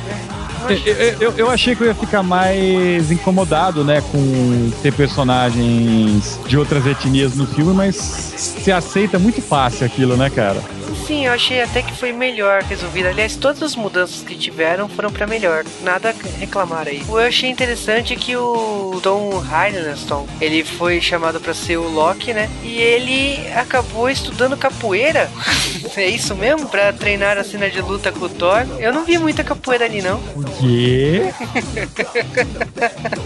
Eu, 0.68 0.78
eu- 0.96 1.16
eu- 1.22 1.34
eu 1.38 1.50
achei 1.52 1.76
que 1.76 1.84
eu 1.84 1.88
ia 1.88 1.94
ficar 1.94 2.24
mais 2.24 3.12
incomodado, 3.12 3.84
né, 3.84 4.02
com 4.12 4.65
ter 4.82 4.94
personagens 4.94 6.40
de 6.48 6.58
outras 6.58 6.86
etnias 6.86 7.36
no 7.36 7.46
filme, 7.48 7.74
mas 7.74 7.96
se 7.96 8.72
aceita 8.72 9.20
muito 9.20 9.42
fácil 9.42 9.86
aquilo, 9.86 10.16
né, 10.16 10.30
cara? 10.30 10.62
Sim, 11.06 11.28
eu 11.28 11.34
achei 11.34 11.62
até 11.62 11.84
que 11.84 11.94
foi 11.94 12.12
melhor 12.12 12.64
resolvido. 12.64 13.08
Aliás, 13.08 13.36
todas 13.36 13.62
as 13.62 13.76
mudanças 13.76 14.24
que 14.24 14.36
tiveram 14.36 14.90
foram 14.90 15.12
pra 15.12 15.28
melhor. 15.28 15.64
Nada 15.84 16.10
a 16.10 16.40
reclamar 16.40 16.88
aí. 16.88 17.04
Eu 17.08 17.18
achei 17.18 17.50
interessante 17.50 18.16
que 18.16 18.36
o 18.36 19.00
Tom 19.04 19.44
Hiddleston, 19.44 20.28
ele 20.42 20.64
foi 20.64 21.00
chamado 21.00 21.40
pra 21.40 21.54
ser 21.54 21.78
o 21.78 21.88
Loki, 21.88 22.34
né? 22.34 22.50
E 22.64 22.78
ele 22.80 23.48
acabou 23.54 24.10
estudando 24.10 24.58
capoeira. 24.58 25.30
é 25.96 26.08
isso 26.08 26.34
mesmo? 26.36 26.68
Pra 26.70 26.92
treinar 26.92 27.38
a 27.38 27.44
cena 27.44 27.70
de 27.70 27.82
luta 27.82 28.12
com 28.12 28.26
o 28.26 28.30
Thor. 28.30 28.66
Eu 28.80 28.92
não 28.92 29.06
vi 29.06 29.20
muita 29.20 29.44
capoeira 29.44 29.86
ali, 29.86 30.02
não. 30.02 30.18
O 30.36 30.44
quê? 30.60 31.32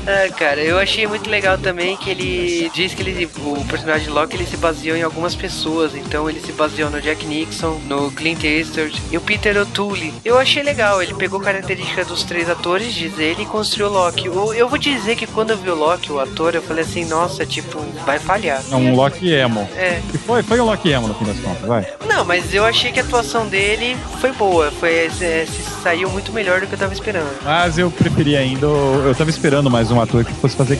Ah, 0.07 0.33
cara, 0.33 0.61
eu 0.61 0.77
achei 0.79 1.05
muito 1.05 1.28
legal 1.29 1.57
também 1.57 1.95
que 1.95 2.09
ele 2.09 2.71
diz 2.73 2.93
que 2.93 3.01
ele, 3.01 3.29
o 3.37 3.65
personagem 3.65 4.09
Loki 4.09 4.35
ele 4.35 4.45
se 4.45 4.57
baseou 4.57 4.97
em 4.97 5.03
algumas 5.03 5.35
pessoas. 5.35 5.95
Então 5.95 6.29
ele 6.29 6.39
se 6.39 6.51
baseou 6.51 6.89
no 6.89 7.01
Jack 7.01 7.25
Nixon, 7.25 7.79
no 7.87 8.11
Clint 8.11 8.43
Eastwood 8.43 9.01
e 9.11 9.17
o 9.17 9.21
Peter 9.21 9.57
O'Toole. 9.57 10.13
Eu 10.25 10.37
achei 10.37 10.63
legal, 10.63 11.01
ele 11.01 11.13
pegou 11.13 11.39
características 11.39 12.07
dos 12.07 12.23
três 12.23 12.49
atores, 12.49 12.93
diz 12.93 13.17
ele, 13.19 13.43
e 13.43 13.45
construiu 13.45 13.89
Loki. 13.89 14.27
Eu, 14.27 14.53
eu 14.53 14.67
vou 14.67 14.77
dizer 14.77 15.15
que 15.15 15.27
quando 15.27 15.51
eu 15.51 15.57
vi 15.57 15.69
o 15.69 15.75
Loki, 15.75 16.11
o 16.11 16.19
ator, 16.19 16.55
eu 16.55 16.61
falei 16.61 16.83
assim, 16.83 17.05
nossa, 17.05 17.45
tipo, 17.45 17.79
vai 18.05 18.19
falhar. 18.19 18.61
É 18.71 18.75
um 18.75 18.95
Loki 18.95 19.31
emo. 19.31 19.69
É. 19.75 20.01
E 20.13 20.17
foi, 20.17 20.43
foi 20.43 20.59
um 20.59 20.65
Loki 20.65 20.89
emo 20.89 21.07
no 21.07 21.13
fim 21.13 21.25
das 21.25 21.39
contas, 21.39 21.67
vai. 21.67 21.87
Não, 22.07 22.25
mas 22.25 22.53
eu 22.53 22.65
achei 22.65 22.91
que 22.91 22.99
a 22.99 23.03
atuação 23.03 23.47
dele 23.47 23.95
foi 24.19 24.31
boa, 24.31 24.71
foi 24.71 25.05
é, 25.05 25.09
se 25.09 25.63
saiu 25.83 26.09
muito 26.09 26.31
melhor 26.31 26.61
do 26.61 26.67
que 26.67 26.73
eu 26.73 26.79
tava 26.79 26.93
esperando. 26.93 27.29
Mas 27.43 27.77
eu 27.77 27.89
preferia 27.89 28.39
ainda. 28.39 28.65
Eu 28.65 29.15
tava 29.15 29.29
esperando 29.29 29.69
mais 29.69 29.91
um 29.91 30.01
ator 30.01 30.23
que 30.23 30.33
fosse 30.33 30.55
fazer 30.55 30.75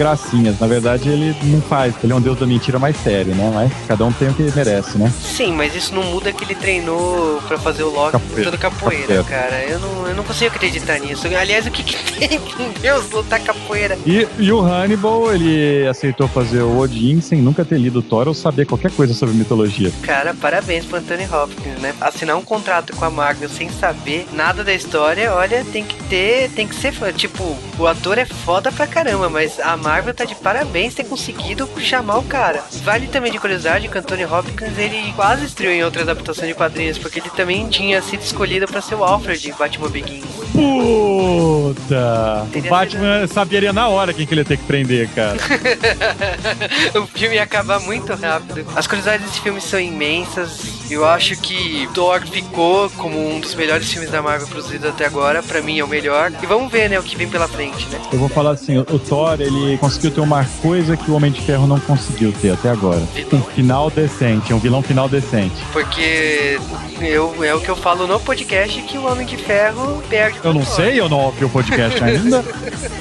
Na 0.60 0.68
verdade, 0.68 1.10
ele 1.10 1.36
não 1.44 1.62
faz. 1.62 1.94
Ele 2.04 2.14
é 2.14 2.16
um 2.16 2.22
deus 2.22 2.38
da 2.40 2.46
mentira 2.46 2.80
mais 2.80 2.96
sério, 2.98 3.34
né? 3.36 3.52
Mas 3.54 3.72
cada 3.88 4.06
um 4.06 4.12
tem 4.12 4.30
o 4.30 4.34
que 4.34 4.44
merece, 4.56 4.98
né? 4.98 5.12
Sim, 5.22 5.54
mas 5.54 5.76
isso 5.76 5.94
não 5.94 6.04
muda 6.04 6.32
que 6.32 6.44
ele 6.44 6.56
treinou 6.56 7.42
pra 7.48 7.58
fazer 7.58 7.84
o 7.84 7.90
Loki 7.92 8.12
Capoeira. 8.14 8.38
lutando 8.38 8.58
capoeira, 8.58 9.02
Capoeira. 9.02 9.24
cara. 9.24 9.64
Eu 9.66 9.80
não, 9.80 10.08
eu 10.08 10.16
não 10.16 10.24
consigo 10.24 10.54
acreditar 10.56 11.00
nisso. 11.00 11.28
Aliás, 11.28 11.66
o 11.66 11.72
que, 11.72 11.84
que 11.84 12.14
tem 12.20 12.40
com 12.40 12.70
Deus 12.82 13.10
lutar 13.12 13.40
capoeira? 13.40 13.98
E, 14.06 14.28
e 14.38 14.52
o 14.52 14.60
Hannibal, 14.62 15.34
ele 15.34 15.88
aceitou 15.88 16.28
fazer 16.28 16.62
o 16.62 16.78
Odin 16.80 17.22
sem 17.22 17.42
nunca 17.42 17.64
ter 17.66 17.78
lido 17.78 18.02
Thor 18.02 18.28
ou 18.28 18.34
saber 18.34 18.66
qualquer 18.66 18.92
coisa 18.92 19.14
sobre 19.14 19.36
mitologia. 19.36 19.92
Cara, 20.02 20.34
parabéns 20.34 20.86
pro 20.86 20.98
Anthony 20.98 21.26
Hopkins, 21.26 21.80
né? 21.80 21.94
Assinar 22.02 22.38
um 22.38 22.42
contrato 22.44 22.96
com 22.96 23.06
a 23.06 23.10
Marvel 23.10 23.50
sem 23.50 23.70
saber 23.70 24.28
nada 24.34 24.64
da 24.64 24.74
história, 24.74 25.34
olha, 25.34 25.64
tem 25.72 25.84
que 25.84 26.02
ter, 26.04 26.50
tem 26.52 26.68
que 26.68 26.76
ser, 26.76 26.94
tipo, 27.14 27.58
o 27.78 27.88
ator 27.88 28.18
é 28.18 28.26
foda 28.26 28.72
pra 28.72 28.86
caramba, 28.88 29.30
mas 29.30 29.60
a 29.60 29.76
Marvel 29.78 30.14
tá 30.14 30.26
de 30.30 30.36
parabéns 30.36 30.94
ter 30.94 31.04
conseguido 31.04 31.68
chamar 31.80 32.20
o 32.20 32.24
cara. 32.24 32.64
Vale 32.84 33.08
também 33.08 33.32
de 33.32 33.40
curiosidade 33.40 33.88
que 33.88 33.96
o 33.96 34.00
Anthony 34.00 34.26
Hopkins, 34.26 34.78
ele 34.78 35.12
quase 35.14 35.46
estreou 35.46 35.74
em 35.74 35.84
outra 35.84 36.04
adaptação 36.04 36.48
de 36.48 36.54
quadrinhos, 36.54 36.98
porque 36.98 37.20
ele 37.20 37.30
também 37.32 37.68
tinha 37.68 38.02
sido 38.02 38.22
escolhido 38.22 38.68
pra 38.68 38.82
ser 38.82 38.96
o 38.96 39.04
Alfred 39.04 39.50
em 39.50 39.54
Batman 39.54 39.90
Begins. 39.90 40.26
Puta! 40.54 42.48
O 42.54 42.70
Batman 42.70 43.28
saberia 43.28 43.72
na 43.72 43.88
hora 43.88 44.14
quem 44.14 44.26
que 44.26 44.34
ele 44.34 44.42
ia 44.42 44.46
ter 44.46 44.58
que 44.58 44.64
prender, 44.64 45.10
cara. 45.10 45.38
o 47.00 47.08
filme 47.08 47.36
ia 47.36 47.44
acabar 47.44 47.80
muito 47.80 48.14
rápido. 48.14 48.66
As 48.76 48.86
curiosidades 48.88 49.26
desse 49.26 49.42
filme 49.42 49.62
são 49.62 49.80
imensas. 49.80 50.80
Eu 50.90 51.06
acho 51.06 51.40
que 51.40 51.88
Thor 51.94 52.26
ficou 52.26 52.90
como 52.92 53.36
um 53.36 53.40
dos 53.40 53.54
melhores 53.54 53.92
filmes 53.92 54.10
da 54.10 54.22
Marvel 54.22 54.48
produzidos 54.48 54.90
até 54.90 55.06
agora. 55.06 55.44
Pra 55.44 55.62
mim 55.62 55.80
é 55.80 55.84
o 55.84 55.88
melhor. 55.88 56.32
E 56.42 56.46
vamos 56.46 56.72
ver, 56.72 56.90
né, 56.90 57.00
o 57.00 57.04
que 57.04 57.16
vem 57.16 57.30
pela 57.30 57.48
frente, 57.48 57.88
né? 57.88 58.02
Eu 58.12 58.20
vou 58.20 58.30
falar 58.30 58.52
assim, 58.52 58.78
o 58.78 59.00
Thor, 59.00 59.40
ele 59.40 59.78
conseguiu 59.78 60.12
uma 60.20 60.46
coisa 60.62 60.96
que 60.98 61.10
o 61.10 61.16
Homem 61.16 61.32
de 61.32 61.42
Ferro 61.42 61.68
não 61.68 61.80
conseguiu 61.80 62.32
ter 62.32 62.52
até 62.52 62.70
agora. 62.70 63.02
Um 63.32 63.42
final 63.42 63.90
decente, 63.90 64.54
um 64.54 64.60
vilão 64.60 64.82
final 64.82 65.08
decente. 65.08 65.56
Porque 65.72 66.60
eu, 67.02 67.44
é 67.44 67.54
o 67.54 67.62
que 67.62 67.70
eu 67.70 67.76
falo 67.76 68.08
no 68.08 68.20
podcast 68.20 68.82
que 68.82 68.98
o 68.98 69.06
Homem 69.06 69.26
de 69.26 69.38
Ferro 69.38 70.04
perde. 70.10 70.40
Eu 70.44 70.54
não 70.54 70.66
sei, 70.66 71.00
eu 71.00 71.10
não 71.10 71.20
ouvi 71.20 71.46
o 71.46 71.50
podcast 71.50 72.04
ainda. 72.04 72.44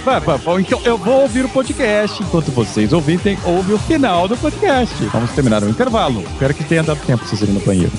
Vai, 0.04 0.20
vai, 0.20 0.38
vai, 0.38 0.60
então 0.60 0.80
eu 0.84 0.96
vou 0.96 1.22
ouvir 1.22 1.44
o 1.44 1.48
podcast. 1.48 2.22
Enquanto 2.22 2.50
vocês 2.50 2.92
ouvirem, 2.92 3.38
ouve 3.44 3.74
o 3.74 3.78
final 3.78 4.26
do 4.26 4.36
podcast. 4.36 4.94
Vamos 5.06 5.30
terminar 5.32 5.62
o 5.62 5.68
intervalo. 5.68 6.22
Espero 6.22 6.54
que 6.54 6.64
tenha 6.64 6.82
dado 6.82 6.98
tempo 7.04 7.18
pra 7.18 7.28
vocês 7.28 7.42
irem 7.42 7.54
no 7.54 7.60
banheiro. 7.60 7.92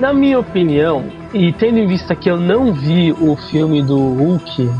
Na 0.00 0.14
minha 0.14 0.38
opinião, 0.38 1.04
e 1.32 1.52
tendo 1.52 1.78
em 1.78 1.86
vista 1.86 2.14
que 2.14 2.30
eu 2.30 2.36
não 2.36 2.72
vi 2.72 3.12
o 3.12 3.36
filme 3.50 3.82
do 3.82 3.96
Hulk, 3.98 4.70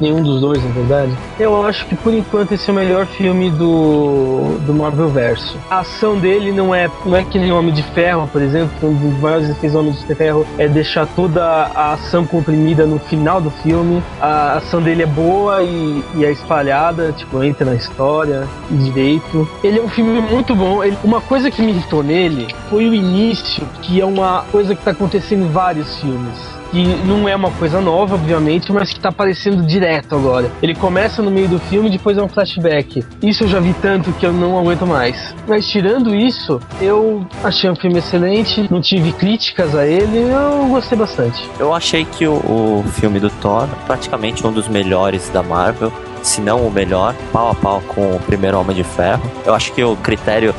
nenhum 0.00 0.22
dos 0.22 0.40
dois, 0.40 0.62
na 0.64 0.70
verdade, 0.70 1.12
eu 1.38 1.64
acho 1.66 1.86
que 1.86 1.94
por 1.94 2.12
enquanto 2.12 2.52
esse 2.52 2.68
é 2.68 2.72
o 2.72 2.76
melhor 2.76 3.06
filme 3.06 3.50
do, 3.50 4.58
do 4.66 4.74
Marvel 4.74 5.08
Verso. 5.08 5.56
A 5.70 5.80
ação 5.80 6.16
dele 6.18 6.52
não 6.52 6.74
é, 6.74 6.90
não 7.04 7.16
é 7.16 7.22
que 7.24 7.38
nem 7.38 7.52
Homem 7.52 7.72
de 7.72 7.82
Ferro, 7.82 8.28
por 8.32 8.42
exemplo, 8.42 8.88
um 8.88 8.94
dos 8.94 9.20
maiores 9.20 9.48
efeitos 9.48 9.72
do 9.72 9.78
Homem 9.80 9.92
de 9.92 10.14
Ferro 10.14 10.46
é 10.58 10.68
deixar 10.68 11.06
toda 11.06 11.44
a 11.44 11.92
ação 11.92 12.24
comprimida 12.26 12.86
no 12.86 12.98
final 12.98 13.40
do 13.40 13.50
filme. 13.50 14.02
A 14.20 14.54
ação 14.54 14.80
dele 14.82 15.02
é 15.02 15.06
boa 15.06 15.62
e, 15.62 16.02
e 16.16 16.24
é 16.24 16.32
espalhada, 16.32 17.12
tipo, 17.12 17.42
entra 17.42 17.64
na 17.66 17.74
história 17.74 18.46
direito. 18.70 19.48
Ele 19.62 19.78
é 19.78 19.82
um 19.82 19.88
filme 19.88 20.20
muito 20.20 20.54
bom. 20.54 20.82
Ele- 20.82 20.96
uma 21.04 21.20
coisa 21.20 21.50
que 21.50 21.62
me 21.62 21.72
irritou 21.72 22.02
nele 22.02 22.48
foi 22.70 22.88
o 22.88 22.94
início, 22.94 23.66
que 23.82 24.00
é 24.00 24.04
uma 24.04 24.44
coisa 24.50 24.74
que 24.74 24.82
tá 24.82 24.90
acontecendo 24.92 25.44
em 25.44 25.48
vários 25.50 25.91
filmes. 26.00 26.52
Que 26.70 26.82
não 27.04 27.28
é 27.28 27.36
uma 27.36 27.50
coisa 27.50 27.80
nova, 27.80 28.14
obviamente, 28.14 28.72
mas 28.72 28.92
que 28.92 29.00
tá 29.00 29.10
aparecendo 29.10 29.62
direto 29.66 30.14
agora. 30.14 30.50
Ele 30.62 30.74
começa 30.74 31.20
no 31.20 31.30
meio 31.30 31.48
do 31.48 31.58
filme 31.58 31.88
e 31.88 31.92
depois 31.92 32.16
é 32.16 32.22
um 32.22 32.28
flashback. 32.28 33.04
Isso 33.22 33.44
eu 33.44 33.48
já 33.48 33.60
vi 33.60 33.74
tanto 33.74 34.12
que 34.12 34.24
eu 34.24 34.32
não 34.32 34.58
aguento 34.58 34.86
mais. 34.86 35.34
Mas 35.46 35.68
tirando 35.68 36.14
isso, 36.14 36.60
eu 36.80 37.26
achei 37.44 37.70
um 37.70 37.76
filme 37.76 37.98
excelente, 37.98 38.66
não 38.70 38.80
tive 38.80 39.12
críticas 39.12 39.74
a 39.74 39.86
ele, 39.86 40.18
eu 40.18 40.66
gostei 40.68 40.96
bastante. 40.96 41.48
Eu 41.58 41.74
achei 41.74 42.04
que 42.06 42.26
o, 42.26 42.34
o 42.34 42.84
filme 42.94 43.20
do 43.20 43.28
Thor, 43.28 43.68
praticamente 43.86 44.46
um 44.46 44.52
dos 44.52 44.68
melhores 44.68 45.28
da 45.28 45.42
Marvel, 45.42 45.92
se 46.22 46.40
não 46.40 46.66
o 46.66 46.70
melhor, 46.70 47.14
pau 47.32 47.50
a 47.50 47.54
pau 47.54 47.82
com 47.88 48.16
o 48.16 48.20
primeiro 48.20 48.58
Homem 48.58 48.76
de 48.76 48.84
Ferro. 48.84 49.22
Eu 49.44 49.54
acho 49.54 49.72
que 49.72 49.82
o 49.82 49.96
critério 49.96 50.54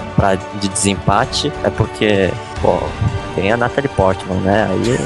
de 0.60 0.68
desempate 0.68 1.51
é 1.64 1.69
porque, 1.69 2.30
pô, 2.64 2.80
tem 3.35 3.52
a 3.52 3.57
Natalie 3.57 3.90
Portman, 3.90 4.40
né? 4.40 4.68
Aí. 4.72 4.98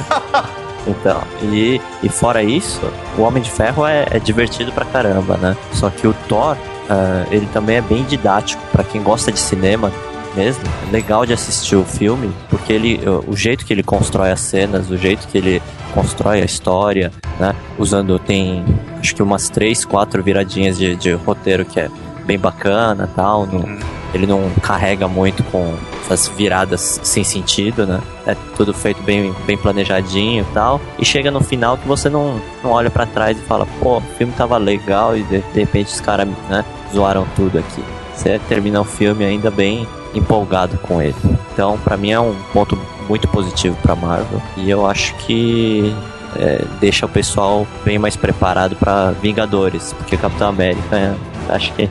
Então, 0.89 1.21
e, 1.43 1.81
e 2.01 2.07
fora 2.07 2.41
isso, 2.41 2.79
o 3.17 3.21
Homem 3.23 3.43
de 3.43 3.51
Ferro 3.51 3.85
é, 3.85 4.05
é 4.09 4.19
divertido 4.19 4.71
pra 4.71 4.85
caramba, 4.85 5.35
né? 5.35 5.53
Só 5.73 5.89
que 5.89 6.07
o 6.07 6.13
Thor, 6.29 6.55
ah, 6.89 7.25
ele 7.29 7.45
também 7.47 7.75
é 7.75 7.81
bem 7.81 8.05
didático 8.05 8.63
pra 8.71 8.85
quem 8.85 9.03
gosta 9.03 9.29
de 9.29 9.37
cinema 9.37 9.91
mesmo. 10.33 10.63
É 10.87 10.91
legal 10.91 11.25
de 11.25 11.33
assistir 11.33 11.75
o 11.75 11.83
filme, 11.83 12.31
porque 12.49 12.71
ele, 12.71 13.01
o 13.27 13.35
jeito 13.35 13.65
que 13.65 13.73
ele 13.73 13.83
constrói 13.83 14.31
as 14.31 14.39
cenas, 14.39 14.89
o 14.89 14.95
jeito 14.95 15.27
que 15.27 15.37
ele 15.37 15.61
constrói 15.93 16.41
a 16.41 16.45
história, 16.45 17.11
né? 17.37 17.53
Usando, 17.77 18.17
tem 18.17 18.63
acho 18.97 19.13
que 19.13 19.21
umas 19.21 19.49
três, 19.49 19.83
quatro 19.83 20.23
viradinhas 20.23 20.77
de, 20.77 20.95
de 20.95 21.11
roteiro 21.11 21.65
que 21.65 21.81
é 21.81 21.89
bem 22.25 22.39
bacana 22.39 23.09
tal. 23.13 23.45
Não, 23.45 23.77
ele 24.13 24.25
não 24.25 24.49
carrega 24.61 25.07
muito 25.07 25.43
com 25.43 25.75
essas 26.01 26.27
viradas 26.29 26.99
sem 27.03 27.23
sentido, 27.23 27.85
né? 27.85 28.01
É 28.25 28.35
tudo 28.55 28.73
feito 28.73 29.01
bem, 29.03 29.33
bem 29.45 29.57
planejadinho 29.57 30.45
e 30.49 30.53
tal. 30.53 30.79
E 30.97 31.05
chega 31.05 31.29
no 31.29 31.41
final 31.41 31.77
que 31.77 31.87
você 31.87 32.09
não, 32.09 32.41
não 32.63 32.71
olha 32.71 32.89
pra 32.89 33.05
trás 33.05 33.37
e 33.37 33.41
fala, 33.41 33.67
pô, 33.79 33.97
o 33.97 34.01
filme 34.17 34.33
tava 34.33 34.57
legal 34.57 35.17
e 35.17 35.23
de, 35.23 35.39
de 35.39 35.59
repente 35.59 35.87
os 35.87 36.01
caras, 36.01 36.27
né, 36.49 36.63
zoaram 36.93 37.27
tudo 37.35 37.59
aqui. 37.59 37.83
Você 38.15 38.39
termina 38.49 38.81
o 38.81 38.85
filme 38.85 39.25
ainda 39.25 39.51
bem 39.51 39.87
empolgado 40.13 40.77
com 40.79 41.01
ele. 41.01 41.15
Então, 41.53 41.77
pra 41.77 41.97
mim 41.97 42.11
é 42.11 42.19
um 42.19 42.35
ponto 42.53 42.77
muito 43.07 43.27
positivo 43.27 43.77
pra 43.81 43.95
Marvel. 43.95 44.41
E 44.55 44.69
eu 44.69 44.85
acho 44.87 45.13
que 45.15 45.93
é, 46.35 46.63
deixa 46.79 47.05
o 47.05 47.09
pessoal 47.09 47.67
bem 47.85 47.97
mais 47.97 48.15
preparado 48.15 48.75
pra 48.75 49.11
Vingadores, 49.11 49.93
porque 49.93 50.17
Capitão 50.17 50.49
América, 50.49 50.95
é, 50.95 51.15
acho 51.49 51.73
que 51.73 51.89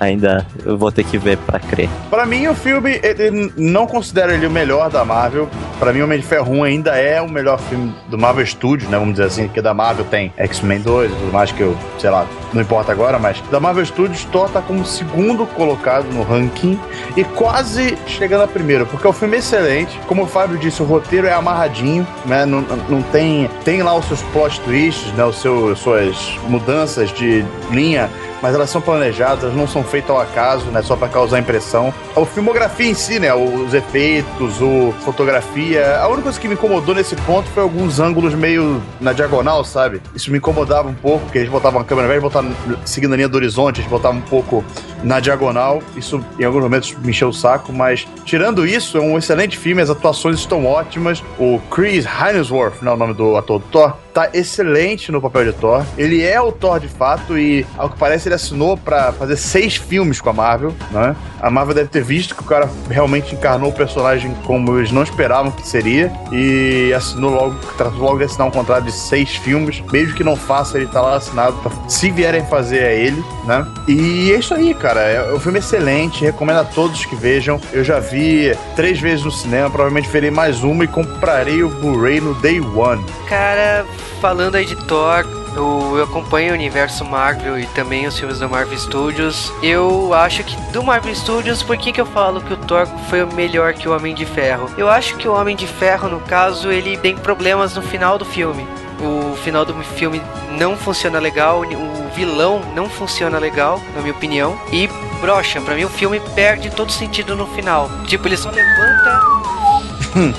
ainda 0.00 0.46
eu 0.64 0.76
vou 0.76 0.90
ter 0.90 1.04
que 1.04 1.18
ver 1.18 1.36
pra 1.38 1.58
crer. 1.58 1.88
Pra 2.10 2.26
mim, 2.26 2.46
o 2.46 2.54
filme, 2.54 3.00
ele 3.02 3.52
não 3.56 3.86
considero 3.86 4.32
ele 4.32 4.46
o 4.46 4.50
melhor 4.50 4.90
da 4.90 5.04
Marvel. 5.04 5.48
Pra 5.78 5.92
mim, 5.92 6.00
o 6.00 6.04
Homem 6.04 6.18
de 6.18 6.26
Ferro 6.26 6.52
1 6.52 6.64
ainda 6.64 6.96
é 6.96 7.20
o 7.20 7.28
melhor 7.28 7.58
filme 7.58 7.94
do 8.08 8.18
Marvel 8.18 8.44
Studios, 8.46 8.90
né? 8.90 8.98
Vamos 8.98 9.14
dizer 9.14 9.26
assim, 9.26 9.46
porque 9.46 9.62
da 9.62 9.74
Marvel 9.74 10.04
tem 10.04 10.32
X-Men 10.36 10.80
2 10.80 11.10
e 11.10 11.14
tudo 11.14 11.32
mais, 11.32 11.52
que 11.52 11.60
eu, 11.60 11.76
sei 11.98 12.10
lá, 12.10 12.26
não 12.52 12.62
importa 12.62 12.92
agora, 12.92 13.18
mas 13.18 13.40
da 13.50 13.60
Marvel 13.60 13.84
Studios, 13.84 14.24
Thor 14.26 14.48
tá 14.48 14.60
como 14.60 14.84
segundo 14.84 15.46
colocado 15.46 16.06
no 16.12 16.22
ranking 16.22 16.78
e 17.16 17.24
quase 17.24 17.96
chegando 18.06 18.42
a 18.42 18.48
primeiro, 18.48 18.86
porque 18.86 19.06
o 19.06 19.12
filme 19.12 19.36
é 19.36 19.38
excelente. 19.38 19.98
Como 20.06 20.22
o 20.22 20.26
Fábio 20.26 20.58
disse, 20.58 20.82
o 20.82 20.84
roteiro 20.84 21.26
é 21.26 21.32
amarradinho, 21.32 22.06
né? 22.24 22.44
Não, 22.46 22.60
não 22.88 23.02
tem. 23.02 23.48
Tem 23.64 23.82
lá 23.82 23.94
os 23.94 24.06
seus 24.06 24.22
plot 24.22 24.60
twists, 24.60 25.12
né? 25.12 25.24
Os 25.24 25.40
seus, 25.40 25.78
suas 25.78 26.38
mudanças 26.48 27.10
de 27.12 27.44
linha 27.70 28.10
mas 28.42 28.54
elas 28.54 28.70
são 28.70 28.80
planejadas, 28.80 29.44
elas 29.44 29.56
não 29.56 29.66
são 29.66 29.82
feitas 29.82 30.10
ao 30.10 30.20
acaso, 30.20 30.66
né? 30.66 30.82
Só 30.82 30.96
pra 30.96 31.08
causar 31.08 31.38
impressão. 31.38 31.92
A 32.16 32.24
filmografia 32.24 32.88
em 32.88 32.94
si, 32.94 33.18
né? 33.18 33.32
Os 33.34 33.74
efeitos, 33.74 34.60
o 34.60 34.92
fotografia. 35.00 35.98
A 35.98 36.08
única 36.08 36.24
coisa 36.24 36.40
que 36.40 36.48
me 36.48 36.54
incomodou 36.54 36.94
nesse 36.94 37.16
ponto 37.16 37.48
foi 37.50 37.62
alguns 37.62 38.00
ângulos 38.00 38.34
meio 38.34 38.82
na 39.00 39.12
diagonal, 39.12 39.64
sabe? 39.64 40.00
Isso 40.14 40.30
me 40.30 40.38
incomodava 40.38 40.88
um 40.88 40.94
pouco, 40.94 41.24
porque 41.24 41.38
eles 41.38 41.50
botavam 41.50 41.80
a 41.80 41.84
câmera, 41.84 42.08
ao 42.08 42.16
invés 42.16 42.32
de 42.32 42.38
botar 42.38 42.78
seguindo 42.84 43.12
a 43.12 43.16
linha 43.16 43.28
do 43.28 43.36
horizonte, 43.36 43.80
eles 43.80 43.90
botavam 43.90 44.18
um 44.18 44.22
pouco 44.22 44.64
na 45.02 45.20
diagonal. 45.20 45.82
Isso 45.96 46.24
em 46.38 46.44
alguns 46.44 46.62
momentos 46.62 46.94
me 46.98 47.10
encheu 47.10 47.28
o 47.28 47.32
saco, 47.32 47.72
mas 47.72 48.06
tirando 48.24 48.66
isso, 48.66 48.98
é 48.98 49.00
um 49.00 49.18
excelente 49.18 49.56
filme, 49.56 49.82
as 49.82 49.90
atuações 49.90 50.38
estão 50.38 50.66
ótimas. 50.66 51.22
O 51.38 51.60
Chris 51.70 52.04
Hemsworth, 52.06 52.82
não 52.82 52.92
é 52.92 52.94
o 52.94 52.98
nome 52.98 53.14
do 53.14 53.36
ator 53.36 53.58
do 53.58 53.66
Thor, 53.66 53.96
tá 54.18 54.30
excelente 54.34 55.12
no 55.12 55.20
papel 55.20 55.44
de 55.44 55.52
Thor. 55.52 55.84
Ele 55.96 56.24
é 56.24 56.40
o 56.40 56.50
Thor 56.50 56.80
de 56.80 56.88
fato 56.88 57.38
e, 57.38 57.64
ao 57.76 57.88
que 57.88 57.96
parece, 57.96 58.26
ele 58.26 58.34
assinou 58.34 58.76
pra 58.76 59.12
fazer 59.12 59.36
seis 59.36 59.76
filmes 59.76 60.20
com 60.20 60.30
a 60.30 60.32
Marvel, 60.32 60.74
né? 60.90 61.14
A 61.40 61.48
Marvel 61.48 61.76
deve 61.76 61.88
ter 61.88 62.02
visto 62.02 62.34
que 62.34 62.42
o 62.42 62.44
cara 62.44 62.68
realmente 62.90 63.36
encarnou 63.36 63.70
o 63.70 63.72
personagem 63.72 64.34
como 64.44 64.76
eles 64.76 64.90
não 64.90 65.04
esperavam 65.04 65.52
que 65.52 65.64
seria 65.64 66.10
e 66.32 66.92
assinou 66.92 67.30
logo, 67.30 67.54
tratou 67.76 68.00
logo 68.00 68.18
de 68.18 68.24
assinar 68.24 68.48
um 68.48 68.50
contrato 68.50 68.84
de 68.84 68.92
seis 68.92 69.36
filmes, 69.36 69.80
mesmo 69.92 70.14
que 70.14 70.24
não 70.24 70.34
faça, 70.34 70.78
ele 70.78 70.88
tá 70.88 71.00
lá 71.00 71.14
assinado 71.14 71.56
pra, 71.58 71.70
se 71.88 72.10
vierem 72.10 72.44
fazer 72.46 72.78
é 72.78 73.00
ele, 73.00 73.24
né? 73.44 73.64
E 73.86 74.32
é 74.32 74.38
isso 74.38 74.52
aí, 74.52 74.74
cara. 74.74 75.00
É 75.00 75.32
um 75.32 75.38
filme 75.38 75.60
excelente, 75.60 76.24
recomendo 76.24 76.58
a 76.58 76.64
todos 76.64 77.04
que 77.04 77.14
vejam. 77.14 77.60
Eu 77.72 77.84
já 77.84 78.00
vi 78.00 78.52
três 78.74 78.98
vezes 78.98 79.24
no 79.24 79.30
cinema, 79.30 79.70
provavelmente 79.70 80.08
verei 80.08 80.30
mais 80.30 80.64
uma 80.64 80.82
e 80.82 80.88
comprarei 80.88 81.62
o 81.62 81.68
Blu-ray 81.68 82.20
no 82.20 82.34
Day 82.34 82.60
One. 82.60 83.04
Cara, 83.28 83.86
falando 84.20 84.54
aí 84.54 84.64
de 84.64 84.76
Thor, 84.76 85.24
eu, 85.54 86.02
acompanho 86.02 86.52
o 86.52 86.54
universo 86.54 87.04
Marvel 87.04 87.58
e 87.58 87.66
também 87.66 88.06
os 88.06 88.18
filmes 88.18 88.38
da 88.38 88.48
Marvel 88.48 88.78
Studios. 88.78 89.52
Eu 89.62 90.14
acho 90.14 90.44
que 90.44 90.56
do 90.72 90.82
Marvel 90.82 91.14
Studios, 91.14 91.62
por 91.62 91.76
que, 91.76 91.92
que 91.92 92.00
eu 92.00 92.06
falo 92.06 92.40
que 92.40 92.52
o 92.52 92.56
Thor 92.56 92.86
foi 93.08 93.24
melhor 93.26 93.72
que 93.74 93.88
o 93.88 93.94
Homem 93.94 94.14
de 94.14 94.24
Ferro? 94.24 94.70
Eu 94.76 94.88
acho 94.88 95.16
que 95.16 95.26
o 95.26 95.32
Homem 95.32 95.56
de 95.56 95.66
Ferro, 95.66 96.08
no 96.08 96.20
caso, 96.20 96.70
ele 96.70 96.96
tem 96.96 97.16
problemas 97.16 97.74
no 97.74 97.82
final 97.82 98.18
do 98.18 98.24
filme. 98.24 98.66
O 99.00 99.36
final 99.36 99.64
do 99.64 99.74
filme 99.82 100.20
não 100.58 100.76
funciona 100.76 101.18
legal, 101.20 101.62
o 101.62 102.14
vilão 102.14 102.60
não 102.74 102.88
funciona 102.88 103.38
legal, 103.38 103.80
na 103.94 104.00
minha 104.00 104.12
opinião. 104.14 104.58
E 104.72 104.88
brocha, 105.20 105.60
pra 105.60 105.74
mim 105.74 105.84
o 105.84 105.88
filme 105.88 106.20
perde 106.34 106.70
todo 106.70 106.90
sentido 106.90 107.36
no 107.36 107.46
final. 107.46 107.88
Tipo, 108.06 108.26
ele 108.26 108.36
só 108.36 108.50
levanta 108.50 109.20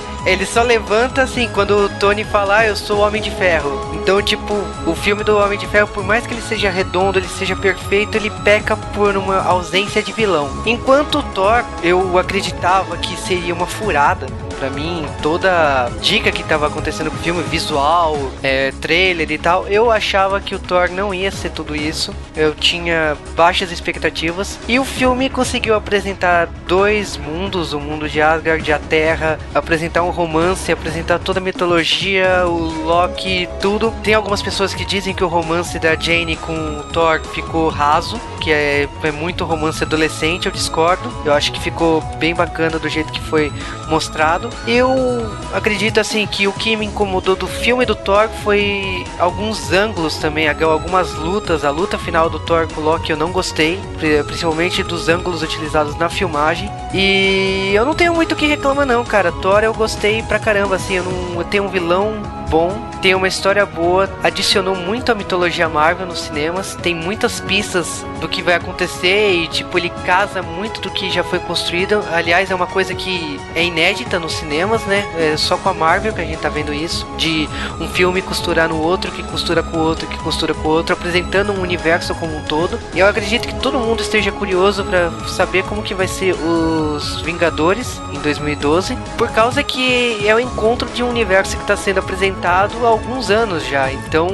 ele 0.25 0.45
só 0.45 0.61
levanta 0.61 1.21
assim 1.21 1.49
quando 1.53 1.85
o 1.85 1.89
Tony 1.89 2.23
falar 2.23 2.67
eu 2.67 2.75
sou 2.75 2.97
o 2.97 3.01
Homem 3.01 3.21
de 3.21 3.31
Ferro. 3.31 3.89
Então, 3.93 4.21
tipo, 4.21 4.53
o 4.85 4.95
filme 4.95 5.23
do 5.23 5.37
Homem 5.37 5.57
de 5.57 5.67
Ferro, 5.67 5.87
por 5.87 6.03
mais 6.03 6.25
que 6.25 6.33
ele 6.33 6.41
seja 6.41 6.69
redondo, 6.69 7.19
ele 7.19 7.27
seja 7.27 7.55
perfeito, 7.55 8.17
ele 8.17 8.29
peca 8.43 8.75
por 8.75 9.15
uma 9.15 9.41
ausência 9.43 10.01
de 10.01 10.11
vilão. 10.11 10.49
Enquanto 10.65 11.19
o 11.19 11.23
Thor, 11.23 11.63
eu 11.83 12.17
acreditava 12.17 12.97
que 12.97 13.15
seria 13.17 13.53
uma 13.53 13.67
furada. 13.67 14.27
Pra 14.59 14.69
mim, 14.69 15.05
toda 15.21 15.89
dica 16.01 16.33
que 16.33 16.43
tava 16.43 16.67
acontecendo 16.67 17.09
com 17.09 17.15
o 17.15 17.19
filme, 17.19 17.41
visual, 17.43 18.17
é, 18.43 18.71
trailer 18.81 19.31
e 19.31 19.37
tal, 19.37 19.65
eu 19.69 19.89
achava 19.89 20.41
que 20.41 20.53
o 20.53 20.59
Thor 20.59 20.89
não 20.91 21.13
ia 21.13 21.31
ser 21.31 21.51
tudo 21.51 21.73
isso. 21.73 22.13
Eu 22.35 22.53
tinha 22.53 23.15
baixas 23.37 23.71
expectativas. 23.71 24.59
E 24.67 24.77
o 24.77 24.83
filme 24.83 25.29
conseguiu 25.29 25.75
apresentar 25.75 26.47
dois 26.67 27.15
mundos: 27.15 27.71
o 27.71 27.79
mundo 27.79 28.09
de 28.09 28.21
Asgard 28.21 28.69
e 28.69 28.73
a 28.73 28.79
Terra, 28.79 29.39
apresentar 29.55 30.03
um 30.03 30.09
romance, 30.09 30.69
apresentar 30.69 31.19
toda 31.19 31.39
a 31.39 31.43
mitologia, 31.43 32.45
o 32.45 32.83
Loki, 32.83 33.47
tudo. 33.61 33.93
Tem 34.03 34.13
algumas 34.13 34.41
pessoas 34.41 34.73
que 34.73 34.83
dizem 34.83 35.13
que 35.13 35.23
o 35.23 35.27
romance 35.27 35.79
da 35.79 35.95
Jane 35.95 36.35
com 36.35 36.79
o 36.79 36.83
Thor 36.91 37.21
ficou 37.33 37.69
raso, 37.69 38.19
que 38.41 38.51
é, 38.51 38.89
é 39.03 39.11
muito 39.11 39.45
romance 39.45 39.81
adolescente, 39.83 40.47
eu 40.47 40.51
discordo. 40.51 41.09
Eu 41.23 41.31
acho 41.31 41.53
que 41.53 41.61
ficou 41.61 42.01
bem 42.17 42.35
bacana 42.35 42.77
do 42.77 42.89
jeito 42.89 43.11
que 43.13 43.21
foi 43.21 43.51
mostrado. 43.87 44.48
Eu 44.67 45.31
acredito 45.53 45.99
assim 45.99 46.25
que 46.27 46.47
o 46.47 46.53
que 46.53 46.75
me 46.75 46.85
incomodou 46.85 47.35
do 47.35 47.47
filme 47.47 47.85
do 47.85 47.95
Thor 47.95 48.29
foi 48.43 49.03
alguns 49.19 49.71
ângulos 49.71 50.17
também, 50.17 50.47
algumas 50.47 51.13
lutas. 51.15 51.63
A 51.65 51.69
luta 51.71 51.97
final 51.97 52.29
do 52.29 52.39
Thor 52.39 52.67
com 52.73 52.81
Loki 52.81 53.11
eu 53.11 53.17
não 53.17 53.31
gostei, 53.31 53.79
pri- 53.97 54.23
principalmente 54.23 54.83
dos 54.83 55.09
ângulos 55.09 55.41
utilizados 55.41 55.95
na 55.97 56.09
filmagem. 56.09 56.69
E 56.93 57.71
eu 57.73 57.85
não 57.85 57.93
tenho 57.93 58.13
muito 58.13 58.31
o 58.31 58.35
que 58.35 58.47
reclamar 58.47 58.85
não, 58.85 59.03
cara. 59.05 59.31
Thor 59.31 59.63
eu 59.63 59.73
gostei 59.73 60.23
pra 60.23 60.39
caramba, 60.39 60.75
assim, 60.75 60.95
eu 60.95 61.03
não 61.03 61.39
eu 61.39 61.43
tenho 61.43 61.63
um 61.63 61.69
vilão 61.69 62.21
bom. 62.49 62.89
tem 63.01 63.15
uma 63.15 63.27
história 63.27 63.65
boa, 63.65 64.09
adicionou 64.23 64.75
muito 64.75 65.11
a 65.11 65.15
mitologia 65.15 65.69
Marvel 65.69 66.05
nos 66.05 66.21
cinemas, 66.21 66.75
tem 66.75 66.93
muitas 66.93 67.39
pistas 67.39 68.05
do 68.19 68.27
que 68.27 68.41
vai 68.41 68.55
acontecer 68.55 69.33
e, 69.33 69.47
tipo, 69.47 69.77
ele 69.77 69.89
casa 70.05 70.41
muito 70.41 70.81
do 70.81 70.89
que 70.89 71.09
já 71.09 71.23
foi 71.23 71.39
construído. 71.39 72.03
Aliás, 72.11 72.51
é 72.51 72.55
uma 72.55 72.67
coisa 72.67 72.93
que 72.93 73.39
é 73.55 73.63
inédita 73.63 74.19
nos 74.19 74.33
cinemas, 74.33 74.83
né? 74.85 75.05
É 75.17 75.37
só 75.37 75.57
com 75.57 75.69
a 75.69 75.73
Marvel 75.73 76.13
que 76.13 76.21
a 76.21 76.25
gente 76.25 76.39
tá 76.39 76.49
vendo 76.49 76.73
isso, 76.73 77.07
de 77.17 77.47
um 77.79 77.87
filme 77.87 78.21
costurar 78.21 78.67
no 78.69 78.81
outro, 78.81 79.11
que 79.11 79.23
costura 79.23 79.63
com 79.63 79.77
o 79.77 79.81
outro, 79.81 80.07
que 80.07 80.17
costura 80.17 80.53
com 80.53 80.67
o 80.67 80.71
outro, 80.71 80.93
apresentando 80.93 81.53
um 81.53 81.61
universo 81.61 82.13
como 82.15 82.35
um 82.35 82.43
todo. 82.43 82.79
E 82.93 82.99
eu 82.99 83.07
acredito 83.07 83.47
que 83.47 83.55
todo 83.55 83.79
mundo 83.79 84.01
esteja 84.01 84.31
curioso 84.31 84.83
para 84.83 85.11
saber 85.27 85.63
como 85.63 85.81
que 85.81 85.93
vai 85.93 86.07
ser 86.07 86.33
os 86.79 87.21
Vingadores 87.21 88.01
em 88.11 88.19
2012, 88.19 88.97
por 89.17 89.29
causa 89.31 89.63
que 89.63 90.27
é 90.27 90.33
o 90.33 90.39
encontro 90.39 90.89
de 90.89 91.03
um 91.03 91.09
universo 91.09 91.55
que 91.55 91.61
está 91.63 91.75
sendo 91.75 91.99
apresentado 91.99 92.85
há 92.85 92.89
alguns 92.89 93.29
anos 93.29 93.65
já. 93.65 93.91
Então, 93.91 94.29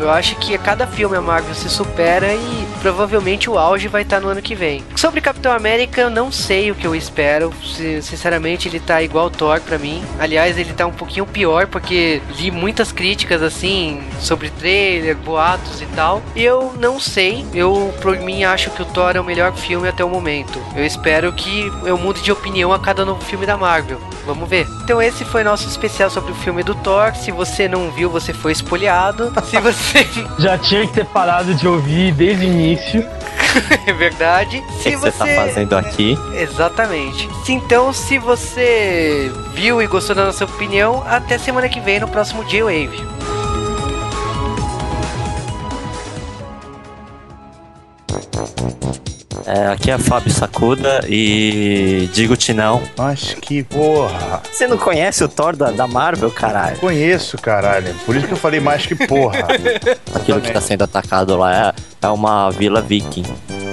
eu 0.00 0.10
acho 0.10 0.36
que 0.36 0.54
a 0.54 0.58
cada 0.58 0.86
filme 0.86 1.16
a 1.16 1.20
Marvel 1.20 1.54
se 1.54 1.68
supera 1.68 2.32
e 2.34 2.66
provavelmente 2.82 3.48
o 3.48 3.58
auge 3.58 3.88
vai 3.88 4.02
estar 4.02 4.20
no 4.20 4.28
ano 4.28 4.42
que 4.42 4.54
vem. 4.54 4.82
Sobre 4.96 5.20
Capitão 5.20 5.52
América, 5.52 6.00
eu 6.00 6.10
não 6.10 6.30
sei 6.30 6.70
o 6.70 6.74
que 6.74 6.86
eu 6.86 6.94
espero. 6.94 7.52
Si- 7.64 8.02
Sinceramente, 8.02 8.68
ele 8.68 8.80
tá 8.80 9.02
igual 9.02 9.30
Thor 9.30 9.60
pra 9.60 9.78
mim. 9.78 10.02
Aliás, 10.18 10.58
ele 10.58 10.72
tá 10.72 10.86
um 10.86 10.92
pouquinho 10.92 11.26
pior 11.26 11.66
porque 11.66 12.20
li 12.38 12.50
muitas 12.50 12.92
críticas 12.92 13.42
assim 13.42 14.02
sobre 14.20 14.50
trailer, 14.50 15.16
boatos 15.16 15.80
e 15.80 15.86
tal. 15.86 16.22
E 16.34 16.42
eu 16.42 16.74
não 16.78 16.98
sei. 17.00 17.44
Eu, 17.54 17.92
por 18.02 18.16
mim, 18.18 18.44
acho 18.44 18.70
que 18.70 18.82
o 18.82 18.84
Thor 18.84 19.16
é 19.16 19.20
o 19.20 19.24
melhor 19.24 19.52
filme 19.54 19.88
até 19.88 20.04
o 20.04 20.08
momento. 20.08 20.58
Eu 20.76 20.84
espero 20.84 21.32
que 21.32 21.70
eu 21.84 21.96
mude 21.98 22.22
de 22.22 22.32
opinião 22.32 22.72
a 22.72 22.78
cada 22.78 23.04
novo 23.04 23.22
filme 23.24 23.46
da 23.46 23.56
Marvel. 23.56 24.00
Vamos 24.26 24.48
ver. 24.48 24.66
Então 24.82 25.00
esse 25.02 25.24
foi 25.24 25.44
nosso 25.44 25.68
especial 25.68 26.08
sobre 26.10 26.32
o 26.32 26.34
filme 26.36 26.62
do 26.62 26.74
Thor. 26.74 27.14
Se 27.14 27.30
você 27.30 27.68
não 27.68 27.90
viu, 27.90 28.08
você 28.08 28.32
foi 28.32 28.52
espoliado. 28.52 29.32
Se 29.44 29.58
você 29.60 29.83
Já 30.38 30.58
tinha 30.58 30.86
que 30.86 30.92
ter 30.92 31.04
parado 31.06 31.54
de 31.54 31.66
ouvir 31.66 32.12
desde 32.12 32.44
o 32.44 32.48
início. 32.48 33.06
é 33.86 33.92
verdade. 33.92 34.58
O 34.68 34.72
Se 34.72 34.84
que, 34.84 34.90
que 34.90 34.96
você 34.96 35.12
tá 35.12 35.26
fazendo 35.26 35.76
aqui? 35.76 36.18
Exatamente. 36.34 37.28
Então, 37.48 37.92
se 37.92 38.18
você 38.18 39.30
viu 39.54 39.80
e 39.80 39.86
gostou 39.86 40.16
da 40.16 40.24
nossa 40.24 40.44
opinião, 40.44 41.04
até 41.06 41.38
semana 41.38 41.68
que 41.68 41.80
vem 41.80 42.00
no 42.00 42.08
próximo 42.08 42.44
J-Wave. 42.44 43.14
É, 49.46 49.66
aqui 49.68 49.90
é 49.90 49.98
Fábio 49.98 50.32
Sacuda 50.32 51.04
e 51.06 52.08
digo-te 52.14 52.54
não. 52.54 52.82
Mas 52.96 53.34
que 53.34 53.62
porra. 53.62 54.42
Você 54.50 54.66
não 54.66 54.78
conhece 54.78 55.22
o 55.22 55.28
Thor 55.28 55.54
da, 55.54 55.70
da 55.70 55.86
Marvel, 55.86 56.30
caralho? 56.30 56.78
Conheço, 56.78 57.36
caralho. 57.36 57.94
Por 58.06 58.16
isso 58.16 58.26
que 58.26 58.32
eu 58.32 58.38
falei 58.38 58.58
mais 58.60 58.86
que 58.86 58.94
porra. 58.94 59.40
Aquilo 60.14 60.40
que 60.40 60.50
tá 60.50 60.60
sendo 60.62 60.82
atacado 60.84 61.36
lá 61.36 61.54
é, 61.68 62.06
é 62.06 62.08
uma 62.08 62.50
vila 62.50 62.80
viking. 62.80 63.24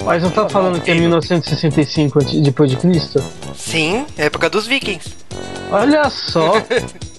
Mas 0.03 0.21
não 0.23 0.29
tá 0.29 0.49
falando 0.49 0.81
que 0.81 0.91
é 0.91 0.95
1965 0.95 2.19
antes- 2.19 2.41
depois 2.41 2.69
de 2.69 2.75
Cristo? 2.75 3.23
Sim, 3.55 4.05
época 4.17 4.49
dos 4.49 4.67
Vikings. 4.67 5.09
Olha 5.71 6.09
só. 6.09 6.53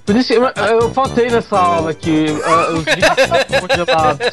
Por 0.04 0.16
isso, 0.16 0.32
eu, 0.32 0.42
eu 0.68 0.90
faltei 0.90 1.30
nessa 1.30 1.56
aula 1.56 1.94
que 1.94 2.26
ah, 2.44 2.72
os 2.72 2.84
vídeos 2.84 3.12
estão 3.16 3.60
congelados. 3.68 4.26